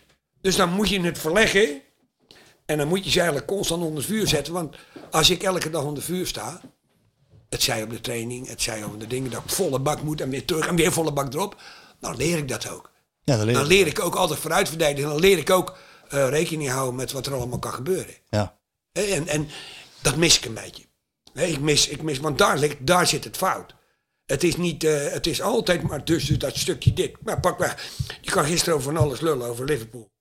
Dus 0.41 0.55
dan 0.55 0.69
moet 0.73 0.89
je 0.89 1.01
het 1.01 1.19
verleggen. 1.19 1.81
En 2.69 2.77
dan 2.77 2.87
moet 2.87 3.03
je 3.03 3.09
ze 3.09 3.17
eigenlijk 3.17 3.47
constant 3.47 3.83
onder 3.83 4.03
vuur 4.03 4.27
zetten. 4.27 4.53
Want 4.53 4.75
als 5.11 5.29
ik 5.29 5.43
elke 5.43 5.69
dag 5.69 5.83
onder 5.83 6.03
vuur 6.03 6.27
sta... 6.27 6.61
Het 7.49 7.61
zij 7.61 7.83
op 7.83 7.89
de 7.89 8.01
training, 8.01 8.47
het 8.47 8.61
zij 8.61 8.83
op 8.83 8.99
de 8.99 9.07
dingen... 9.07 9.31
dat 9.31 9.43
ik 9.43 9.49
volle 9.49 9.79
bak 9.79 10.01
moet 10.01 10.21
en 10.21 10.29
weer 10.29 10.45
terug 10.45 10.67
en 10.67 10.75
weer 10.75 10.91
volle 10.91 11.13
bak 11.13 11.33
erop... 11.33 11.61
dan 11.99 12.15
leer 12.15 12.37
ik 12.37 12.47
dat 12.47 12.69
ook. 12.69 12.91
Ja, 13.23 13.43
leer 13.43 13.53
Dan 13.53 13.65
leer 13.65 13.87
ik 13.87 13.99
ook 13.99 14.15
altijd 14.15 14.39
vooruit 14.39 14.69
verdedigen. 14.69 15.09
Dan 15.09 15.19
leer 15.19 15.37
ik 15.37 15.49
ook 15.49 15.77
eh, 16.09 16.29
rekening 16.29 16.69
houden 16.69 16.95
met 16.95 17.11
wat 17.11 17.25
er 17.25 17.33
allemaal 17.33 17.59
kan 17.59 17.73
gebeuren. 17.73 18.15
Ja. 18.29 18.57
En, 18.91 19.27
en 19.27 19.49
dat 20.01 20.15
mis 20.15 20.37
ik 20.37 20.45
een 20.45 20.53
beetje. 20.53 20.83
Ik 21.33 21.59
mis, 21.59 21.87
ik 21.87 22.01
mis, 22.01 22.19
want 22.19 22.37
daar, 22.37 22.57
ligt, 22.57 22.77
daar 22.79 23.07
zit 23.07 23.23
het 23.23 23.37
fout. 23.37 23.75
Het 24.25 24.43
is, 24.43 24.57
niet, 24.57 24.83
eh, 24.83 25.11
het 25.11 25.27
is 25.27 25.41
altijd 25.41 25.81
maar 25.81 26.05
dus, 26.05 26.25
dus 26.25 26.37
dat 26.37 26.57
stukje 26.57 26.93
dit. 26.93 27.15
Maar 27.23 27.39
pak 27.39 27.57
weg. 27.57 27.91
Je 28.21 28.31
kan 28.31 28.45
gisteren 28.45 28.73
over 28.73 28.93
van 28.93 29.03
alles 29.03 29.19
lullen 29.19 29.47
over 29.47 29.65
Liverpool. 29.65 30.11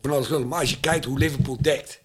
Van 0.00 0.10
alles 0.10 0.28
lullen. 0.28 0.48
Maar 0.48 0.60
als 0.60 0.70
je 0.70 0.80
kijkt 0.80 1.04
hoe 1.04 1.18
Liverpool 1.18 1.58
dekt. 1.60 2.04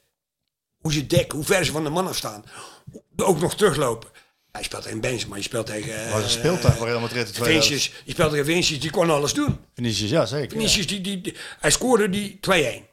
Hoe 0.81 0.93
ze 0.93 1.07
dekken, 1.07 1.37
hoe 1.37 1.45
ver 1.45 1.65
ze 1.65 1.71
van 1.71 1.83
de 1.83 1.89
man 1.89 2.07
afstaan. 2.07 2.43
hoe- 2.91 3.25
Ook 3.25 3.39
nog 3.39 3.55
teruglopen. 3.55 4.09
Hij 4.51 4.63
speelt 4.63 4.83
tegen 4.83 5.01
Benzema, 5.01 5.35
je 5.35 5.41
speelt 5.41 5.65
tegen... 5.65 6.11
Was 6.11 6.23
een 6.23 6.29
speeltuig 6.29 6.75
voor 6.77 6.87
Real 6.87 6.99
Madrid 6.99 7.27
in 7.27 7.33
2000. 7.33 7.65
Vinicius, 7.73 8.03
je 8.05 8.11
speelt 8.11 8.29
tegen 8.29 8.45
Vinicius, 8.45 8.79
die 8.79 8.91
kon 8.91 9.09
alles 9.09 9.33
doen. 9.33 9.57
Vinicius, 9.73 10.09
ja 10.09 10.25
zeker. 10.25 10.43
ja. 10.45 10.49
Vinicius, 10.57 10.87
die, 10.87 11.01
die, 11.01 11.21
die- 11.21 11.35
hij 11.59 11.71
scoorde 11.71 12.09
die 12.09 12.39
2-1. 12.39 12.89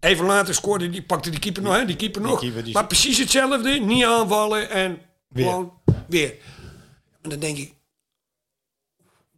Even 0.00 0.24
later 0.26 0.54
scoorde 0.54 0.90
die, 0.90 1.02
pakte 1.02 1.30
die 1.30 1.38
keeper 1.38 1.62
nog, 1.62 1.74
hè, 1.76 1.84
die 1.84 1.96
keeper 1.96 2.20
nog. 2.20 2.40
keeper 2.40 2.64
die- 2.64 2.72
Maar 2.74 2.86
precies 2.86 3.18
hetzelfde, 3.18 3.70
niet 3.80 4.04
aanvallen 4.04 4.70
en 4.70 4.98
Weer. 5.28 5.44
gewoon 5.44 5.80
weer. 6.08 6.34
En 7.22 7.30
dan 7.30 7.38
denk 7.38 7.56
ik, 7.58 7.74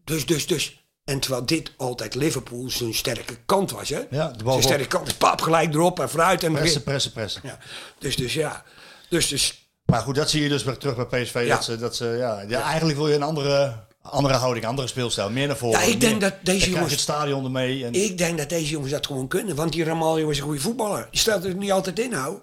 dus, 0.04 0.26
dus, 0.26 0.46
dus. 0.46 0.81
En 1.12 1.20
terwijl 1.20 1.46
dit 1.46 1.72
altijd 1.76 2.14
Liverpool 2.14 2.70
zijn 2.70 2.94
sterke 2.94 3.36
kant 3.46 3.70
was, 3.70 3.88
hè? 3.88 4.00
Ja, 4.10 4.28
de 4.28 4.44
bal 4.44 4.52
zijn 4.52 4.64
sterke 4.64 4.86
kant 4.86 5.18
pap 5.18 5.40
gelijk 5.40 5.74
erop 5.74 6.00
en 6.00 6.10
vooruit 6.10 6.42
en 6.44 6.52
Pressen, 6.52 6.82
pressen, 6.82 7.12
pressen. 7.12 7.40
Ja. 7.44 7.58
Dus, 7.98 8.16
dus 8.16 8.34
ja. 8.34 8.62
Dus, 9.08 9.28
dus 9.28 9.68
Maar 9.84 10.00
goed, 10.00 10.14
dat 10.14 10.30
zie 10.30 10.42
je 10.42 10.48
dus 10.48 10.64
weer 10.64 10.76
terug 10.76 11.08
bij 11.08 11.22
PSV. 11.22 11.42
Ja. 11.46 11.54
Dat 11.54 11.64
ze, 11.64 11.76
dat 11.76 11.96
ze, 11.96 12.04
ja, 12.18 12.44
ja, 12.48 12.62
Eigenlijk 12.62 12.98
wil 12.98 13.08
je 13.08 13.14
een 13.14 13.22
andere, 13.22 13.74
andere 14.02 14.34
houding, 14.34 14.66
andere 14.66 14.88
speelstijl. 14.88 15.30
Meer 15.30 15.46
naar 15.46 15.56
voren. 15.56 15.80
Ja, 15.80 15.86
ik 15.86 16.00
denk 16.00 16.20
meer- 16.20 16.30
dat 16.30 16.34
deze 16.42 16.70
jongens- 16.70 16.90
het 16.90 17.00
stadion 17.00 17.44
ermee. 17.44 17.84
En, 17.84 17.92
Ik 17.94 18.18
denk 18.18 18.38
dat 18.38 18.48
deze 18.48 18.70
jongens 18.70 18.92
dat 18.92 19.06
gewoon 19.06 19.28
kunnen. 19.28 19.54
Want 19.54 19.72
die 19.72 19.84
Ramaljo 19.84 20.28
is 20.28 20.38
een 20.38 20.44
goede 20.44 20.60
voetballer. 20.60 21.08
Die 21.10 21.20
stelt 21.20 21.44
er 21.44 21.54
niet 21.54 21.72
altijd 21.72 21.98
in, 21.98 22.10
nou. 22.10 22.38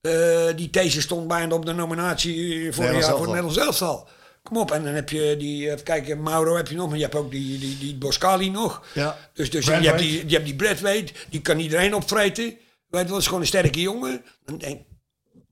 Eh, 0.00 0.12
die 0.56 0.70
These 0.70 1.00
stond 1.00 1.28
bijna 1.28 1.54
op 1.54 1.66
de 1.66 1.72
nominatie 1.72 2.72
voor 2.72 2.84
jaar 2.84 3.02
voor 3.02 3.10
het. 3.18 3.26
Nederlands 3.26 3.56
elftal. 3.58 4.08
Kom 4.42 4.56
op, 4.56 4.70
en 4.70 4.84
dan 4.84 4.94
heb 4.94 5.10
je 5.10 5.36
die, 5.38 5.70
even 5.70 5.82
kijken, 5.82 6.22
Mauro 6.22 6.56
heb 6.56 6.68
je 6.68 6.74
nog, 6.74 6.88
maar 6.88 6.96
je 6.96 7.02
hebt 7.02 7.14
ook 7.14 7.30
die, 7.30 7.58
die, 7.58 7.78
die 7.78 7.96
Boscali 7.96 8.50
nog. 8.50 8.86
Ja. 8.94 9.18
Dus, 9.32 9.50
dus 9.50 9.66
je, 9.66 9.72
hebt 9.72 9.98
die, 9.98 10.28
je 10.28 10.34
hebt 10.34 10.44
die 10.44 10.56
Bradwaite, 10.56 11.12
die 11.30 11.40
kan 11.40 11.58
iedereen 11.58 11.94
opvreten. 11.94 12.56
Weet 12.88 13.08
wel, 13.08 13.18
is 13.18 13.26
gewoon 13.26 13.40
een 13.40 13.46
sterke 13.46 13.80
jongen. 13.80 14.24
Dan 14.44 14.58
denk 14.58 14.80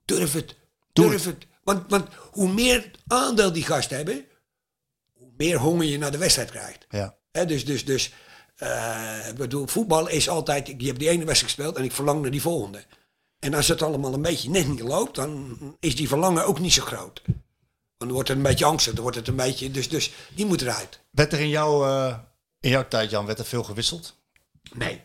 durf 0.05 0.33
het, 0.33 0.57
durf 0.93 1.25
het. 1.25 1.47
Want, 1.63 1.91
want 1.91 2.09
hoe 2.31 2.49
meer 2.49 2.91
aandeel 3.07 3.53
die 3.53 3.65
gasten 3.65 3.97
hebben, 3.97 4.25
hoe 5.13 5.31
meer 5.37 5.59
honger 5.59 5.87
je 5.87 5.99
naar 5.99 6.11
de 6.11 6.19
wedstrijd 6.19 6.51
krijgt. 6.51 6.87
ja. 6.89 7.19
Hè, 7.33 7.47
dus, 7.47 7.65
dus, 7.65 7.85
dus 7.85 8.13
eh, 8.57 9.29
ik 9.29 9.35
bedoel, 9.35 9.67
voetbal 9.67 10.09
is 10.09 10.29
altijd, 10.29 10.67
je 10.67 10.87
hebt 10.87 10.99
die 10.99 11.09
ene 11.09 11.25
wedstrijd 11.25 11.53
gespeeld 11.53 11.77
en 11.77 11.85
ik 11.85 11.93
verlang 11.93 12.23
naar 12.23 12.31
die 12.31 12.41
volgende. 12.41 12.85
En 13.39 13.55
als 13.55 13.69
het 13.69 13.83
allemaal 13.83 14.15
een 14.15 14.23
beetje 14.23 14.51
net 14.51 14.69
niet 14.69 14.81
loopt, 14.81 15.15
dan 15.15 15.59
is 15.81 15.97
die 15.97 16.09
verlangen 16.09 16.47
ook 16.47 16.61
niet 16.61 16.73
zo 16.73 16.83
groot. 16.83 17.23
Dan 18.01 18.13
wordt 18.13 18.29
het 18.29 18.37
een 18.37 18.43
beetje 18.43 18.65
angstig, 18.65 18.93
dan 18.93 19.03
wordt 19.03 19.17
het 19.17 19.29
een 19.29 19.37
beetje, 19.37 19.71
dus, 19.71 19.89
dus 19.89 20.11
die 20.35 20.47
moet 20.47 20.61
eruit. 20.63 21.01
Werd 21.11 21.33
er 21.33 21.41
in, 21.41 21.49
jouw 21.49 21.85
eh, 21.87 22.19
in 22.61 22.71
jouw 22.71 22.89
tijd, 22.89 23.11
Jan, 23.11 23.27
werd 23.27 23.39
er 23.39 23.45
veel 23.45 23.63
gewisseld? 23.63 24.17
Nee. 24.73 25.03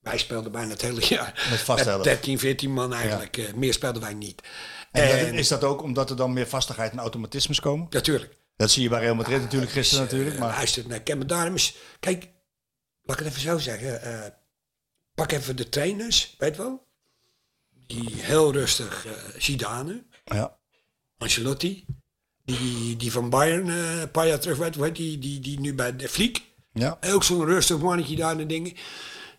Wij 0.00 0.18
speelden 0.18 0.52
bijna 0.52 0.70
het 0.70 0.80
hele 0.82 1.06
jaar. 1.06 1.46
Met 1.50 1.60
vaste 1.60 1.90
elf. 1.90 2.02
13, 2.02 2.38
14 2.38 2.72
man 2.72 2.92
eigenlijk. 2.92 3.36
eh, 3.36 3.52
meer 3.52 3.72
speelden 3.72 4.02
wij 4.02 4.14
niet. 4.14 4.42
En, 4.92 5.34
is 5.34 5.48
dat 5.48 5.64
ook 5.64 5.82
omdat 5.82 6.10
er 6.10 6.16
dan 6.16 6.32
meer 6.32 6.46
vastigheid 6.46 6.92
en 6.92 6.98
automatismes 6.98 7.60
komen? 7.60 7.86
natuurlijk. 7.90 8.36
Dat 8.56 8.70
zie 8.70 8.82
je 8.82 8.88
bij 8.88 9.00
Real 9.00 9.14
Madrid 9.14 9.40
natuurlijk 9.40 9.72
gisteren 9.72 10.04
natuurlijk. 10.04 10.38
Maar 10.38 10.48
Luister, 10.48 10.86
naar 10.88 11.00
Kemmer 11.00 11.26
daarom 11.26 11.54
is... 11.54 11.74
Kijk, 12.00 12.28
laat 13.02 13.18
ik 13.20 13.24
het 13.24 13.32
even 13.34 13.40
zo 13.48 13.58
zeggen. 13.58 14.02
eh, 14.02 14.30
pak 15.14 15.32
even 15.32 15.56
de 15.56 15.68
trainers, 15.68 16.34
weet 16.38 16.56
wel. 16.56 16.86
Die 17.86 18.10
heel 18.14 18.52
rustig, 18.52 19.06
eh 19.06 19.12
Zidane, 19.38 20.06
ja. 20.24 20.58
Ancelotti. 21.18 21.84
Die, 22.44 22.96
die 22.96 23.12
van 23.12 23.30
Bayern 23.30 23.68
eh, 23.68 24.00
een 24.00 24.10
paar 24.10 24.26
jaar 24.26 24.38
terug 24.38 24.56
werd, 24.56 24.96
die, 24.96 25.18
die, 25.18 25.40
die 25.40 25.60
nu 25.60 25.74
bij 25.74 25.96
de 25.96 26.08
Fliek. 26.08 26.42
Ja. 26.72 26.98
Ook 27.06 27.24
zo'n 27.24 27.44
rustig 27.44 27.78
mannetje 27.78 28.16
daar 28.16 28.38
en 28.38 28.46
dingen. 28.46 28.72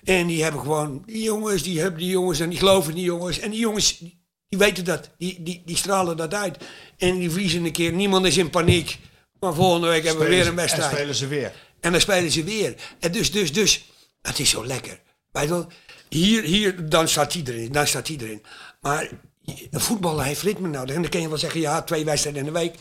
En 0.03 0.27
die 0.27 0.43
hebben 0.43 0.61
gewoon, 0.61 1.03
die 1.05 1.23
jongens, 1.23 1.63
die 1.63 1.79
hebben 1.79 1.99
die 1.99 2.09
jongens 2.09 2.39
en 2.39 2.49
die 2.49 2.59
geloven 2.59 2.95
die 2.95 3.03
jongens. 3.03 3.39
En 3.39 3.49
die 3.49 3.59
jongens, 3.59 3.97
die, 3.97 4.17
weten 4.47 4.85
dat. 4.85 5.09
Die, 5.17 5.43
die, 5.43 5.61
die 5.65 5.77
stralen 5.77 6.17
dat 6.17 6.33
uit. 6.33 6.57
En 6.97 7.19
die 7.19 7.31
verliezen 7.31 7.65
een 7.65 7.71
keer. 7.71 7.93
Niemand 7.93 8.25
is 8.25 8.37
in 8.37 8.49
paniek. 8.49 8.99
Maar 9.39 9.53
volgende 9.53 9.87
week 9.87 10.03
hebben 10.03 10.23
we 10.23 10.29
weer 10.29 10.41
een 10.41 10.47
En 10.47 10.55
wedstrijd. 10.55 10.91
spelen 10.91 11.15
ze 11.15 11.27
weer. 11.27 11.53
En 11.79 11.91
dan 11.91 12.01
spelen 12.01 12.31
ze 12.31 12.43
weer. 12.43 12.75
En 12.99 13.11
dus, 13.11 13.31
dus, 13.31 13.53
dus, 13.53 13.85
het 14.21 14.39
is 14.39 14.49
zo 14.49 14.65
lekker. 14.65 14.99
Weet 15.31 15.49
wel, 15.49 15.67
hier, 16.09 16.43
hier, 16.43 16.89
dan 16.89 17.07
staat 17.07 17.33
erin, 17.33 17.71
dan 17.71 17.87
staat 17.87 18.09
erin. 18.09 18.43
Maar 18.81 19.09
een 19.45 19.79
voetballer 19.79 20.25
heeft 20.25 20.41
ritme 20.41 20.67
nodig. 20.67 20.95
En 20.95 21.01
dan 21.01 21.11
kun 21.11 21.21
je 21.21 21.29
wel 21.29 21.37
zeggen, 21.37 21.59
ja, 21.59 21.81
twee 21.81 22.05
wedstrijden 22.05 22.45
in 22.45 22.53
de 22.53 22.59
week. 22.59 22.75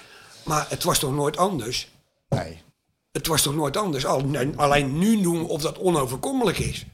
Maar 0.45 0.67
het 0.69 0.83
was 0.85 0.99
toch 0.99 1.13
nooit 1.15 1.37
anders? 1.37 1.89
Nee. 2.29 2.63
Het 3.13 3.27
was 3.27 3.43
toch 3.43 3.55
nooit 3.55 3.77
anders? 3.77 4.07
Al- 4.07 4.25
Alleen 4.57 4.99
nu 4.99 5.17
noemen 5.21 5.47
of 5.49 5.63
dat 5.63 5.79
onoverkomelijk 5.79 6.59
is. 6.59 6.85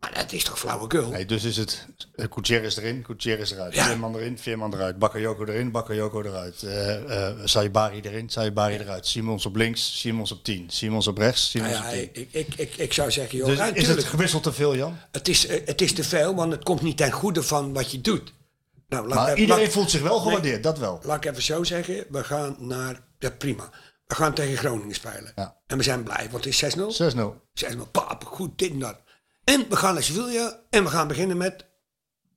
Maar 0.00 0.14
dat 0.14 0.32
is 0.32 0.44
toch 0.44 0.58
flauwekul? 0.58 1.08
nee. 1.10 1.26
Dus 1.26 1.44
is 1.44 1.56
het 1.56 1.86
uh, 2.16 2.26
Gutierrez 2.30 2.76
erin, 2.76 3.04
Gutierrez 3.06 3.50
eruit. 3.52 3.74
Ja. 3.74 3.84
Veerman 3.86 4.16
erin, 4.16 4.38
Veerman 4.38 4.74
eruit. 4.74 4.98
Bakayoko 4.98 5.44
erin, 5.46 5.70
Bakayoko 5.70 6.22
eruit. 6.22 6.62
eh 6.62 7.30
Saibari 7.44 8.00
erin, 8.00 8.28
Saibari 8.30 8.74
eruit. 8.74 9.06
Simons 9.06 9.46
op 9.46 9.56
links, 9.56 10.00
Simons 10.00 10.32
op 10.32 10.44
10. 10.44 10.64
Simons 10.70 11.06
op 11.06 11.18
rechts, 11.18 11.54
Nou 11.54 11.66
Simons 11.68 11.84
ja, 11.92 11.98
op 12.00 12.12
10. 12.14 12.22
ik, 12.22 12.28
ik, 12.32 12.54
ik, 12.56 12.76
ik 12.76 12.92
zou 12.92 13.10
zeggen, 13.10 13.38
joh, 13.38 13.46
Dus 13.46 13.70
is 13.72 13.88
het 13.88 14.04
gewisseld 14.04 14.42
te 14.42 14.52
veel, 14.52 14.76
Jan? 14.76 14.96
het, 15.12 15.28
is, 15.28 15.48
het 15.48 15.80
is 15.80 15.92
te 15.92 16.04
veel, 16.04 16.34
want 16.34 16.52
het 16.52 16.62
komt 16.64 16.82
niet 16.82 16.96
ten 16.96 17.10
goede 17.12 17.42
van 17.42 17.72
wat 17.72 17.90
je 17.90 18.00
doet. 18.00 18.32
Nou, 18.88 19.08
Maar 19.08 19.36
iedereen 19.38 19.62
laat- 19.62 19.72
voelt 19.72 19.90
zich 19.90 20.02
wel 20.02 20.12
Nee. 20.14 20.22
gewaardeerd, 20.22 20.62
dat 20.62 20.78
wel. 20.78 21.00
laat 21.02 21.24
ik 21.24 21.30
even 21.30 21.42
zo 21.42 21.64
zeggen, 21.64 22.04
we 22.08 22.24
gaan 22.24 22.56
naar, 22.58 23.00
ja 23.18 23.30
prima, 23.30 23.70
we 24.06 24.14
gaan 24.14 24.34
tegen 24.34 24.56
Groningen 24.56 24.94
spelen. 24.94 25.32
Ja. 25.36 25.56
En 25.66 25.76
we 25.76 25.82
zijn 25.82 26.02
blij, 26.02 26.28
want 26.30 26.44
het 26.44 26.52
is 26.52 26.58
6-0. 26.58 26.90
6-0. 26.92 27.40
6-0, 27.54 27.86
pap, 27.90 28.24
goed, 28.24 28.58
dit 28.58 28.70
en 28.70 28.78
dat. 28.78 28.96
En 29.44 29.66
we 29.68 29.76
gaan 29.76 29.94
naar 29.94 30.02
Sevilla 30.02 30.60
en 30.70 30.84
we 30.84 30.90
gaan 30.90 31.08
beginnen 31.08 31.36
met 31.36 31.64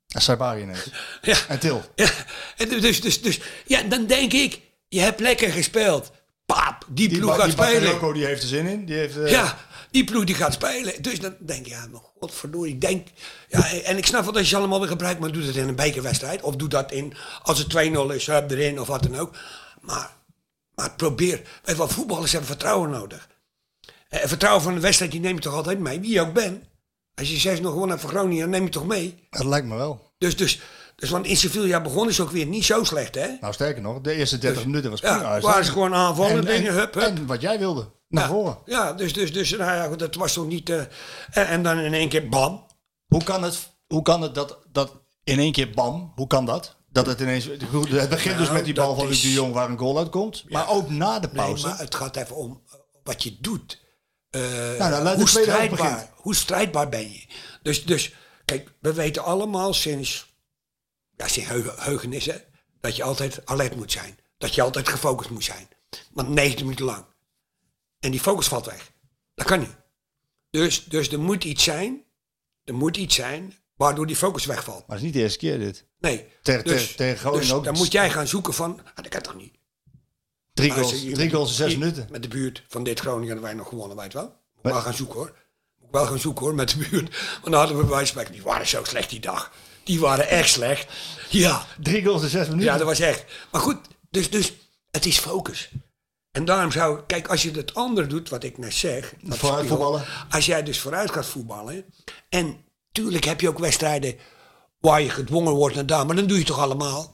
En 0.08 0.22
Saibari 0.22 0.62
ineens. 0.62 0.90
Ja. 1.22 1.38
En 1.48 1.60
Til. 1.60 1.82
Ja, 1.96 2.10
en 2.58 2.70
dus, 2.70 3.02
dus, 3.02 3.22
dus, 3.22 3.40
ja, 3.66 3.82
dan 3.82 4.06
denk 4.06 4.34
ik, 4.34 4.62
je 4.88 5.00
hebt 5.00 5.20
lekker 5.20 5.52
gespeeld. 5.52 6.12
Paap, 6.46 6.86
die, 6.88 7.10
Die, 7.10 7.18
ploeg 7.20 7.36
gaat 7.36 7.44
die 7.44 7.52
spelen. 7.52 7.82
Bakayoko, 7.82 8.14
die 8.14 8.26
heeft 8.26 8.42
er 8.42 8.48
zin 8.48 8.66
in. 8.66 8.86
Die 8.86 8.96
heeft, 8.96 9.18
eh, 9.18 9.32
Ja, 9.32 9.58
die 9.92 10.04
ploeg 10.04 10.24
die 10.24 10.36
gaat 10.36 10.54
spelen. 10.54 11.02
Dus 11.02 11.20
dan 11.20 11.36
denk 11.40 11.66
je, 11.66 11.72
ja, 11.72 11.88
maar 11.92 12.02
godverdorie, 12.20 12.74
ik 12.74 12.82
denk... 12.82 13.08
Ja, 13.48 13.72
en 13.72 13.98
ik 13.98 14.06
snap 14.06 14.24
wel 14.24 14.34
dat 14.34 14.42
je 14.42 14.48
ze 14.50 14.58
allemaal 14.58 14.80
weer 14.80 14.88
gebruikt, 14.90 15.20
maar 15.20 15.32
doe 15.32 15.46
dat 15.46 15.56
in 15.56 15.68
een 15.68 15.76
bekerwedstrijd. 15.76 16.42
Of 16.42 16.56
doe 16.56 16.68
dat 16.70 16.92
in, 16.92 17.14
als 17.42 17.60
het 17.60 17.68
2-0 18.12 18.14
is, 18.16 18.28
hup 18.28 18.52
erin 18.52 18.80
of 18.80 18.88
wat 18.88 19.04
dan 19.04 19.16
ook. 19.20 19.36
Maar, 19.82 20.12
maar 20.76 20.92
probeer, 20.96 21.42
weet 21.64 21.78
wel, 21.78 21.88
voetballers 21.88 22.32
hebben 22.32 22.50
vertrouwen 22.50 22.90
nodig. 22.90 23.28
Eh, 24.10 24.20
vertrouwen 24.26 24.64
van 24.64 24.74
de 24.74 24.80
wedstrijd, 24.80 25.12
die 25.12 25.20
neem 25.20 25.36
je 25.36 25.42
toch 25.42 25.54
altijd 25.54 25.80
mee, 25.80 26.00
wie 26.00 26.12
je 26.12 26.22
ook 26.22 26.34
bent. 26.34 26.64
Als 27.16 27.30
je 27.30 27.38
zegt 27.38 27.62
nog 27.62 27.72
gewoon 27.72 28.00
voor 28.00 28.10
Groningen, 28.10 28.42
dan 28.42 28.50
neem 28.50 28.64
je 28.64 28.70
toch 28.70 28.86
mee. 28.88 29.28
Dat 29.30 29.46
lijkt 29.46 29.68
me 29.68 29.76
wel. 29.76 30.12
Dus, 30.18 30.38
dus, 30.38 30.60
dus 30.96 31.10
want 31.10 31.26
in 31.26 31.38
Sevilla 31.38 31.82
begonnen 31.82 32.14
ze 32.14 32.22
ook 32.22 32.32
weer 32.32 32.46
niet 32.46 32.66
zo 32.66 32.84
slecht, 32.84 33.16
hè? 33.16 33.28
Nou, 33.42 33.54
sterker 33.54 33.82
nog, 33.82 34.02
de 34.02 34.14
eerste 34.14 34.38
30 34.38 34.66
minuten 34.66 34.90
was 34.90 35.02
Dus, 35.02 35.10
ja, 35.10 35.16
prima. 35.16 35.40
waren 35.40 35.66
ze 35.66 35.72
gewoon 35.72 35.94
aanvallen, 35.94 36.38
En- 36.38 36.46
dingen, 36.46 36.72
en- 36.72 36.78
hup, 36.78 36.94
hup. 36.94 37.04
En 37.04 37.26
wat 37.26 37.42
jij 37.42 37.60
wilde, 37.60 37.92
naar 38.10 38.28
voren. 38.28 38.58
Ja, 38.66 38.94
dus, 38.94 39.14
dus, 39.14 39.34
dus 39.34 39.50
nou 39.52 39.76
ja, 39.76 39.88
goed, 39.88 40.00
dat 40.00 40.16
was 40.16 40.34
toch 40.34 40.48
niet... 40.48 40.70
eh, 40.70 40.80
en, 41.32 41.48
en 41.48 41.64
dan 41.64 41.78
in 41.78 41.94
één 41.94 42.10
keer 42.10 42.30
bam. 42.30 42.66
Hoe 43.08 43.24
kan 43.24 43.44
het, 43.44 43.70
hoe 43.88 44.02
kan 44.02 44.22
het 44.22 44.36
dat, 44.36 44.58
dat 44.72 44.92
in 45.24 45.40
één 45.40 45.52
keer 45.52 45.70
bam, 45.70 46.12
hoe 46.16 46.28
kan 46.28 46.46
dat? 46.46 46.78
Dat 46.92 47.06
het 47.06 47.20
ineens, 47.20 47.50
goed, 47.70 47.90
het 47.90 48.10
begint 48.10 48.38
dus 48.38 48.44
Nou, 48.46 48.58
met 48.58 48.66
die 48.66 48.74
bal 48.74 48.96
van 48.96 49.08
Luc 49.08 49.22
de 49.22 49.32
Jong 49.32 49.54
waar 49.54 49.70
een 49.70 49.78
goal 49.78 49.98
uitkomt. 49.98 50.44
Maar 50.50 50.70
ook 50.70 50.90
na 50.90 51.20
de 51.20 51.28
Nee, 51.28 51.36
pauze. 51.36 51.68
maar 51.68 51.78
het 51.78 51.96
gaat 51.96 52.16
even 52.16 52.36
om 52.36 52.62
eh, 52.68 52.74
wat 53.04 53.24
je 53.24 53.38
doet. 53.42 53.82
Eh, 54.30 54.42
nou, 54.78 55.16
hoe, 55.16 55.28
strijdbaar, 55.30 56.10
hoe 56.16 56.36
strijdbaar 56.36 56.90
ben 56.90 57.12
je? 57.12 57.26
Dus, 57.64 57.86
dus 57.86 58.14
kijk, 58.46 58.72
we 58.80 58.94
weten 58.94 59.24
allemaal 59.24 59.74
sinds, 59.74 60.34
ja, 61.18 61.28
sinds 61.28 61.50
heugen, 61.50 61.74
heugenis, 61.78 62.26
hè, 62.26 62.36
dat 62.82 62.96
je 62.96 63.04
altijd 63.04 63.42
alert 63.46 63.76
moet 63.76 63.92
zijn. 63.92 64.18
Dat 64.38 64.56
je 64.56 64.62
altijd 64.62 64.90
gefocust 64.90 65.30
moet 65.30 65.44
zijn. 65.44 65.68
Want 66.14 66.30
90 66.30 66.62
minuten 66.62 66.86
lang. 66.86 67.06
En 68.00 68.12
die 68.12 68.20
focus 68.20 68.48
valt 68.48 68.66
weg. 68.66 68.92
Dat 69.36 69.48
kan 69.48 69.60
niet. 69.60 69.76
Dus, 70.50 70.84
dus 70.86 71.12
er 71.12 71.20
moet 71.20 71.44
iets 71.44 71.64
zijn, 71.64 72.04
er 72.64 72.74
moet 72.74 72.98
iets 72.98 73.16
zijn, 73.16 73.54
waardoor 73.76 74.08
die 74.08 74.16
focus 74.16 74.46
wegvalt. 74.46 74.88
Maar 74.88 74.98
het 74.98 74.98
is 74.98 75.04
niet 75.04 75.14
de 75.14 75.20
eerste 75.20 75.38
keer 75.38 75.60
dit. 75.60 75.86
Nee. 76.00 76.28
Tegen- 76.42 76.64
dus, 76.64 76.94
Groningen 76.96 77.32
dus 77.40 77.52
ook. 77.52 77.64
dan 77.64 77.78
moet 77.78 77.92
jij 77.92 78.10
gaan 78.12 78.28
zoeken 78.28 78.54
van, 78.54 78.80
ah, 78.86 78.96
dat 78.96 79.08
kan 79.08 79.22
toch 79.22 79.36
niet. 79.36 79.58
Drie 80.54 80.70
Maar 80.70 80.78
goals, 80.78 81.00
drie 81.14 81.30
goals 81.30 81.50
in 81.50 81.56
zes 81.56 81.78
minuten. 81.78 82.08
Met 82.12 82.22
de 82.22 82.28
buurt 82.28 82.64
van 82.68 82.84
dit 82.84 83.00
Groningen 83.00 83.28
hebben 83.28 83.46
wij 83.46 83.54
nog 83.54 83.68
gewonnen, 83.68 83.98
weet 83.98 84.12
je 84.12 84.18
wel. 84.18 84.28
Moet 84.28 84.66
ik 84.66 84.72
wel 84.72 84.82
gaan 84.82 84.94
zoeken 84.94 85.16
hoor. 85.16 85.36
Moet 85.78 85.88
ik 85.88 85.94
wel 85.94 86.06
gaan 86.06 86.20
zoeken 86.20 86.46
hoor, 86.46 86.56
met 86.56 86.70
de 86.70 86.78
buurt. 86.78 87.20
Want 87.32 87.44
dan 87.44 87.54
hadden 87.54 87.78
we 87.78 87.84
bij 87.86 88.06
spreken, 88.06 88.32
die 88.32 88.42
waren 88.42 88.68
zo 88.68 88.84
slecht 88.84 89.10
die 89.10 89.20
dag. 89.20 89.52
Die 89.84 90.00
waren 90.00 90.28
echt 90.28 90.50
slecht. 90.50 90.88
Ja, 91.30 91.66
Drie 91.80 92.04
goals 92.06 92.22
in 92.24 92.30
zes 92.30 92.48
minuten. 92.48 92.72
ja 92.72 92.78
dat 92.78 92.88
was 92.88 93.00
echt. 93.00 93.26
Maar 93.52 93.62
goed, 93.62 93.78
dus, 94.10 94.30
dus 94.30 94.54
het 94.92 95.06
is 95.06 95.20
focus. 95.20 95.70
En 96.40 96.46
daarom 96.46 96.72
zou, 96.72 97.00
kijk, 97.08 97.28
als 97.28 97.44
je 97.44 97.52
het 97.52 97.74
andere 97.74 98.08
doet, 98.08 98.30
wat 98.30 98.44
ik 98.44 98.58
net 98.58 98.74
zeg. 98.74 99.14
Vooruit 99.24 99.68
voetballen. 99.68 100.06
Als 100.30 100.46
jij 100.46 100.64
dus 100.64 100.80
vooruit 100.80 101.12
gaat 101.12 101.26
voetballen. 101.26 101.86
En 102.30 102.58
tuurlijk 102.92 103.24
heb 103.26 103.42
je 103.42 103.50
ook 103.50 103.60
wedstrijden 103.60 104.16
waar 104.80 105.02
je 105.02 105.10
gedwongen 105.10 105.54
wordt 105.54 105.76
naar 105.76 105.86
daar. 105.86 106.06
Maar 106.06 106.16
dan 106.16 106.26
doe 106.26 106.34
je 106.38 106.44
het 106.44 106.48
toch 106.52 106.60
allemaal. 106.60 107.04
Dan 107.04 107.14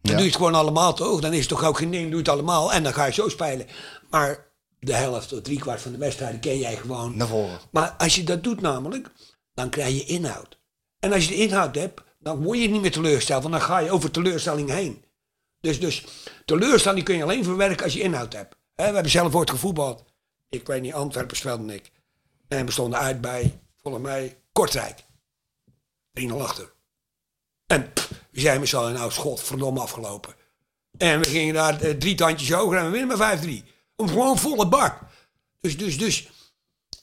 Ja. 0.00 0.10
doe 0.12 0.18
je 0.20 0.26
het 0.26 0.36
gewoon 0.36 0.54
allemaal 0.54 0.94
toch? 0.94 1.20
Dan 1.20 1.32
is 1.32 1.38
het 1.38 1.48
toch 1.48 1.64
ook 1.64 1.78
geen 1.78 1.90
ding, 1.90 2.02
doe 2.02 2.10
je 2.12 2.16
het 2.18 2.28
allemaal. 2.28 2.72
En 2.72 2.82
dan 2.82 2.92
ga 2.94 3.04
je 3.04 3.12
zo 3.12 3.28
spelen. 3.28 3.66
Maar 4.10 4.46
de 4.80 4.94
helft 4.94 5.28
tot 5.28 5.44
driekwart 5.44 5.80
van 5.80 5.92
de 5.92 5.98
wedstrijden 5.98 6.40
ken 6.40 6.58
jij 6.58 6.76
gewoon. 6.76 7.16
Naar 7.16 7.28
voren. 7.28 7.58
Maar 7.70 7.94
als 7.98 8.14
je 8.14 8.24
dat 8.24 8.42
doet 8.44 8.60
namelijk, 8.60 9.10
dan 9.54 9.68
krijg 9.70 9.94
je 9.94 10.04
inhoud. 10.04 10.58
En 11.00 11.12
als 11.12 11.24
je 11.24 11.28
de 11.28 11.36
inhoud 11.42 11.74
hebt, 11.74 12.00
dan 12.18 12.42
word 12.42 12.58
je 12.58 12.68
niet 12.68 12.80
meer 12.80 12.92
teleurgesteld. 12.92 13.42
Want 13.42 13.54
dan 13.54 13.62
ga 13.62 13.78
je 13.78 13.90
over 13.90 14.10
teleurstelling 14.10 14.70
heen. 14.70 15.03
Dus, 15.64 15.80
dus 15.80 16.04
teleurstelling 16.44 17.04
kun 17.04 17.16
je 17.16 17.22
alleen 17.22 17.44
verwerken 17.44 17.84
als 17.84 17.92
je 17.92 18.00
inhoud 18.00 18.32
hebt. 18.32 18.56
We 18.74 18.82
hebben 18.82 19.10
zelf 19.10 19.34
ooit 19.34 19.50
gevoetbald. 19.50 20.04
Ik 20.48 20.66
weet 20.66 20.82
niet, 20.82 20.92
Antwerpen 20.92 21.36
speelde 21.36 21.74
ik. 21.74 21.90
En 22.48 22.66
we 22.66 22.72
stonden 22.72 22.98
uit 22.98 23.20
bij, 23.20 23.60
volgens 23.82 24.04
mij, 24.04 24.38
Kortrijk. 24.52 25.04
3-0 26.20 26.32
achter. 26.38 26.72
En 27.66 27.92
pff, 27.92 28.10
we 28.30 28.40
zijn 28.40 28.60
met 28.60 28.68
z'n 28.68 28.76
allen, 28.76 28.92
nou 28.92 29.10
schot, 29.10 29.40
verdomme 29.40 29.80
afgelopen. 29.80 30.34
En 30.96 31.20
we 31.20 31.28
gingen 31.28 31.54
daar 31.54 31.80
eh, 31.80 31.90
drie 31.90 32.14
tandjes 32.14 32.50
hoger 32.50 32.78
en 32.78 32.84
we 32.84 32.90
winnen 32.90 33.18
met 33.18 33.64
5-3. 33.64 33.68
Om 33.96 34.08
gewoon 34.08 34.38
volle 34.38 34.68
bak. 34.68 35.00
Dus, 35.60 35.76
dus, 35.76 35.98
dus. 35.98 36.30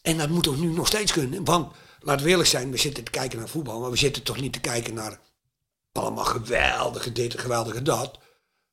En 0.01 0.17
dat 0.17 0.29
moet 0.29 0.47
ook 0.47 0.57
nu 0.57 0.67
nog 0.67 0.87
steeds 0.87 1.11
kunnen. 1.11 1.45
Want, 1.45 1.75
laten 1.99 2.25
we 2.25 2.31
eerlijk 2.31 2.49
zijn, 2.49 2.71
we 2.71 2.77
zitten 2.77 3.03
te 3.03 3.11
kijken 3.11 3.39
naar 3.39 3.49
voetbal. 3.49 3.79
Maar 3.79 3.91
we 3.91 3.97
zitten 3.97 4.23
toch 4.23 4.41
niet 4.41 4.53
te 4.53 4.59
kijken 4.59 4.93
naar 4.93 5.19
allemaal 5.91 6.25
geweldige 6.25 7.11
dit 7.11 7.33
en 7.33 7.39
geweldige 7.39 7.81
dat. 7.81 8.19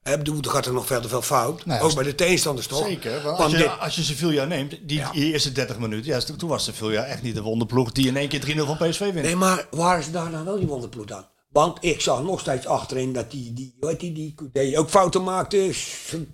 Hè, 0.08 0.18
bedoel, 0.18 0.40
er 0.42 0.50
gaat 0.50 0.66
er 0.66 0.72
nog 0.72 0.86
verder 0.86 1.10
veel 1.10 1.22
fout. 1.22 1.64
Nou 1.64 1.78
ja, 1.80 1.84
ook 1.86 1.94
bij 1.94 2.04
de 2.04 2.14
tegenstanders 2.14 2.66
toch? 2.66 2.86
Zeker. 2.86 3.12
Want 3.12 3.24
Want 3.24 3.38
als, 3.38 3.52
je, 3.52 3.58
dit- 3.58 3.78
als 3.80 3.94
je 3.96 4.02
Sevilla 4.02 4.44
neemt, 4.44 4.78
die, 4.88 4.98
Ja. 4.98 5.10
die 5.12 5.32
eerste 5.32 5.52
30 5.52 5.78
minuten, 5.78 6.12
ja, 6.12 6.20
toen 6.36 6.48
was 6.48 6.64
Sevilla 6.64 7.04
echt 7.04 7.22
niet 7.22 7.34
de 7.34 7.42
wonderploeg 7.42 7.92
die 7.92 8.06
in 8.06 8.16
één 8.16 8.28
keer 8.28 8.40
3-0 8.40 8.66
van 8.66 8.76
PSV 8.76 8.98
wint. 9.00 9.14
Nee, 9.22 9.36
maar 9.36 9.66
waar 9.70 9.98
is 9.98 10.10
daar 10.10 10.30
nou 10.30 10.44
wel 10.44 10.58
die 10.58 10.66
wonderploeg 10.66 11.04
dan? 11.06 11.26
Want 11.48 11.78
ik 11.84 12.00
zag 12.00 12.22
nog 12.22 12.40
steeds 12.40 12.66
achterin 12.66 13.12
dat 13.12 13.30
die, 13.30 13.52
die 13.52 13.76
heet 13.80 14.00
die, 14.00 14.12
die, 14.12 14.34
die 14.52 14.78
ook 14.78 14.90
fouten 14.90 15.22
maakte. 15.24 15.72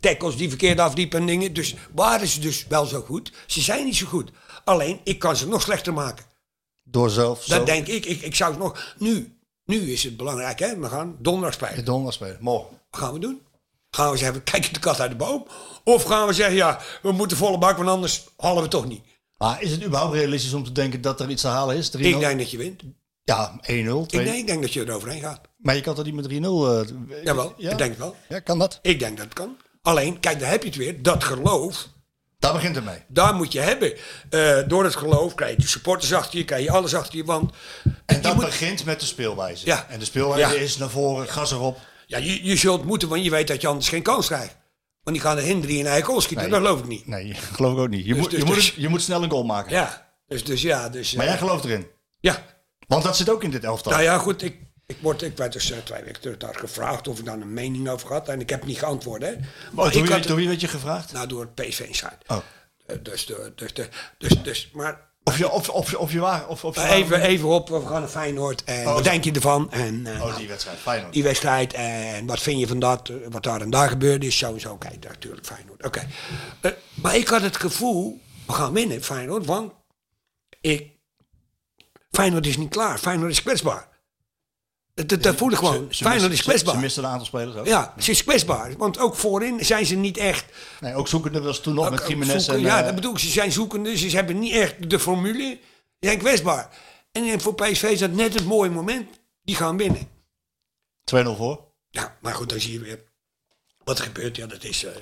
Tackles 0.01 0.37
die 0.37 0.49
verkeerd 0.49 0.81
afliepen 0.81 1.21
en 1.21 1.27
dingen. 1.27 1.53
Dus 1.53 1.75
waren 1.95 2.29
ze 2.29 2.41
dus 2.41 2.67
wel 2.69 2.85
zo 2.87 3.01
goed? 3.01 3.33
Ze 3.47 3.61
zijn 3.61 3.85
niet 3.85 3.97
zo 3.97 4.07
goed. 4.07 4.31
Alleen, 4.65 5.01
ik 5.05 5.19
kan 5.19 5.37
ze 5.37 5.49
nog 5.49 5.63
slechter 5.63 5.93
maken. 5.93 6.25
Door 6.83 7.11
zelf 7.11 7.43
zo 7.45 7.57
Dat 7.57 7.67
denk 7.67 7.87
ik. 7.87 8.05
ik. 8.07 8.21
Ik 8.23 8.35
zou 8.35 8.51
het 8.51 8.61
nog... 8.61 8.95
Nu, 8.99 9.39
nu 9.65 9.93
is 9.93 10.03
het 10.03 10.17
belangrijk, 10.17 10.59
hè. 10.59 10.79
We 10.79 10.87
gaan 10.89 11.17
donderdag 11.21 11.59
de 11.59 11.67
spelen. 11.67 11.85
donderdag 11.85 12.15
spelen. 12.15 12.37
Morgen. 12.41 12.69
Wat 12.91 13.01
gaan 13.01 13.13
we 13.13 13.19
doen? 13.19 13.41
Gaan 13.95 14.11
we 14.11 14.17
zeggen, 14.17 14.43
kijk 14.43 14.75
de 14.75 14.81
kat 14.81 15.01
uit 15.01 15.11
de 15.11 15.17
boom? 15.17 15.47
Of 15.85 16.03
gaan 16.03 16.27
we 16.27 16.33
zeggen, 16.33 16.57
ja, 16.57 16.81
we 17.03 17.13
moeten 17.13 17.37
volle 17.37 17.59
bak, 17.59 17.77
want 17.77 17.89
anders 17.89 18.25
halen 18.37 18.57
we 18.57 18.63
het 18.63 18.71
toch 18.71 18.87
niet. 18.87 19.03
Maar 19.39 19.63
is 19.63 19.71
het 19.71 19.85
überhaupt 19.85 20.15
realistisch 20.15 20.53
om 20.53 20.65
te 20.65 20.73
denken 20.73 21.01
dat 21.01 21.21
er 21.21 21.31
iets 21.31 21.43
te 21.43 21.49
halen 21.49 21.77
is? 21.77 21.91
3-0? 21.97 22.01
Ik 22.01 22.21
denk 22.21 22.39
dat 22.39 22.51
je 22.51 22.57
wint. 22.57 22.83
Ja, 23.25 23.53
1-0. 23.61 23.61
2. 23.63 23.87
Ik 24.03 24.09
denk, 24.11 24.29
ik 24.29 24.47
denk 24.47 24.63
dat 24.63 24.73
je 24.73 24.85
er 24.85 24.95
overheen 24.95 25.21
gaat. 25.21 25.41
Maar 25.57 25.75
je 25.75 25.81
kan 25.81 25.95
toch 25.95 26.05
niet 26.05 26.15
met 26.15 26.25
3-0? 26.29 26.31
eh, 26.31 27.25
Jawel, 27.25 27.55
ja? 27.57 27.71
ik 27.71 27.79
denk 27.79 27.99
wel. 27.99 28.17
Ja, 28.29 28.39
kan 28.39 28.59
dat? 28.59 28.79
Ik 28.83 28.99
denk 28.99 29.17
dat 29.17 29.25
het 29.25 29.35
kan. 29.35 29.57
Alleen, 29.83 30.21
kijk, 30.21 30.41
daar 30.41 30.51
heb 30.51 30.63
je 30.63 30.69
het 30.69 30.79
weer. 30.79 31.03
Dat 31.03 31.25
geloof, 31.25 31.89
Daar 32.39 32.53
begint 32.53 32.75
het 32.75 32.85
mee. 32.85 32.99
daar 33.09 33.35
moet 33.35 33.53
je 33.53 33.61
hebben. 33.61 33.93
Eh, 34.31 34.59
door 34.69 34.85
het 34.85 34.97
geloof 34.97 35.35
krijg 35.35 35.51
je 35.57 35.63
de 35.63 35.69
supporters 35.69 36.13
achter 36.13 36.39
je, 36.39 36.45
krijg 36.45 36.65
je 36.65 36.71
alles 36.71 36.95
achter 36.95 37.17
je. 37.17 37.25
Want 37.25 37.53
En 38.07 38.21
dat 38.23 38.35
moet- 38.35 38.45
begint 38.45 38.85
met 38.85 39.01
de 39.01 39.07
speelwijze. 39.07 39.67
Ja. 39.67 39.87
En 39.89 39.99
de 39.99 40.05
speelwijze 40.05 40.55
Ja. 40.55 40.61
is 40.61 40.77
naar 40.77 40.91
voren, 40.91 41.29
gas 41.29 41.53
erop. 41.53 41.79
Ja, 42.07 42.19
je, 42.19 42.45
je 42.45 42.57
zult 42.57 42.85
moeten, 42.85 43.09
want 43.09 43.25
je 43.25 43.31
weet 43.31 43.49
dat 43.49 43.61
je 43.61 43.67
anders 43.67 43.89
geen 43.89 44.03
kans 44.03 44.27
krijgt. 44.27 44.57
Want 45.03 45.17
die 45.17 45.27
gaan 45.27 45.37
er 45.37 45.43
Hindri 45.43 45.79
in 45.79 45.87
eigen 45.87 46.05
goal 46.07 46.21
schieten. 46.21 46.51
Nee. 46.51 46.59
Dat 46.61 46.67
geloof 46.69 46.81
ik 46.81 46.87
niet. 46.89 47.07
Nee, 47.07 47.35
geloof 47.57 47.73
ik 47.73 47.79
ook 47.79 47.89
niet. 47.89 48.07
Je, 48.07 48.13
Dus- 48.15 48.21
moet, 48.23 48.31
dus- 48.31 48.39
je, 48.41 48.45
moet, 48.45 48.55
dus- 48.55 48.75
je 48.77 48.89
moet 48.89 49.03
snel 49.03 49.23
een 49.23 49.31
goal 49.31 49.45
maken. 49.45 49.73
Ja, 49.73 50.13
dus, 50.27 50.45
dus 50.45 50.63
ja. 50.63 50.89
Dus, 50.89 51.13
Maar 51.13 51.25
eh, 51.25 51.31
jij 51.31 51.41
gelooft 51.41 51.65
erin. 51.65 51.87
ja, 52.21 52.43
Want 52.87 53.03
dat 53.05 53.17
zit 53.17 53.31
ook 53.31 53.43
in 53.45 53.51
dit 53.51 53.65
elftal. 53.65 53.93
Nou 53.93 54.05
ja, 54.05 54.19
goed, 54.19 54.43
ik, 54.43 54.57
ik, 54.87 54.97
word, 55.01 55.23
ik 55.23 55.37
werd 55.37 55.53
dus 55.53 55.71
eh, 55.71 55.79
twee 55.79 56.03
weken 56.03 56.21
terug 56.21 56.37
daar 56.37 56.55
gevraagd 56.55 57.09
of 57.09 57.19
ik 57.19 57.25
daar 57.25 57.41
een 57.41 57.53
mening 57.53 57.89
over 57.89 58.09
had. 58.13 58.29
En 58.29 58.41
ik 58.41 58.51
heb 58.51 58.65
niet 58.65 58.79
geantwoord, 58.79 59.23
hè. 59.23 59.33
Maar 59.33 59.85
Oh, 59.87 59.93
door, 59.93 60.01
ik 60.03 60.07
wie, 60.09 60.13
had, 60.17 60.25
door 60.25 60.37
wie 60.37 60.49
werd 60.49 60.61
je 60.61 60.69
gevraagd? 60.69 61.13
nou, 61.13 61.27
door 61.29 61.41
het 61.41 61.55
PSV 61.55 61.81
Insight. 61.81 62.17
Oh. 62.27 62.37
Eh, 62.87 62.97
dus, 63.03 63.27
de, 63.27 63.53
dus, 63.57 63.75
de, 63.75 63.89
dus, 64.19 64.43
dus, 64.43 64.71
maar 64.73 65.13
Of 65.25 65.39
je, 65.39 65.51
of, 65.51 65.69
of, 65.69 65.91
je- 65.91 65.99
of 65.99 66.13
je 66.13 66.19
waar. 66.19 66.47
Of, 66.49 66.65
of 66.65 66.75
je 66.75 66.81
maar 66.81 66.89
waar- 66.89 66.99
even, 66.99 67.21
even 67.21 67.49
op, 67.49 67.69
we 67.69 67.87
gaan 67.87 68.01
naar 68.01 68.09
Feyenoord. 68.09 68.65
En 68.65 68.87
Oh, 68.87 68.95
wat 68.95 69.05
denk 69.05 69.25
je 69.25 69.33
ervan? 69.33 69.71
En, 69.71 70.07
eh, 70.07 70.23
Oh, 70.25 70.37
die 70.37 70.49
wedstrijd. 70.49 70.79
Feyenoord. 70.79 71.13
die 71.13 71.23
wedstrijd 71.23 71.73
en 71.73 72.27
wat 72.27 72.41
vind 72.41 72.61
je 72.61 72.67
van 72.67 72.79
dat, 72.79 73.11
wat 73.31 73.43
daar 73.43 73.61
en 73.61 73.71
daar 73.71 73.89
gebeurd 73.89 74.25
is, 74.25 74.39
zo 74.39 74.53
en 74.55 74.61
zo. 74.61 74.73
Oké, 74.73 74.89
natuurlijk 75.01 75.47
Feyenoord. 75.47 75.85
Oké. 75.85 76.07
Eh, 76.61 76.71
maar 76.95 77.17
ik 77.17 77.29
had 77.29 77.41
het 77.43 77.57
gevoel, 77.57 78.21
we 78.47 78.53
gaan 78.53 78.73
winnen 78.73 79.03
Feyenoord, 79.03 79.47
want 79.47 79.73
ik, 80.61 80.93
Feyenoord 82.11 82.47
is 82.47 82.57
niet 82.57 82.71
klaar. 82.71 82.99
Feyenoord 82.99 83.31
is 83.31 83.43
kwetsbaar. 83.43 83.89
Dat, 84.95 85.09
dat, 85.09 85.23
dat 85.23 85.37
voel 85.37 85.51
ik 85.51 85.57
gewoon. 85.59 85.87
Ze- 85.91 85.95
ze 85.97 86.05
Feyenoord 86.05 86.33
is 86.33 86.43
kwetsbaar. 86.43 86.75
Ze 86.75 86.81
misten 86.81 87.05
een 87.05 87.11
aantal 87.11 87.27
spelers 87.27 87.57
ook. 87.57 87.67
Ja, 87.67 87.95
ze 87.99 88.11
is 88.11 88.25
kwetsbaar. 88.25 88.77
Want 88.77 88.99
ook 88.99 89.15
voorin 89.17 89.65
zijn 89.65 89.87
ze 89.87 89.95
niet 89.95 90.17
echt... 90.17 90.45
Nee, 90.81 90.95
ook 90.95 91.09
zoekende 91.09 91.41
was 91.41 91.61
toen 91.61 91.75
nog 91.75 91.85
ook- 91.85 91.91
met 91.91 92.07
Jiménez. 92.09 92.49
En, 92.49 92.61
ja, 92.61 92.79
eh, 92.79 92.85
dat 92.87 92.95
bedoel 92.95 93.13
ik. 93.13 93.19
Ze 93.19 93.29
zijn 93.29 93.53
zoekende. 93.53 93.97
Ze 93.99 94.09
hebben 94.17 94.39
niet 94.39 94.53
echt 94.53 94.91
de 94.91 94.99
formule. 94.99 95.59
Ze 96.01 96.07
zijn 96.07 96.19
kwetsbaar. 96.19 96.69
En 97.13 97.41
voor 97.41 97.55
PSV 97.55 97.83
is 97.83 97.99
dat 97.99 98.11
net 98.13 98.35
het 98.35 98.45
mooie 98.45 98.71
moment. 98.71 99.09
Die 99.43 99.55
gaan 99.57 99.77
winnen. 99.77 100.09
2-0 101.05 101.37
voor. 101.37 101.61
Ja, 101.91 102.17
maar 102.21 102.35
goed, 102.35 102.49
dan 102.49 102.61
zie 102.61 102.73
je 102.73 102.79
weer 102.81 103.05
wat 103.85 103.99
er 103.99 104.05
gebeurt. 104.05 104.37
Ja, 104.37 104.47
dat 104.47 104.65
is... 104.65 104.85
eh, 104.85 104.93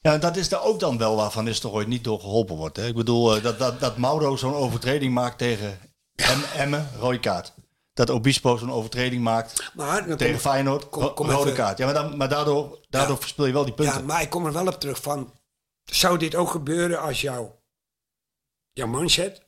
Ja, 0.00 0.18
dat 0.18 0.36
is 0.36 0.52
er 0.52 0.60
ook 0.62 0.80
dan 0.80 0.98
wel 0.98 1.16
waarvan 1.16 1.48
is 1.48 1.60
toch 1.60 1.72
ooit 1.72 1.88
niet 1.88 2.04
door 2.04 2.20
geholpen 2.20 2.56
wordt. 2.56 2.76
Hè? 2.76 2.86
Ik 2.86 2.94
bedoel, 2.94 3.36
eh, 3.36 3.42
dat, 3.42 3.58
dat, 3.58 3.80
dat 3.80 3.96
Mauro 3.96 4.36
zo'n 4.36 4.54
overtreding 4.54 5.14
maakt 5.14 5.38
tegen 5.38 5.78
Em- 6.14 6.44
Emmen, 6.56 6.90
rode 6.98 7.20
kaart. 7.20 7.52
Dat 7.92 8.10
Obispo 8.10 8.56
zo'n 8.56 8.72
overtreding 8.72 9.22
maakt 9.22 9.72
maar 9.74 10.04
tegen 10.16 10.32
kom, 10.32 10.40
Feyenoord, 10.40 10.88
kom- 10.88 11.14
kom 11.14 11.30
rode 11.30 11.52
kaart. 11.52 11.78
Ja, 11.78 11.84
maar, 11.84 11.94
dan, 11.94 12.16
maar 12.16 12.28
daardoor, 12.28 12.80
daardoor 12.88 13.14
Ja. 13.14 13.20
verspil 13.20 13.46
je 13.46 13.52
wel 13.52 13.64
die 13.64 13.74
punten. 13.74 13.94
ja, 13.98 14.00
maar 14.04 14.22
ik 14.22 14.30
kom 14.30 14.46
er 14.46 14.52
wel 14.52 14.66
op 14.66 14.80
terug 14.80 15.02
van... 15.02 15.34
Zou 15.84 16.18
dit 16.18 16.34
ook 16.34 16.50
gebeuren 16.50 17.00
als 17.00 17.20
jouw, 17.20 17.62
jouw 18.72 18.86
mindset 18.86 19.42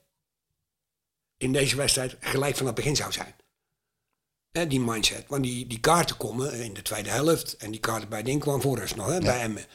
in 1.36 1.52
deze 1.52 1.76
wedstrijd 1.76 2.16
gelijk 2.20 2.56
van 2.56 2.66
het 2.66 2.74
begin 2.74 2.96
zou 2.96 3.12
zijn? 3.12 3.34
Hè, 4.50 4.66
die 4.66 4.80
mindset. 4.80 5.24
Want 5.28 5.42
die, 5.42 5.66
die 5.66 5.80
kaarten 5.80 6.16
komen 6.16 6.52
in 6.52 6.74
de 6.74 6.82
tweede 6.82 7.10
helft. 7.10 7.56
En 7.56 7.70
die 7.70 7.80
kaarten 7.80 8.08
bij 8.08 8.22
Ding 8.22 8.40
kwam 8.40 8.60
voor 8.60 8.78
rust 8.78 8.96
nog, 8.96 9.06
hè, 9.06 9.18
bij 9.20 9.40
Emmen. 9.40 9.66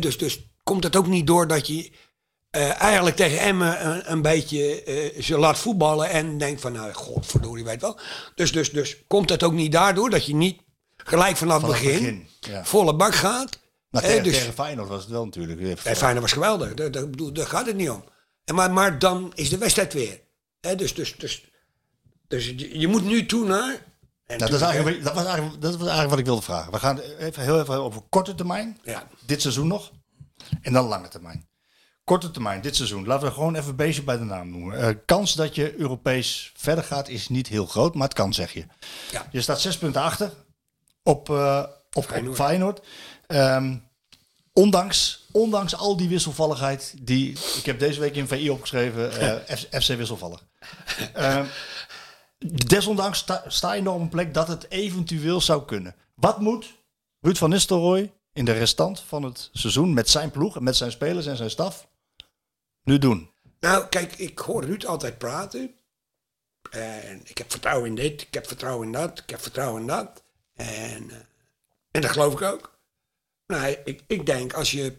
Dus, 0.00 0.18
dus 0.18 0.50
komt 0.62 0.84
het 0.84 0.96
ook 0.96 1.06
niet 1.06 1.26
door 1.26 1.46
dat 1.46 1.66
je 1.66 1.92
eh, 2.56 2.80
eigenlijk 2.80 3.16
tegen 3.16 3.38
Emmen 3.38 3.86
een, 3.86 4.12
een 4.12 4.22
beetje 4.22 4.82
eh, 4.82 5.22
ze 5.22 5.38
laat 5.38 5.58
voetballen. 5.58 6.10
En 6.10 6.38
denkt 6.38 6.60
van, 6.60 6.72
nou, 6.72 6.92
godverdorie, 6.92 7.64
weet 7.64 7.80
wel. 7.80 7.98
Dus, 8.34 8.52
dus, 8.52 8.70
dus 8.70 8.96
komt 9.06 9.28
het 9.30 9.42
ook 9.42 9.52
niet 9.52 9.72
daardoor 9.72 10.10
dat 10.10 10.26
je 10.26 10.34
niet 10.34 10.60
gelijk 10.96 11.36
vanaf 11.36 11.66
begin, 11.66 11.92
begin, 11.92 12.28
ja. 12.40 12.64
volle 12.64 12.94
bak 12.94 13.14
gaat. 13.14 13.58
Maar 13.90 14.02
Hè, 14.02 14.08
tegen, 14.08 14.24
dus- 14.24 14.38
tegen 14.38 14.52
Feyenoord 14.52 14.88
was 14.88 15.00
het 15.00 15.10
wel 15.10 15.24
natuurlijk. 15.24 15.58
weer- 15.58 15.76
Feyenoord 15.76 16.20
was 16.20 16.32
geweldig, 16.32 16.74
daar, 16.74 16.90
daar, 16.90 17.04
daar 17.32 17.46
gaat 17.46 17.66
het 17.66 17.76
niet 17.76 17.90
om. 17.90 18.04
En 18.44 18.54
maar, 18.54 18.72
maar 18.72 18.98
dan 18.98 19.32
is 19.34 19.48
de 19.48 19.58
wedstrijd 19.58 19.92
weer. 19.92 20.20
Hè, 20.60 20.74
dus, 20.74 20.94
dus, 20.94 21.16
dus, 21.16 21.44
dus 22.28 22.46
je, 22.46 22.78
je 22.78 22.88
moet 22.88 23.04
nu 23.04 23.26
toe 23.26 23.46
naar... 23.46 23.84
En 24.26 24.38
Nou, 24.38 24.50
dat, 24.50 24.60
is 24.60 24.66
eigenlijk, 24.66 25.04
dat, 25.04 25.14
was 25.14 25.24
eigenlijk, 25.24 25.62
dat 25.62 25.70
was 25.70 25.80
eigenlijk 25.80 26.10
wat 26.10 26.18
ik 26.18 26.24
wilde 26.24 26.42
vragen. 26.42 26.72
We 26.72 26.78
gaan 26.78 26.98
even 26.98 27.42
heel 27.42 27.60
even 27.60 27.74
over 27.74 28.02
korte 28.08 28.34
termijn. 28.34 28.78
Ja. 28.82 29.08
Dit 29.26 29.40
seizoen 29.40 29.66
nog. 29.66 29.92
En 30.62 30.72
dan 30.72 30.86
lange 30.86 31.08
termijn. 31.08 31.48
Korte 32.06 32.30
termijn, 32.30 32.60
dit 32.60 32.76
seizoen. 32.76 33.06
Laten 33.06 33.26
we 33.26 33.34
gewoon 33.34 33.54
even 33.54 33.68
een 33.68 33.76
beetje 33.76 34.02
bij 34.02 34.16
de 34.16 34.24
naam 34.24 34.50
noemen. 34.50 34.78
Eh, 34.78 34.94
kans 35.06 35.34
dat 35.34 35.54
je 35.54 35.78
Europees 35.78 36.52
verder 36.56 36.84
gaat 36.84 37.08
is 37.08 37.28
niet 37.28 37.46
heel 37.48 37.66
groot, 37.66 37.94
maar 37.94 38.04
het 38.08 38.16
kan, 38.16 38.34
zeg 38.34 38.52
je. 38.52 38.66
Ja. 39.10 39.26
Je 39.30 39.40
staat 39.40 39.60
zes 39.60 39.78
punten 39.78 40.02
achter 40.02 40.32
op, 41.02 41.30
eh, 41.30 41.62
op 41.92 42.06
Feyenoord. 42.34 42.80
Ehm, 43.26 43.76
ondanks, 44.52 45.26
ondanks 45.32 45.76
al 45.76 45.96
die 45.96 46.08
wisselvalligheid 46.08 46.94
die... 47.00 47.30
Ik 47.56 47.66
heb 47.66 47.78
deze 47.78 48.00
week 48.00 48.16
in 48.16 48.28
VI 48.28 48.50
opgeschreven, 48.50 49.20
eh, 49.20 49.80
FC 49.80 49.86
wisselvallig. 49.96 50.44
Ehm, 51.12 51.44
desondanks 52.66 53.18
sta, 53.18 53.44
sta 53.46 53.72
je 53.72 53.82
nog 53.82 53.94
op 53.94 54.00
een 54.00 54.08
plek 54.08 54.34
dat 54.34 54.48
het 54.48 54.70
eventueel 54.70 55.40
zou 55.40 55.64
kunnen. 55.64 55.94
Wat 56.14 56.40
moet 56.40 56.74
Ruud 57.20 57.36
van 57.36 57.50
Nistelrooy 57.50 58.12
in 58.32 58.44
de 58.44 58.52
restant 58.52 59.00
van 59.00 59.22
het 59.22 59.48
seizoen 59.52 59.94
met 59.94 60.10
zijn 60.10 60.30
ploeg 60.30 60.56
en 60.56 60.62
met 60.62 60.76
zijn 60.76 60.90
spelers 60.90 61.26
en 61.26 61.36
zijn 61.36 61.50
staf 61.50 61.86
nu 62.86 62.98
doen? 62.98 63.30
Nou, 63.60 63.86
kijk, 63.86 64.12
ik 64.16 64.38
hoor 64.38 64.64
Ruud 64.64 64.84
altijd 64.84 65.18
praten. 65.18 65.74
En 66.70 67.20
ik 67.24 67.38
heb 67.38 67.50
vertrouwen 67.50 67.88
in 67.88 67.94
dit, 67.94 68.22
ik 68.22 68.34
heb 68.34 68.46
vertrouwen 68.46 68.86
in 68.86 68.92
dat, 68.92 69.18
ik 69.18 69.30
heb 69.30 69.40
vertrouwen 69.42 69.80
in 69.80 69.86
dat. 69.86 70.22
En, 70.54 71.10
eh, 71.10 71.16
en 71.90 72.00
dat 72.00 72.10
geloof 72.10 72.32
ik 72.32 72.42
ook. 72.42 72.78
Nou, 73.46 73.76
ik, 73.84 74.02
ik 74.06 74.26
denk 74.26 74.52
als 74.52 74.70
je 74.70 74.96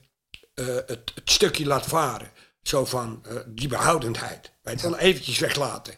eh, 0.54 0.66
het, 0.66 1.12
het 1.16 1.32
stukje 1.32 1.66
laat 1.66 1.86
varen, 1.86 2.32
zo 2.62 2.86
van 2.86 3.24
eh, 3.26 3.36
die 3.46 3.68
behoudendheid, 3.68 4.52
weet 4.62 4.82
je 4.82 4.90
wel, 4.90 5.00
eventjes 5.00 5.40
weglaten. 5.40 5.96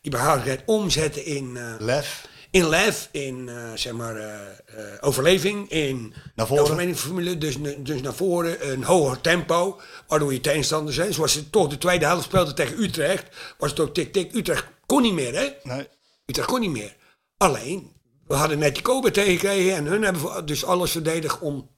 Die 0.00 0.10
behoudendheid 0.10 0.62
omzetten 0.66 1.24
in, 1.24 1.56
eh, 1.56 1.74
Lef, 1.78 2.28
in 2.52 2.68
lef, 2.68 3.08
in 3.12 3.48
eh, 3.48 3.72
zeg 3.74 3.92
maar 3.92 4.16
eh, 4.16 4.34
eh, 4.66 4.98
overleving, 5.00 5.70
in 5.70 6.14
Naar 6.34 6.46
voren. 6.46 6.62
overlevingsformule, 6.62 7.38
dus, 7.38 7.56
dus 7.78 8.00
naar 8.00 8.14
voren, 8.14 8.70
een 8.72 8.84
hoger 8.84 9.20
tempo, 9.20 9.80
waardoor 10.06 10.32
je 10.32 10.40
tegenstanders 10.40 10.96
zijn. 10.96 11.14
Zoals 11.14 11.32
ze 11.32 11.50
toch 11.50 11.68
de 11.68 11.78
tweede 11.78 12.04
helft 12.04 12.24
speelden 12.24 12.54
tegen 12.54 12.82
Utrecht, 12.82 13.26
was 13.58 13.70
het 13.70 13.80
ook 13.80 13.94
tik-tik. 13.94 14.34
Utrecht 14.34 14.66
kon 14.86 15.02
niet 15.02 15.12
meer, 15.12 15.34
hè? 15.34 15.48
nee, 15.62 15.88
Utrecht 16.26 16.48
kon 16.48 16.60
niet 16.60 16.70
meer. 16.70 16.96
Alleen, 17.36 17.92
we 18.26 18.34
hadden 18.34 18.58
net 18.58 18.74
die 18.74 18.82
Kobe 18.82 19.10
tegengekregen 19.10 19.74
en 19.74 19.84
hun 19.84 20.02
hebben 20.02 20.46
dus 20.46 20.64
alles 20.64 20.90
verdedigd 20.90 21.38
om 21.38 21.70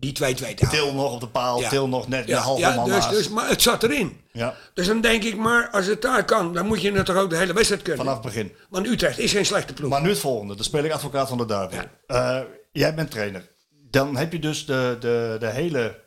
die 0.00 0.12
2-2 0.12 0.54
te. 0.54 0.66
Til 0.68 0.94
nog 0.94 1.12
op 1.12 1.20
de 1.20 1.28
paal. 1.28 1.60
Til 1.68 1.88
nog 1.88 2.08
net 2.08 2.22
een 2.22 2.28
Ja, 2.28 2.38
halve 2.40 2.60
ja, 2.60 2.74
man 2.74 2.88
dus, 2.88 3.08
dus, 3.08 3.28
maar 3.28 3.48
het 3.48 3.62
zat 3.62 3.82
erin. 3.82 4.20
Ja. 4.32 4.54
Dus 4.74 4.86
dan 4.86 5.00
denk 5.00 5.22
ik, 5.24 5.36
maar 5.36 5.68
als 5.70 5.86
het 5.86 6.02
daar 6.02 6.24
kan, 6.24 6.54
dan 6.54 6.66
moet 6.66 6.80
je 6.80 6.92
het 6.92 7.06
toch 7.06 7.16
ook 7.16 7.30
de 7.30 7.36
hele 7.36 7.52
wedstrijd 7.52 7.82
kunnen. 7.82 8.04
Vanaf 8.04 8.22
het 8.22 8.26
begin. 8.26 8.52
Want 8.68 8.86
Utrecht 8.86 9.18
is 9.18 9.32
geen 9.32 9.46
slechte 9.46 9.72
ploeg. 9.72 9.90
Maar 9.90 10.02
nu 10.02 10.08
het 10.08 10.18
volgende. 10.18 10.54
Dan 10.54 10.64
speel 10.64 10.84
ik 10.84 10.92
advocaat 10.92 11.28
van 11.28 11.38
de 11.38 11.46
duivel. 11.46 11.82
Eh, 12.06 12.38
jij 12.72 12.94
bent 12.94 13.10
trainer. 13.10 13.48
Dan 13.90 14.16
heb 14.16 14.32
je 14.32 14.38
dus 14.38 14.66
de, 14.66 14.96
de, 15.00 15.36
de 15.38 15.50
hele 15.50 16.00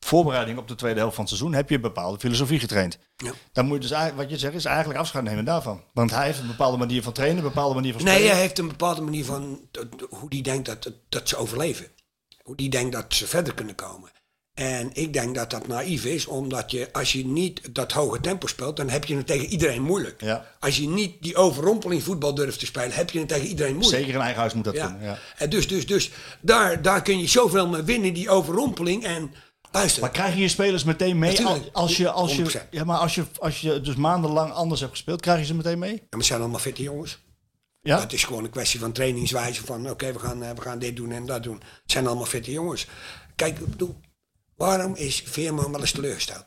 voorbereiding 0.00 0.58
op 0.58 0.68
de 0.68 0.74
tweede 0.74 0.98
helft 0.98 1.14
van 1.14 1.24
het 1.24 1.34
seizoen... 1.34 1.54
heb 1.56 1.68
je 1.68 1.74
een 1.74 1.80
bepaalde 1.80 2.18
filosofie 2.18 2.58
getraind. 2.58 2.98
Ja. 3.16 3.32
Dan 3.52 3.64
moet 3.66 3.74
je 3.74 3.80
dus 3.80 3.90
eigenlijk, 3.90 4.22
wat 4.22 4.30
je 4.30 4.38
zegt, 4.46 4.54
is 4.54 4.64
eigenlijk 4.64 4.98
afscheid 4.98 5.24
nemen 5.24 5.44
daarvan. 5.44 5.82
Want 5.92 6.10
hij 6.10 6.26
heeft 6.26 6.38
een 6.38 6.46
bepaalde 6.46 6.76
manier 6.76 7.02
van 7.02 7.12
trainen, 7.12 7.38
een 7.38 7.44
bepaalde 7.44 7.74
manier 7.74 7.92
van 7.92 8.00
spelen. 8.00 8.20
Nee, 8.20 8.30
hij 8.30 8.40
heeft 8.40 8.58
een 8.58 8.68
bepaalde 8.68 9.02
manier 9.02 9.24
van 9.24 9.60
hoe 10.08 10.30
die 10.30 10.42
denkt 10.42 10.66
dat, 10.66 10.92
dat 11.08 11.28
ze 11.28 11.36
overleven. 11.36 11.86
Die 12.54 12.70
denkt 12.70 12.92
dat 12.92 13.04
ze 13.08 13.26
verder 13.26 13.54
kunnen 13.54 13.74
komen. 13.74 14.10
En 14.54 14.90
ik 14.92 15.12
denk 15.12 15.34
dat 15.34 15.50
dat 15.50 15.66
naïef 15.66 16.04
is, 16.04 16.26
omdat 16.26 16.70
je, 16.70 16.88
als 16.92 17.12
je 17.12 17.26
niet 17.26 17.74
dat 17.74 17.92
hoge 17.92 18.20
tempo 18.20 18.46
speelt, 18.46 18.76
dan 18.76 18.88
heb 18.88 19.04
je 19.04 19.16
het 19.16 19.26
tegen 19.26 19.46
iedereen 19.46 19.82
moeilijk. 19.82 20.20
Ja. 20.20 20.46
Als 20.60 20.76
je 20.76 20.88
niet 20.88 21.22
die 21.22 21.36
overrompeling 21.36 22.02
voetbal 22.02 22.34
durft 22.34 22.58
te 22.58 22.66
spelen, 22.66 22.92
heb 22.92 23.10
je 23.10 23.18
het 23.18 23.28
tegen 23.28 23.46
iedereen 23.46 23.74
moeilijk. 23.76 23.96
Zeker 23.98 24.14
in 24.14 24.20
eigen 24.20 24.40
huis 24.40 24.54
moet 24.54 24.64
dat 24.64 24.74
Ja. 24.74 24.86
kunnen. 24.86 25.04
Ja. 25.04 25.18
En 25.36 25.50
dus, 25.50 25.68
dus, 25.68 25.86
dus 25.86 26.10
daar, 26.40 26.82
daar 26.82 27.02
kun 27.02 27.18
je 27.18 27.26
zoveel 27.28 27.68
mee 27.68 27.82
winnen, 27.82 28.14
die 28.14 28.30
overrompeling. 28.30 29.04
En 29.04 29.30
luister, 29.70 30.00
Maar 30.02 30.10
krijg 30.10 30.34
je 30.34 30.40
je 30.40 30.48
spelers 30.48 30.84
meteen 30.84 31.18
mee 31.18 31.30
Natuurlijk. 31.30 31.64
als, 31.72 31.72
als 31.72 31.96
je, 31.96 32.10
als 32.10 32.34
je, 32.36 32.60
100%. 32.66 32.68
ja, 32.70 32.84
maar 32.84 32.98
als 32.98 33.14
je, 33.14 33.24
als 33.38 33.60
je 33.60 33.80
dus 33.80 33.94
maandenlang 33.94 34.52
anders 34.52 34.80
hebt 34.80 34.92
gespeeld, 34.92 35.20
krijg 35.20 35.38
je 35.38 35.44
ze 35.44 35.54
meteen 35.54 35.78
mee? 35.78 35.92
Ja, 35.92 35.98
maar 36.10 36.18
het 36.18 36.26
zijn 36.26 36.40
allemaal 36.40 36.60
fitte 36.60 36.82
jongens. 36.82 37.18
Ja? 37.82 38.00
Het 38.00 38.12
is 38.12 38.24
gewoon 38.24 38.44
een 38.44 38.50
kwestie 38.50 38.80
van 38.80 38.92
trainingswijze. 38.92 39.64
Van 39.64 39.90
oké, 39.90 40.12
we, 40.12 40.18
gaan, 40.18 40.42
eh, 40.42 40.50
we 40.50 40.60
gaan 40.60 40.78
dit 40.78 40.96
doen 40.96 41.12
en 41.12 41.26
dat 41.26 41.42
doen. 41.42 41.54
Het 41.82 41.92
zijn 41.92 42.06
allemaal 42.06 42.24
fitte 42.24 42.50
jongens. 42.50 42.86
Kijk, 43.36 43.58
ik 43.58 43.66
bedoel, 43.70 43.96
waarom 44.56 44.94
is 44.94 45.22
Veerman 45.26 45.70
wel 45.72 45.80
eens 45.80 45.92
teleurgesteld? 45.92 46.44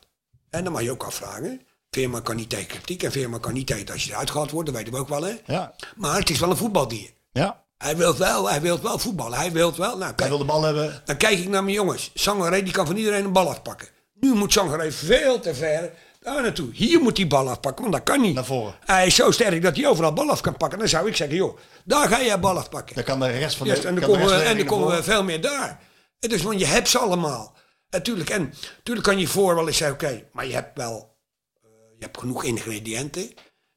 En 0.50 0.64
dan 0.64 0.74
mag 0.74 0.82
je 0.82 0.92
ook 0.92 1.04
afvragen. 1.04 1.62
Veerman 1.90 2.22
kan 2.22 2.36
niet 2.36 2.50
tegen 2.50 2.68
kritiek 2.68 3.04
en 3.04 3.12
Veerman 3.12 3.40
kan 3.40 3.54
niet 3.54 3.68
tegen 3.68 3.92
als 3.94 4.04
je 4.04 4.12
eruit 4.12 4.30
gehaald 4.30 4.52
wordt. 4.52 4.68
Dat 4.68 4.78
weten 4.78 4.94
we 4.94 5.00
ook 5.00 5.10
wel, 5.10 5.24
hè? 5.24 5.34
Ja. 5.46 5.76
Maar 5.96 6.20
het 6.20 6.30
is 6.30 6.40
wel 6.40 6.50
een 6.50 6.58
voetbaldier. 6.58 7.10
ja. 7.32 7.64
Hij 7.78 7.98
wil 7.98 8.18
wel, 8.18 8.50
hij 8.50 8.62
wil 8.62 8.82
wel 8.82 9.00
voetballen. 9.00 9.38
Hij 9.38 9.52
wil 9.52 9.76
wel. 9.76 9.98
Nou, 9.98 10.14
Hij 10.16 10.28
wil 10.30 10.38
de 10.38 10.44
bal 10.46 10.64
hebben. 10.64 11.02
dan 11.06 11.18
kijk 11.18 11.40
ik 11.40 11.48
naar 11.50 11.64
mijn 11.64 11.76
jongens. 11.76 12.12
Sangaré 12.14 12.64
die 12.64 12.74
kan 12.74 12.86
van 12.86 12.96
iedereen 12.96 13.26
een 13.26 13.32
bal 13.32 13.50
afpakken. 13.50 13.88
Nu 14.14 14.34
moet 14.34 14.52
Sangaré 14.54 14.92
veel 14.92 15.40
te 15.40 15.56
ver 15.56 15.92
daar 16.26 16.42
naartoe. 16.42 16.70
Hier 16.74 17.00
moet 17.02 17.18
hij 17.18 17.28
bal 17.28 17.50
afpakken, 17.50 17.82
want 17.82 17.96
dat 17.96 18.04
kan 18.04 18.22
niet. 18.22 18.36
Naar 18.36 18.46
voren. 18.46 18.76
Hij 18.86 19.06
is 19.06 19.16
zo 19.16 19.32
sterk 19.32 19.62
dat 19.62 19.76
hij 19.76 19.88
overal 19.88 20.14
bal 20.14 20.30
af 20.30 20.42
kan 20.42 20.58
pakken. 20.58 20.80
Dan 20.80 20.88
zou 20.88 21.08
ik 21.08 21.16
zeggen, 21.16 21.38
joh, 21.38 21.58
daar 21.84 22.08
ga 22.08 22.22
jij 22.24 22.40
bal 22.40 22.58
afpakken. 22.58 22.96
Dan 22.96 23.04
kan 23.04 23.20
de 23.20 23.28
rest 23.28 23.56
van 23.56 23.68
de 23.68 23.72
Juist, 23.72 23.88
en 23.88 23.96
dan 23.96 24.04
komen, 24.10 24.26
we, 24.26 24.34
en 24.34 24.58
dan 24.58 24.66
komen 24.66 24.96
we 24.96 25.04
veel 25.04 25.24
meer 25.24 25.42
daar. 25.42 25.80
En 26.20 26.30
dus, 26.30 26.42
want 26.42 26.60
je 26.60 26.66
hebt 26.66 26.90
ze 26.90 26.98
allemaal. 26.98 27.56
Natuurlijk, 27.90 28.30
en 28.30 28.54
natuurlijk 28.78 29.06
kan 29.06 29.20
je 29.20 29.28
voor 29.28 29.56
wel 29.56 29.68
eens 29.68 29.78
zeggen, 29.78 29.96
oké, 29.96 30.24
maar 30.32 30.48
je 30.48 30.54
hebt 30.54 30.78
wel 30.78 31.18
eh, 31.64 31.70
je 31.98 32.04
hebt 32.06 32.18
genoeg 32.18 32.44
ingrediënten. 32.44 33.30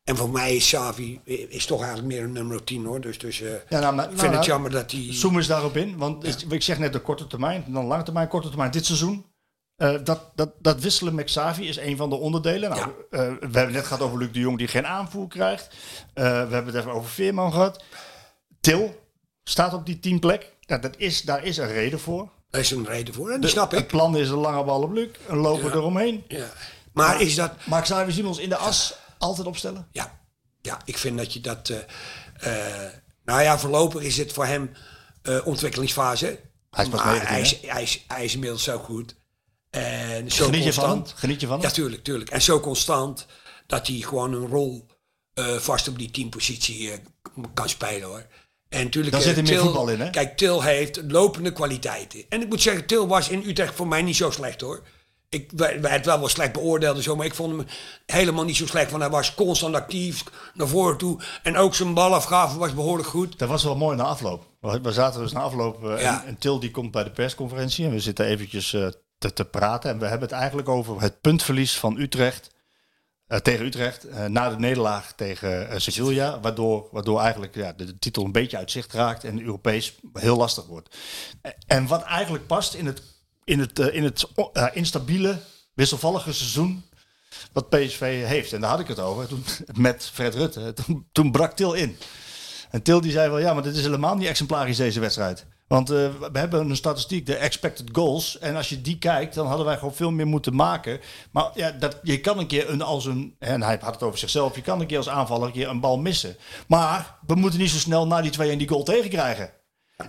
En 0.04 0.16
voor 0.16 0.30
mij 0.30 0.56
is 0.56 0.68
Savi 0.68 1.20
is 1.48 1.66
toch 1.66 1.78
eigenlijk 1.82 2.12
meer 2.14 2.22
een 2.22 2.32
nummer 2.32 2.64
10 2.64 2.84
hoor. 2.84 3.00
Dus, 3.00 3.18
dus 3.18 3.40
eh, 3.40 3.50
Ja, 3.68 3.80
nou, 3.80 3.94
maar- 3.94 4.04
ik 4.04 4.10
vind 4.10 4.20
nou, 4.22 4.36
het 4.36 4.46
nou, 4.46 4.46
jammer 4.46 4.70
dat 4.70 4.90
hij... 4.90 5.06
Zoom 5.10 5.36
eens 5.36 5.46
daarop 5.46 5.76
in, 5.76 5.96
want 5.96 6.44
ik 6.52 6.62
zeg 6.62 6.78
net 6.78 6.92
de 6.92 7.00
korte 7.00 7.26
termijn, 7.26 7.64
dan 7.68 7.84
lange 7.86 8.02
termijn, 8.02 8.28
korte 8.28 8.48
termijn. 8.48 8.70
Dit 8.70 8.86
seizoen, 8.86 9.26
eh, 9.78 9.94
dat, 10.04 10.20
dat, 10.34 10.50
dat 10.58 10.80
wisselen 10.80 11.14
met 11.14 11.24
Xavi 11.24 11.68
is 11.68 11.76
een 11.76 11.96
van 11.96 12.10
de 12.10 12.16
onderdelen. 12.16 12.70
Nou, 12.70 12.80
Ja. 12.80 13.18
eh, 13.18 13.32
we 13.40 13.58
hebben 13.58 13.72
net 13.72 13.86
gehad 13.86 14.02
over 14.02 14.18
Luc 14.18 14.32
de 14.32 14.38
Jong 14.38 14.58
die 14.58 14.68
geen 14.68 14.86
aanvoer 14.86 15.28
krijgt. 15.28 15.68
Eh, 16.14 16.24
we 16.24 16.54
hebben 16.54 16.66
het 16.66 16.74
even 16.74 16.92
over 16.92 17.10
Veerman 17.10 17.52
gehad. 17.52 17.82
Til 18.60 19.00
staat 19.44 19.74
op 19.74 19.86
die 19.86 19.98
teamplek. 20.00 20.52
Ja, 20.60 20.78
dat 20.78 20.94
is, 20.96 21.22
daar 21.22 21.44
is 21.44 21.56
een 21.56 21.66
reden 21.72 22.00
voor. 22.00 22.28
Daar 22.50 22.60
is 22.60 22.70
een 22.70 22.86
reden 22.86 23.14
voor, 23.14 23.26
en 23.26 23.32
die 23.32 23.40
De- 23.40 23.48
snap 23.48 23.70
Het 23.70 23.80
ik. 23.80 23.86
plan 23.86 24.16
is 24.16 24.28
een 24.28 24.36
lange 24.36 24.64
bal 24.64 24.82
op 24.82 24.92
Luc, 24.92 25.08
een 25.28 25.36
loper 25.36 25.68
Ja. 25.70 25.74
eromheen. 25.76 26.24
Ja. 26.28 26.46
Maar 26.92 27.20
is 27.20 27.34
dat... 27.34 27.52
Maar 27.66 27.82
Xavi 27.82 28.12
Simons 28.12 28.38
in 28.38 28.48
de 28.48 28.56
as 28.56 28.94
altijd 29.18 29.46
opstellen? 29.46 29.88
Ja, 29.92 30.20
ja 30.62 30.78
ik 30.84 30.98
vind 30.98 31.18
dat 31.18 31.32
je 31.32 31.40
dat... 31.40 31.72
nou 33.24 33.42
ja, 33.42 33.58
voorlopig 33.58 34.02
is 34.02 34.16
het 34.16 34.32
voor 34.32 34.46
hem 34.46 34.70
ontwikkelingsfase. 35.44 36.26
Hij 36.70 36.84
is 36.84 36.90
pas 36.90 37.04
Maar 37.04 37.12
19, 37.12 37.28
hij, 37.34 37.40
is, 37.40 37.60
hij, 37.66 37.82
is, 37.82 38.04
hij 38.08 38.24
is 38.24 38.34
inmiddels 38.34 38.62
zo 38.62 38.78
goed. 38.78 39.14
En 39.78 40.30
zo 40.30 40.44
Geniet 40.44 40.64
je 40.64 40.72
van 40.72 40.84
constant. 40.84 41.08
hem? 41.08 41.16
Geniet 41.18 41.40
je 41.40 41.46
van 41.46 41.56
hem? 41.58 41.66
Ja, 41.68 41.74
tuurlijk, 41.74 42.04
tuurlijk. 42.04 42.30
En 42.30 42.42
zo 42.42 42.60
constant 42.60 43.26
dat 43.66 43.86
hij 43.86 43.96
gewoon 43.96 44.32
een 44.32 44.46
rol 44.46 44.86
eh, 45.34 45.56
vast 45.56 45.88
op 45.88 45.98
die 45.98 46.10
teampositie 46.10 46.90
eh, 46.90 46.98
kan 47.54 47.68
spelen 47.68 48.08
hoor. 48.08 48.26
En 48.68 48.84
natuurlijk, 48.84 49.12
Daar 49.14 49.22
eh, 49.22 49.28
zit 49.28 49.36
er 49.36 49.42
meer 49.42 49.60
voetbal 49.60 49.88
in, 49.88 50.00
hè? 50.00 50.10
Kijk, 50.10 50.36
Til 50.36 50.62
heeft 50.62 51.00
lopende 51.08 51.52
kwaliteiten. 51.52 52.24
En 52.28 52.42
ik 52.42 52.48
moet 52.48 52.62
zeggen, 52.62 52.86
Til 52.86 53.06
was 53.06 53.28
in 53.28 53.42
Utrecht 53.46 53.74
voor 53.74 53.88
mij 53.88 54.02
niet 54.02 54.16
zo 54.16 54.30
slecht 54.30 54.60
hoor. 54.60 54.82
Ik 55.30 55.50
werd 55.80 56.06
wel 56.06 56.18
wel 56.18 56.28
slecht 56.28 56.52
beoordeeld 56.52 56.96
en 56.96 57.02
zo, 57.02 57.16
maar 57.16 57.26
ik 57.26 57.34
vond 57.34 57.56
hem 57.56 57.66
helemaal 58.06 58.44
niet 58.44 58.56
zo 58.56 58.66
slecht. 58.66 58.90
Want 58.90 59.02
hij 59.02 59.10
was 59.12 59.34
constant 59.34 59.74
actief 59.74 60.24
naar 60.54 60.68
voren 60.68 60.96
toe. 60.98 61.20
En 61.42 61.56
ook 61.56 61.74
zijn 61.74 61.94
balafgave 61.94 62.58
was 62.58 62.74
behoorlijk 62.74 63.08
goed. 63.08 63.38
Dat 63.38 63.48
was 63.48 63.64
wel 63.64 63.76
mooi 63.76 63.96
na 63.96 64.04
afloop. 64.04 64.46
We, 64.60 64.92
zaten 64.92 65.20
dus 65.20 65.32
na 65.32 65.40
afloop 65.40 65.82
Ja. 65.82 66.22
en, 66.22 66.28
en 66.28 66.38
Til 66.38 66.58
die 66.60 66.70
komt 66.70 66.90
bij 66.90 67.04
de 67.04 67.10
persconferentie 67.10 67.84
en 67.84 67.90
we 67.90 68.00
zitten 68.00 68.26
eventjes 68.26 68.76
te, 69.18 69.32
te 69.32 69.44
praten. 69.44 69.90
En 69.90 69.98
we 69.98 70.06
hebben 70.06 70.28
het 70.28 70.38
eigenlijk 70.38 70.68
over 70.68 71.00
het 71.00 71.20
puntverlies 71.20 71.78
van 71.78 71.98
Utrecht 71.98 72.50
eh, 73.26 73.38
tegen 73.38 73.66
Utrecht 73.66 74.04
eh, 74.04 74.24
na 74.24 74.50
de 74.50 74.58
nederlaag 74.58 75.12
tegen 75.12 75.80
Sevilla. 75.80 76.40
Waardoor, 76.40 76.88
waardoor 76.92 77.20
eigenlijk 77.20 77.54
ja, 77.54 77.72
de, 77.72 77.98
titel 77.98 78.24
een 78.24 78.32
beetje 78.32 78.56
uit 78.56 78.70
zicht 78.70 78.92
raakt 78.92 79.24
en 79.24 79.42
Europees 79.42 79.94
heel 80.12 80.36
lastig 80.36 80.66
wordt. 80.66 80.96
En 81.66 81.86
wat 81.86 82.02
eigenlijk 82.02 82.46
past 82.46 82.74
in 82.74 82.86
het, 82.86 83.02
in 83.44 83.58
het, 83.60 83.78
in 83.78 84.04
het 84.04 84.26
instabiele, 84.72 85.38
wisselvallige 85.74 86.32
seizoen 86.32 86.84
wat 87.52 87.68
PSV 87.68 88.24
heeft. 88.26 88.52
En 88.52 88.60
daar 88.60 88.70
had 88.70 88.80
ik 88.80 88.88
het 88.88 88.98
over 88.98 89.28
toen, 89.28 89.44
met 89.86 90.10
Fred 90.12 90.34
Rutte. 90.34 90.72
Toen, 90.72 91.08
toen 91.12 91.30
brak 91.30 91.52
Til 91.52 91.72
in. 91.72 91.96
En 92.70 92.82
Til 92.82 93.00
die 93.00 93.12
zei 93.12 93.28
wel, 93.28 93.38
ja, 93.38 93.54
maar 93.54 93.62
dit 93.62 93.76
is 93.76 93.82
helemaal 93.82 94.16
niet 94.16 94.28
exemplarisch 94.28 94.76
deze 94.76 95.00
wedstrijd. 95.00 95.46
Want 95.68 95.90
eh, 95.90 95.96
we 96.32 96.38
hebben 96.38 96.70
een 96.70 96.76
statistiek, 96.76 97.26
de 97.26 97.36
expected 97.36 97.88
goals. 97.92 98.38
En 98.38 98.56
als 98.56 98.68
je 98.68 98.80
die 98.80 98.98
kijkt, 98.98 99.34
dan 99.34 99.46
hadden 99.46 99.66
wij 99.66 99.78
gewoon 99.78 99.94
veel 99.94 100.10
meer 100.10 100.26
moeten 100.26 100.54
maken. 100.54 101.00
Maar 101.30 101.50
ja, 101.54 101.70
dat, 101.70 101.98
je 102.02 102.20
kan 102.20 102.38
een 102.38 102.46
keer 102.46 102.70
een, 102.70 102.82
als 102.82 103.04
een, 103.04 103.36
en 103.38 103.62
hij 103.62 103.78
had 103.80 103.94
het 103.94 104.02
over 104.02 104.18
zichzelf, 104.18 104.54
je 104.54 104.62
kan 104.62 104.80
een 104.80 104.86
keer 104.86 104.96
als 104.96 105.08
aanvaller 105.08 105.46
een 105.46 105.52
keer 105.52 105.68
een 105.68 105.80
bal 105.80 105.98
missen. 105.98 106.36
Maar 106.66 107.18
we 107.26 107.34
moeten 107.34 107.60
niet 107.60 107.70
zo 107.70 107.78
snel 107.78 108.06
na 108.06 108.20
die 108.20 108.30
twee 108.30 108.50
en 108.50 108.58
die 108.58 108.68
goal 108.68 108.82
tegenkrijgen. 108.82 109.50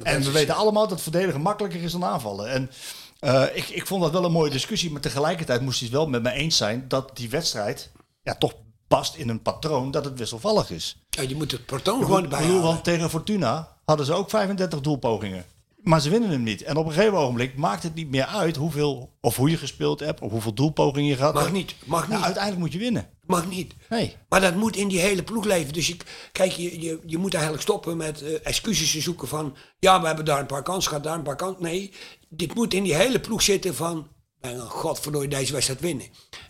En 0.03 0.21
we 0.21 0.31
weten 0.31 0.55
allemaal 0.55 0.87
dat 0.87 1.01
verdedigen 1.01 1.41
makkelijker 1.41 1.83
is 1.83 1.91
dan 1.91 2.05
aanvallen. 2.05 2.49
En 2.49 2.71
eh, 3.19 3.43
ik, 3.53 3.69
ik 3.69 3.87
vond 3.87 4.01
dat 4.01 4.11
wel 4.11 4.25
een 4.25 4.31
mooie 4.31 4.51
discussie, 4.51 4.91
maar 4.91 5.01
tegelijkertijd 5.01 5.61
moest 5.61 5.79
hij 5.79 5.87
het 5.87 5.97
wel 5.97 6.07
met 6.07 6.23
me 6.23 6.31
eens 6.31 6.57
zijn 6.57 6.85
dat 6.87 7.17
die 7.17 7.29
wedstrijd 7.29 7.91
ja, 8.21 8.35
toch 8.35 8.53
past 8.87 9.15
in 9.15 9.29
een 9.29 9.41
patroon 9.41 9.91
dat 9.91 10.05
het 10.05 10.17
wisselvallig 10.17 10.69
is. 10.69 11.05
Ja, 11.09 11.21
je 11.21 11.35
moet 11.35 11.51
het 11.51 11.65
patroon 11.65 12.03
gewoon 12.03 12.31
halen. 12.31 12.61
want 12.61 12.83
tegen 12.83 13.09
Fortuna 13.09 13.77
hadden 13.89 14.05
ze 14.05 14.13
ook 14.13 14.29
35 14.29 14.81
doelpogingen. 14.81 15.45
Maar 15.83 16.01
ze 16.01 16.09
winnen 16.09 16.29
hem 16.29 16.43
niet. 16.43 16.61
En 16.63 16.77
op 16.77 16.85
een 16.85 16.91
gegeven 16.91 17.17
ogenblik 17.17 17.55
maakt 17.55 17.83
het 17.83 17.95
niet 17.95 18.09
meer 18.09 18.25
uit 18.25 18.55
hoeveel, 18.55 19.09
of 19.21 19.35
hoe 19.35 19.49
je 19.49 19.57
gespeeld 19.57 19.99
hebt, 19.99 20.21
of 20.21 20.31
hoeveel 20.31 20.53
doelpogingen 20.53 21.09
je 21.09 21.15
gehad 21.15 21.33
Mag 21.33 21.51
niet, 21.51 21.75
mag 21.85 22.07
Ja, 22.07 22.15
niet. 22.15 22.23
uiteindelijk 22.23 22.63
moet 22.63 22.73
je 22.73 22.79
winnen. 22.79 23.09
Mag 23.25 23.47
niet. 23.47 23.73
Nee. 23.89 24.15
Maar 24.29 24.41
dat 24.41 24.55
moet 24.55 24.75
in 24.75 24.87
die 24.87 24.99
hele 24.99 25.23
ploeg 25.23 25.45
leven. 25.45 25.73
Dus 25.73 25.89
ik, 25.89 26.29
kijk, 26.31 26.51
je, 26.51 26.81
je, 26.81 26.99
je 27.05 27.17
moet 27.17 27.33
eigenlijk 27.33 27.63
stoppen 27.63 27.97
met 27.97 28.21
eh, 28.21 28.33
excuses 28.43 28.91
te 28.91 29.01
zoeken 29.01 29.27
van... 29.27 29.55
Ja, 29.79 30.01
we 30.01 30.07
hebben 30.07 30.25
daar 30.25 30.39
een 30.39 30.45
paar 30.45 30.63
kansen 30.63 30.89
gehad, 30.89 31.03
daar 31.03 31.15
een 31.15 31.23
paar 31.23 31.35
kansen. 31.35 31.63
Nee, 31.63 31.91
dit 32.29 32.55
moet 32.55 32.73
in 32.73 32.83
die 32.83 32.95
hele 32.95 33.19
ploeg 33.19 33.41
zitten 33.41 33.75
van... 33.75 34.07
Nou, 34.41 34.59
godverdorie, 34.59 35.29
deze 35.29 35.53
wedstrijd 35.53 35.81
winnen. 35.81 36.05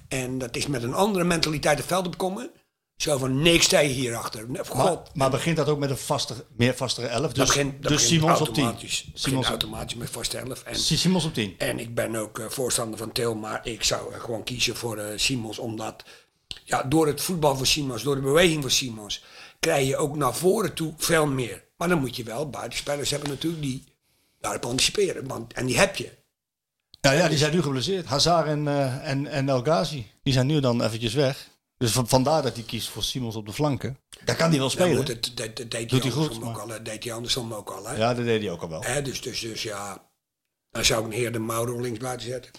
En 0.08 0.38
dat 0.38 0.56
is 0.56 0.68
met 0.68 0.84
een 0.84 0.94
andere 0.94 1.24
mentaliteit 1.24 1.78
het 1.78 1.88
veld 1.88 2.08
opkomen. 2.08 2.52
Zo 3.00 3.18
van, 3.18 3.42
niks 3.42 3.68
tegen 3.68 3.96
hierachter. 3.96 4.46
God, 4.66 4.76
Maar, 4.76 4.98
maar 5.14 5.30
begint 5.30 5.58
dat 5.58 5.68
ook 5.68 5.80
met 5.80 5.90
een 5.90 5.98
vaste, 5.98 6.46
meer 6.56 6.76
vastere 6.76 7.08
elf? 7.08 7.22
dat 7.22 7.36
Dus, 7.36 7.48
begint, 7.48 7.82
dat 7.82 7.92
dus 7.92 8.08
Simons 8.08 8.40
op 8.42 8.54
10. 8.54 8.64
automatisch. 8.64 9.04
Begint 9.04 9.20
Simons 9.20 9.48
automatisch 9.48 9.96
met 9.98 10.10
vaste 10.10 10.38
elf. 10.38 10.64
En, 10.64 10.76
Simons 10.76 11.26
op 11.26 11.34
10. 11.34 11.56
En 11.58 11.80
ik 11.80 11.96
ben 11.96 12.16
ook 12.16 12.40
eh, 12.40 12.46
voorstander 12.50 12.98
van 12.98 13.12
Til, 13.12 13.36
maar 13.36 13.68
ik 13.68 13.84
zou 13.84 14.14
eh, 14.14 14.20
gewoon 14.20 14.44
kiezen 14.44 14.76
voor 14.76 14.98
eh, 14.98 15.18
Simons. 15.18 15.60
Omdat 15.60 16.04
ja, 16.64 16.84
door 16.84 17.08
het 17.08 17.22
voetbal 17.22 17.56
van 17.56 17.66
Simons, 17.66 18.04
door 18.04 18.16
de 18.16 18.22
beweging 18.22 18.62
van 18.62 18.72
Simons, 18.72 19.24
krijg 19.60 19.88
je 19.88 19.98
ook 19.98 20.16
naar 20.16 20.36
voren 20.36 20.74
toe 20.74 20.94
veel 20.98 21.28
meer. 21.28 21.64
Maar 21.78 21.88
dan 21.88 22.00
moet 22.00 22.16
je 22.16 22.24
wel 22.24 22.50
buitenspelers 22.50 23.10
hebben 23.10 23.30
natuurlijk 23.30 23.62
die 23.62 23.84
daarop 24.40 24.66
anticiperen. 24.66 25.28
Want, 25.28 25.54
en 25.54 25.66
die 25.66 25.78
heb 25.78 25.96
je. 25.96 26.18
Ja, 27.02 27.12
ja, 27.12 27.28
die 27.28 27.38
zijn 27.38 27.54
nu 27.54 27.62
geblesseerd. 27.62 28.06
Hazard 28.06 28.48
en, 28.48 28.68
en, 29.02 29.28
en 29.28 29.50
El 29.50 29.62
Ghazi. 29.62 30.12
Die 30.24 30.34
zijn 30.34 30.48
nu 30.48 30.60
dan 30.60 30.84
eventjes 30.84 31.14
weg. 31.14 31.49
Dus 31.80 31.92
van- 31.92 32.08
vandaar 32.08 32.42
dat 32.42 32.54
hij 32.56 32.64
kiest 32.64 32.90
voor 32.90 33.04
Simons 33.04 33.36
op 33.36 33.46
de 33.46 33.54
flanken. 33.54 33.98
Daar 34.26 34.36
kan 34.36 34.50
hij 34.50 34.60
wel 34.60 34.70
spelen. 34.70 35.06
dat, 35.06 35.32
dat, 35.36 35.56
dat 35.56 35.72
deed 35.72 35.90
Doet 35.90 36.04
hij 36.04 36.12
goed, 36.12 36.44
ook 36.44 36.58
al. 36.60 36.68
Dat 36.68 36.86
deed 36.86 37.04
hij 37.04 37.14
andersom 37.14 37.54
ook 37.54 37.70
al. 37.70 37.88
Hè? 37.88 37.96
Ja, 37.96 38.14
dat 38.14 38.26
deed 38.26 38.42
hij 38.42 38.52
ook 38.52 38.62
al 38.62 38.70
wel. 38.70 38.84
Hè, 38.84 39.02
dus, 39.02 39.22
dus, 39.22 39.40
dus 39.40 39.64
ja, 39.64 40.10
dan 40.72 40.86
zou 40.86 41.00
ik 41.02 41.06
een 41.08 41.14
heer 41.20 41.32
de 41.32 41.40
Mauro 41.40 41.80
links 41.80 42.00
buiten 42.00 42.28
zetten. 42.28 42.52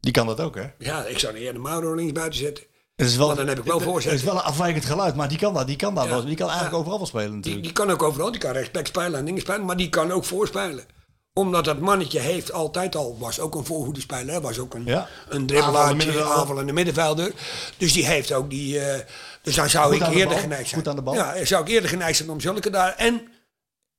Die 0.00 0.12
kan 0.12 0.26
dat 0.26 0.40
ook, 0.40 0.54
hè? 0.54 0.66
Ja, 0.78 1.04
ik 1.04 1.18
zou 1.18 1.34
een 1.34 1.40
heer 1.40 1.52
de 1.52 1.58
Mauro 1.58 1.94
links 1.94 2.12
buiten 2.12 2.38
zetten. 2.38 2.64
Het 2.96 3.08
is 3.08 3.16
wel, 3.16 3.34
dan 3.34 3.48
heb 3.48 3.58
ik 3.58 3.64
wel 3.64 3.74
het- 3.74 3.84
Het 3.84 3.92
voorzet. 3.92 4.12
is 4.12 4.22
wel 4.22 4.34
een 4.34 4.40
afwijkend 4.40 4.84
geluid, 4.84 5.14
maar 5.16 5.28
die 5.28 5.38
kan 5.38 5.54
dat. 5.54 5.66
Die 5.66 5.76
kan, 5.76 5.94
dat 5.94 6.04
Ja. 6.04 6.10
wel. 6.10 6.24
Die 6.24 6.36
kan 6.36 6.46
eigenlijk 6.46 6.74
Ja. 6.74 6.80
overal 6.80 6.98
wel 6.98 7.06
spelen 7.06 7.26
Die, 7.26 7.36
natuurlijk. 7.36 7.64
die 7.64 7.72
kan 7.72 7.90
ook 7.90 8.02
overal, 8.02 8.30
die 8.30 8.40
kan 8.40 8.52
rechtsback 8.52 8.86
spelen 8.86 9.14
en 9.18 9.24
dingen 9.24 9.40
spelen, 9.40 9.64
maar 9.64 9.76
die 9.76 9.88
kan 9.88 10.10
ook 10.10 10.24
voorspelen. 10.24 10.84
Omdat 11.32 11.64
dat 11.64 11.78
mannetje 11.80 12.18
heeft 12.18 12.52
altijd 12.52 12.96
al, 12.96 13.16
was 13.18 13.40
ook 13.40 13.54
een 13.54 13.64
voorhoedenspeler, 13.64 14.34
hè, 14.34 14.40
was 14.40 14.58
ook 14.58 14.74
een, 14.74 14.84
Ja. 14.84 14.96
een 14.96 15.04
Aanvallende 15.06 15.46
dribbelaartje, 15.52 15.96
middenvelder. 15.96 16.36
aanvallende 16.38 16.72
middenvelder. 16.72 17.32
Dus 17.76 17.92
die 17.92 18.06
heeft 18.06 18.32
ook 18.32 18.50
die, 18.50 18.80
eh, 18.80 19.00
dus 19.42 19.54
dan 19.54 19.68
zou 19.70 19.92
Goed 19.92 20.02
ik 20.02 20.12
de 20.12 20.18
eerder 20.18 20.38
geneigd 20.38 20.68
zijn. 20.68 20.80
goed 20.80 20.88
aan 20.90 20.96
de 20.96 21.02
bal. 21.02 21.14
Ja, 21.14 21.44
zou 21.44 21.62
ik 21.62 21.68
eerder 21.68 21.88
geneigd 21.90 22.16
zijn 22.16 22.30
om 22.30 22.40
zulke 22.40 22.70
daar 22.70 22.94
en 22.96 23.28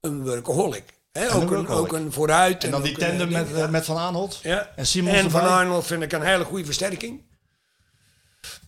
een 0.01 0.23
workaholic. 0.23 0.83
Hè, 1.11 1.25
een 1.27 1.31
ook, 1.31 1.41
een, 1.41 1.47
workaholic. 1.47 1.93
ook 1.93 1.99
een 1.99 2.11
vooruit. 2.11 2.63
En 2.63 2.71
dan 2.71 2.81
die 2.81 2.91
een, 3.01 3.07
tandem 3.09 3.29
met, 3.31 3.51
eh, 3.51 3.57
ja. 3.57 3.67
met 3.67 3.85
Van 3.85 3.97
Aanholt. 3.97 4.39
Ja. 4.43 4.69
En 4.75 4.85
Simons 4.85 5.17
En 5.17 5.31
Van. 5.31 5.41
Arnold 5.41 5.85
vind 5.85 6.03
ik 6.03 6.11
een 6.11 6.21
hele 6.23 6.43
goede 6.43 6.65
versterking. 6.65 7.21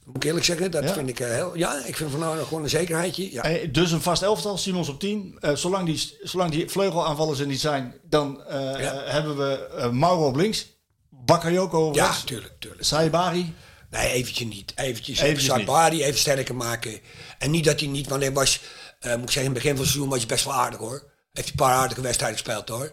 Moet 0.05 0.15
ik 0.15 0.23
eerlijk 0.23 0.45
zeggen, 0.45 0.71
dat 0.71 0.83
Ja. 0.83 0.93
vind 0.93 1.09
ik 1.09 1.19
eh, 1.19 1.29
heel... 1.29 1.57
Ja, 1.57 1.85
ik 1.85 1.95
vind 1.95 2.11
Van 2.11 2.23
Arnold 2.23 2.47
gewoon 2.47 2.63
een 2.63 2.69
zekerheidje. 2.69 3.31
Ja. 3.31 3.43
Eh, 3.43 3.73
Dus 3.73 3.91
een 3.91 4.01
vast 4.01 4.21
elftal, 4.21 4.57
Simons 4.57 4.89
op 4.89 4.99
10. 4.99 5.37
Eh, 5.39 5.55
zolang, 5.55 5.85
die, 5.85 6.17
zolang 6.21 6.51
die 6.51 6.69
vleugelaanvallers 6.69 7.39
er 7.39 7.47
niet 7.47 7.59
zijn, 7.59 7.93
dan 8.03 8.41
Ja. 8.49 9.03
hebben 9.05 9.37
we 9.37 9.89
Mauro 9.91 10.27
op 10.27 10.35
links. 10.35 10.67
Bakayoko 11.09 11.87
op 11.87 11.95
Ja, 11.95 12.15
tuurlijk, 12.25 12.53
tuurlijk. 12.59 12.83
Saibari. 12.83 13.53
Nee, 13.89 14.09
eventjes 14.11 14.47
niet. 14.47 14.71
Eventjes, 14.75 15.19
Eventjes 15.19 15.51
niet. 15.51 15.59
Sabari 15.59 16.03
even 16.03 16.19
sterker 16.19 16.55
maken. 16.55 16.99
En 17.37 17.51
niet 17.51 17.63
dat 17.65 17.79
hij 17.79 17.89
niet, 17.89 18.07
want 18.07 18.21
hij 18.21 18.33
was, 18.33 18.59
moet 19.01 19.11
ik 19.11 19.17
zeggen, 19.19 19.39
in 19.41 19.43
het 19.45 19.53
begin 19.53 19.69
van 19.71 19.79
het 19.79 19.87
seizoen 19.89 20.09
was 20.09 20.17
hij 20.17 20.27
best 20.27 20.45
wel 20.45 20.53
aardig 20.53 20.79
hoor. 20.79 21.03
Heeft 21.31 21.33
hij 21.33 21.47
een 21.47 21.55
paar 21.55 21.73
aardige 21.81 22.01
wedstrijden 22.01 22.37
gespeeld 22.39 22.69
hoor. 22.69 22.91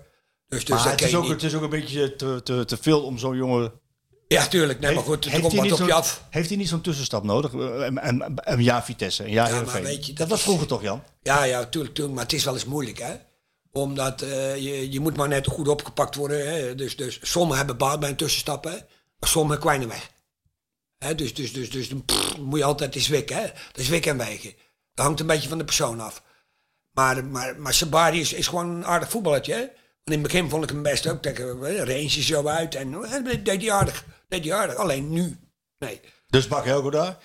Dus, 0.48 0.64
dus 0.64 0.76
Maar 0.84 0.90
het 0.90 1.02
is, 1.02 1.14
ook, 1.14 1.28
het 1.28 1.42
is 1.42 1.54
ook 1.54 1.62
een 1.62 1.70
beetje 1.70 2.16
te, 2.16 2.40
te, 2.44 2.64
te 2.64 2.76
veel 2.80 3.02
om 3.02 3.18
zo'n 3.18 3.36
jongen... 3.36 3.72
Ja, 4.34 4.46
tuurlijk. 4.46 4.80
Nee, 4.80 4.94
maar 4.94 5.04
goed, 5.04 5.24
er 5.24 5.40
komt 5.40 5.52
wat 5.52 5.80
op 5.80 5.86
je 5.86 5.92
af. 5.92 6.24
heeft 6.30 6.48
hij 6.48 6.58
niet 6.58 6.68
zo'n 6.68 6.80
tussenstap 6.80 7.22
nodig? 7.24 7.52
Eh, 7.54 7.60
Een, 7.60 8.08
een, 8.08 8.38
een 8.40 8.62
jaar 8.62 8.84
Vitesse, 8.84 9.24
een 9.24 9.30
jaar 9.30 9.54
Ja, 9.54 9.62
maar 9.62 9.82
weet 9.82 10.06
je, 10.06 10.12
dat, 10.12 10.16
dat 10.16 10.28
was 10.28 10.42
vroeger 10.42 10.66
toch, 10.66 10.82
Jan? 10.82 11.02
Ja, 11.22 11.42
ja, 11.44 11.66
tuurlijk, 11.66 11.94
tuurlijk. 11.94 12.14
Maar 12.16 12.24
het 12.24 12.32
is 12.32 12.44
wel 12.44 12.54
eens 12.54 12.64
moeilijk 12.64 12.98
hè. 12.98 13.14
Omdat 13.72 14.22
eh, 14.22 14.56
je, 14.56 14.92
je 14.92 15.00
moet 15.00 15.16
maar 15.16 15.28
net 15.28 15.46
goed 15.46 15.68
opgepakt 15.68 16.14
worden. 16.14 16.50
Hè. 16.50 16.74
Dus, 16.74 16.96
dus 16.96 17.18
sommigen 17.22 17.56
hebben 17.58 17.76
baat 17.76 18.00
bij 18.00 18.08
een 18.08 18.16
tussenstap, 18.16 18.64
hè. 18.64 18.76
Maar 19.18 19.28
sommigen 19.28 19.60
kwijnen 19.60 19.88
weg. 19.88 20.10
Hè, 20.98 21.14
dus, 21.14 21.34
dus, 21.34 21.52
dus, 21.52 21.70
dus 21.70 21.88
pff, 22.06 22.38
moet 22.38 22.58
je 22.58 22.64
altijd 22.64 22.94
eens 22.94 23.08
wikken, 23.08 23.36
hè. 23.36 23.42
Dat 23.42 23.76
is 23.76 23.88
wikken 23.88 24.10
en 24.10 24.26
wegen. 24.26 24.52
Dat 24.94 25.04
hangt 25.04 25.20
een 25.20 25.26
beetje 25.26 25.48
van 25.48 25.58
de 25.58 25.64
persoon 25.64 26.00
af. 26.00 26.22
Maar, 26.90 27.24
maar, 27.24 27.60
maar 27.60 27.74
Sabari 27.74 28.20
is, 28.20 28.32
is 28.32 28.46
gewoon 28.46 28.68
een 28.68 28.86
aardig 28.86 29.10
voetballertje, 29.10 29.54
hè. 29.54 29.64
In 30.04 30.12
het 30.12 30.22
begin 30.22 30.48
vond 30.48 30.62
ik 30.64 30.70
hem 30.70 30.82
best 30.82 31.06
ook 31.08 31.22
eh, 31.26 31.78
range 31.78 32.22
zo 32.22 32.46
uit. 32.46 32.74
En 32.74 32.94
eh, 33.04 33.44
deed 33.44 33.60
hij 33.62 33.72
aardig. 33.72 34.04
Deed 34.28 34.44
hij 34.44 34.54
aardig. 34.54 34.76
Alleen 34.76 35.10
nu, 35.12 35.38
nee. 35.78 36.00
Dus 36.26 36.48
Bakayoko 36.48 36.90
daar. 36.90 37.18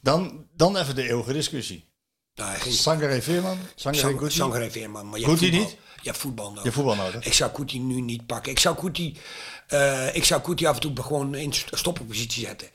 Dan, 0.00 0.46
dan 0.56 0.76
even 0.76 0.94
de 0.94 1.08
eeuwige 1.08 1.32
discussie. 1.32 1.88
Nou, 2.34 2.58
geen 2.58 2.72
Sangare 2.72 3.22
Veerman, 3.22 3.58
Sangare 3.74 4.02
Sang- 4.02 4.18
Guti. 4.18 4.34
Sangare 4.34 4.70
Veerman. 4.70 5.08
Maar 5.08 5.18
je 5.18 5.24
Guti 5.24 5.44
hebt 5.44 5.56
voetbal. 5.56 5.70
niet? 5.70 5.78
Je 6.02 6.08
hebt 6.08 6.18
voetbal 6.18 6.48
nodig. 6.48 6.64
Je 6.64 6.72
voetbal 6.72 6.94
nodig. 6.94 7.24
Ik 7.24 7.32
zou 7.32 7.50
Kuti 7.50 7.78
nu 7.80 8.00
niet 8.00 8.26
pakken. 8.26 8.52
Ik 8.52 8.58
zou 8.58 8.76
Kuti, 8.76 9.16
eh, 9.66 10.14
ik 10.14 10.24
zou 10.24 10.40
af 10.66 10.74
en 10.74 10.80
toe 10.80 11.02
gewoon 11.02 11.34
in 11.34 11.52
st- 11.52 11.68
stoppenpositie 11.78 12.46
zetten. 12.46 12.68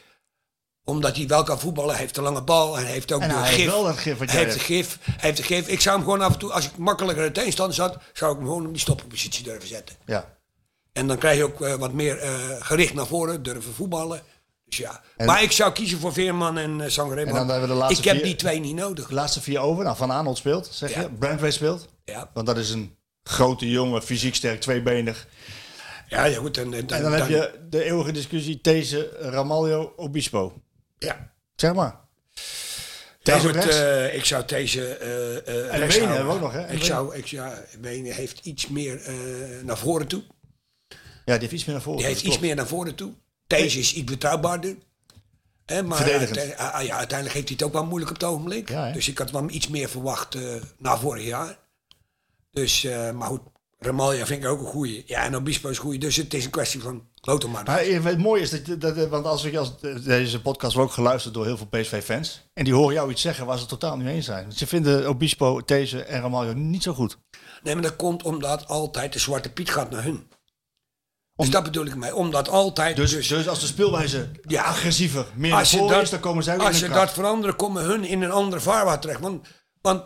Omdat 0.85 1.15
hij 1.15 1.27
wel 1.27 1.43
kan 1.43 1.59
voetballen. 1.59 1.91
Hij 1.91 1.99
heeft 2.01 2.17
een 2.17 2.23
lange 2.23 2.41
bal. 2.43 2.77
En 2.77 2.83
hij 2.83 2.91
heeft 2.91 3.11
ook 3.11 3.21
En 3.21 3.29
de 3.29 3.35
hij 3.35 3.47
gif. 3.47 3.55
heeft 3.57 3.71
wel 3.71 3.83
dat 3.83 3.97
gif 3.97 4.17
wat 4.17 4.31
hij 4.31 4.39
heeft 4.43 4.53
de 4.53 4.59
gif. 4.59 4.97
Hij 5.01 5.13
heeft 5.17 5.37
de 5.37 5.43
gif. 5.43 5.67
Ik 5.67 5.81
zou 5.81 5.95
hem 5.95 6.03
gewoon 6.05 6.21
af 6.21 6.33
en 6.33 6.39
toe, 6.39 6.51
als 6.51 6.65
ik 6.65 6.77
makkelijker 6.77 7.23
in 7.25 7.33
de 7.33 7.39
tegenstander 7.39 7.75
zat, 7.75 7.97
zou 8.13 8.31
ik 8.31 8.37
hem 8.37 8.47
gewoon 8.47 8.65
op 8.65 8.71
die 8.71 8.81
stoppenpositie 8.81 9.43
durven 9.43 9.67
zetten. 9.67 9.95
Ja. 10.05 10.33
En 10.93 11.07
dan 11.07 11.17
krijg 11.17 11.37
je 11.37 11.43
ook 11.43 11.61
eh, 11.61 11.73
wat 11.73 11.93
meer 11.93 12.17
eh, 12.19 12.33
gericht 12.59 12.93
naar 12.93 13.07
voren, 13.07 13.43
durven 13.43 13.73
voetballen. 13.73 14.21
Dus 14.65 14.77
ja. 14.77 15.01
En- 15.17 15.25
maar 15.25 15.43
ik 15.43 15.51
zou 15.51 15.71
kiezen 15.71 15.99
voor 15.99 16.13
Veerman 16.13 16.57
en 16.57 16.79
uh, 16.79 16.87
Sangare. 16.87 17.19
En 17.19 17.25
dan 17.27 17.35
want 17.35 17.49
hebben 17.49 17.67
we 17.69 17.73
de 17.73 17.79
laatste 17.79 17.99
ik 17.99 18.05
heb 18.05 18.15
vier- 18.15 18.25
die 18.25 18.35
twee 18.35 18.59
niet 18.59 18.75
nodig. 18.75 19.07
De 19.07 19.13
laatste 19.13 19.41
vier 19.41 19.59
over. 19.59 19.83
Nou, 19.83 19.95
Van 19.97 20.11
Aanholt 20.11 20.37
speelt, 20.37 20.67
zeg 20.71 20.93
Ja. 20.93 21.01
je. 21.01 21.09
Brandway 21.09 21.51
speelt. 21.51 21.87
Ja, 22.03 22.29
Want 22.33 22.45
dat 22.47 22.57
is 22.57 22.69
een 22.69 22.95
grote 23.23 23.69
jongen, 23.69 24.03
fysiek 24.03 24.35
sterk, 24.35 24.61
tweebenig. 24.61 25.27
ja, 26.07 26.25
ja 26.25 26.37
goed. 26.39 26.57
En, 26.57 26.73
en, 26.73 26.87
En 26.89 27.01
dan 27.03 27.13
heb 27.13 27.27
je 27.27 27.59
de 27.69 27.83
eeuwige 27.83 28.11
discussie 28.11 28.61
These, 28.61 29.17
Ramaljo, 29.19 29.93
Obispo. 29.95 30.53
Ja. 31.05 31.33
Zeg 31.55 31.73
maar. 31.73 32.03
Ja, 33.21 33.39
goed, 33.39 33.51
rechts. 33.51 33.75
eh, 33.75 34.15
ik 34.15 34.25
zou 34.25 34.45
deze. 34.45 34.87
eh 34.87 35.37
eh 35.47 35.73
En 35.73 35.89
hebben 35.89 36.27
we 36.27 36.33
ook 36.33 36.39
nog, 36.39 36.51
hè? 36.53 36.61
En 36.61 36.75
Ik 36.75 36.83
zou, 36.83 37.15
ik, 37.15 37.25
ja, 37.25 37.63
Wenen 37.81 38.13
heeft 38.13 38.39
iets 38.45 38.67
meer 38.67 39.01
naar 39.63 39.77
voren 39.77 40.07
toe. 40.07 40.23
ja, 40.89 40.97
die 41.25 41.39
heeft 41.39 41.51
iets 41.51 41.65
meer 41.65 41.73
naar 41.75 41.83
voren. 41.83 41.99
Die 41.99 42.07
heeft 42.07 42.21
iets 42.21 42.39
meer 42.39 42.55
naar 42.55 42.67
voren 42.67 42.95
toe. 42.95 43.13
Deze 43.47 43.79
is 43.79 43.93
iets 43.93 44.11
betrouwbaarder. 44.11 44.75
Hè, 45.65 45.83
maar 45.83 45.97
ah, 46.57 46.83
ja, 46.83 46.97
uiteindelijk 46.97 47.33
heeft 47.35 47.47
hij 47.47 47.57
het 47.57 47.63
ook 47.63 47.73
wel 47.73 47.85
moeilijk 47.85 48.11
op 48.11 48.17
het 48.19 48.29
ogenblik. 48.29 48.69
Ja, 48.69 48.91
dus 48.91 49.07
ik 49.07 49.17
had 49.17 49.31
wel 49.31 49.49
iets 49.49 49.67
meer 49.67 49.89
verwacht 49.89 50.37
na 50.77 50.97
vorig 50.97 51.25
jaar. 51.25 51.57
Dus, 52.51 52.83
maar 53.13 53.27
goed, 53.27 53.41
Ramalja 53.77 54.25
vind 54.25 54.43
ik 54.43 54.49
ook 54.49 54.59
een 54.59 54.65
goeie. 54.65 55.03
Ja, 55.05 55.23
en 55.23 55.35
Obispo 55.35 55.69
is 55.69 55.77
goeie. 55.77 55.99
Dus 55.99 56.15
het 56.15 56.33
is 56.33 56.45
een 56.45 56.51
kwestie 56.51 56.81
van 56.81 57.07
loten 57.21 57.51
maar. 57.51 57.63
Maar 57.63 57.79
eh, 57.79 58.03
het 58.03 58.17
mooie 58.17 58.41
is 58.41 58.49
dat, 58.49 58.81
dat, 58.81 59.07
want 59.07 59.25
als 59.25 59.43
ik 59.43 59.55
als 59.55 59.79
deze 60.03 60.41
podcast 60.41 60.73
wordt 60.73 60.89
ook 60.89 60.95
geluisterd 60.95 61.33
door 61.33 61.45
heel 61.45 61.57
veel 61.57 61.67
PSV-fans. 61.67 62.49
En 62.53 62.63
die 62.63 62.73
horen 62.73 62.93
jou 62.93 63.11
iets 63.11 63.21
zeggen 63.21 63.45
waar 63.45 63.55
ze 63.55 63.61
het 63.61 63.69
totaal 63.69 63.95
niet 63.95 64.05
mee 64.05 64.15
eens 64.15 64.25
zijn. 64.25 64.51
Ze 64.51 64.67
vinden 64.67 65.07
Obispo, 65.07 65.61
These 65.61 66.03
en 66.03 66.21
Ramaljo 66.21 66.53
niet 66.53 66.83
zo 66.83 66.93
goed. 66.93 67.17
Nee, 67.63 67.73
maar 67.73 67.83
dat 67.83 67.95
komt 67.95 68.23
omdat 68.23 68.67
altijd 68.67 69.13
de 69.13 69.19
Zwarte 69.19 69.49
Piet 69.49 69.69
gaat 69.69 69.89
naar 69.89 70.03
hun. 70.03 70.27
Dus 71.35 71.49
dat 71.49 71.63
bedoel 71.63 71.85
ik 71.85 71.95
mee. 71.95 72.15
Omdat 72.15 72.49
altijd... 72.49 72.95
Dus, 72.95 73.27
dus, 73.27 73.47
als 73.47 73.59
de 73.59 73.65
speelwijze 73.65 74.31
Ja. 74.47 74.63
agressiever, 74.63 75.25
meer 75.35 75.53
als 75.53 75.71
je 75.71 75.77
voren 75.77 75.93
dat, 75.93 76.03
is, 76.03 76.09
dan 76.09 76.19
komen 76.19 76.43
zij 76.43 76.57
als 76.57 76.79
je 76.79 76.89
dat 76.89 77.11
veranderen, 77.11 77.55
komen 77.55 77.83
hun 77.83 78.03
in 78.03 78.21
een 78.21 78.31
andere 78.31 78.61
vaarwater 78.61 79.01
terecht. 79.01 79.19
Want, 79.19 79.47
want 79.81 80.03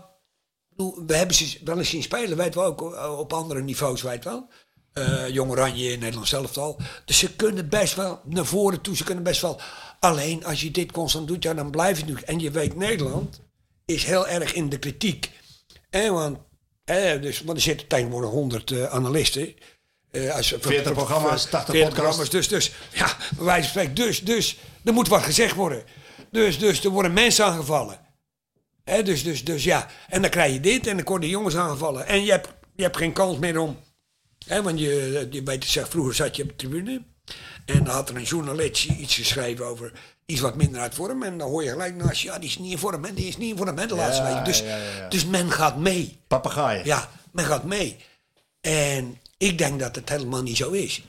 we 1.06 1.15
hebben 1.15 1.35
ze 1.35 1.57
wel 1.64 1.77
eens 1.77 1.89
zien 1.89 2.03
spelen, 2.03 2.38
weet 2.38 2.56
wel, 2.56 2.65
ook 2.65 2.93
eh, 2.95 3.19
op 3.19 3.34
andere 3.34 3.61
niveaus, 3.61 4.01
weet 4.01 4.23
wel. 4.23 4.49
Eh 4.93 5.30
Jong 5.30 5.51
Oranje 5.51 5.91
in 5.91 5.99
Nederland 5.99 6.27
zelf 6.27 6.57
al. 6.57 6.80
Dus 7.06 7.18
ze 7.18 7.35
kunnen 7.35 7.69
best 7.69 7.95
wel 7.95 8.19
naar 8.26 8.45
voren 8.45 8.81
toe, 8.81 8.95
ze 8.95 9.03
kunnen 9.03 9.23
best 9.23 9.41
wel. 9.41 9.60
Alleen 9.99 10.45
als 10.45 10.61
je 10.61 10.72
dit 10.72 10.91
constant 10.91 11.27
doet, 11.27 11.43
ja, 11.43 11.53
dan 11.53 11.72
blijf 11.72 11.99
je 11.99 12.06
nu. 12.06 12.18
En 12.26 12.39
je 12.39 12.51
weet, 12.51 12.76
Nederland 12.76 13.41
is 13.85 14.03
heel 14.03 14.27
erg 14.27 14.53
in 14.53 14.69
de 14.69 14.80
kritiek. 14.80 15.31
En 15.89 16.14
want, 16.14 16.38
eh, 16.84 17.22
dus, 17.22 17.41
want 17.41 17.57
er 17.57 17.64
zitten 17.64 17.88
tegenwoordig 17.88 18.30
100 18.30 18.72
eh, 18.72 18.84
analisten. 18.84 19.56
Eh, 20.11 20.35
als, 20.35 20.47
40 20.60 20.93
programma's, 20.93 21.45
80 21.49 21.73
podcasts. 21.73 21.93
programma's. 21.93 22.30
Dus, 22.30 22.47
dus, 22.47 22.72
ja, 22.93 23.18
bij 23.35 23.45
wijze 23.45 23.61
van 23.61 23.69
spreken. 23.69 23.95
Dus, 23.95 24.23
dus, 24.23 24.57
er 24.84 24.93
moet 24.93 25.07
wat 25.07 25.23
gezegd 25.23 25.56
worden. 25.56 25.84
Dus, 26.31 26.60
dus, 26.60 26.84
er 26.84 26.89
worden 26.89 27.14
mensen 27.14 27.45
aangevallen. 27.45 27.99
Dus, 29.03 29.23
dus, 29.23 29.43
dus 29.43 29.63
ja, 29.63 29.87
en 30.07 30.21
dan 30.21 30.31
krijg 30.31 30.53
je 30.53 30.59
dit 30.59 30.87
en 30.87 30.95
dan 30.95 31.05
worden 31.05 31.29
jongens 31.29 31.55
aangevallen. 31.55 32.07
En 32.07 32.23
je 32.25 32.31
hebt, 32.31 32.49
je 32.75 32.83
hebt 32.83 32.97
geen 32.97 33.13
kans 33.13 33.37
meer 33.37 33.57
om. 33.57 33.79
Hè, 34.45 34.61
want 34.61 34.79
je, 34.79 35.27
je 35.31 35.43
weet 35.43 35.65
vroeger 35.89 36.13
zat 36.13 36.35
je 36.35 36.43
op 36.43 36.49
de 36.49 36.55
tribune. 36.55 37.01
En 37.65 37.83
dan 37.83 37.93
had 37.93 38.09
er 38.09 38.15
een 38.15 38.23
journalist 38.23 38.85
iets 38.85 39.15
geschreven 39.15 39.65
over 39.65 39.91
iets 40.25 40.39
wat 40.39 40.55
minder 40.55 40.81
uit 40.81 40.93
vorm. 40.95 41.23
En 41.23 41.37
dan 41.37 41.49
hoor 41.49 41.63
je 41.63 41.69
gelijk 41.69 41.95
naast, 41.95 42.21
ja, 42.21 42.39
die 42.39 42.49
is 42.49 42.57
niet 42.57 42.71
in 42.71 42.77
vorm, 42.77 43.03
hè, 43.03 43.13
die 43.13 43.27
is 43.27 43.37
niet 43.37 43.51
in 43.51 43.57
vorm, 43.57 43.77
hè, 43.77 43.87
de 43.87 43.95
laatste 43.95 44.23
Ja, 44.23 44.35
week. 44.35 44.45
Dus, 44.45 44.59
ja, 44.59 44.65
ja, 44.77 44.97
ja. 44.97 45.09
dus 45.09 45.25
men 45.25 45.51
gaat 45.51 45.77
mee. 45.77 46.19
Papagaaien. 46.27 46.85
Ja, 46.85 47.09
men 47.31 47.45
gaat 47.45 47.63
mee. 47.63 47.97
En 48.61 49.17
ik 49.37 49.57
denk 49.57 49.79
dat 49.79 49.95
het 49.95 50.09
helemaal 50.09 50.41
niet 50.41 50.57
zo 50.57 50.71
is. 50.71 51.03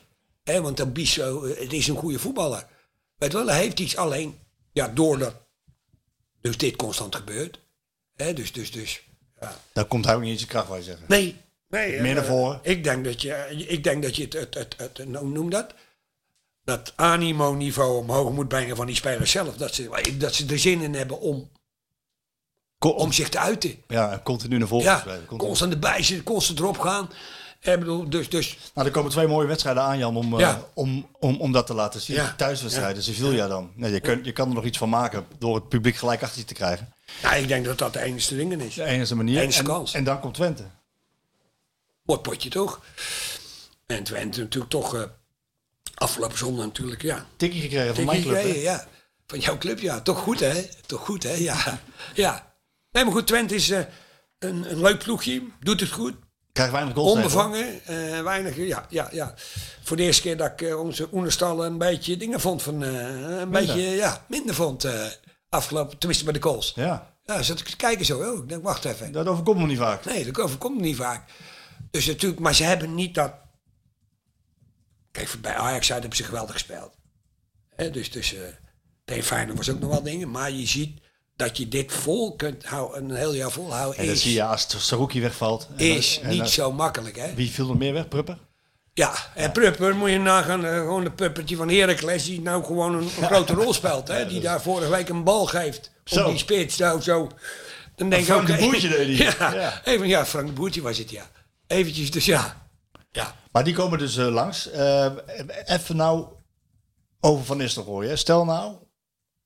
hè 0.44 0.61
want 0.61 0.93
Biso, 0.93 1.44
eh, 1.44 1.61
het 1.61 1.73
is 1.73 1.89
een 1.89 1.97
goede 1.97 2.19
voetballer. 2.19 2.66
Weet 3.16 3.32
wel, 3.32 3.47
hij 3.47 3.59
heeft 3.61 3.81
iets 3.81 3.97
alleen, 3.97 4.39
ja, 4.73 4.89
doordat 4.89 5.35
dus 6.40 6.57
dit 6.57 6.77
constant 6.77 7.15
gebeurt. 7.15 7.59
Hè 8.21 8.33
dus, 8.33 8.53
dus, 8.53 8.71
dus, 8.71 9.03
ja. 9.41 9.57
Daar 9.73 9.85
komt 9.85 10.05
hij 10.05 10.15
ook 10.15 10.21
niet 10.21 10.31
in 10.31 10.37
zijn 10.37 10.49
kracht, 10.51 10.69
wij 10.69 10.83
zeggen. 10.83 11.05
Nee, 11.09 11.37
nee. 11.69 12.01
Meer 12.01 12.15
naar 12.15 12.25
voren. 12.25 12.61
Ik 12.63 12.85
denk 12.85 13.05
dat 13.05 13.23
je, 13.23 13.55
ik 13.67 13.85
denk 13.85 14.03
dat 14.03 14.17
je 14.17 14.23
het, 14.23 14.33
het, 14.33 14.55
het, 14.55 14.75
het, 14.77 14.99
hoe 14.99 15.29
noem 15.29 15.51
dat? 15.51 15.75
Dat 16.65 16.93
animo-niveau 16.97 17.99
omhoog 17.99 18.33
moet 18.33 18.49
brengen 18.49 18.77
van 18.77 18.87
die 18.87 18.95
spelers 18.97 19.31
zelf. 19.31 19.57
Dat 19.57 19.75
ze, 19.75 20.17
dat 20.19 20.35
ze 20.35 20.47
er 20.47 20.59
zin 20.59 20.81
in 20.81 20.95
hebben 20.95 21.21
om, 21.21 21.51
om 22.79 23.13
zich 23.13 23.29
te 23.29 23.39
uiten. 23.39 23.83
Ja, 23.89 24.21
continu 24.25 24.59
naar 24.59 24.69
voren 24.69 24.85
Ja. 24.85 25.03
Continu. 25.03 25.37
constant 25.37 25.73
erbij 25.73 26.03
zitten, 26.03 26.25
constant 26.25 26.59
erop 26.59 26.79
gaan. 26.79 27.11
Ik 27.61 27.78
bedoel, 27.78 28.11
dus, 28.11 28.28
dus 28.28 28.59
Nou, 28.74 28.87
er 28.87 28.93
komen 28.93 29.11
twee 29.11 29.27
mooie 29.27 29.47
wedstrijden 29.47 29.82
aan, 29.82 29.99
Jan, 29.99 30.16
om, 30.16 30.41
eh, 30.41 30.57
om, 30.74 31.07
om, 31.19 31.41
om 31.41 31.53
dat 31.53 31.66
te 31.66 31.74
laten 31.74 32.01
zien. 32.01 32.16
Ja. 32.16 32.35
Thuiswedstrijden, 32.37 33.03
Sevilla 33.03 33.49
dan. 33.49 33.73
Nee, 33.74 33.93
je, 33.93 34.01
kunt, 34.01 34.24
je 34.24 34.32
kan 34.32 34.49
er 34.49 34.55
nog 34.55 34.65
iets 34.65 34.78
van 34.78 34.89
maken 34.89 35.27
door 35.39 35.55
het 35.55 35.69
publiek 35.69 35.97
gelijk 35.97 36.23
achter 36.23 36.39
je 36.39 36.45
te 36.45 36.55
krijgen. 36.55 36.95
ja, 37.23 37.35
ik 37.35 37.49
denk 37.49 37.65
dat 37.65 37.78
dat 37.78 37.93
de 37.93 38.01
enige 38.01 38.37
dingen 38.37 38.61
is. 38.61 38.74
De 38.74 38.85
enige 38.85 39.15
manier. 39.15 39.41
Enige 39.41 39.59
en, 39.59 39.65
kans. 39.65 39.95
en 39.95 40.05
dan 40.05 40.20
komt 40.20 40.35
Twente. 40.35 40.65
Mooi 42.03 42.20
potje 42.20 42.49
toch? 42.49 42.81
En 43.87 44.03
Twente 44.03 44.41
natuurlijk 44.41 44.70
toch 44.70 44.95
eh, 44.95 45.03
afgelopen 45.95 46.39
zondag 46.39 46.65
natuurlijk, 46.65 47.03
ja. 47.03 47.27
Tikkie 47.37 47.61
gekregen 47.61 47.95
van 47.95 48.05
mijn 48.05 48.23
club. 48.23 48.35
gekregen, 48.35 48.61
ja. 48.61 48.87
Van 49.27 49.39
jouw 49.39 49.59
club, 49.59 49.78
ja. 49.78 50.01
Toch 50.01 50.19
goed, 50.19 50.41
hè? 50.41 50.69
Toch 50.87 51.01
goed, 51.01 51.23
hè? 51.23 51.35
Ja. 51.35 51.81
ja. 52.15 52.55
Nee, 52.93 53.05
maar 53.05 53.12
goed, 53.12 53.27
Twente 53.27 53.55
is 53.55 53.70
eh, 53.70 53.81
een, 54.39 54.70
een 54.70 54.81
leuk 54.81 54.99
ploegje. 54.99 55.43
Doet 55.61 55.81
het 55.81 55.91
goed. 55.91 56.15
Krijgt 56.61 56.73
weinig 56.78 56.95
goals. 56.95 57.12
Onbevangen. 57.16 57.85
eh, 57.85 58.23
weinig, 58.23 58.57
ja, 58.57 58.87
ja, 58.89 59.09
ja. 59.12 59.35
Voor 59.82 59.97
de 59.97 60.03
eerste 60.03 60.23
keer 60.23 60.37
dat 60.37 60.51
ik 60.51 60.62
eh, 60.62 60.81
onze 60.81 61.09
Oenerstal 61.12 61.65
een 61.65 61.78
beetje 61.78 62.16
dingen 62.16 62.41
vond 62.41 62.62
van... 62.62 62.85
eh, 62.85 63.39
een 63.41 63.51
beetje, 63.51 63.81
ja, 63.81 64.24
minder 64.28 64.55
vond 64.55 64.87
afgelopen. 65.49 65.99
Tenminste 65.99 66.24
bij 66.24 66.32
de 66.32 66.43
goals. 66.43 66.73
Ja, 66.77 67.15
Ja, 67.24 67.43
zat 67.43 67.61
ik 67.61 67.66
te 67.69 67.77
kijken 67.77 68.05
zo. 68.05 68.19
Oh, 68.32 68.43
ik 68.43 68.49
denk, 68.49 68.62
wacht 68.62 68.85
even. 68.85 69.12
dat 69.12 69.27
overkomt 69.27 69.59
me 69.59 69.66
niet 69.66 69.78
vaak. 69.78 70.05
Nee, 70.05 70.24
dat 70.24 70.39
overkomt 70.41 70.81
niet 70.81 70.97
vaak. 70.97 71.31
Dus 71.91 72.07
natuurlijk, 72.07 72.41
maar 72.41 72.55
ze 72.55 72.65
hebben 72.65 72.95
niet 72.95 73.15
dat. 73.15 73.32
Kijk, 75.11 75.35
bij 75.41 75.55
Ajax 75.55 75.93
uit 75.93 76.01
hebben 76.01 76.19
ze 76.19 76.24
geweldig 76.24 76.53
gespeeld. 76.53 76.93
Hè, 77.77 77.91
dus 77.91 78.11
dus 78.11 78.35
eh 78.35 78.41
tegen 79.05 79.24
Feyenoord 79.24 79.57
was 79.59 79.70
ook 79.70 79.81
nog 79.81 79.91
wel 79.91 80.03
dingen. 80.03 80.31
Maar 80.31 80.51
je 80.51 80.66
ziet 80.66 81.01
dat 81.41 81.57
je 81.57 81.69
dit 81.69 81.93
vol 81.93 82.37
kunt 82.37 82.65
houden, 82.65 83.05
een 83.05 83.17
heel 83.17 83.35
jaar 83.35 83.51
volhouden, 83.51 83.99
En 83.99 84.05
dan 84.07 84.15
is, 84.15 84.23
zie 84.23 84.33
je 84.33 84.45
als 84.45 84.67
Saruki 84.87 85.21
wegvalt. 85.21 85.69
En 85.77 85.97
is 85.97 86.21
en 86.23 86.31
niet 86.31 86.49
zo 86.49 86.73
makkelijk. 86.73 87.17
Hè? 87.17 87.35
Wie 87.35 87.51
viel 87.51 87.71
er 87.71 87.77
meer 87.77 87.93
weg? 87.93 88.09
Prupper? 88.09 88.39
Ja, 88.95 89.15
en 89.35 89.53
Prupper 89.53 89.97
moet 89.97 90.11
je 90.11 90.19
nagaan, 90.19 90.65
eh, 90.65 90.77
gewoon 90.77 91.05
de 91.05 91.11
puppertje 91.11 91.57
van 91.57 91.69
Heracles, 91.69 92.25
die 92.25 92.41
nou 92.41 92.65
gewoon 92.65 92.95
een, 92.95 93.03
een 93.21 93.27
grote 93.31 93.55
rol 93.55 93.73
speelt. 93.73 94.09
Hè? 94.09 94.27
Die 94.27 94.41
daar 94.41 94.62
vorige 94.62 94.91
week 94.91 95.09
een 95.09 95.25
bal 95.25 95.47
geeft 95.47 95.91
op 96.01 96.09
Zo. 96.09 96.29
die 96.29 96.39
spits. 96.39 96.77
Nou, 96.77 97.01
zo. 97.01 97.29
Dan 97.97 98.09
denk 98.09 98.23
ik 98.23 98.29
Frank 98.29 98.41
ook, 98.51 98.57
de 98.57 98.62
Boertje 98.62 98.89
deed 98.89 99.07
die. 99.07 99.25
Ja, 99.39 99.55
Ja. 99.55 99.81
Even, 99.85 100.09
ja, 100.09 100.27
Frank 100.27 100.47
de 100.47 100.53
Boertje 100.53 100.83
was 100.83 100.99
het, 100.99 101.11
ja. 101.11 101.31
Eventjes, 101.67 102.11
dus 102.11 102.25
ja. 102.25 102.69
Ja, 103.12 103.35
Maar 103.53 103.65
die 103.65 103.75
komen 103.75 103.99
dus 103.99 104.17
eh, 104.17 104.27
langs. 104.29 104.71
Eh, 104.71 105.11
even 105.65 105.97
nou 105.97 106.27
over 107.21 107.45
Van 107.45 107.57
Nistelrooy. 107.57 108.07
Hè. 108.07 108.17
Stel 108.17 108.45
nou, 108.45 108.75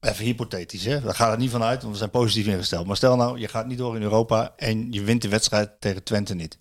even 0.04 0.24
hypothetisch, 0.24 0.84
hè. 0.84 1.00
daar 1.00 1.14
gaat 1.14 1.30
het 1.30 1.38
niet 1.38 1.50
van 1.50 1.62
uit, 1.62 1.80
want 1.80 1.92
we 1.92 1.98
zijn 1.98 2.10
positief 2.10 2.46
ingesteld. 2.46 2.86
Maar 2.86 2.96
stel 2.96 3.16
nou, 3.16 3.38
je 3.38 3.48
gaat 3.48 3.66
niet 3.66 3.78
door 3.78 3.96
in 3.96 4.02
Europa 4.02 4.52
en 4.56 4.92
je 4.92 5.02
wint 5.02 5.22
de 5.22 5.28
wedstrijd 5.28 5.80
tegen 5.80 6.02
Twente 6.02 6.34
niet. 6.34 6.58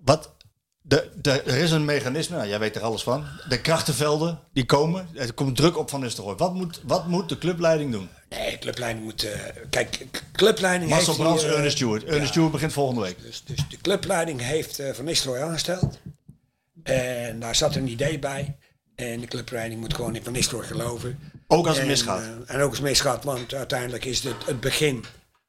Wat, 0.00 0.34
de, 0.82 1.10
de, 1.14 1.42
er 1.42 1.56
is 1.56 1.70
een 1.70 1.84
mechanisme, 1.84 2.36
nou, 2.36 2.48
jij 2.48 2.58
weet 2.58 2.76
er 2.76 2.82
alles 2.82 3.02
van. 3.02 3.24
De 3.48 3.60
krachtenvelden, 3.60 4.40
die 4.52 4.64
komen. 4.64 5.08
Er 5.14 5.32
komt 5.32 5.56
druk 5.56 5.78
op 5.78 5.90
Van 5.90 6.00
Nistelrooy. 6.00 6.36
Wat 6.36 6.54
moet, 6.54 6.80
wat 6.84 7.06
moet 7.06 7.28
de 7.28 7.38
clubleiding 7.38 7.92
doen? 7.92 8.08
nee, 8.28 8.58
clubleiding 8.58 9.04
moet... 9.04 9.24
eh, 9.24 9.40
kijk, 9.70 10.06
clubleiding 10.32 10.90
Marcel 10.90 11.12
heeft... 11.12 11.24
Brands, 11.24 11.42
hier, 11.42 11.52
eh, 11.52 11.56
Ernest 11.56 11.76
Stewart. 11.76 12.04
Ernest 12.04 12.28
Stewart 12.30 12.52
begint 12.52 12.72
volgende 12.72 13.00
week. 13.00 13.22
Dus, 13.22 13.42
dus 13.44 13.68
de 13.68 13.76
clubleiding 13.76 14.40
heeft 14.40 14.78
eh, 14.78 14.92
Van 14.92 15.04
Nistelrooy 15.04 15.40
aangesteld. 15.42 15.98
En 16.82 17.40
daar 17.40 17.54
zat 17.54 17.74
een 17.74 17.88
idee 17.88 18.18
bij. 18.18 18.56
En 18.94 19.20
de 19.20 19.26
clubleiding 19.26 19.80
moet 19.80 19.94
gewoon 19.94 20.14
in 20.14 20.24
Van 20.24 20.32
Nistelrooy 20.32 20.66
geloven. 20.66 21.18
Ook 21.46 21.66
als 21.66 21.74
het 21.74 21.84
En, 21.84 21.90
misgaat. 21.90 22.20
eh, 22.20 22.54
en 22.54 22.60
ook 22.60 22.68
als 22.68 22.78
het 22.78 22.86
misgaat, 22.88 23.24
want 23.24 23.54
uiteindelijk 23.54 24.04
is 24.04 24.20
dit 24.20 24.34
het 24.46 24.60
begin 24.60 25.04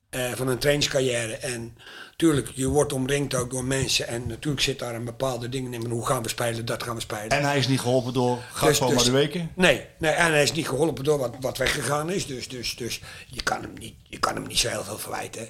eh, 0.10 0.32
van 0.32 0.48
een 0.48 0.58
trainingscarrière. 0.58 1.34
En 1.36 1.78
natuurlijk, 2.10 2.52
je 2.54 2.68
wordt 2.68 2.94
omringd 2.94 3.34
ook 3.36 3.50
door 3.52 3.64
mensen. 3.64 4.08
En 4.08 4.28
natuurlijk 4.28 4.64
zit 4.64 4.80
daar 4.80 4.96
een 4.96 5.06
bepaalde 5.06 5.50
dingen 5.50 5.74
in. 5.74 5.82
van 5.82 5.92
Hoe 5.92 6.06
gaan 6.06 6.24
we 6.24 6.30
spelen, 6.30 6.66
dat 6.66 6.84
gaan 6.84 6.96
we 6.96 7.02
spelen. 7.02 7.30
En 7.30 7.44
hij 7.44 7.58
is 7.58 7.68
niet 7.68 7.80
geholpen 7.80 8.14
door 8.14 8.38
Gakpo 8.52 8.88
Dus- 8.88 8.98
dus- 8.98 9.06
Madueke. 9.06 9.48
Nee, 9.56 9.86
nee, 10.00 10.12
en 10.12 10.32
hij 10.32 10.44
is 10.44 10.52
niet 10.52 10.68
geholpen 10.68 11.04
door 11.04 11.18
wat, 11.18 11.36
wat 11.40 11.58
weggegaan 11.58 12.10
is. 12.10 12.26
Dus, 12.26 12.48
dus, 12.48 12.76
dus 12.76 13.02
je, 13.28 13.44
kan 13.44 13.62
hem 13.62 13.74
niet, 13.80 13.96
je 14.04 14.20
kan 14.20 14.36
hem 14.36 14.48
niet 14.48 14.60
zo 14.60 14.70
heel 14.70 14.84
veel 14.84 14.98
verwijten. 14.98 15.50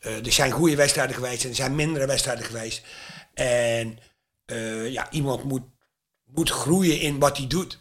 Eh, 0.00 0.26
er 0.26 0.32
zijn 0.32 0.50
goede 0.50 0.76
wedstrijden 0.76 1.14
geweest 1.14 1.42
en 1.42 1.48
er 1.50 1.54
zijn 1.56 1.74
mindere 1.74 2.06
wedstrijden 2.06 2.44
geweest. 2.44 2.82
En 3.34 3.98
ja, 4.90 5.10
iemand 5.10 5.44
moet, 5.44 5.62
moet 6.24 6.50
groeien 6.50 7.00
in 7.00 7.18
wat 7.18 7.36
hij 7.36 7.46
doet. 7.46 7.78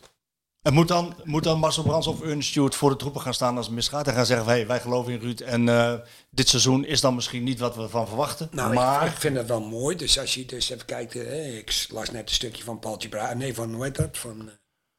En 0.62 0.74
moet 0.74 0.88
dan, 0.88 1.16
moet 1.24 1.44
dan 1.44 1.60
Marcel 1.60 1.84
Brands 1.84 2.08
of 2.08 2.22
Ernest 2.22 2.50
Stewart 2.50 2.76
voor 2.76 2.90
de 2.90 2.96
troepen 2.96 3.22
gaan 3.22 3.34
staan 3.34 3.58
als 3.58 3.66
het 3.66 3.76
misgaat 3.76 4.08
en 4.08 4.14
gaan 4.14 4.26
zeggen: 4.26 4.46
van, 4.46 4.54
hey, 4.54 4.68
wij 4.68 4.80
geloven 4.80 5.14
in 5.14 5.20
Ruud 5.20 5.40
en 5.40 5.70
eh, 5.70 5.94
dit 6.30 6.50
seizoen 6.50 6.86
is 6.86 7.02
dan 7.02 7.16
misschien 7.16 7.44
niet 7.44 7.60
wat 7.60 7.76
we 7.76 7.82
ervan 7.82 8.08
verwachten. 8.08 8.50
Nou, 8.52 8.74
maar 8.74 9.06
ik, 9.06 9.12
ik 9.12 9.18
vind 9.18 9.36
dat 9.36 9.48
wel 9.48 9.62
mooi. 9.62 9.96
Dus 9.96 10.20
als 10.20 10.34
je 10.34 10.46
dus 10.46 10.70
even 10.70 10.86
kijkt, 10.86 11.16
eh, 11.16 11.58
ik 11.58 11.88
las 11.90 12.12
net 12.12 12.30
een 12.30 12.36
stukje 12.36 12.64
van 12.64 12.80
Paul 12.80 12.98
Bra 13.10 13.34
nee, 13.34 13.54
van 13.54 13.74
hoe 13.74 13.92
dat? 13.92 14.18
Van 14.18 14.50
eh, 14.50 14.54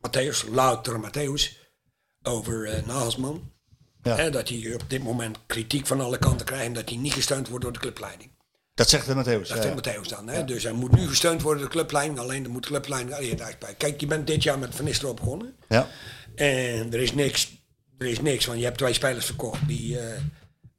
Matthäus, 0.09 0.49
louter 0.51 1.01
Matthäus, 1.01 1.57
over 2.23 2.65
eh 2.65 2.87
Nagelsman. 2.87 3.51
Ja. 4.03 4.31
Dat 4.31 4.49
hij 4.49 4.75
op 4.75 4.85
dit 4.91 5.03
moment 5.03 5.39
kritiek 5.47 5.87
van 5.87 6.01
alle 6.01 6.19
kanten 6.19 6.47
krijgt 6.47 6.67
en 6.67 6.73
dat 6.73 6.89
hij 6.89 6.99
niet 6.99 7.13
gesteund 7.13 7.49
wordt 7.49 7.65
door 7.65 7.73
de 7.73 7.79
clubleiding. 7.79 8.32
Dat 8.75 8.89
zegt 8.89 9.07
de 9.07 9.15
Matthäus. 9.15 9.49
Dat 9.49 9.65
vindt 9.65 9.89
Matthäus 9.89 10.09
dan. 10.09 10.29
Hè? 10.29 10.45
Dus 10.45 10.63
hij 10.63 10.73
moet 10.73 10.93
nu 10.97 11.09
gesteund 11.09 11.43
worden 11.43 11.61
door 11.63 11.71
de 11.71 11.77
clubleiding. 11.77 12.19
Alleen 12.19 12.43
dan 12.43 12.53
moet 12.53 12.63
de 12.63 12.69
clubleiding 12.69 13.37
bij. 13.37 13.75
Kijk, 13.77 14.01
je 14.01 14.07
bent 14.07 14.27
dit 14.27 14.43
jaar 14.43 14.59
met 14.59 14.75
Van 14.75 14.85
Nistelrooy 14.85 15.15
begonnen. 15.17 15.55
ja. 15.69 15.89
En 16.35 16.93
er 16.93 17.01
is 17.01 17.13
niks. 17.15 17.61
Er 17.99 18.07
is 18.07 18.21
niks, 18.21 18.47
want 18.47 18.59
je 18.59 18.65
hebt 18.65 18.79
twee 18.79 18.93
spelers 18.93 19.27
verkocht 19.27 19.61
die 19.69 19.99
eh, 19.99 20.13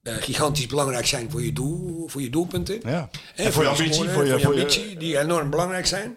eh, 0.03 0.15
gigantisch 0.23 0.65
belangrijk 0.67 1.05
zijn 1.05 1.31
voor 1.31 1.43
je, 1.43 1.53
doel, 1.53 2.07
voor 2.07 2.21
je 2.21 2.29
doelpunten. 2.29 2.79
Ja. 2.83 3.09
En, 3.35 3.45
En 3.45 3.53
voor 3.53 3.63
je 3.63 3.69
ambitie, 3.69 3.93
scoren, 3.93 4.13
voor 4.13 4.23
je- 4.25 4.29
voor 4.29 4.39
je 4.39 4.45
voor 4.45 4.55
je- 4.55 4.61
ambitie, 4.61 4.97
die 4.97 5.19
enorm 5.19 5.49
belangrijk 5.49 5.85
zijn. 5.85 6.13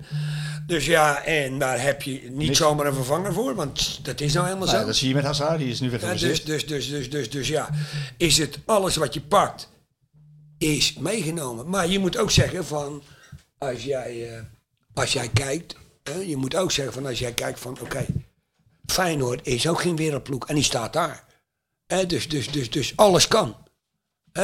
Dus 0.67 0.87
ja, 0.87 1.25
en 1.25 1.59
daar 1.59 1.83
heb 1.83 2.03
je 2.03 2.21
niet 2.31 2.57
zomaar 2.57 2.87
een 2.87 2.95
vervanger 2.95 3.33
voor, 3.33 3.55
want 3.55 4.05
dat 4.05 4.21
is 4.21 4.33
nou 4.33 4.45
helemaal 4.47 4.67
Nou, 4.67 4.77
zo. 4.79 4.83
ja, 4.83 4.89
dat 4.89 4.97
zie 4.97 5.09
je 5.09 5.15
met 5.15 5.25
Hazard, 5.25 5.59
die 5.59 5.69
is 5.69 5.81
nu 5.81 5.91
weer 5.91 6.01
Ja, 6.01 6.15
dus, 6.15 6.45
dus, 6.45 6.67
dus, 6.67 6.89
dus, 6.89 7.11
dus, 7.11 7.31
dus 7.31 7.49
ja, 7.49 7.71
is 8.17 8.39
het 8.39 8.59
alles 8.65 8.97
wat 8.97 9.15
je 9.15 9.21
pakt, 9.21 9.69
is 10.59 10.95
meegenomen. 10.95 11.69
Maar 11.69 11.89
je 11.89 11.99
moet 11.99 12.17
ook 12.17 12.31
zeggen 12.31 12.65
van, 12.65 13.03
als 13.59 13.85
jij, 13.85 14.37
eh, 14.37 14.43
als 14.95 15.13
jij 15.13 15.29
kijkt, 15.29 15.77
je 16.27 16.37
moet 16.37 16.57
ook 16.57 16.71
zeggen 16.71 16.95
van, 16.95 17.07
als 17.07 17.19
jij 17.19 17.33
kijkt 17.33 17.61
van, 17.61 17.79
oké, 17.81 18.07
Feyenoord 18.87 19.47
is 19.47 19.69
ook 19.69 19.81
geen 19.81 19.97
wereldploeg 19.97 20.49
en 20.49 20.55
die 20.55 20.65
staat 20.65 20.93
daar. 20.93 21.25
Dus, 22.07 22.29
dus, 22.29 22.51
dus, 22.51 22.71
dus 22.71 22.97
alles 22.97 23.29
kan. 23.29 23.57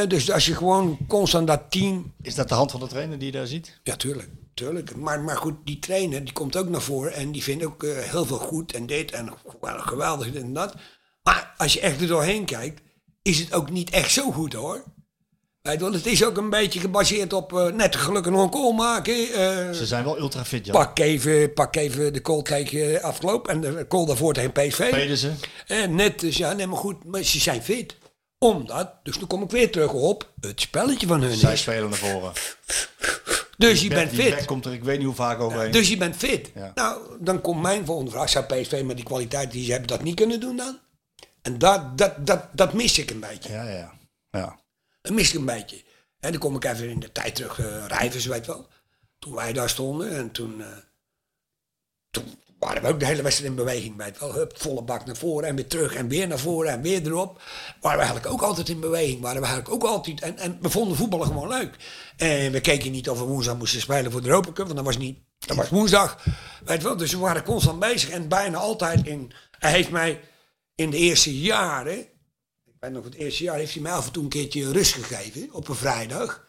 Dus 0.09 0.31
als 0.31 0.47
je 0.47 0.55
gewoon 0.55 0.99
constant 1.09 1.47
dat 1.47 1.71
team 1.71 2.13
Is 2.23 2.35
dat 2.35 2.49
de 2.49 2.55
hand 2.55 2.71
van 2.71 2.81
de 2.81 2.87
trainer 2.87 3.19
die 3.19 3.27
je 3.27 3.39
daar 3.39 3.47
ziet? 3.47 3.81
ja, 3.83 3.97
tuurlijk. 3.97 4.29
tuurlijk. 4.55 4.97
Maar, 4.97 5.21
maar 5.21 5.37
goed, 5.37 5.55
die 5.65 5.79
trainer 5.79 6.25
die 6.25 6.33
komt 6.33 6.57
ook 6.57 6.69
naar 6.69 6.81
voren 6.81 7.15
en 7.15 7.33
die 7.33 7.43
vindt 7.43 7.65
ook 7.65 7.83
eh, 7.83 7.99
heel 7.99 8.25
veel 8.25 8.39
goed 8.39 8.73
en 8.73 8.87
dit 8.87 9.11
en 9.11 9.33
wel 9.61 9.79
geweldig 9.79 10.33
dit 10.33 10.43
en 10.43 10.53
dat. 10.53 10.75
Maar 11.23 11.55
als 11.57 11.73
je 11.73 11.81
echt 11.81 12.01
er 12.01 12.07
doorheen 12.07 12.45
kijkt, 12.45 12.81
is 13.23 13.39
het 13.39 13.55
ook 13.55 13.71
niet 13.71 13.91
echt 13.91 14.11
zo 14.11 14.33
goed 14.33 14.53
hoor. 14.53 14.85
Wel, 15.63 15.93
het 15.93 16.07
is 16.07 16.25
ook 16.25 16.37
een 16.37 16.51
beetje 16.51 16.81
gebaseerd 16.81 17.33
op 17.33 17.53
eh, 17.59 17.67
net 17.73 17.97
gelukkig 17.97 18.33
nog 18.33 18.43
een 18.45 18.53
goal 18.53 18.73
maken. 18.73 19.15
eh, 19.15 19.73
Ze 19.73 19.87
zijn 19.87 20.05
wel 20.05 20.19
ultra 20.19 20.45
fit, 20.45 20.67
ja. 20.67 20.73
pak, 20.73 20.99
even, 20.99 21.53
pak 21.53 21.77
even 21.77 22.13
de 22.13 22.21
goal 22.23 22.43
tegen 22.43 23.03
afgelopen 23.03 23.53
en 23.53 23.61
de 23.61 23.87
goal 23.89 24.07
daarvoor 24.07 24.35
tegen 24.35 24.53
PSV. 24.53 24.91
Pedersen. 24.91 25.39
En 25.67 25.95
net, 25.95 26.21
dus 26.21 26.37
ja, 26.37 26.53
nee, 26.53 26.67
maar 26.67 26.79
goed, 26.79 27.05
maar 27.05 27.23
ze 27.23 27.39
zijn 27.41 27.63
fit. 27.63 27.97
Omdat, 28.39 28.93
dus 29.03 29.17
toen 29.19 29.29
kom 29.29 29.43
ik 29.43 29.51
weer 29.51 29.71
terug 29.71 29.93
op 29.93 30.31
het 30.41 30.61
spelletje 30.61 31.07
van 31.07 31.23
hun 31.23 31.37
Zij 31.37 31.53
is. 31.53 31.61
spelen 31.61 31.89
naar 31.89 31.99
voren. 31.99 32.33
Dus 33.59 33.83
je 33.83 33.89
bent 33.89 34.11
die 34.11 34.23
fit. 34.23 34.45
komt 34.45 34.65
er, 34.67 34.73
ik 34.73 34.85
weet 34.85 34.97
niet 34.97 35.07
hoe 35.07 35.15
vaak 35.15 35.41
overheen. 35.41 35.71
Dus 35.71 35.89
je 35.89 35.97
bent 35.97 36.17
fit. 36.17 36.51
Ja. 36.55 36.73
Nou, 36.75 37.01
dan 37.21 37.41
komt 37.41 37.63
mijn 37.63 37.85
volgende 37.87 38.11
vraag. 38.11 38.29
Zou 38.29 38.45
PSV 38.45 38.83
met 38.85 38.97
die 38.97 39.05
kwaliteit 39.05 39.51
die 39.51 39.65
ze 39.65 39.71
hebben 39.71 39.89
dat 39.89 40.03
niet 40.03 40.15
kunnen 40.15 40.41
doen 40.41 40.57
dan? 40.57 40.79
En 41.43 41.59
dat, 41.59 41.99
dat, 41.99 42.27
dat, 42.27 42.45
dat 42.53 42.73
mis 42.73 42.99
ik 42.99 43.11
een 43.11 43.21
beetje. 43.21 43.53
Ja, 43.53 43.69
ja. 43.69 43.93
ja. 44.31 44.61
Dat 45.03 45.13
mis 45.13 45.29
ik 45.29 45.39
een 45.39 45.45
beetje. 45.45 45.83
En 46.21 46.31
dan 46.31 46.41
kom 46.41 46.57
ik 46.57 46.65
even 46.65 46.89
in 46.89 47.01
de 47.01 47.13
tijd 47.13 47.35
terug, 47.35 47.59
uh, 47.59 47.87
Rijvers, 47.87 48.27
weet 48.27 48.47
wel. 48.47 48.67
Toen 49.19 49.35
wij 49.35 49.53
daar 49.53 49.69
stonden 49.69 50.11
en 50.11 50.31
toen, 50.31 50.61
eh, 50.61 50.67
toen 52.11 52.25
waren 52.59 52.83
we 52.83 52.89
ook 52.89 53.01
de 53.01 53.07
hele 53.07 53.23
wedstrijd 53.23 53.51
in 53.51 53.57
beweging, 53.57 53.97
weet 53.97 54.19
wel. 54.19 54.33
Hup, 54.33 54.53
volle 54.61 54.83
bak 54.83 55.07
naar 55.07 55.17
voren 55.17 55.49
en 55.49 55.55
weer 55.55 55.67
terug 55.67 55.95
en 55.95 56.09
weer 56.09 56.29
naar 56.29 56.39
voren 56.39 56.71
en 56.71 56.83
weer 56.83 57.07
erop. 57.07 57.43
Waren 57.81 57.99
we 57.99 58.05
eigenlijk 58.05 58.35
ook 58.35 58.43
altijd 58.43 58.69
in 58.69 58.81
beweging. 58.81 59.21
Waren 59.21 59.41
we 59.41 59.47
eigenlijk 59.47 59.75
ook 59.75 59.91
altijd, 59.91 60.21
en, 60.21 60.39
en 60.39 60.59
we 60.61 60.71
vonden 60.71 60.97
voetballen 60.97 61.27
gewoon 61.27 61.49
leuk. 61.49 61.77
En 62.17 62.53
we 62.53 62.61
keken 62.61 62.93
niet 62.93 63.09
of 63.09 63.19
we 63.19 63.25
woensdag 63.25 63.57
moesten 63.57 63.81
spelen 63.81 64.13
voor 64.13 64.23
de 64.23 64.29
Europa 64.29 64.53
Cup, 64.53 64.65
want 64.65 64.77
dat 64.77 64.85
was 64.85 64.99
niet, 64.99 65.19
dat 65.39 65.57
was 65.57 65.69
woensdag. 65.69 66.25
Weet 66.65 66.83
wel, 66.83 66.97
dus 66.97 67.13
we 67.13 67.19
waren 67.19 67.45
constant 67.45 67.79
bezig 67.79 68.11
en 68.11 68.29
bijna 68.29 68.59
altijd 68.59 69.07
in, 69.07 69.33
hij 69.59 69.71
heeft 69.71 69.91
mij 69.91 70.21
in 70.75 70.91
de 70.91 70.97
eerste 70.97 71.41
jaren, 71.41 72.07
weet 72.83 72.93
nog 72.93 73.05
het 73.05 73.15
eerste 73.15 73.43
jaar, 73.43 73.57
heeft 73.57 73.73
hij 73.73 73.83
mij 73.83 73.93
af 73.93 74.07
en 74.07 74.13
toe 74.13 74.23
een 74.23 74.29
keertje 74.29 74.73
rust 74.73 74.95
gegeven 74.95 75.49
op 75.53 75.69
een 75.69 75.75
vrijdag. 75.75 76.45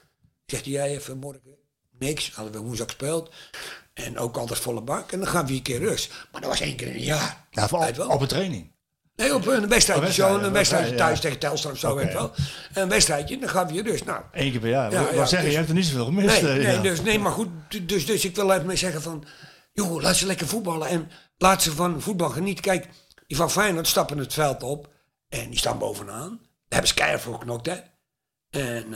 Zegt 0.46 0.66
hij, 0.66 0.74
jij 0.74 0.90
even 0.90 1.18
morgen 1.18 1.42
niks, 2.00 2.32
hadden 2.32 2.54
we 2.54 2.60
woensdag 2.60 2.88
gespeeld. 2.88 3.32
En 3.94 4.18
ook 4.18 4.38
altijd 4.38 4.60
volle 4.60 4.82
bak. 4.82 5.12
En 5.12 5.20
dan 5.20 5.28
gaan 5.28 5.46
we 5.46 5.54
een 5.54 5.62
keer 5.62 5.80
rust. 5.80 6.12
Maar 6.32 6.42
dat 6.42 6.50
was 6.50 6.60
één 6.60 6.76
keer 6.76 6.88
in 6.88 6.94
een 6.94 7.02
jaar. 7.02 7.46
Ja, 7.50 7.68
op, 7.72 8.00
op 8.10 8.22
een 8.22 8.28
training. 8.28 8.72
Nee, 9.16 9.36
op 9.36 9.48
een 9.48 9.68
wedstrijdje. 9.68 10.06
Wedstrijd, 10.06 10.32
zo, 10.32 10.40
ja, 10.40 10.46
een 10.46 10.52
wedstrijdje 10.52 10.92
ja. 10.92 10.98
thuis 10.98 11.20
tegen 11.20 11.40
Telstar 11.40 11.72
of 11.72 11.78
zo, 11.78 11.92
Oké. 11.92 12.04
weet 12.04 12.14
wel. 12.14 12.32
Een 12.74 12.90
wedstrijdje, 12.90 13.40
dan 13.40 13.50
gaan 13.50 13.68
we 13.68 13.74
je 13.74 13.84
rust. 13.84 14.06
Nou, 14.06 14.22
Eén 14.32 14.52
keer 14.52 14.60
per 14.60 14.70
jaar. 14.70 14.92
Ja, 14.92 15.00
Ja, 15.00 15.26
zeggen, 15.26 15.42
dus- 15.42 15.50
je 15.52 15.56
hebt 15.58 15.70
er 15.70 15.76
niet 15.76 15.86
zoveel 15.86 16.06
gemist. 16.06 16.42
Nee, 16.42 16.52
eh, 16.52 16.68
nee, 16.68 16.82
dus, 16.82 17.02
nee, 17.02 17.20
maar 17.20 17.32
goed. 17.32 17.48
Dus, 17.84 18.06
dus 18.06 18.26
ik 18.26 18.36
wil 18.36 18.52
even 18.52 18.66
mee 18.66 18.76
zeggen 18.76 19.02
van... 19.02 19.26
joh, 19.74 20.02
laat 20.02 20.16
ze 20.16 20.26
lekker 20.26 20.48
voetballen. 20.48 20.88
En 20.88 21.10
laat 21.38 21.62
ze 21.62 21.72
van 21.72 22.02
voetbal 22.02 22.30
genieten. 22.30 22.64
Kijk, 22.64 22.88
die 23.28 23.38
van 23.38 23.52
Feyenoord 23.52 23.88
stappen 23.88 24.18
het 24.18 24.34
veld 24.34 24.64
op. 24.64 24.93
En 25.42 25.50
die 25.50 25.60
staan 25.60 25.78
bovenaan. 25.78 26.30
Daar 26.30 26.40
hebben 26.70 26.88
ze 26.88 26.94
keihard 26.94 27.22
voor 27.22 27.34
geknokt, 27.34 27.66
hè. 27.66 27.76
En, 28.50 28.94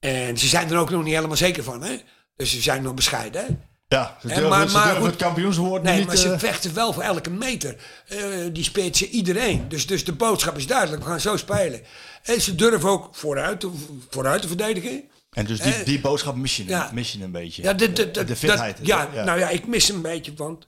eh, 0.00 0.28
en 0.28 0.38
ze 0.38 0.46
zijn 0.48 0.70
er 0.70 0.78
ook 0.78 0.90
nog 0.90 1.04
niet 1.04 1.14
helemaal 1.14 1.36
zeker 1.36 1.62
van, 1.62 1.82
hè. 1.82 1.96
Dus 2.36 2.50
ze 2.50 2.60
zijn 2.60 2.82
nog 2.82 2.94
bescheiden, 2.94 3.40
hè. 3.44 3.48
Ja, 3.96 4.16
ze 4.20 4.28
En 4.28 4.34
durven, 4.34 4.48
maar- 4.48 4.68
ze 4.68 4.72
maar 4.74 4.82
durven 4.84 5.02
goed. 5.02 5.10
het 5.10 5.20
kampioenswoord 5.22 5.82
Nee, 5.82 5.98
niet... 5.98 6.06
maar 6.06 6.16
ze 6.16 6.32
eh, 6.32 6.38
vechten 6.38 6.74
wel 6.74 6.92
voor 6.92 7.02
elke 7.02 7.30
meter. 7.30 7.76
Eh, 8.08 8.18
die 8.52 8.64
speelt 8.64 8.96
ze 8.96 9.08
iedereen. 9.08 9.68
Dus, 9.68 9.86
dus 9.86 10.04
de 10.04 10.12
boodschap 10.12 10.56
is 10.56 10.66
duidelijk. 10.66 11.02
We 11.02 11.08
gaan 11.08 11.20
zo 11.20 11.36
spelen. 11.36 11.82
En 12.22 12.40
ze 12.40 12.54
durven 12.54 12.88
ook 12.88 13.14
vooruit 13.14 13.60
te, 13.60 13.70
vooruit 14.10 14.42
te 14.42 14.48
verdedigen. 14.48 15.04
en 15.30 15.44
dus 15.44 15.60
die, 15.60 15.82
die 15.82 16.00
boodschap 16.00 16.36
mis 16.36 16.56
je, 16.56 16.64
ja. 16.66 16.90
mis 16.92 17.12
je 17.12 17.22
een 17.22 17.30
beetje. 17.32 17.62
Ja, 17.62 17.72
de, 17.72 17.92
de, 17.92 18.10
de, 18.10 18.24
de 18.24 18.36
fitheid. 18.36 18.76
dat- 18.76 18.86
ja, 18.86 19.24
nou 19.24 19.38
ja, 19.38 19.48
ik 19.48 19.66
mis 19.66 19.88
een 19.88 20.02
beetje, 20.02 20.34
want... 20.34 20.66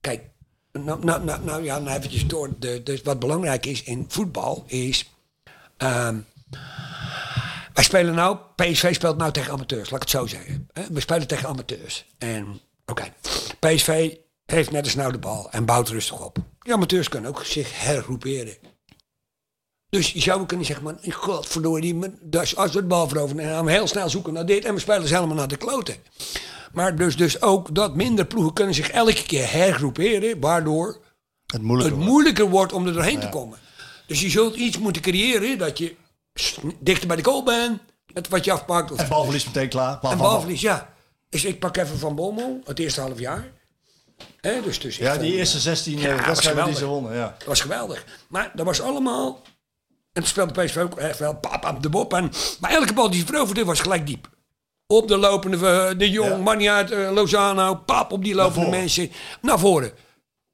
Kijk, 0.00 0.30
nou, 0.72 1.04
nou, 1.04 1.24
nou, 1.24 1.44
nou 1.44 1.64
ja, 1.64 1.78
nou 1.78 1.96
eventjes 1.96 2.26
door. 2.26 2.50
De, 2.58 2.82
dus 2.82 3.02
wat 3.02 3.18
belangrijk 3.18 3.66
is 3.66 3.82
in 3.82 4.04
voetbal 4.08 4.64
is... 4.66 5.10
ehm, 5.76 6.18
wij 7.74 7.84
spelen 7.84 8.14
nou... 8.14 8.36
PSV 8.56 8.94
speelt 8.94 9.16
nou 9.16 9.32
tegen 9.32 9.52
amateurs, 9.52 9.90
laat 9.90 10.02
ik 10.02 10.08
het 10.08 10.20
zo 10.20 10.26
zeggen. 10.26 10.68
We 10.92 11.00
spelen 11.00 11.26
tegen 11.26 11.48
amateurs. 11.48 12.06
En, 12.18 12.60
oké, 12.86 13.12
PSV 13.58 14.14
heeft 14.44 14.70
net 14.70 14.84
als 14.84 14.94
nou 14.94 15.12
de 15.12 15.18
bal 15.18 15.50
en 15.50 15.64
bouwt 15.64 15.88
rustig 15.88 16.24
op. 16.24 16.36
Die 16.58 16.72
amateurs 16.72 17.08
kunnen 17.08 17.30
ook 17.30 17.44
zich 17.44 17.82
hergroeperen. 17.82 18.56
Dus 19.88 20.12
je 20.12 20.20
zou 20.20 20.46
kunnen 20.46 20.66
zeggen, 20.66 20.84
man, 20.84 20.98
godverdorie, 21.08 22.00
dus 22.20 22.56
als 22.56 22.72
we 22.72 22.78
het 22.78 22.88
bal 22.88 23.08
veroveren 23.08 23.44
en 23.44 23.50
gaan 23.50 23.64
we 23.64 23.70
heel 23.70 23.86
snel 23.86 24.08
zoeken 24.08 24.32
naar 24.32 24.46
dit 24.46 24.64
en 24.64 24.74
we 24.74 24.80
spelen 24.80 25.08
ze 25.08 25.14
helemaal 25.14 25.36
naar 25.36 25.48
de 25.48 25.56
kloten. 25.56 25.96
Maar 26.72 26.96
dus, 26.96 27.16
dus 27.16 27.42
ook 27.42 27.74
dat 27.74 27.94
minder 27.94 28.24
ploegen 28.24 28.52
kunnen 28.52 28.74
zich 28.74 28.90
elke 28.90 29.22
keer 29.22 29.52
hergroeperen, 29.52 30.40
waardoor 30.40 31.00
het 31.46 31.62
moeilijker 31.62 31.90
het 31.90 31.98
wordt. 31.98 32.12
moeilijker 32.12 32.48
wordt 32.48 32.72
om 32.72 32.86
er 32.86 32.92
doorheen 32.92 33.20
te 33.20 33.28
komen. 33.28 33.58
Dus 34.06 34.20
je 34.20 34.30
zult 34.30 34.54
iets 34.54 34.78
moeten 34.78 35.02
creëren 35.02 35.58
dat 35.58 35.78
je 35.78 35.94
dichter 36.80 37.08
bij 37.08 37.16
de 37.16 37.24
goal 37.24 37.42
bent, 37.42 37.80
met 38.12 38.28
wat 38.28 38.44
je 38.44 38.52
afpakt. 38.52 38.90
Of, 38.90 38.98
En 38.98 39.08
balverlies 39.08 39.44
meteen 39.44 39.68
klaar. 39.68 39.98
Bal 40.00 40.10
en 40.10 40.18
balverlies, 40.18 40.60
ja. 40.60 40.94
Dus 41.28 41.44
ik 41.44 41.58
pak 41.58 41.76
even 41.76 41.98
Van 41.98 42.14
Bommel, 42.14 42.60
het 42.64 42.78
eerste 42.78 43.00
half 43.00 43.18
jaar. 43.18 43.50
Dus, 44.40 44.80
dus 44.80 44.96
Ja, 44.96 45.16
die 45.16 45.32
eh, 45.32 45.38
eerste 45.38 45.60
16 45.60 45.98
ja, 45.98 46.16
eh, 46.16 46.26
wedstrijden 46.26 46.64
die 46.64 46.74
ze 46.74 46.86
wonnen. 46.86 47.14
Ja. 47.14 47.34
dat 47.38 47.46
was 47.46 47.60
geweldig. 47.60 48.04
Maar 48.28 48.50
dat 48.54 48.66
was 48.66 48.80
allemaal... 48.80 49.42
En 50.12 50.22
toen 50.22 50.26
speelde 50.26 50.64
PSV 50.64 50.76
ook 50.76 50.96
echt 50.96 51.18
wel 51.18 51.36
pap, 51.36 51.60
pap, 51.60 51.82
de 51.82 51.88
bop. 51.88 52.14
En, 52.14 52.30
maar 52.60 52.70
elke 52.70 52.92
bal 52.92 53.10
die 53.10 53.20
ze 53.20 53.26
veroverde 53.26 53.64
was 53.64 53.80
gelijk 53.80 54.06
diep. 54.06 54.28
Op 54.92 55.08
de 55.08 55.16
lopende, 55.16 55.56
eh, 55.56 55.98
de 55.98 56.10
Jong, 56.10 56.62
Ja. 56.62 56.76
uit, 56.76 56.90
eh, 56.90 57.10
Lozano, 57.12 57.74
pap 57.74 58.12
op 58.12 58.24
die 58.24 58.34
lopende 58.34 58.70
mensen. 58.70 59.10
Naar 59.40 59.58
voren. 59.58 59.92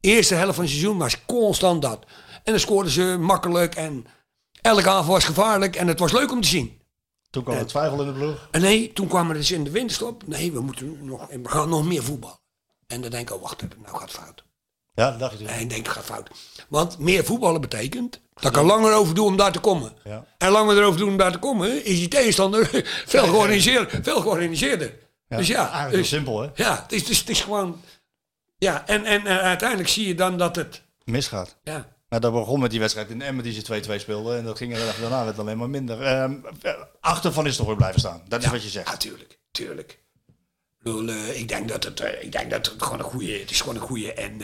Eerste 0.01 0.35
helft 0.35 0.55
van 0.55 0.65
het 0.65 0.73
seizoen 0.73 0.98
was 0.98 1.24
constant 1.24 1.82
dat. 1.82 2.05
En 2.44 2.52
dan 2.52 2.60
scoorden 2.60 2.93
ze 2.93 3.16
makkelijk 3.20 3.74
en 3.74 4.06
elke 4.62 4.89
aanval 4.89 5.15
was 5.15 5.24
gevaarlijk. 5.24 5.77
En 5.77 5.89
het 5.89 5.98
was 5.98 6.12
leuk 6.12 6.32
om 6.32 6.40
te 6.40 6.48
zien. 6.48 6.81
Toen 7.31 7.43
kwam 7.43 7.59
de 7.59 7.65
twijfel 7.65 8.01
in 8.01 8.06
de 8.06 8.12
ploeg. 8.12 8.48
En 8.51 8.60
nee, 8.60 8.93
toen 8.93 9.09
kwamen 9.09 9.32
we 9.32 9.39
dus 9.39 9.51
in 9.51 9.65
de 9.65 9.70
winterstop. 9.70 10.27
Nee, 10.27 10.52
we, 10.52 10.60
moeten 10.60 11.05
nog, 11.05 11.27
we 11.31 11.48
gaan 11.48 11.69
nog 11.69 11.85
meer 11.85 12.02
voetballen. 12.02 12.39
En 12.86 13.01
dan 13.01 13.10
denk 13.10 13.28
ik, 13.28 13.35
oh 13.35 13.43
wacht 13.43 13.62
even, 13.62 13.77
nou 13.82 13.97
gaat 13.97 14.12
het 14.12 14.20
fout. 14.20 14.44
Ja, 14.94 15.10
dat 15.10 15.19
dacht 15.19 15.32
je 15.32 15.39
toen. 15.39 15.47
Nee, 15.47 15.60
ik 15.60 15.70
denk 15.70 15.86
het 15.86 15.94
gaat 15.94 16.05
fout. 16.05 16.31
Want 16.69 16.98
meer 16.98 17.24
voetballen 17.24 17.60
betekent 17.60 18.20
dat 18.40 18.51
ik 18.51 18.56
er 18.56 18.65
langer 18.65 18.94
over 18.94 19.15
doe 19.15 19.27
om 19.27 19.36
daar 19.36 19.52
te 19.52 19.59
komen. 19.59 19.93
Ja. 20.05 20.24
En 20.39 20.51
langer 20.51 20.77
erover 20.77 20.98
doen 20.98 21.09
om 21.09 21.16
daar 21.16 21.32
te 21.32 21.39
komen, 21.39 21.85
is 21.85 21.98
die 21.98 22.09
tegenstander 22.09 22.66
veel 23.06 23.27
georganiseerder. 23.27 24.01
Veel 24.02 24.20
georganiseerder. 24.20 24.94
Ja, 25.28 25.36
dus 25.36 25.47
ja, 25.47 25.70
eigenlijk 25.70 25.93
dus, 25.93 26.09
simpel, 26.09 26.40
hè? 26.40 26.48
Ja, 26.55 26.82
het 26.82 26.93
is, 26.93 27.01
het 27.01 27.10
is, 27.10 27.19
het 27.19 27.28
is 27.28 27.40
gewoon... 27.40 27.81
Ja, 28.59 28.86
en, 28.86 29.05
en 29.05 29.27
eh, 29.27 29.39
uiteindelijk 29.39 29.89
zie 29.89 30.06
je 30.06 30.15
dan 30.15 30.39
dat 30.39 30.56
het... 30.56 30.82
Misgaat. 31.05 31.56
Ja, 31.62 31.89
Nou, 32.09 32.23
dat 32.23 32.32
begon 32.32 32.60
met 32.60 32.70
die 32.70 32.81
wedstrijd 32.81 33.10
in 33.10 33.23
Emmen 33.23 33.44
die 33.44 33.52
ze 33.52 33.82
2-2 33.90 33.94
speelden. 34.01 34.39
En 34.39 34.44
dat 34.44 34.56
ging 34.56 34.77
er 34.77 34.94
daarna 35.01 35.24
werd 35.24 35.39
alleen 35.39 35.59
maar 35.59 35.70
minder. 35.70 36.02
Ehm, 36.02 36.35
achter 37.01 37.32
van 37.32 37.47
is 37.47 37.56
toch 37.56 37.66
weer 37.66 37.77
blijven 37.77 38.01
staan. 38.01 38.23
Dat 38.28 38.43
is 38.43 38.51
wat 38.51 38.62
je 38.62 38.69
zegt. 38.69 38.90
natuurlijk, 38.90 39.39
tuurlijk. 39.51 39.90
Ik, 40.78 40.85
bedoel, 40.85 41.09
eh, 41.09 41.40
ik 41.40 41.48
denk 41.48 41.69
dat 41.69 41.85
het, 41.85 42.02
ik 42.20 42.32
denk 42.32 42.51
dat 42.51 42.66
het 42.66 42.82
gewoon 42.82 42.98
een 42.98 43.05
goede, 43.05 43.32
het 43.32 43.51
is 43.51 43.60
gewoon 43.60 43.77
een 43.77 43.81
goede 43.81 44.12
en, 44.15 44.40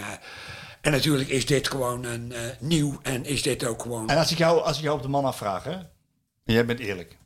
en 0.85 0.93
natuurlijk 0.93 1.28
is 1.28 1.47
dit 1.47 1.69
gewoon 1.69 2.05
een 2.05 2.32
eh, 2.32 2.61
nieuw 2.61 2.98
en 3.02 3.24
is 3.24 3.43
dit 3.43 3.65
ook 3.65 3.82
gewoon. 3.82 4.09
En 4.09 4.19
als 4.19 4.31
ik 4.31 4.39
jou, 4.39 4.61
als 4.62 4.77
ik 4.77 4.82
jou 4.82 4.97
op 4.97 5.02
de 5.02 5.09
man 5.09 5.24
afvraag, 5.24 5.65
hè? 5.65 5.73
En 6.44 6.52
jij 6.52 6.66
bent 6.66 6.81
eerlijk. 6.81 7.19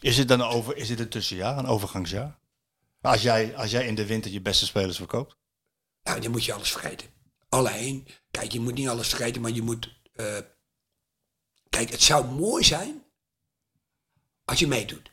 Is 0.00 0.18
het 0.18 0.28
dan 0.28 0.40
een 0.40 0.46
over, 0.46 0.76
is 0.76 0.88
dit 0.88 1.00
een 1.00 1.08
tussenjaar, 1.08 1.58
een 1.58 1.66
overgangsjaar? 1.66 2.38
Als 3.00 3.22
jij, 3.22 3.56
als 3.56 3.70
jij 3.70 3.86
in 3.86 3.94
de 3.94 4.06
winter 4.06 4.30
je 4.30 4.40
beste 4.40 4.66
spelers 4.66 4.96
verkoopt? 4.96 5.36
Nou, 6.02 6.20
dan 6.20 6.30
moet 6.30 6.44
je 6.44 6.52
alles 6.52 6.70
vergeten. 6.72 7.08
Alleen, 7.48 8.06
kijk, 8.30 8.52
je 8.52 8.60
moet 8.60 8.74
niet 8.74 8.88
alles 8.88 9.08
vergeten, 9.08 9.42
maar 9.42 9.50
je 9.50 9.62
moet. 9.62 10.00
eh, 10.12 10.38
kijk, 11.68 11.90
het 11.90 12.02
zou 12.02 12.24
mooi 12.26 12.64
zijn 12.64 13.02
als 14.44 14.58
je 14.58 14.66
meedoet. 14.66 15.10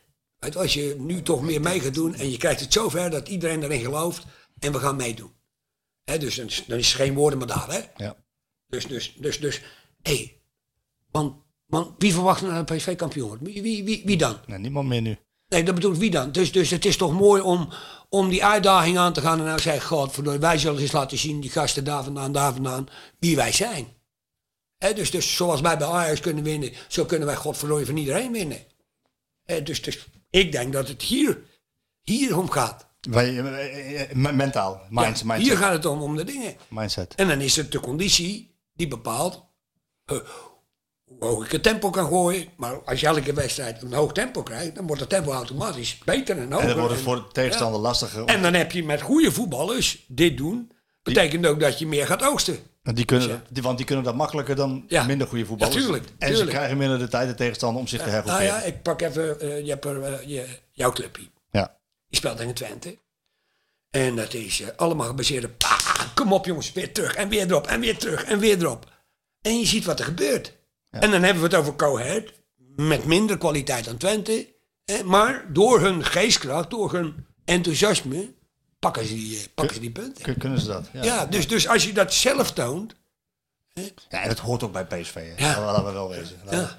Als 0.56 0.74
je 0.74 0.96
nu 0.98 1.22
toch 1.22 1.42
meer 1.42 1.60
mee 1.60 1.80
gaat 1.80 1.94
doen 1.94 2.14
en 2.14 2.30
je 2.30 2.36
krijgt 2.36 2.60
het 2.60 2.72
zover 2.72 3.10
dat 3.10 3.28
iedereen 3.28 3.62
erin 3.62 3.80
gelooft 3.80 4.24
en 4.58 4.72
we 4.72 4.78
gaan 4.78 4.96
meedoen. 4.96 5.33
Hè, 6.04 6.18
dus 6.18 6.34
dan 6.66 6.78
is, 6.78 6.90
er 6.92 6.96
geen 6.96 7.14
woorden 7.14 7.38
maar 7.38 7.48
daad, 7.48 7.72
hè? 7.72 7.80
Ja. 8.04 8.16
Dus, 8.68 8.86
dus, 8.86 9.14
dus, 9.16 9.40
dus, 9.40 9.60
hé, 10.02 10.14
hey, 10.14 10.40
want, 11.10 11.36
want 11.66 11.90
wie 11.98 12.12
verwacht 12.12 12.42
nou 12.42 12.64
dat 12.64 12.76
PSV 12.76 12.96
kampioen 12.96 13.28
wordt? 13.28 13.42
Wie, 13.42 13.62
wie, 13.62 13.84
wie, 13.84 14.02
wie 14.04 14.16
dan? 14.16 14.38
Nee, 14.46 14.58
niemand 14.58 14.88
meer 14.88 15.02
nu. 15.02 15.18
Nee, 15.48 15.62
dat 15.62 15.74
bedoel 15.74 15.92
ik 15.92 15.98
wie 15.98 16.10
dan. 16.10 16.32
Dus, 16.32 16.52
dus 16.52 16.70
het 16.70 16.84
is 16.84 16.96
toch 16.96 17.12
mooi 17.12 17.42
om, 17.42 17.68
om 18.08 18.28
die 18.28 18.44
uitdaging 18.44 18.98
aan 18.98 19.12
te 19.12 19.20
gaan 19.20 19.38
en 19.38 19.44
nou 19.44 19.60
zeggen, 19.60 19.82
godverdomme, 19.82 20.38
wij 20.38 20.58
zullen 20.58 20.80
eens 20.80 20.92
laten 20.92 21.18
zien, 21.18 21.40
die 21.40 21.50
gasten 21.50 21.84
daar 21.84 22.04
vandaan, 22.04 22.32
daar 22.32 22.52
vandaan, 22.52 22.88
wie 23.18 23.36
wij 23.36 23.52
zijn. 23.52 23.86
Hè, 24.78 24.92
dus, 24.94 25.10
dus 25.10 25.36
zoals 25.36 25.60
wij 25.60 25.78
bij 25.78 25.86
Ajax 25.86 26.20
kunnen 26.20 26.44
winnen, 26.44 26.72
zo 26.88 27.04
kunnen 27.04 27.26
wij 27.26 27.36
godverdomme 27.36 27.86
van 27.86 27.96
iedereen 27.96 28.32
winnen. 28.32 28.58
Hè, 29.44 29.62
dus, 29.62 29.82
dus 29.82 30.06
ik 30.30 30.52
denk 30.52 30.72
dat 30.72 30.88
het 30.88 31.02
hier, 31.02 31.42
hier 32.02 32.38
om 32.38 32.50
gaat. 32.50 32.86
Eh, 33.12 33.38
eh, 34.00 34.10
me- 34.12 34.32
mentaal, 34.32 34.80
mind, 34.90 35.18
Ja, 35.18 35.24
mindset. 35.24 35.36
hier 35.48 35.56
gaat 35.56 35.72
het 35.72 35.86
om, 35.86 36.02
om 36.02 36.16
de 36.16 36.24
dingen. 36.24 36.54
mindset. 36.68 37.14
En 37.14 37.28
dan 37.28 37.40
is 37.40 37.56
het 37.56 37.72
de 37.72 37.80
conditie 37.80 38.54
die 38.74 38.88
bepaalt 38.88 39.44
eh, 40.04 40.16
hoe 41.04 41.16
hoog 41.24 41.44
ik 41.44 41.52
het 41.52 41.62
tempo 41.62 41.90
kan 41.90 42.06
gooien. 42.06 42.48
Maar 42.56 42.82
als 42.84 43.00
je 43.00 43.06
elke 43.06 43.32
wedstrijd 43.32 43.82
een 43.82 43.92
hoog 43.92 44.12
tempo 44.12 44.42
krijgt, 44.42 44.74
dan 44.74 44.86
wordt 44.86 45.00
het 45.00 45.10
tempo 45.10 45.32
automatisch 45.32 45.98
beter 46.04 46.38
en 46.38 46.52
hoger. 46.52 46.60
En 46.60 46.68
dan 46.68 46.78
wordt 46.78 46.94
het 46.94 47.02
voor 47.04 47.16
de 47.16 47.32
tegenstander 47.32 47.80
Ja. 47.80 47.86
lastiger. 47.86 48.24
En 48.24 48.42
dan 48.42 48.54
heb 48.54 48.72
je 48.72 48.84
met 48.84 49.00
goede 49.00 49.32
voetballers 49.32 50.04
dit 50.08 50.36
doen. 50.36 50.72
Betekent 51.02 51.46
ook 51.46 51.60
dat 51.60 51.78
je 51.78 51.86
meer 51.86 52.06
gaat 52.06 52.22
oogsten. 52.22 52.58
Want 52.82 52.96
die, 52.96 53.04
kunnen, 53.06 53.44
die, 53.50 53.62
want 53.62 53.76
die 53.76 53.86
kunnen 53.86 54.04
dat 54.04 54.14
makkelijker 54.14 54.56
dan 54.56 54.84
Ja. 54.88 55.04
minder 55.04 55.26
goede 55.26 55.46
voetballers. 55.46 55.76
Tuurlijk, 55.82 56.04
En 56.18 56.36
ze 56.36 56.44
krijgen 56.46 56.76
minder 56.76 56.98
de 56.98 57.08
tijd 57.08 57.28
de 57.28 57.34
tegenstander 57.34 57.80
om 57.80 57.86
zich 57.86 57.98
te 58.02 58.04
Nou 58.10 58.16
hergroeperen. 58.16 58.54
ja, 58.60 58.62
ik 58.62 58.82
pak 58.82 59.02
even, 59.02 59.40
eh, 59.40 59.64
je 59.64 59.70
hebt 59.70 59.84
eh, 59.84 60.26
je, 60.26 60.46
jouw 60.72 60.92
clubje. 60.92 61.22
Die 62.14 62.22
speelt 62.22 62.36
tegen 62.38 62.54
Twente. 62.54 62.98
En 63.90 64.16
dat 64.16 64.34
is 64.34 64.60
eh, 64.60 64.68
allemaal 64.76 65.06
gebaseerd 65.06 65.44
op, 65.44 65.50
ah, 65.58 66.00
kom 66.14 66.32
op 66.32 66.44
jongens, 66.46 66.72
weer 66.72 66.92
terug 66.92 67.14
en 67.14 67.28
weer 67.28 67.46
erop 67.46 67.66
en 67.66 67.80
weer 67.80 67.98
terug 67.98 68.24
en 68.24 68.38
weer 68.38 68.58
erop. 68.58 68.92
En 69.42 69.58
je 69.58 69.66
ziet 69.66 69.84
wat 69.84 69.98
er 69.98 70.04
gebeurt. 70.04 70.52
En 70.90 71.10
dan 71.10 71.22
hebben 71.22 71.42
we 71.42 71.48
het 71.48 71.56
over 71.58 71.76
Cohet, 71.76 72.32
met 72.76 73.04
minder 73.04 73.38
kwaliteit 73.38 73.84
dan 73.84 73.96
Twente. 73.96 74.48
eh, 74.84 75.00
Maar 75.02 75.52
door 75.52 75.80
hun 75.80 76.04
geestkracht, 76.04 76.70
door 76.70 76.92
hun 76.92 77.26
enthousiasme, 77.44 78.32
pakken 78.78 79.06
ze 79.06 79.14
die, 79.14 79.38
eh, 79.38 79.44
pakken 79.54 79.74
ze 79.74 79.80
die 79.80 79.90
punten. 79.92 80.22
Kun- 80.22 80.38
Kunnen 80.38 80.60
ze 80.60 80.66
dat? 80.66 80.88
Ja, 80.92 81.26
dus, 81.26 81.48
dus 81.48 81.68
als 81.68 81.84
je 81.84 81.92
dat 81.92 82.14
zelf 82.14 82.52
toont, 82.52 82.94
Ja, 84.08 84.22
en 84.22 84.28
dat 84.28 84.38
hoort 84.38 84.62
ook 84.62 84.72
bij 84.72 84.84
PSV. 84.86 85.14
Hè? 85.14 85.46
Ja. 85.50 85.60
Laten 85.64 85.84
we 85.84 85.92
wel 85.92 86.08
wezen. 86.08 86.40
Ja. 86.50 86.78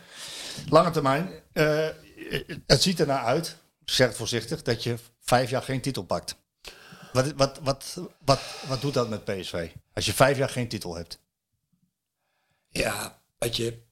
Lange 0.69 0.91
termijn. 0.91 1.29
eh, 1.53 1.87
het 2.67 2.81
ziet 2.81 2.99
ernaar 2.99 3.23
uit, 3.23 3.55
zeg 3.85 4.07
het 4.07 4.17
voorzichtig, 4.17 4.61
dat 4.61 4.83
je 4.83 4.97
vijf 5.19 5.49
jaar 5.49 5.61
geen 5.61 5.81
titel 5.81 6.03
pakt. 6.03 6.35
Wat, 7.13 7.33
wat, 7.35 7.59
wat, 7.63 7.97
wat, 8.25 8.41
wat 8.67 8.81
doet 8.81 8.93
dat 8.93 9.09
met 9.09 9.25
PSV? 9.25 9.69
Als 9.93 10.05
je 10.05 10.13
vijf 10.13 10.37
jaar 10.37 10.49
geen 10.49 10.67
titel 10.67 10.95
hebt. 10.95 11.19
ja, 12.69 13.21
je, 13.51 13.83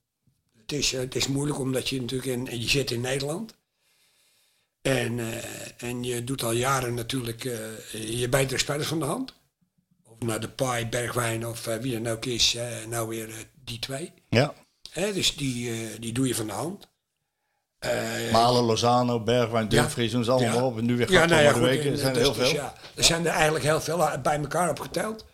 het 0.61 0.71
is, 0.71 0.93
eh, 0.93 0.99
het 0.99 1.15
is 1.15 1.27
moeilijk 1.27 1.59
omdat 1.59 1.89
je 1.89 2.01
natuurlijk 2.01 2.51
in, 2.51 2.59
je 2.59 2.69
zit 2.69 2.91
in 2.91 3.01
Nederland. 3.01 3.53
En, 4.81 5.19
eh, 5.19 5.89
en 5.89 6.03
je 6.03 6.23
doet 6.23 6.43
al 6.43 6.51
jaren 6.51 6.93
natuurlijk 6.93 7.45
eh, 7.45 8.19
je 8.19 8.29
betere 8.29 8.59
spelers 8.59 8.87
van 8.87 8.99
de 8.99 9.05
hand. 9.05 9.33
Of 10.03 10.19
nou 10.19 10.39
de 10.39 10.49
Pai, 10.49 10.87
Bergwijn 10.87 11.47
of 11.47 11.65
wie 11.65 12.01
dan 12.01 12.13
ook 12.13 12.25
is, 12.25 12.57
nou 12.89 13.07
weer 13.07 13.47
die 13.63 13.79
twee. 13.79 14.13
Ja. 14.29 14.53
Hè, 14.91 15.13
dus 15.13 15.35
die, 15.35 15.99
die 15.99 16.13
doe 16.13 16.27
je 16.27 16.35
van 16.35 16.47
de 16.47 16.53
hand. 16.53 16.87
Eh, 17.83 18.31
Malen, 18.31 18.63
Lozano, 18.63 19.19
Bergwijn, 19.19 19.69
Dumfries, 19.69 20.11
ze 20.11 20.31
allemaal 20.31 20.55
Ja. 20.55 20.65
op. 20.65 20.77
En 20.77 20.85
nu 20.85 20.97
weer 20.97 21.11
Ja, 21.11 21.19
Gakpo, 21.19 21.33
nou 21.33 21.45
ja, 21.45 21.51
goed, 21.51 21.61
weken. 21.61 21.85
en, 21.85 21.91
Er 21.91 21.97
zijn 21.97 22.15
er 22.15 22.19
dus- 22.19 22.23
heel 22.23 22.33
dus 22.33 22.47
veel. 22.49 22.55
ja, 22.57 22.73
er 22.95 23.03
zijn 23.03 23.25
er 23.25 23.31
eigenlijk 23.31 23.63
heel 23.65 23.81
veel 23.81 23.97
uh, 23.99 24.21
bij 24.21 24.37
elkaar 24.39 24.69
opgeteld. 24.69 25.25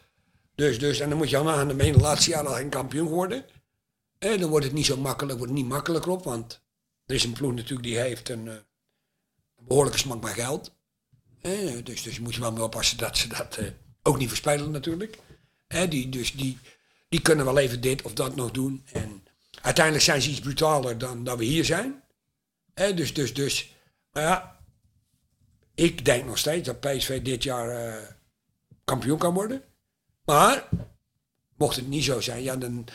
Dus, 0.56 0.80
dus, 0.80 1.00
en 1.00 1.10
dan 1.10 1.18
moet 1.18 1.30
je 1.30 1.38
je 1.38 1.92
de 1.92 2.00
laatste 2.00 2.30
jaren 2.30 2.48
al 2.50 2.56
geen 2.56 2.70
kampioen 2.70 3.08
geworden. 3.08 3.46
En 4.20 4.40
dan 4.40 4.50
wordt 4.50 4.66
het 4.66 4.74
niet 4.74 4.86
zo 4.86 4.98
makkelijk, 4.98 5.38
wordt 5.38 5.54
het 5.54 5.62
niet 5.62 5.72
makkelijker 5.72 6.12
op, 6.12 6.24
want 6.24 6.62
er 7.06 7.16
is 7.16 7.24
een 7.24 7.34
ploeg 7.34 7.54
natuurlijk 7.54 7.84
die 7.84 7.98
heeft 8.00 8.30
een, 8.30 8.48
eh, 8.48 8.54
een 8.54 9.66
behoorlijke 9.68 10.00
smak 10.00 10.22
bij 10.22 10.34
geld. 10.34 10.72
Eh, 11.42 11.52
dus, 11.84 12.04
dus 12.04 12.16
je 12.16 12.22
moet 12.22 12.36
je 12.36 12.42
wel 12.42 12.52
mee 12.52 12.64
oppassen 12.64 12.98
dat 12.98 13.18
ze 13.18 13.28
dat 13.28 13.56
eh, 13.58 13.66
ook 14.04 14.18
niet 14.18 14.28
verspelen 14.28 14.72
natuurlijk. 14.72 15.18
Eh, 15.68 15.90
die, 15.90 16.10
dus 16.10 16.34
die, 16.34 16.58
die 17.10 17.22
kunnen 17.22 17.46
wel 17.46 17.58
even 17.58 17.82
dit 17.82 18.02
of 18.02 18.14
dat 18.14 18.36
nog 18.36 18.52
doen. 18.52 18.84
En 18.94 19.24
uiteindelijk 19.62 20.06
zijn 20.06 20.22
ze 20.22 20.30
iets 20.30 20.40
brutaler 20.40 20.98
dan 20.98 21.24
dat 21.24 21.38
we 21.38 21.44
hier 21.46 21.66
zijn. 21.66 21.99
Dus, 22.96 23.14
dus, 23.14 23.34
dus, 23.34 23.74
maar 24.12 24.24
ja, 24.24 24.58
ik 25.76 26.06
denk 26.06 26.26
nog 26.26 26.38
steeds 26.38 26.68
dat 26.68 26.80
PSV 26.80 27.22
dit 27.22 27.44
jaar 27.44 27.70
eh, 27.70 28.04
kampioen 28.84 29.18
kan 29.18 29.34
worden. 29.34 29.62
Maar, 30.26 30.68
mocht 31.58 31.76
het 31.76 31.88
niet 31.88 32.04
zo 32.04 32.22
zijn, 32.22 32.44
ja 32.44 32.56
dan... 32.56 32.86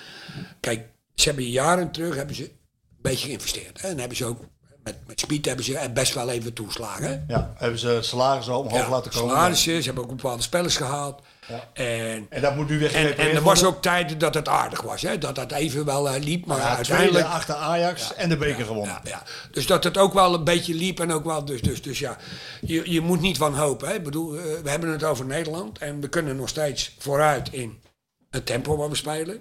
Kijk, 0.61 0.89
ze 1.15 1.25
hebben 1.29 1.51
jaren 1.51 1.91
terug 1.93 2.15
hebben 2.17 2.37
ze 2.37 2.43
een 2.43 2.59
beetje 3.01 3.27
geïnvesteerd. 3.27 3.81
Hè? 3.81 3.89
En 3.89 3.99
hebben 3.99 4.17
ze 4.17 4.25
ook, 4.25 4.41
met, 4.83 5.07
met 5.07 5.21
Speed 5.21 5.45
hebben 5.47 5.65
ze 5.65 5.91
best 5.95 6.15
wel 6.15 6.31
even 6.31 6.53
toeslagen. 6.53 7.05
hè? 7.09 7.35
Ja, 7.35 7.53
hebben 7.57 7.79
ze 7.79 7.99
salarissen 8.03 8.59
omhoog 8.59 8.79
Ja, 8.79 8.89
laten 8.89 9.11
komen. 9.11 9.29
salarissen, 9.31 9.79
ze 9.79 9.85
hebben 9.87 10.05
ook 10.05 10.17
bepaalde 10.17 10.43
spelers 10.43 10.77
gehaald. 10.77 11.23
Ja. 11.49 11.69
En, 11.73 12.27
En 12.29 12.41
dat 12.41 12.57
moet 12.57 12.69
nu 12.69 12.79
weer 12.79 12.95
en, 12.95 13.19
er 13.19 13.43
was 13.43 13.65
ook 13.65 13.83
tijden 13.83 14.19
dat 14.19 14.35
het 14.35 14.49
aardig 14.49 14.81
was. 14.81 15.03
Hè? 15.03 15.19
Dat 15.19 15.35
dat 15.35 15.53
even 15.53 15.85
wel 15.85 16.09
eh, 16.09 16.23
liep, 16.23 16.47
maar 16.47 16.59
Ja, 16.59 16.77
uiteindelijk... 16.77 17.27
achter 17.27 17.55
Ajax 17.55 18.15
en 18.15 18.29
de 18.29 18.37
beker 18.37 18.65
gewonnen. 18.65 19.01
Ja. 19.05 19.23
Dus 19.51 19.67
dat 19.67 19.85
het 19.85 19.99
ook 19.99 20.13
wel 20.13 20.35
een 20.35 20.45
beetje 20.45 20.75
liep 20.75 21.01
en 21.01 21.13
ook 21.13 21.25
wel. 21.25 21.45
Dus, 21.45 21.63
dus, 21.63 21.83
dus 21.83 21.99
ja, 21.99 22.17
je, 22.61 22.91
je 22.91 23.01
moet 23.01 23.21
niet 23.21 23.37
van 23.37 23.55
hopen. 23.55 23.89
Hè. 23.89 23.95
Ik 23.95 24.05
bedoel, 24.05 24.37
eh, 24.37 24.43
we 24.63 24.71
hebben 24.71 24.89
het 24.89 25.05
over 25.05 25.25
Nederland 25.25 25.79
en 25.79 26.01
we 26.01 26.09
kunnen 26.09 26.37
nog 26.37 26.49
steeds 26.49 26.95
vooruit 26.99 27.53
in 27.53 27.83
het 28.31 28.47
tempo 28.47 28.77
waar 28.77 28.89
we 28.89 28.97
spelen. 28.97 29.41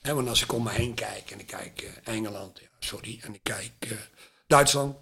Hè, 0.00 0.14
want 0.14 0.28
als 0.28 0.42
ik 0.42 0.52
om 0.52 0.62
me 0.62 0.70
heen 0.70 0.94
kijk 0.94 1.30
en 1.30 1.40
ik 1.40 1.46
kijk 1.46 1.82
eh, 2.04 2.14
Engeland, 2.14 2.60
sorry, 2.78 3.20
en 3.22 3.34
ik 3.34 3.40
kijk 3.42 3.96
Duitsland. 4.46 4.96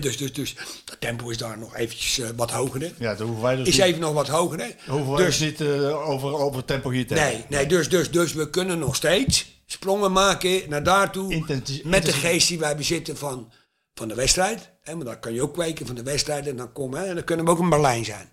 Dus, 0.00 0.16
dus, 0.16 0.32
dus 0.32 0.54
het 0.84 1.00
tempo 1.00 1.28
is 1.30 1.38
daar 1.38 1.58
nog 1.58 1.76
eventjes 1.76 2.18
eh, 2.18 2.28
wat 2.36 2.50
hoger. 2.50 2.80
Hè. 2.80 2.90
Ja, 2.98 3.14
dan 3.14 3.26
hoeven 3.26 3.44
wij 3.44 3.56
dus 3.56 3.68
Is 3.68 3.76
niet, 3.76 3.84
even 3.84 4.00
nog 4.00 4.12
wat 4.12 4.28
hoger. 4.28 4.58
Hè. 4.58 4.68
hoeven 4.92 5.12
wij 5.12 5.24
Dus- 5.24 5.38
dus 5.38 5.48
niet 5.48 5.60
eh, 5.60 6.08
over, 6.08 6.34
over 6.34 6.56
het 6.56 6.66
tempo 6.66 6.90
hier 6.90 7.06
te 7.06 7.14
Nee, 7.14 7.22
hebben. 7.22 7.46
nee 7.48 7.66
dus, 7.66 7.88
dus, 7.88 8.10
dus 8.10 8.32
we 8.32 8.50
kunnen 8.50 8.78
nog 8.78 8.96
steeds 8.96 9.62
sprongen 9.66 10.12
maken 10.12 10.68
naar 10.68 10.82
daartoe. 10.82 11.32
Intensi- 11.32 11.82
met 11.84 12.04
de 12.04 12.12
geest 12.12 12.48
die 12.48 12.58
wij 12.58 12.76
bezitten 12.76 13.16
van, 13.16 13.52
van 13.94 14.08
de 14.08 14.14
wedstrijd. 14.14 14.70
Hè, 14.82 14.94
maar 14.94 15.04
dan 15.04 15.20
kan 15.20 15.32
je 15.34 15.42
ook 15.42 15.52
kweken 15.54 15.86
van 15.86 15.94
de 15.94 16.02
wedstrijd. 16.02 16.46
En 16.46 16.56
dan, 16.56 16.72
kom, 16.72 16.94
hè, 16.94 17.04
en 17.04 17.14
dan 17.14 17.24
kunnen 17.24 17.44
we 17.44 17.50
ook 17.50 17.58
in 17.60 17.68
Berlijn 17.70 18.04
zijn. 18.04 18.28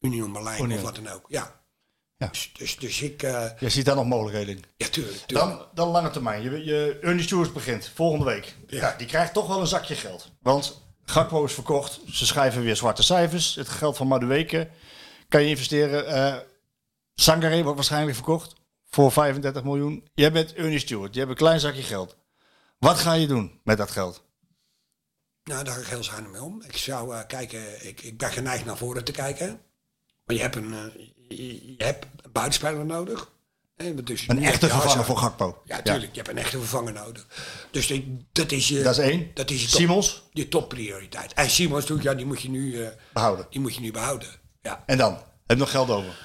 Union 0.00 0.32
Berlijn 0.32 0.62
Union. 0.62 0.78
of 0.78 0.84
wat 0.84 0.94
dan 0.94 1.08
ook. 1.08 1.24
Ja. 1.28 1.62
Ja. 2.16 2.26
Dus, 2.28 2.50
dus, 2.58 2.76
dus 2.76 3.00
ik... 3.02 3.22
eh, 3.22 3.46
Je 3.58 3.68
ziet 3.68 3.84
daar 3.84 3.94
nog 3.96 4.06
mogelijkheden 4.06 4.56
in. 4.56 4.64
ja, 4.76 4.86
tuurlijk. 4.88 5.16
tuurlijk. 5.26 5.48
Dan, 5.50 5.66
dan 5.74 5.88
lange 5.88 6.10
termijn. 6.10 6.42
Je, 6.42 6.64
je 6.64 6.98
Ernie 7.02 7.22
Stewards 7.22 7.52
begint 7.52 7.90
volgende 7.94 8.24
week. 8.24 8.54
Ja. 8.66 8.94
die 8.98 9.06
krijgt 9.06 9.32
toch 9.32 9.46
wel 9.46 9.60
een 9.60 9.66
zakje 9.66 9.94
geld. 9.94 10.30
Want 10.40 10.82
Gakpo 11.04 11.44
is 11.44 11.52
verkocht. 11.52 12.00
Ze 12.12 12.26
schrijven 12.26 12.62
weer 12.62 12.76
zwarte 12.76 13.02
cijfers. 13.02 13.54
Het 13.54 13.68
geld 13.68 13.96
van 13.96 14.06
Madueke 14.06 14.68
kan 15.28 15.42
je 15.42 15.48
investeren. 15.48 16.06
Eh 16.06 16.36
Sangare 17.14 17.62
wordt 17.62 17.76
waarschijnlijk 17.76 18.14
verkocht 18.16 18.52
voor 18.90 19.12
35 19.12 19.64
miljoen. 19.64 20.08
Jij 20.14 20.32
bent 20.32 20.54
Ernie 20.54 20.78
Stewart. 20.78 21.12
Je 21.12 21.18
hebt 21.18 21.30
een 21.30 21.36
klein 21.38 21.60
zakje 21.60 21.82
geld. 21.82 22.16
Wat 22.78 22.98
ga 22.98 23.12
je 23.12 23.26
doen 23.26 23.60
met 23.64 23.78
dat 23.78 23.90
geld? 23.90 24.22
Nou, 25.44 25.64
daar 25.64 25.74
ga 25.74 25.80
ik 25.80 25.86
heel 25.86 26.04
zuinig 26.04 26.30
mee 26.32 26.42
om. 26.42 26.62
Ik 26.62 26.76
zou 26.76 27.14
eh, 27.16 27.26
kijken, 27.26 27.86
ik, 27.86 28.00
ik 28.02 28.18
ben 28.18 28.30
geneigd 28.30 28.64
naar 28.64 28.76
voren 28.76 29.04
te 29.04 29.12
kijken. 29.12 29.60
Maar 30.24 30.36
je 30.36 30.42
hebt 30.42 30.56
een, 30.56 30.92
je, 31.36 31.76
je 31.76 31.84
hebt 31.84 32.06
een 32.22 32.32
buitenspeler 32.32 32.84
nodig. 32.86 33.32
Hè, 33.76 34.02
dus 34.04 34.28
Een 34.28 34.42
echte 34.44 34.68
vervanger 34.68 35.04
voor 35.04 35.16
Gakpo. 35.16 35.62
Ja, 35.64 35.82
tuurlijk. 35.82 36.10
Je 36.14 36.16
hebt 36.16 36.28
een 36.28 36.38
echte 36.38 36.58
vervanger 36.58 36.92
nodig. 36.92 37.26
Dus 37.70 37.92
dat 38.32 38.52
is 38.52 38.68
je... 38.68 38.82
Dat 38.82 38.98
is 38.98 39.04
één. 39.10 39.30
Dat 39.34 39.50
is 39.50 39.62
je 39.62 39.68
top, 39.68 39.76
Simons? 39.80 40.22
Je 40.32 40.48
topprioriteit. 40.48 41.32
En 41.32 41.50
Simons 41.50 41.80
natuurlijk, 41.80 42.08
ja, 42.08 42.14
die 42.14 42.26
moet 42.26 42.42
je 42.42 42.48
nu, 42.50 42.82
eh, 42.84 42.88
Behouden. 43.12 43.46
die 43.50 43.60
moet 43.60 43.74
je 43.74 43.80
nu 43.80 43.92
behouden. 43.92 44.28
Ja, 44.62 44.82
En 44.86 44.98
dan? 44.98 45.12
Heb 45.12 45.22
je 45.46 45.56
nog 45.56 45.70
geld 45.70 45.90
over? 45.90 46.18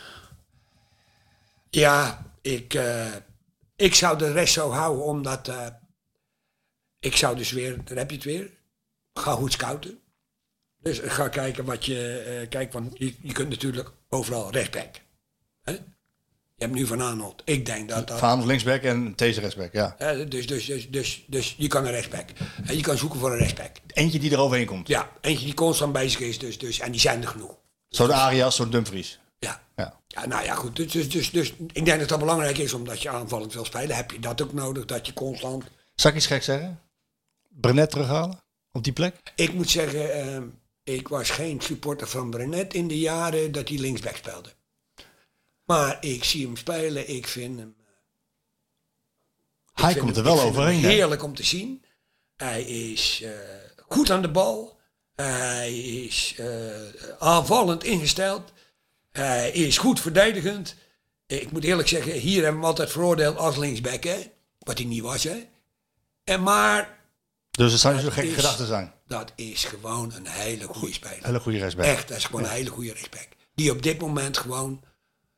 ja 1.70 2.26
ik, 2.42 2.74
eh, 2.74 3.06
ik 3.76 3.96
zou 3.96 4.18
de 4.18 4.32
rest 4.32 4.54
zo 4.54 4.70
houden, 4.72 5.04
omdat... 5.06 5.48
eh, 5.48 5.68
ik 7.00 7.16
zou 7.16 7.36
dus 7.36 7.52
weer, 7.52 7.84
daar 7.86 7.98
heb 7.98 8.10
je 8.10 8.16
het 8.16 8.26
weer, 8.26 8.52
ga 9.14 9.32
goed 9.32 9.52
scouten. 9.52 10.00
Dus 10.82 11.00
ga 11.04 11.28
kijken 11.28 11.66
wat 11.66 11.86
je... 11.86 12.46
kijk, 12.50 12.74
want 12.74 12.98
je, 12.98 13.16
je 13.22 13.34
kunt 13.34 13.50
natuurlijk 13.50 13.92
overal 14.10 14.52
rechtsback. 14.52 15.02
Je 16.60 16.66
hebt 16.66 16.78
nu 16.78 16.86
Van 16.86 17.02
Aanholt. 17.02 17.42
Ik 17.46 17.66
denk 17.66 17.90
dat 17.90 18.08
dat... 18.08 18.20
Vaan 18.20 18.46
linksback 18.46 18.82
en 18.82 19.14
deze 19.16 19.40
rechtsback, 19.40 19.74
ja. 19.74 19.96
dus, 20.28 20.48
dus, 20.48 20.66
dus, 20.66 20.90
dus, 20.90 21.24
dus 21.28 21.56
je 21.58 21.68
kan 21.68 21.86
een 21.86 21.92
rechtsback. 21.92 22.30
En 22.66 22.76
je 22.76 22.82
kan 22.82 22.98
zoeken 22.98 23.20
voor 23.20 23.32
een 23.32 23.38
rechtsback. 23.38 23.76
Eentje 23.88 24.20
die 24.20 24.32
er 24.32 24.40
overheen 24.40 24.66
komt. 24.66 24.88
Ja, 24.88 25.10
eentje 25.22 25.46
die 25.46 25.54
constant 25.54 25.94
bezig 25.94 26.20
is, 26.20 26.40
dus, 26.40 26.58
dus, 26.58 26.80
en 26.80 26.92
die 26.92 27.02
zijn 27.02 27.22
er 27.22 27.28
genoeg. 27.28 27.58
Zo 27.90 28.08
de 28.08 28.14
Arias, 28.14 28.56
zo'n 28.56 28.70
Dumfries. 28.70 29.20
Ja. 29.40 29.62
Ja. 29.76 30.00
ja, 30.08 30.26
nou 30.28 30.44
ja, 30.44 30.56
goed. 30.56 30.76
Dus, 30.76 30.92
dus, 30.92 31.10
dus, 31.10 31.32
dus 31.32 31.54
ik 31.74 31.86
denk 31.86 32.00
dat 32.00 32.10
dat 32.10 32.20
belangrijk 32.20 32.58
is, 32.58 32.74
omdat 32.74 33.02
je 33.02 33.10
aanvallend 33.10 33.54
wil 33.54 33.66
spelen. 33.66 33.96
Heb 33.96 34.12
je 34.12 34.20
dat 34.20 34.42
ook 34.42 34.54
nodig, 34.54 34.86
dat 34.86 35.06
je 35.06 35.14
constant... 35.14 35.64
Zal 35.96 36.12
ik 36.12 36.18
iets 36.18 36.28
gek 36.28 36.44
zeggen? 36.44 36.80
Brenet 37.48 37.90
terughalen? 37.90 38.40
Op 38.72 38.84
die 38.84 38.94
plek? 38.94 39.16
Ik 39.36 39.54
moet 39.54 39.70
zeggen, 39.70 40.14
ehm, 40.14 40.44
ik 40.94 41.08
was 41.08 41.30
geen 41.30 41.62
supporter 41.62 42.08
van 42.08 42.30
Brenet 42.30 42.74
in 42.74 42.88
de 42.88 43.00
jaren 43.00 43.52
dat 43.52 43.70
hij 43.70 43.78
linksback 43.78 44.16
speelde. 44.16 44.50
Maar 45.64 45.98
ik 46.02 46.24
zie 46.24 46.46
hem 46.46 46.58
spelen, 46.58 47.10
ik 47.10 47.28
vind 47.28 47.60
hem... 47.60 47.76
ik 47.78 47.86
Hij 49.74 49.92
vind 49.92 50.04
komt 50.04 50.18
er 50.18 50.24
wel 50.24 50.42
overheen. 50.42 50.80
Heerlijk 50.80 51.24
om 51.24 51.36
te 51.36 51.44
zien. 51.44 51.84
Hij 52.36 52.64
is 52.64 53.22
eh, 53.24 53.32
goed 53.88 54.10
aan 54.10 54.22
de 54.22 54.32
bal. 54.32 54.80
Hij 55.16 55.80
is 55.80 56.36
eh, 56.38 56.72
aanvallend 57.20 57.84
ingesteld. 57.84 58.52
Hij 59.12 59.52
is 59.52 59.78
goed 59.78 60.00
verdedigend. 60.00 60.76
Ik 61.28 61.52
moet 61.52 61.64
eerlijk 61.64 61.88
zeggen, 61.88 62.12
hier 62.12 62.34
hebben 62.34 62.52
we 62.52 62.58
hem 62.58 62.66
altijd 62.66 62.92
veroordeeld 62.92 63.38
als 63.38 63.58
linksback, 63.58 64.04
hè? 64.04 64.32
Wat 64.60 64.78
hij 64.78 64.88
niet 64.88 65.02
was, 65.02 65.24
hè? 65.24 65.48
En 66.24 66.44
maar 66.44 67.00
Dus 67.52 67.72
het 67.72 67.82
zou 67.82 67.94
niet 67.94 68.04
zo 68.04 68.10
gekke 68.10 68.34
gedachten 68.34 68.68
zijn. 68.68 68.94
Dat 69.10 69.32
is 69.36 69.64
gewoon 69.64 70.14
een 70.14 70.28
hele 70.28 70.68
goede 70.68 70.94
speler. 70.94 71.26
Hele 71.26 71.40
goede 71.40 71.58
rechtsback. 71.58 71.86
Echt, 71.86 72.08
dat 72.08 72.18
is 72.18 72.26
gewoon 72.26 72.44
een 72.44 72.50
hele 72.50 72.70
goede 72.70 72.94
rechtsback. 72.94 73.28
Die 73.56 73.72
op 73.72 73.82
dit 73.82 74.00
moment 74.00 74.38
gewoon 74.38 74.84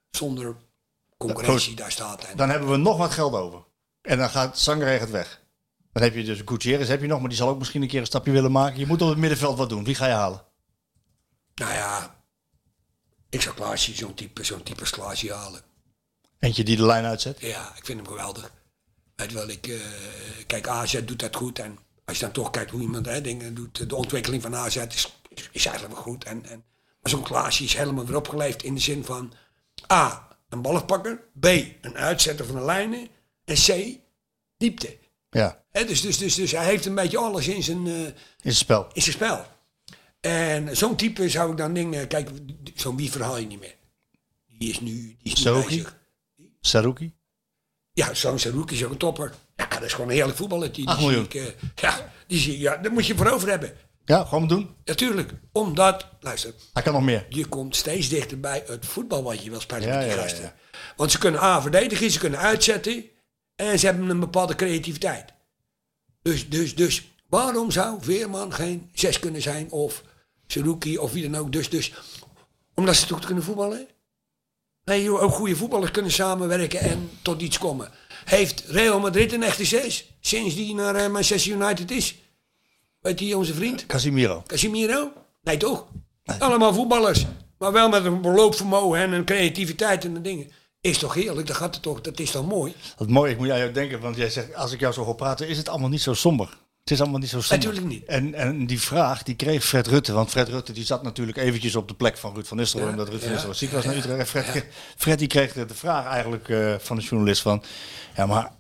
zonder 0.10 0.56
concurrentie 1.18 1.76
daar 1.76 1.91
staat. 1.91 2.23
En 2.23 2.38
Dan 2.38 2.49
hebben 2.49 2.69
we 2.69 2.77
nog 2.77 2.98
wat 2.98 3.11
geld 3.11 3.34
over. 3.34 3.64
En 4.02 4.18
dan 4.18 4.30
gaat 4.30 4.60
Sangre 4.60 4.89
het 4.89 5.10
weg. 5.10 5.41
Dan 5.93 6.03
heb 6.03 6.14
je 6.14 6.23
dus 6.23 6.41
Gutierrez 6.45 6.88
heb 6.88 7.02
je 7.02 7.07
nog, 7.07 7.19
maar 7.19 7.30
die 7.30 7.38
zal 7.38 7.49
ook 7.49 7.57
misschien 7.57 7.81
een 7.81 7.88
keer 7.88 7.99
een 7.99 8.06
stapje 8.06 8.31
willen 8.31 8.52
maken. 8.52 8.80
Je 8.80 8.85
moet 8.85 9.02
op 9.02 9.10
het 9.10 9.18
middenveld 9.18 9.57
wat 9.57 9.69
doen. 9.69 9.84
Wie 9.84 9.95
ga 9.95 10.07
je 10.07 10.14
halen? 10.14 10.43
Nou 11.56 11.73
ja, 11.73 12.15
ik 13.30 13.41
zou 13.41 13.56
Klaasje, 13.56 13.95
zo'n 13.95 14.14
type, 14.14 14.43
zo'n 14.43 14.64
type 14.64 14.89
Klaasje 14.89 15.34
halen. 15.34 15.61
Eentje 16.39 16.64
die 16.64 16.76
de 16.76 16.85
lijn 16.85 17.06
uitzet. 17.06 17.39
Ja, 17.39 17.76
ik 17.76 17.85
vind 17.85 17.99
hem 17.99 18.07
geweldig. 18.07 18.52
Weet 19.15 19.31
wel, 19.31 19.49
ik, 19.49 19.68
eh, 19.68 19.80
kijk, 20.48 20.68
AZ 20.68 20.99
doet 21.06 21.19
dat 21.19 21.35
goed. 21.35 21.60
En 21.60 21.77
als 22.06 22.18
je 22.19 22.23
dan 22.23 22.34
toch 22.34 22.49
kijkt 22.49 22.72
hoe 22.72 22.82
iemand 22.82 23.06
hè, 23.06 23.22
dingen 23.22 23.53
doet, 23.53 23.90
de 23.90 23.95
ontwikkeling 23.95 24.41
van 24.41 24.56
AZ 24.56 24.76
is, 24.76 25.15
is, 25.30 25.49
is 25.52 25.65
eigenlijk 25.65 25.95
wel 25.95 26.03
goed. 26.03 26.23
En, 26.23 26.45
en, 26.45 26.64
maar 27.02 27.11
zo'n 27.11 27.23
Klaasje 27.23 27.64
is 27.64 27.73
helemaal 27.73 28.06
weer 28.06 28.15
opgeleefd 28.15 28.64
in 28.64 28.73
de 28.73 28.82
zin 28.82 29.06
van 29.06 29.34
A, 29.91 30.28
een 30.49 30.61
ballenpakker. 30.61 31.23
B, 31.40 31.45
een 31.82 31.95
uitzetter 31.95 32.45
van 32.45 32.56
de 32.56 32.61
lijnen. 32.61 33.07
En 33.45 33.56
C, 33.56 33.98
diepte. 34.57 34.98
Ja, 35.30 35.64
dus, 35.72 36.02
dus, 36.02 36.18
dus, 36.18 36.36
dus 36.36 36.52
hij 36.52 36.65
heeft 36.65 36.86
een 36.86 36.95
beetje 36.95 37.18
alles 37.18 37.48
in 37.48 37.64
zijn, 37.64 37.88
eh, 37.88 38.06
is 38.06 38.14
het 38.41 38.56
spel. 38.56 38.88
in 38.94 39.02
zijn 39.02 39.15
spel. 39.15 39.45
En 40.19 40.78
zo'n 40.78 40.95
type 40.95 41.30
zou 41.30 41.52
ik 41.52 41.57
dan 41.57 41.73
denken, 41.73 42.07
kijk, 42.07 42.30
zo'n 42.76 42.98
wie 42.98 43.11
verhaal 43.11 43.38
je 43.38 43.45
niet 43.45 43.60
meer. 43.60 43.76
Die 44.48 44.69
is 44.69 44.80
nu, 44.80 45.18
die 45.23 45.34
is 45.34 45.41
Saruki? 45.41 45.68
bezig. 45.68 45.98
Saruki? 46.61 47.14
Ja, 47.94 48.14
zo'n 48.14 48.40
Saruki 48.40 48.76
is 48.76 48.84
ook 48.84 48.91
een 48.91 48.98
topper. 48.98 49.34
Dat 49.82 49.90
is 49.90 49.95
gewoon 49.95 50.10
een 50.10 50.16
heerlijk 50.16 50.38
voetballer. 50.38 50.72
Die, 50.72 50.86
die 50.86 50.94
Acht 50.95 51.02
zie 51.02 51.18
ik, 51.22 51.34
eh, 51.34 51.45
ja, 51.76 52.12
die 52.28 52.40
zie 52.40 52.60
ja, 52.60 52.78
daar 52.78 52.91
moet 52.91 53.06
je 53.06 53.16
voor 53.16 53.28
over 53.28 53.49
hebben. 53.49 53.74
Ja, 54.06 54.24
gewoon 54.26 54.48
doen. 54.48 54.76
Natuurlijk, 54.86 55.32
omdat, 55.52 56.08
luister, 56.20 56.53
Hij 56.74 56.84
kan 56.84 56.94
nog 56.94 57.02
meer. 57.03 57.26
je 57.30 57.45
komt 57.45 57.76
steeds 57.76 58.10
dichter 58.10 58.40
bij 58.40 58.64
het 58.68 58.86
voetbal 58.86 59.24
wat 59.24 59.44
je 59.44 59.49
wil 59.49 59.60
spelen 59.60 59.88
Ja, 59.88 59.95
met 59.95 60.03
die 60.06 60.16
ja, 60.16 60.22
gasten. 60.22 60.44
ja. 60.44 60.56
Want 60.95 61.12
ze 61.12 61.18
kunnen 61.18 61.41
A 61.41 61.62
verdedigen, 61.62 62.12
ze 62.12 62.20
kunnen 62.20 62.40
uitzetten 62.40 63.06
en 63.56 63.80
ze 63.80 63.86
hebben 63.86 64.10
een 64.10 64.20
bepaalde 64.20 64.56
creativiteit. 64.56 65.34
Dus, 66.22 66.49
dus, 66.49 66.76
dus 66.76 67.12
waarom 67.30 67.72
zou 67.72 67.98
Veerman 68.02 68.53
geen 68.53 68.90
zes 68.94 69.20
kunnen 69.20 69.41
zijn 69.41 69.72
of 69.72 70.03
Saruki 70.48 70.98
of 70.98 71.12
wie 71.12 71.30
dan 71.30 71.41
ook? 71.41 71.52
Dus, 71.52 71.70
dus 71.70 71.94
omdat 72.76 72.95
ze 72.95 73.06
toch 73.06 73.26
kunnen 73.26 73.44
voetballen? 73.44 73.88
Nee, 74.84 75.20
ook 75.20 75.32
goede 75.32 75.56
voetballers 75.56 75.91
kunnen 75.91 76.12
samenwerken 76.12 76.80
en 76.80 77.10
tot 77.22 77.41
iets 77.41 77.58
komen. 77.58 77.91
Heeft 78.26 78.64
Real 78.68 78.99
Madrid 78.99 79.34
een 79.34 79.43
echte 79.43 79.65
zes 79.65 80.15
sinds 80.19 80.56
die 80.56 80.76
naar 80.76 80.95
eh, 80.95 81.11
Manchester 81.11 81.52
United 81.52 81.91
is? 81.91 82.15
Weet 82.99 83.19
je, 83.19 83.38
onze 83.38 83.53
vriend? 83.53 83.85
Casimiro. 83.85 84.43
Casimiro? 84.48 85.11
Nee, 85.41 85.57
toch? 85.57 85.88
Allemaal 86.39 86.73
voetballers. 86.73 87.26
Maar 87.57 87.72
wel 87.72 87.89
met 87.89 88.06
een 88.06 88.22
loopvermogen 88.22 88.99
en 88.99 89.11
een 89.11 89.26
creativiteit 89.26 90.06
en 90.06 90.14
de 90.14 90.22
dingen. 90.22 90.52
Is 90.81 90.98
toch 90.98 91.14
heerlijk? 91.14 91.48
Dat, 91.48 91.56
gaat 91.56 91.73
het 91.73 91.84
toch, 91.84 92.02
dat 92.02 92.19
is 92.19 92.31
toch 92.31 92.48
mooi? 92.48 92.76
Wat 92.98 93.10
mooi, 93.10 93.31
ik 93.31 93.38
moet 93.38 93.49
aan 93.49 93.57
jou 93.57 93.72
denken, 93.72 93.99
want 93.99 94.15
jij 94.15 94.30
zegt, 94.30 94.56
als 94.56 94.72
ik 94.72 94.80
jou 94.80 94.93
zo 94.93 95.03
hoor 95.03 95.15
praten, 95.15 95.48
is 95.48 95.57
het 95.57 95.69
allemaal 95.69 95.89
niet 95.89 96.02
zo 96.02 96.14
somber. 96.14 96.57
Het 96.82 96.91
is 96.91 97.02
allemaal 97.02 97.20
niet 97.20 97.30
zo 97.30 97.41
somber. 97.41 97.68
Natuurlijk 97.68 97.94
niet. 97.94 98.06
En, 98.06 98.34
en 98.34 98.66
die 98.66 98.82
vraag, 98.82 99.24
die 99.24 99.36
kreeg 99.36 99.64
Fred 99.64 99.88
Rutte, 99.88 100.14
want 100.14 100.30
Fred 100.30 100.48
Rutte 100.49 100.74
die 100.74 100.86
zat 100.86 101.03
natuurlijk 101.03 101.38
eventjes 101.38 101.76
op 101.76 101.88
de 101.88 101.94
plek 101.94 102.18
van 102.18 102.34
Ruud 102.34 102.45
van 102.45 102.58
Nistelrooy, 102.58 102.91
omdat 102.91 103.10
Ruud 103.10 103.20
van 103.20 103.30
Nistelrooy 103.30 103.58
ziek 103.58 103.72
was 103.72 103.86
naar 103.86 103.95
Utrecht. 103.95 104.30
Fred, 104.30 104.66
Fred 104.98 105.20
die 105.20 105.28
kreeg 105.28 105.53
de 105.53 105.66
vraag 105.74 106.06
eigenlijk 106.06 106.49
eh, 106.49 106.76
van 106.80 106.95
de 106.95 107.02
journalist 107.03 107.41
van, 107.41 107.64
ja 108.16 108.26
maar 108.26 108.52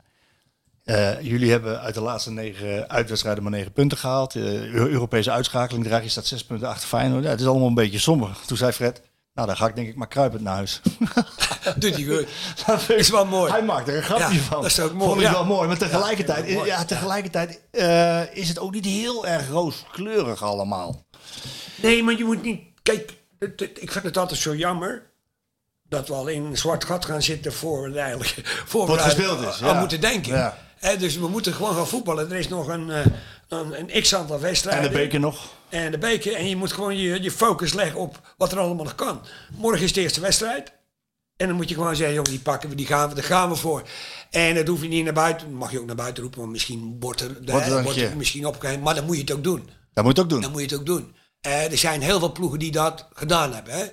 eh, 0.83 1.21
jullie 1.21 1.51
hebben 1.51 1.79
uit 1.81 1.93
de 1.93 2.01
laatste 2.01 2.31
negen 2.31 2.89
uitwedstrijden 2.89 3.43
maar 3.43 3.51
negen 3.51 3.71
punten 3.71 3.97
gehaald. 3.97 4.35
Eh, 4.35 4.43
Eu- 4.73 4.89
Europese 4.89 5.31
uitschakeling, 5.31 5.85
draag 5.85 6.03
je 6.03 6.09
staat 6.09 6.25
zes 6.25 6.43
punten 6.45 6.67
achter 6.67 6.87
Feyenoord. 6.87 7.23
Ja, 7.23 7.29
het 7.29 7.39
is 7.39 7.45
allemaal 7.45 7.67
een 7.67 7.73
beetje 7.73 7.99
somber. 7.99 8.37
Toen 8.45 8.57
zei 8.57 8.71
Fred, 8.71 9.01
nou 9.33 9.47
dan 9.47 9.57
ga 9.57 9.67
ik 9.67 9.75
denk 9.75 9.87
ik 9.87 9.95
maar 9.95 10.07
kruipend 10.07 10.41
naar 10.41 10.55
huis. 10.55 10.81
Doet 11.75 11.95
hij 11.95 12.03
goed. 12.03 12.27
is 12.99 13.09
wel 13.09 13.25
mooi. 13.25 13.51
Hij 13.51 13.63
maakt 13.63 13.87
er 13.87 13.95
een 13.97 14.03
grapje 14.03 14.35
Ja, 14.35 14.41
van. 14.41 14.61
dat 14.61 14.71
is 14.71 14.79
ook 14.79 14.93
mooi, 14.93 15.05
Vond 15.09 15.21
ik 15.21 15.27
ja. 15.27 15.31
wel 15.33 15.45
mooi. 15.45 15.67
Maar 15.67 15.77
tegelijkertijd, 15.77 16.49
Ja, 16.65 16.85
tegelijkertijd 16.85 17.61
eh, 17.71 18.35
is 18.35 18.47
het 18.49 18.59
ook 18.59 18.71
niet 18.71 18.85
heel 18.85 19.27
erg 19.27 19.49
rooskleurig 19.49 20.43
allemaal. 20.43 21.05
Nee, 21.75 22.03
maar 22.03 22.17
je 22.17 22.23
moet 22.23 22.41
niet... 22.43 22.61
Kijk, 22.83 23.13
het- 23.39 23.59
het- 23.59 23.81
ik 23.81 23.91
vind 23.91 24.03
het 24.03 24.17
altijd 24.17 24.39
zo 24.39 24.55
jammer... 24.55 25.09
dat 25.83 26.07
we 26.07 26.13
al 26.13 26.27
in 26.27 26.43
een 26.45 26.57
zwart 26.57 26.83
gat 26.85 27.05
gaan 27.05 27.21
zitten 27.21 27.53
voor 27.53 27.91
we 27.91 27.99
eigenlijk 27.99 28.63
voor 28.65 28.87
Wat 28.87 28.97
we 28.97 29.03
gespeeld 29.03 29.41
is, 29.47 29.61
aan 29.63 29.77
moeten 29.79 30.01
denken. 30.01 30.53
Dus 30.99 31.17
we 31.17 31.27
moeten 31.27 31.53
gewoon 31.53 31.75
gaan 31.75 31.87
voetballen. 31.87 32.31
Er 32.31 32.37
is 32.37 32.47
nog 32.47 32.67
een, 32.67 32.89
eh, 32.91 33.05
een, 33.51 33.79
een 33.79 34.01
x-aantal 34.01 34.35
En 34.35 34.41
wedstrijden. 34.41 34.91
de 34.91 34.97
beker 34.97 35.19
nog. 35.19 35.49
En 35.69 35.91
de 35.91 35.97
beker. 35.97 36.33
En 36.33 36.49
je 36.49 36.55
moet 36.55 36.71
gewoon 36.71 36.97
je, 36.97 37.21
je 37.21 37.31
focus 37.31 37.73
leggen 37.73 37.99
op 37.99 38.35
wat 38.37 38.51
er 38.51 38.59
allemaal 38.59 38.83
nog 38.83 38.95
kan. 38.95 39.21
Morgen 39.57 39.83
is 39.83 39.93
de 39.93 40.01
eerste 40.01 40.21
wedstrijd. 40.21 40.71
En 41.37 41.47
dan 41.47 41.55
moet 41.55 41.69
je 41.69 41.75
gewoon 41.75 41.95
zeggen, 41.95 42.15
jongen, 42.15 42.31
die 42.31 42.39
pakken 42.39 42.69
we, 42.69 42.75
die 42.75 42.85
gaan 42.85 43.09
we, 43.09 43.15
daar 43.15 43.23
gaan 43.23 43.49
we 43.49 43.55
voor. 43.55 43.83
En 44.29 44.55
dat 44.55 44.67
hoef 44.67 44.81
je 44.81 44.87
niet 44.87 45.03
naar 45.03 45.13
buiten, 45.13 45.53
mag 45.53 45.71
je 45.71 45.79
ook 45.79 45.85
naar 45.85 45.95
buiten 45.95 46.23
roepen, 46.23 46.39
want 46.39 46.51
misschien 46.51 46.97
wordt 46.99 47.21
er, 47.21 47.45
de, 47.45 47.51
Wordt 47.83 47.97
er 47.97 48.17
misschien 48.17 48.45
opgegeven. 48.45 48.81
Maar 48.81 48.95
dan 48.95 49.05
moet 49.05 49.15
je 49.15 49.21
het 49.21 49.31
ook 49.31 49.43
doen. 49.43 49.69
Dat 49.93 50.03
moet 50.03 50.15
je 50.15 50.21
ook 50.21 50.29
doen. 50.29 50.41
Dan 50.41 50.51
moet 50.51 50.61
je 50.61 50.67
het 50.67 50.75
ook 50.79 50.85
doen. 50.85 51.15
Eh, 51.41 51.71
er 51.71 51.77
zijn 51.77 52.01
heel 52.01 52.19
veel 52.19 52.31
ploegen 52.31 52.59
die 52.59 52.71
dat 52.71 53.07
gedaan 53.13 53.53
hebben. 53.53 53.73
Hè? 53.73 53.83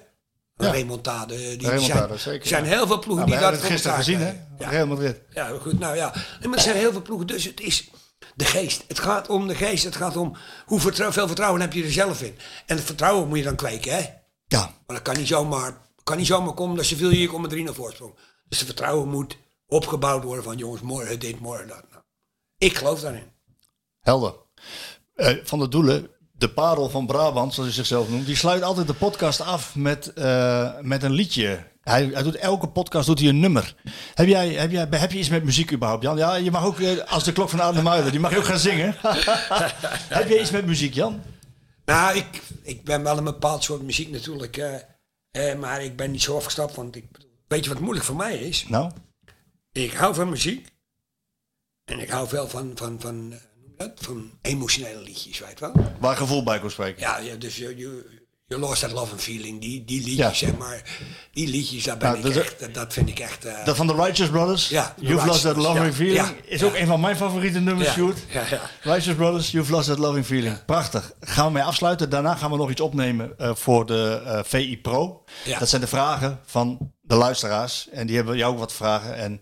Ja. 0.56 0.70
remontade. 0.70 1.56
Die, 1.56 1.68
remontade, 1.68 2.06
zijn, 2.06 2.18
zeker, 2.18 2.40
Er 2.40 2.46
zijn 2.46 2.64
ja. 2.64 2.70
heel 2.70 2.86
veel 2.86 2.98
ploegen 2.98 3.28
Nou, 3.28 3.30
die 3.38 3.40
dat 3.40 3.50
hebben 3.50 3.70
gisteren 3.70 3.96
gezien, 3.96 4.20
hè? 4.20 4.32
Ja. 4.58 4.68
Real 4.68 4.86
Madrid. 4.86 5.20
Ja, 5.30 5.50
goed, 5.60 5.78
nou 5.78 5.96
ja. 5.96 6.14
Maar 6.42 6.54
er 6.54 6.60
zijn 6.60 6.76
heel 6.76 6.92
veel 6.92 7.02
ploegen, 7.02 7.26
dus 7.26 7.44
het 7.44 7.60
is 7.60 7.90
de 8.34 8.44
geest. 8.44 8.84
Het 8.88 8.98
gaat 8.98 9.28
om 9.28 9.46
de 9.46 9.54
geest, 9.54 9.84
het 9.84 9.96
gaat 9.96 10.16
om 10.16 10.36
hoe 10.66 10.80
vertrouw, 10.80 11.12
veel 11.12 11.26
vertrouwen 11.26 11.60
heb 11.60 11.72
je 11.72 11.84
er 11.84 11.92
zelf 11.92 12.22
in. 12.22 12.38
En 12.66 12.76
het 12.76 12.84
vertrouwen 12.84 13.28
moet 13.28 13.38
je 13.38 13.44
dan 13.44 13.56
kweken, 13.56 13.92
hè. 13.92 14.04
Ja, 14.46 14.60
Maar 14.86 14.96
dat 14.96 15.02
kan 15.02 15.16
niet 15.16 15.28
zomaar, 15.28 15.76
kan 16.04 16.16
niet 16.16 16.26
zomaar 16.26 16.54
komen 16.54 16.76
dat 16.76 16.84
ze 16.84 16.96
veel 16.96 17.10
hier 17.10 17.26
komen 17.26 17.40
met 17.40 17.50
3 17.50 17.68
voorsprong. 17.68 18.14
Dus 18.48 18.58
het 18.58 18.66
vertrouwen 18.66 19.08
moet 19.08 19.36
opgebouwd 19.66 20.24
worden 20.24 20.44
van 20.44 20.56
jongens, 20.56 20.80
morgen 20.82 21.18
dit, 21.18 21.40
morgen 21.40 21.68
dat. 21.68 21.84
Nou, 21.90 22.02
ik 22.58 22.76
geloof 22.76 23.00
daarin. 23.00 23.32
helder. 24.00 24.34
Eh, 25.14 25.36
van 25.44 25.58
de 25.58 25.68
Doelen, 25.68 26.10
de 26.32 26.50
parel 26.50 26.88
van 26.88 27.06
Brabant, 27.06 27.54
zoals 27.54 27.68
hij 27.68 27.78
zichzelf 27.78 28.08
noemt, 28.08 28.26
die 28.26 28.36
sluit 28.36 28.62
altijd 28.62 28.86
de 28.86 28.94
podcast 28.94 29.40
af 29.40 29.74
met, 29.74 30.12
eh, 30.12 30.70
met 30.80 31.02
een 31.02 31.12
liedje. 31.12 31.66
Hij, 31.88 32.10
hij 32.12 32.22
doet 32.22 32.36
elke 32.36 32.68
podcast 32.68 33.06
doet 33.06 33.18
hij 33.18 33.28
een 33.28 33.40
nummer. 33.40 33.74
Heb 34.14 34.26
jij, 34.26 34.48
heb, 34.48 34.70
jij, 34.70 34.86
heb 34.90 35.12
je 35.12 35.18
iets 35.18 35.28
met 35.28 35.44
muziek 35.44 35.72
überhaupt, 35.72 36.02
Jan? 36.02 36.16
Ja, 36.16 36.34
je 36.34 36.50
mag 36.50 36.64
ook, 36.64 36.80
eh, 36.80 36.98
als 37.12 37.24
de 37.24 37.32
klok 37.32 37.48
van 37.48 37.62
Adem 37.62 37.82
Muiden, 37.82 38.10
die 38.10 38.20
mag 38.20 38.30
je 38.30 38.38
ook 38.38 38.44
gaan 38.44 38.58
zingen. 38.58 38.94
heb 40.18 40.28
jij 40.28 40.40
iets 40.40 40.50
met 40.50 40.66
muziek, 40.66 40.94
Jan? 40.94 41.22
Nou, 41.84 42.16
ik, 42.16 42.42
ik 42.62 42.84
ben 42.84 43.02
wel 43.02 43.18
een 43.18 43.24
bepaald 43.24 43.64
soort 43.64 43.82
muziek 43.82 44.10
natuurlijk. 44.10 44.56
eh, 44.56 44.74
eh, 45.30 45.58
maar 45.58 45.84
ik 45.84 45.96
ben 45.96 46.10
niet 46.10 46.22
zo 46.22 46.36
afgestapt. 46.36 46.74
Want 46.74 46.96
ik, 46.96 47.04
weet 47.48 47.64
je 47.64 47.70
wat 47.70 47.80
moeilijk 47.80 48.06
voor 48.06 48.16
mij 48.16 48.38
is? 48.38 48.68
Nou, 48.68 48.90
Ik 49.72 49.92
hou 49.92 50.14
van 50.14 50.28
muziek. 50.28 50.68
En 51.84 51.98
ik 51.98 52.08
hou 52.10 52.28
veel 52.28 52.48
van, 52.48 52.72
van, 52.74 53.00
van, 53.00 53.30
je 53.30 53.74
dat? 53.76 53.92
van 54.00 54.30
emotionele 54.42 55.00
liedjes, 55.00 55.38
weet 55.38 55.58
je 55.58 55.72
wel. 55.72 55.92
waar 56.00 56.16
gevoel 56.16 56.42
bij 56.42 56.60
kon 56.60 56.70
spreken. 56.70 57.00
Ja, 57.00 57.18
ja 57.18 57.34
dus 57.34 57.56
je, 57.56 57.76
je, 57.76 58.20
je 58.48 58.58
lost 58.58 58.80
that 58.80 58.92
love 58.92 59.10
and 59.12 59.20
feeling. 59.22 59.60
Die, 59.60 59.84
die 59.84 59.98
liedjes, 60.04 60.16
Ja. 60.40 60.46
zeg 60.46 60.56
maar. 60.56 60.82
Die 61.32 61.48
liedjes, 61.48 61.84
daar 61.84 61.96
ben 61.96 62.08
Nou, 62.12 62.26
ik 62.28 62.34
dat 62.34 62.42
echt, 62.44 62.74
dat- 62.74 62.92
vind 62.92 63.08
ik 63.08 63.18
echt... 63.18 63.44
eh, 63.44 63.64
Dat 63.64 63.76
van 63.76 63.86
de 63.86 63.92
Righteous 63.94 64.30
Brothers, 64.30 64.68
Ja, 64.68 64.94
You've 65.00 65.26
Lost 65.26 65.42
That 65.42 65.56
Loving. 65.56 65.94
Feeling, 65.94 66.16
Ja, 66.16 66.32
is 66.44 66.62
ook 66.62 66.74
een 66.74 66.86
van 66.86 67.00
mijn 67.00 67.16
favoriete 67.16 67.60
nummers, 67.60 67.86
ja, 67.88 67.94
Sjoerd. 67.94 68.18
ja, 68.30 68.42
ja. 68.50 68.60
Righteous 68.82 69.16
Brothers, 69.16 69.50
You've 69.50 69.72
Lost 69.72 69.88
That 69.88 69.98
Loving 69.98 70.26
Feeling. 70.26 70.64
Prachtig. 70.64 71.12
Gaan 71.20 71.46
we 71.46 71.52
mee 71.52 71.62
afsluiten. 71.62 72.10
Daarna 72.10 72.34
gaan 72.34 72.50
we 72.50 72.56
nog 72.56 72.70
iets 72.70 72.80
opnemen 72.80 73.38
eh, 73.38 73.54
voor 73.54 73.86
de 73.86 74.22
eh, 74.24 74.40
VI 74.44 74.78
Pro. 74.80 75.24
Ja. 75.44 75.58
Dat 75.58 75.68
zijn 75.68 75.80
de 75.80 75.86
vragen 75.86 76.40
van 76.44 76.92
de 77.00 77.14
luisteraars. 77.14 77.88
En 77.92 78.06
die 78.06 78.16
hebben 78.16 78.36
jou 78.36 78.52
ook 78.52 78.58
wat 78.58 78.72
vragen. 78.72 79.14
En 79.16 79.40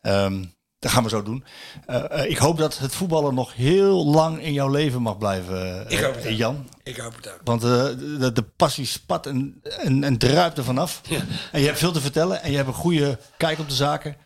ehm, 0.00 0.44
dat 0.84 0.92
gaan 0.92 1.02
we 1.02 1.08
zo 1.08 1.22
doen. 1.22 1.44
Eh, 1.86 2.22
eh, 2.22 2.30
ik 2.30 2.36
hoop 2.36 2.58
dat 2.58 2.78
het 2.78 2.94
voetballen 2.94 3.34
nog 3.34 3.54
heel 3.54 4.06
lang 4.06 4.42
in 4.42 4.52
jouw 4.52 4.68
leven 4.68 5.02
mag 5.02 5.18
blijven, 5.18 5.90
Ik 5.90 5.98
hoop 5.98 6.14
het 6.14 6.24
eh. 6.24 6.38
Jan. 6.38 6.68
Ik 6.82 6.96
hoop 6.96 7.16
het 7.16 7.28
ook. 7.28 7.40
Want 7.44 7.60
de, 7.60 8.30
de 8.32 8.42
passie 8.42 8.86
spat 8.86 9.26
en, 9.26 9.60
en, 9.62 10.04
en 10.04 10.18
druipt 10.18 10.58
er 10.58 10.64
vanaf. 10.64 11.00
Ja. 11.08 11.20
En 11.52 11.60
je 11.60 11.66
hebt 11.66 11.78
veel 11.78 11.92
te 11.92 12.00
vertellen. 12.00 12.42
En 12.42 12.50
je 12.50 12.56
hebt 12.56 12.68
een 12.68 12.74
goede 12.74 13.18
kijk 13.36 13.58
op 13.58 13.68
de 13.68 13.74
zaken. 13.74 14.16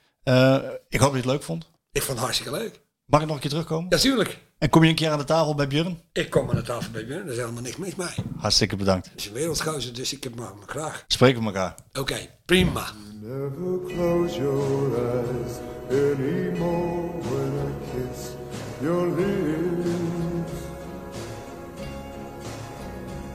Ik 0.89 1.01
hoop 1.01 1.01
dat 1.01 1.11
je 1.11 1.17
het 1.17 1.25
leuk 1.25 1.43
vond. 1.43 1.71
Ik 1.93 2.03
vond 2.03 2.19
het 2.19 2.27
hartstikke 2.27 2.59
leuk. 2.59 2.81
Mag 3.09 3.21
ik 3.21 3.27
nog 3.27 3.37
een 3.37 3.43
keer 3.43 3.51
terugkomen? 3.51 3.91
Natuurlijk. 3.91 4.39
En 4.59 4.69
kom 4.69 4.83
je 4.83 4.89
een 4.89 4.95
keer 4.95 5.11
aan 5.11 5.19
de 5.19 5.25
tafel 5.25 5.55
bij 5.55 5.67
Björn? 5.67 6.01
Ik 6.13 6.31
kom 6.31 6.51
aan 6.51 6.57
de 6.57 6.63
tafel 6.63 6.91
bij 6.93 7.07
Björn. 7.07 7.27
Er 7.27 7.33
is 7.33 7.39
helemaal 7.39 7.63
niks 7.63 7.77
mis 7.77 7.95
mee. 7.95 8.09
Hartstikke 8.37 8.77
bedankt. 8.77 9.11
Het 9.11 9.21
is 9.21 9.27
een 9.27 9.33
wereldgozer, 9.33 9.95
dus 9.95 10.13
ik 10.13 10.25
heb 10.25 10.35
me 10.35 10.43
graag. 10.67 11.05
Spreken 11.07 11.41
we 11.41 11.47
elkaar. 11.47 11.75
Oké, 11.93 12.17
prima. 12.45 12.85
Never 13.21 13.81
close 13.87 14.37
your 14.37 14.97
eyes 14.97 15.53
anymore 15.91 17.11
when 17.21 17.53
I 17.67 17.71
kiss 17.91 18.29
your 18.81 19.09
lips. 19.09 19.89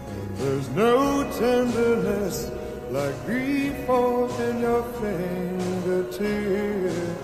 And 0.10 0.38
there's 0.38 0.68
no 0.76 1.24
tenderness 1.40 2.48
like 2.92 3.14
grief 3.26 3.74
in 4.50 4.60
your 4.60 4.84
fingertips. 5.02 7.23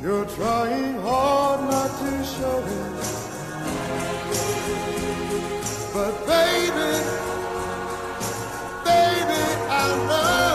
You're 0.00 0.24
trying 0.26 0.94
hard 1.00 1.60
not 1.62 1.90
to 1.98 2.24
show 2.24 2.58
it. 2.58 2.92
But 5.92 6.14
baby, 6.24 6.92
baby, 8.84 9.42
I 9.68 10.06
know 10.06 10.47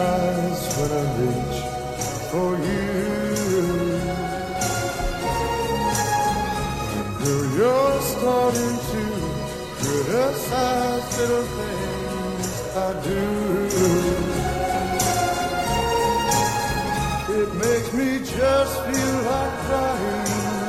eyes 0.00 0.62
when 0.76 0.90
I 0.92 1.04
reach 1.20 1.58
for 2.30 2.50
you. 2.68 3.00
And 7.28 7.44
you're 7.56 8.00
starting 8.14 8.76
to 8.92 9.02
criticize 9.80 11.06
little 11.18 11.46
things 11.58 12.48
I 12.76 12.88
do. 13.10 13.24
It 17.40 17.50
makes 17.54 17.90
me 17.92 18.08
just 18.18 18.74
feel 18.86 19.16
like 19.30 19.54
crying. 19.66 20.59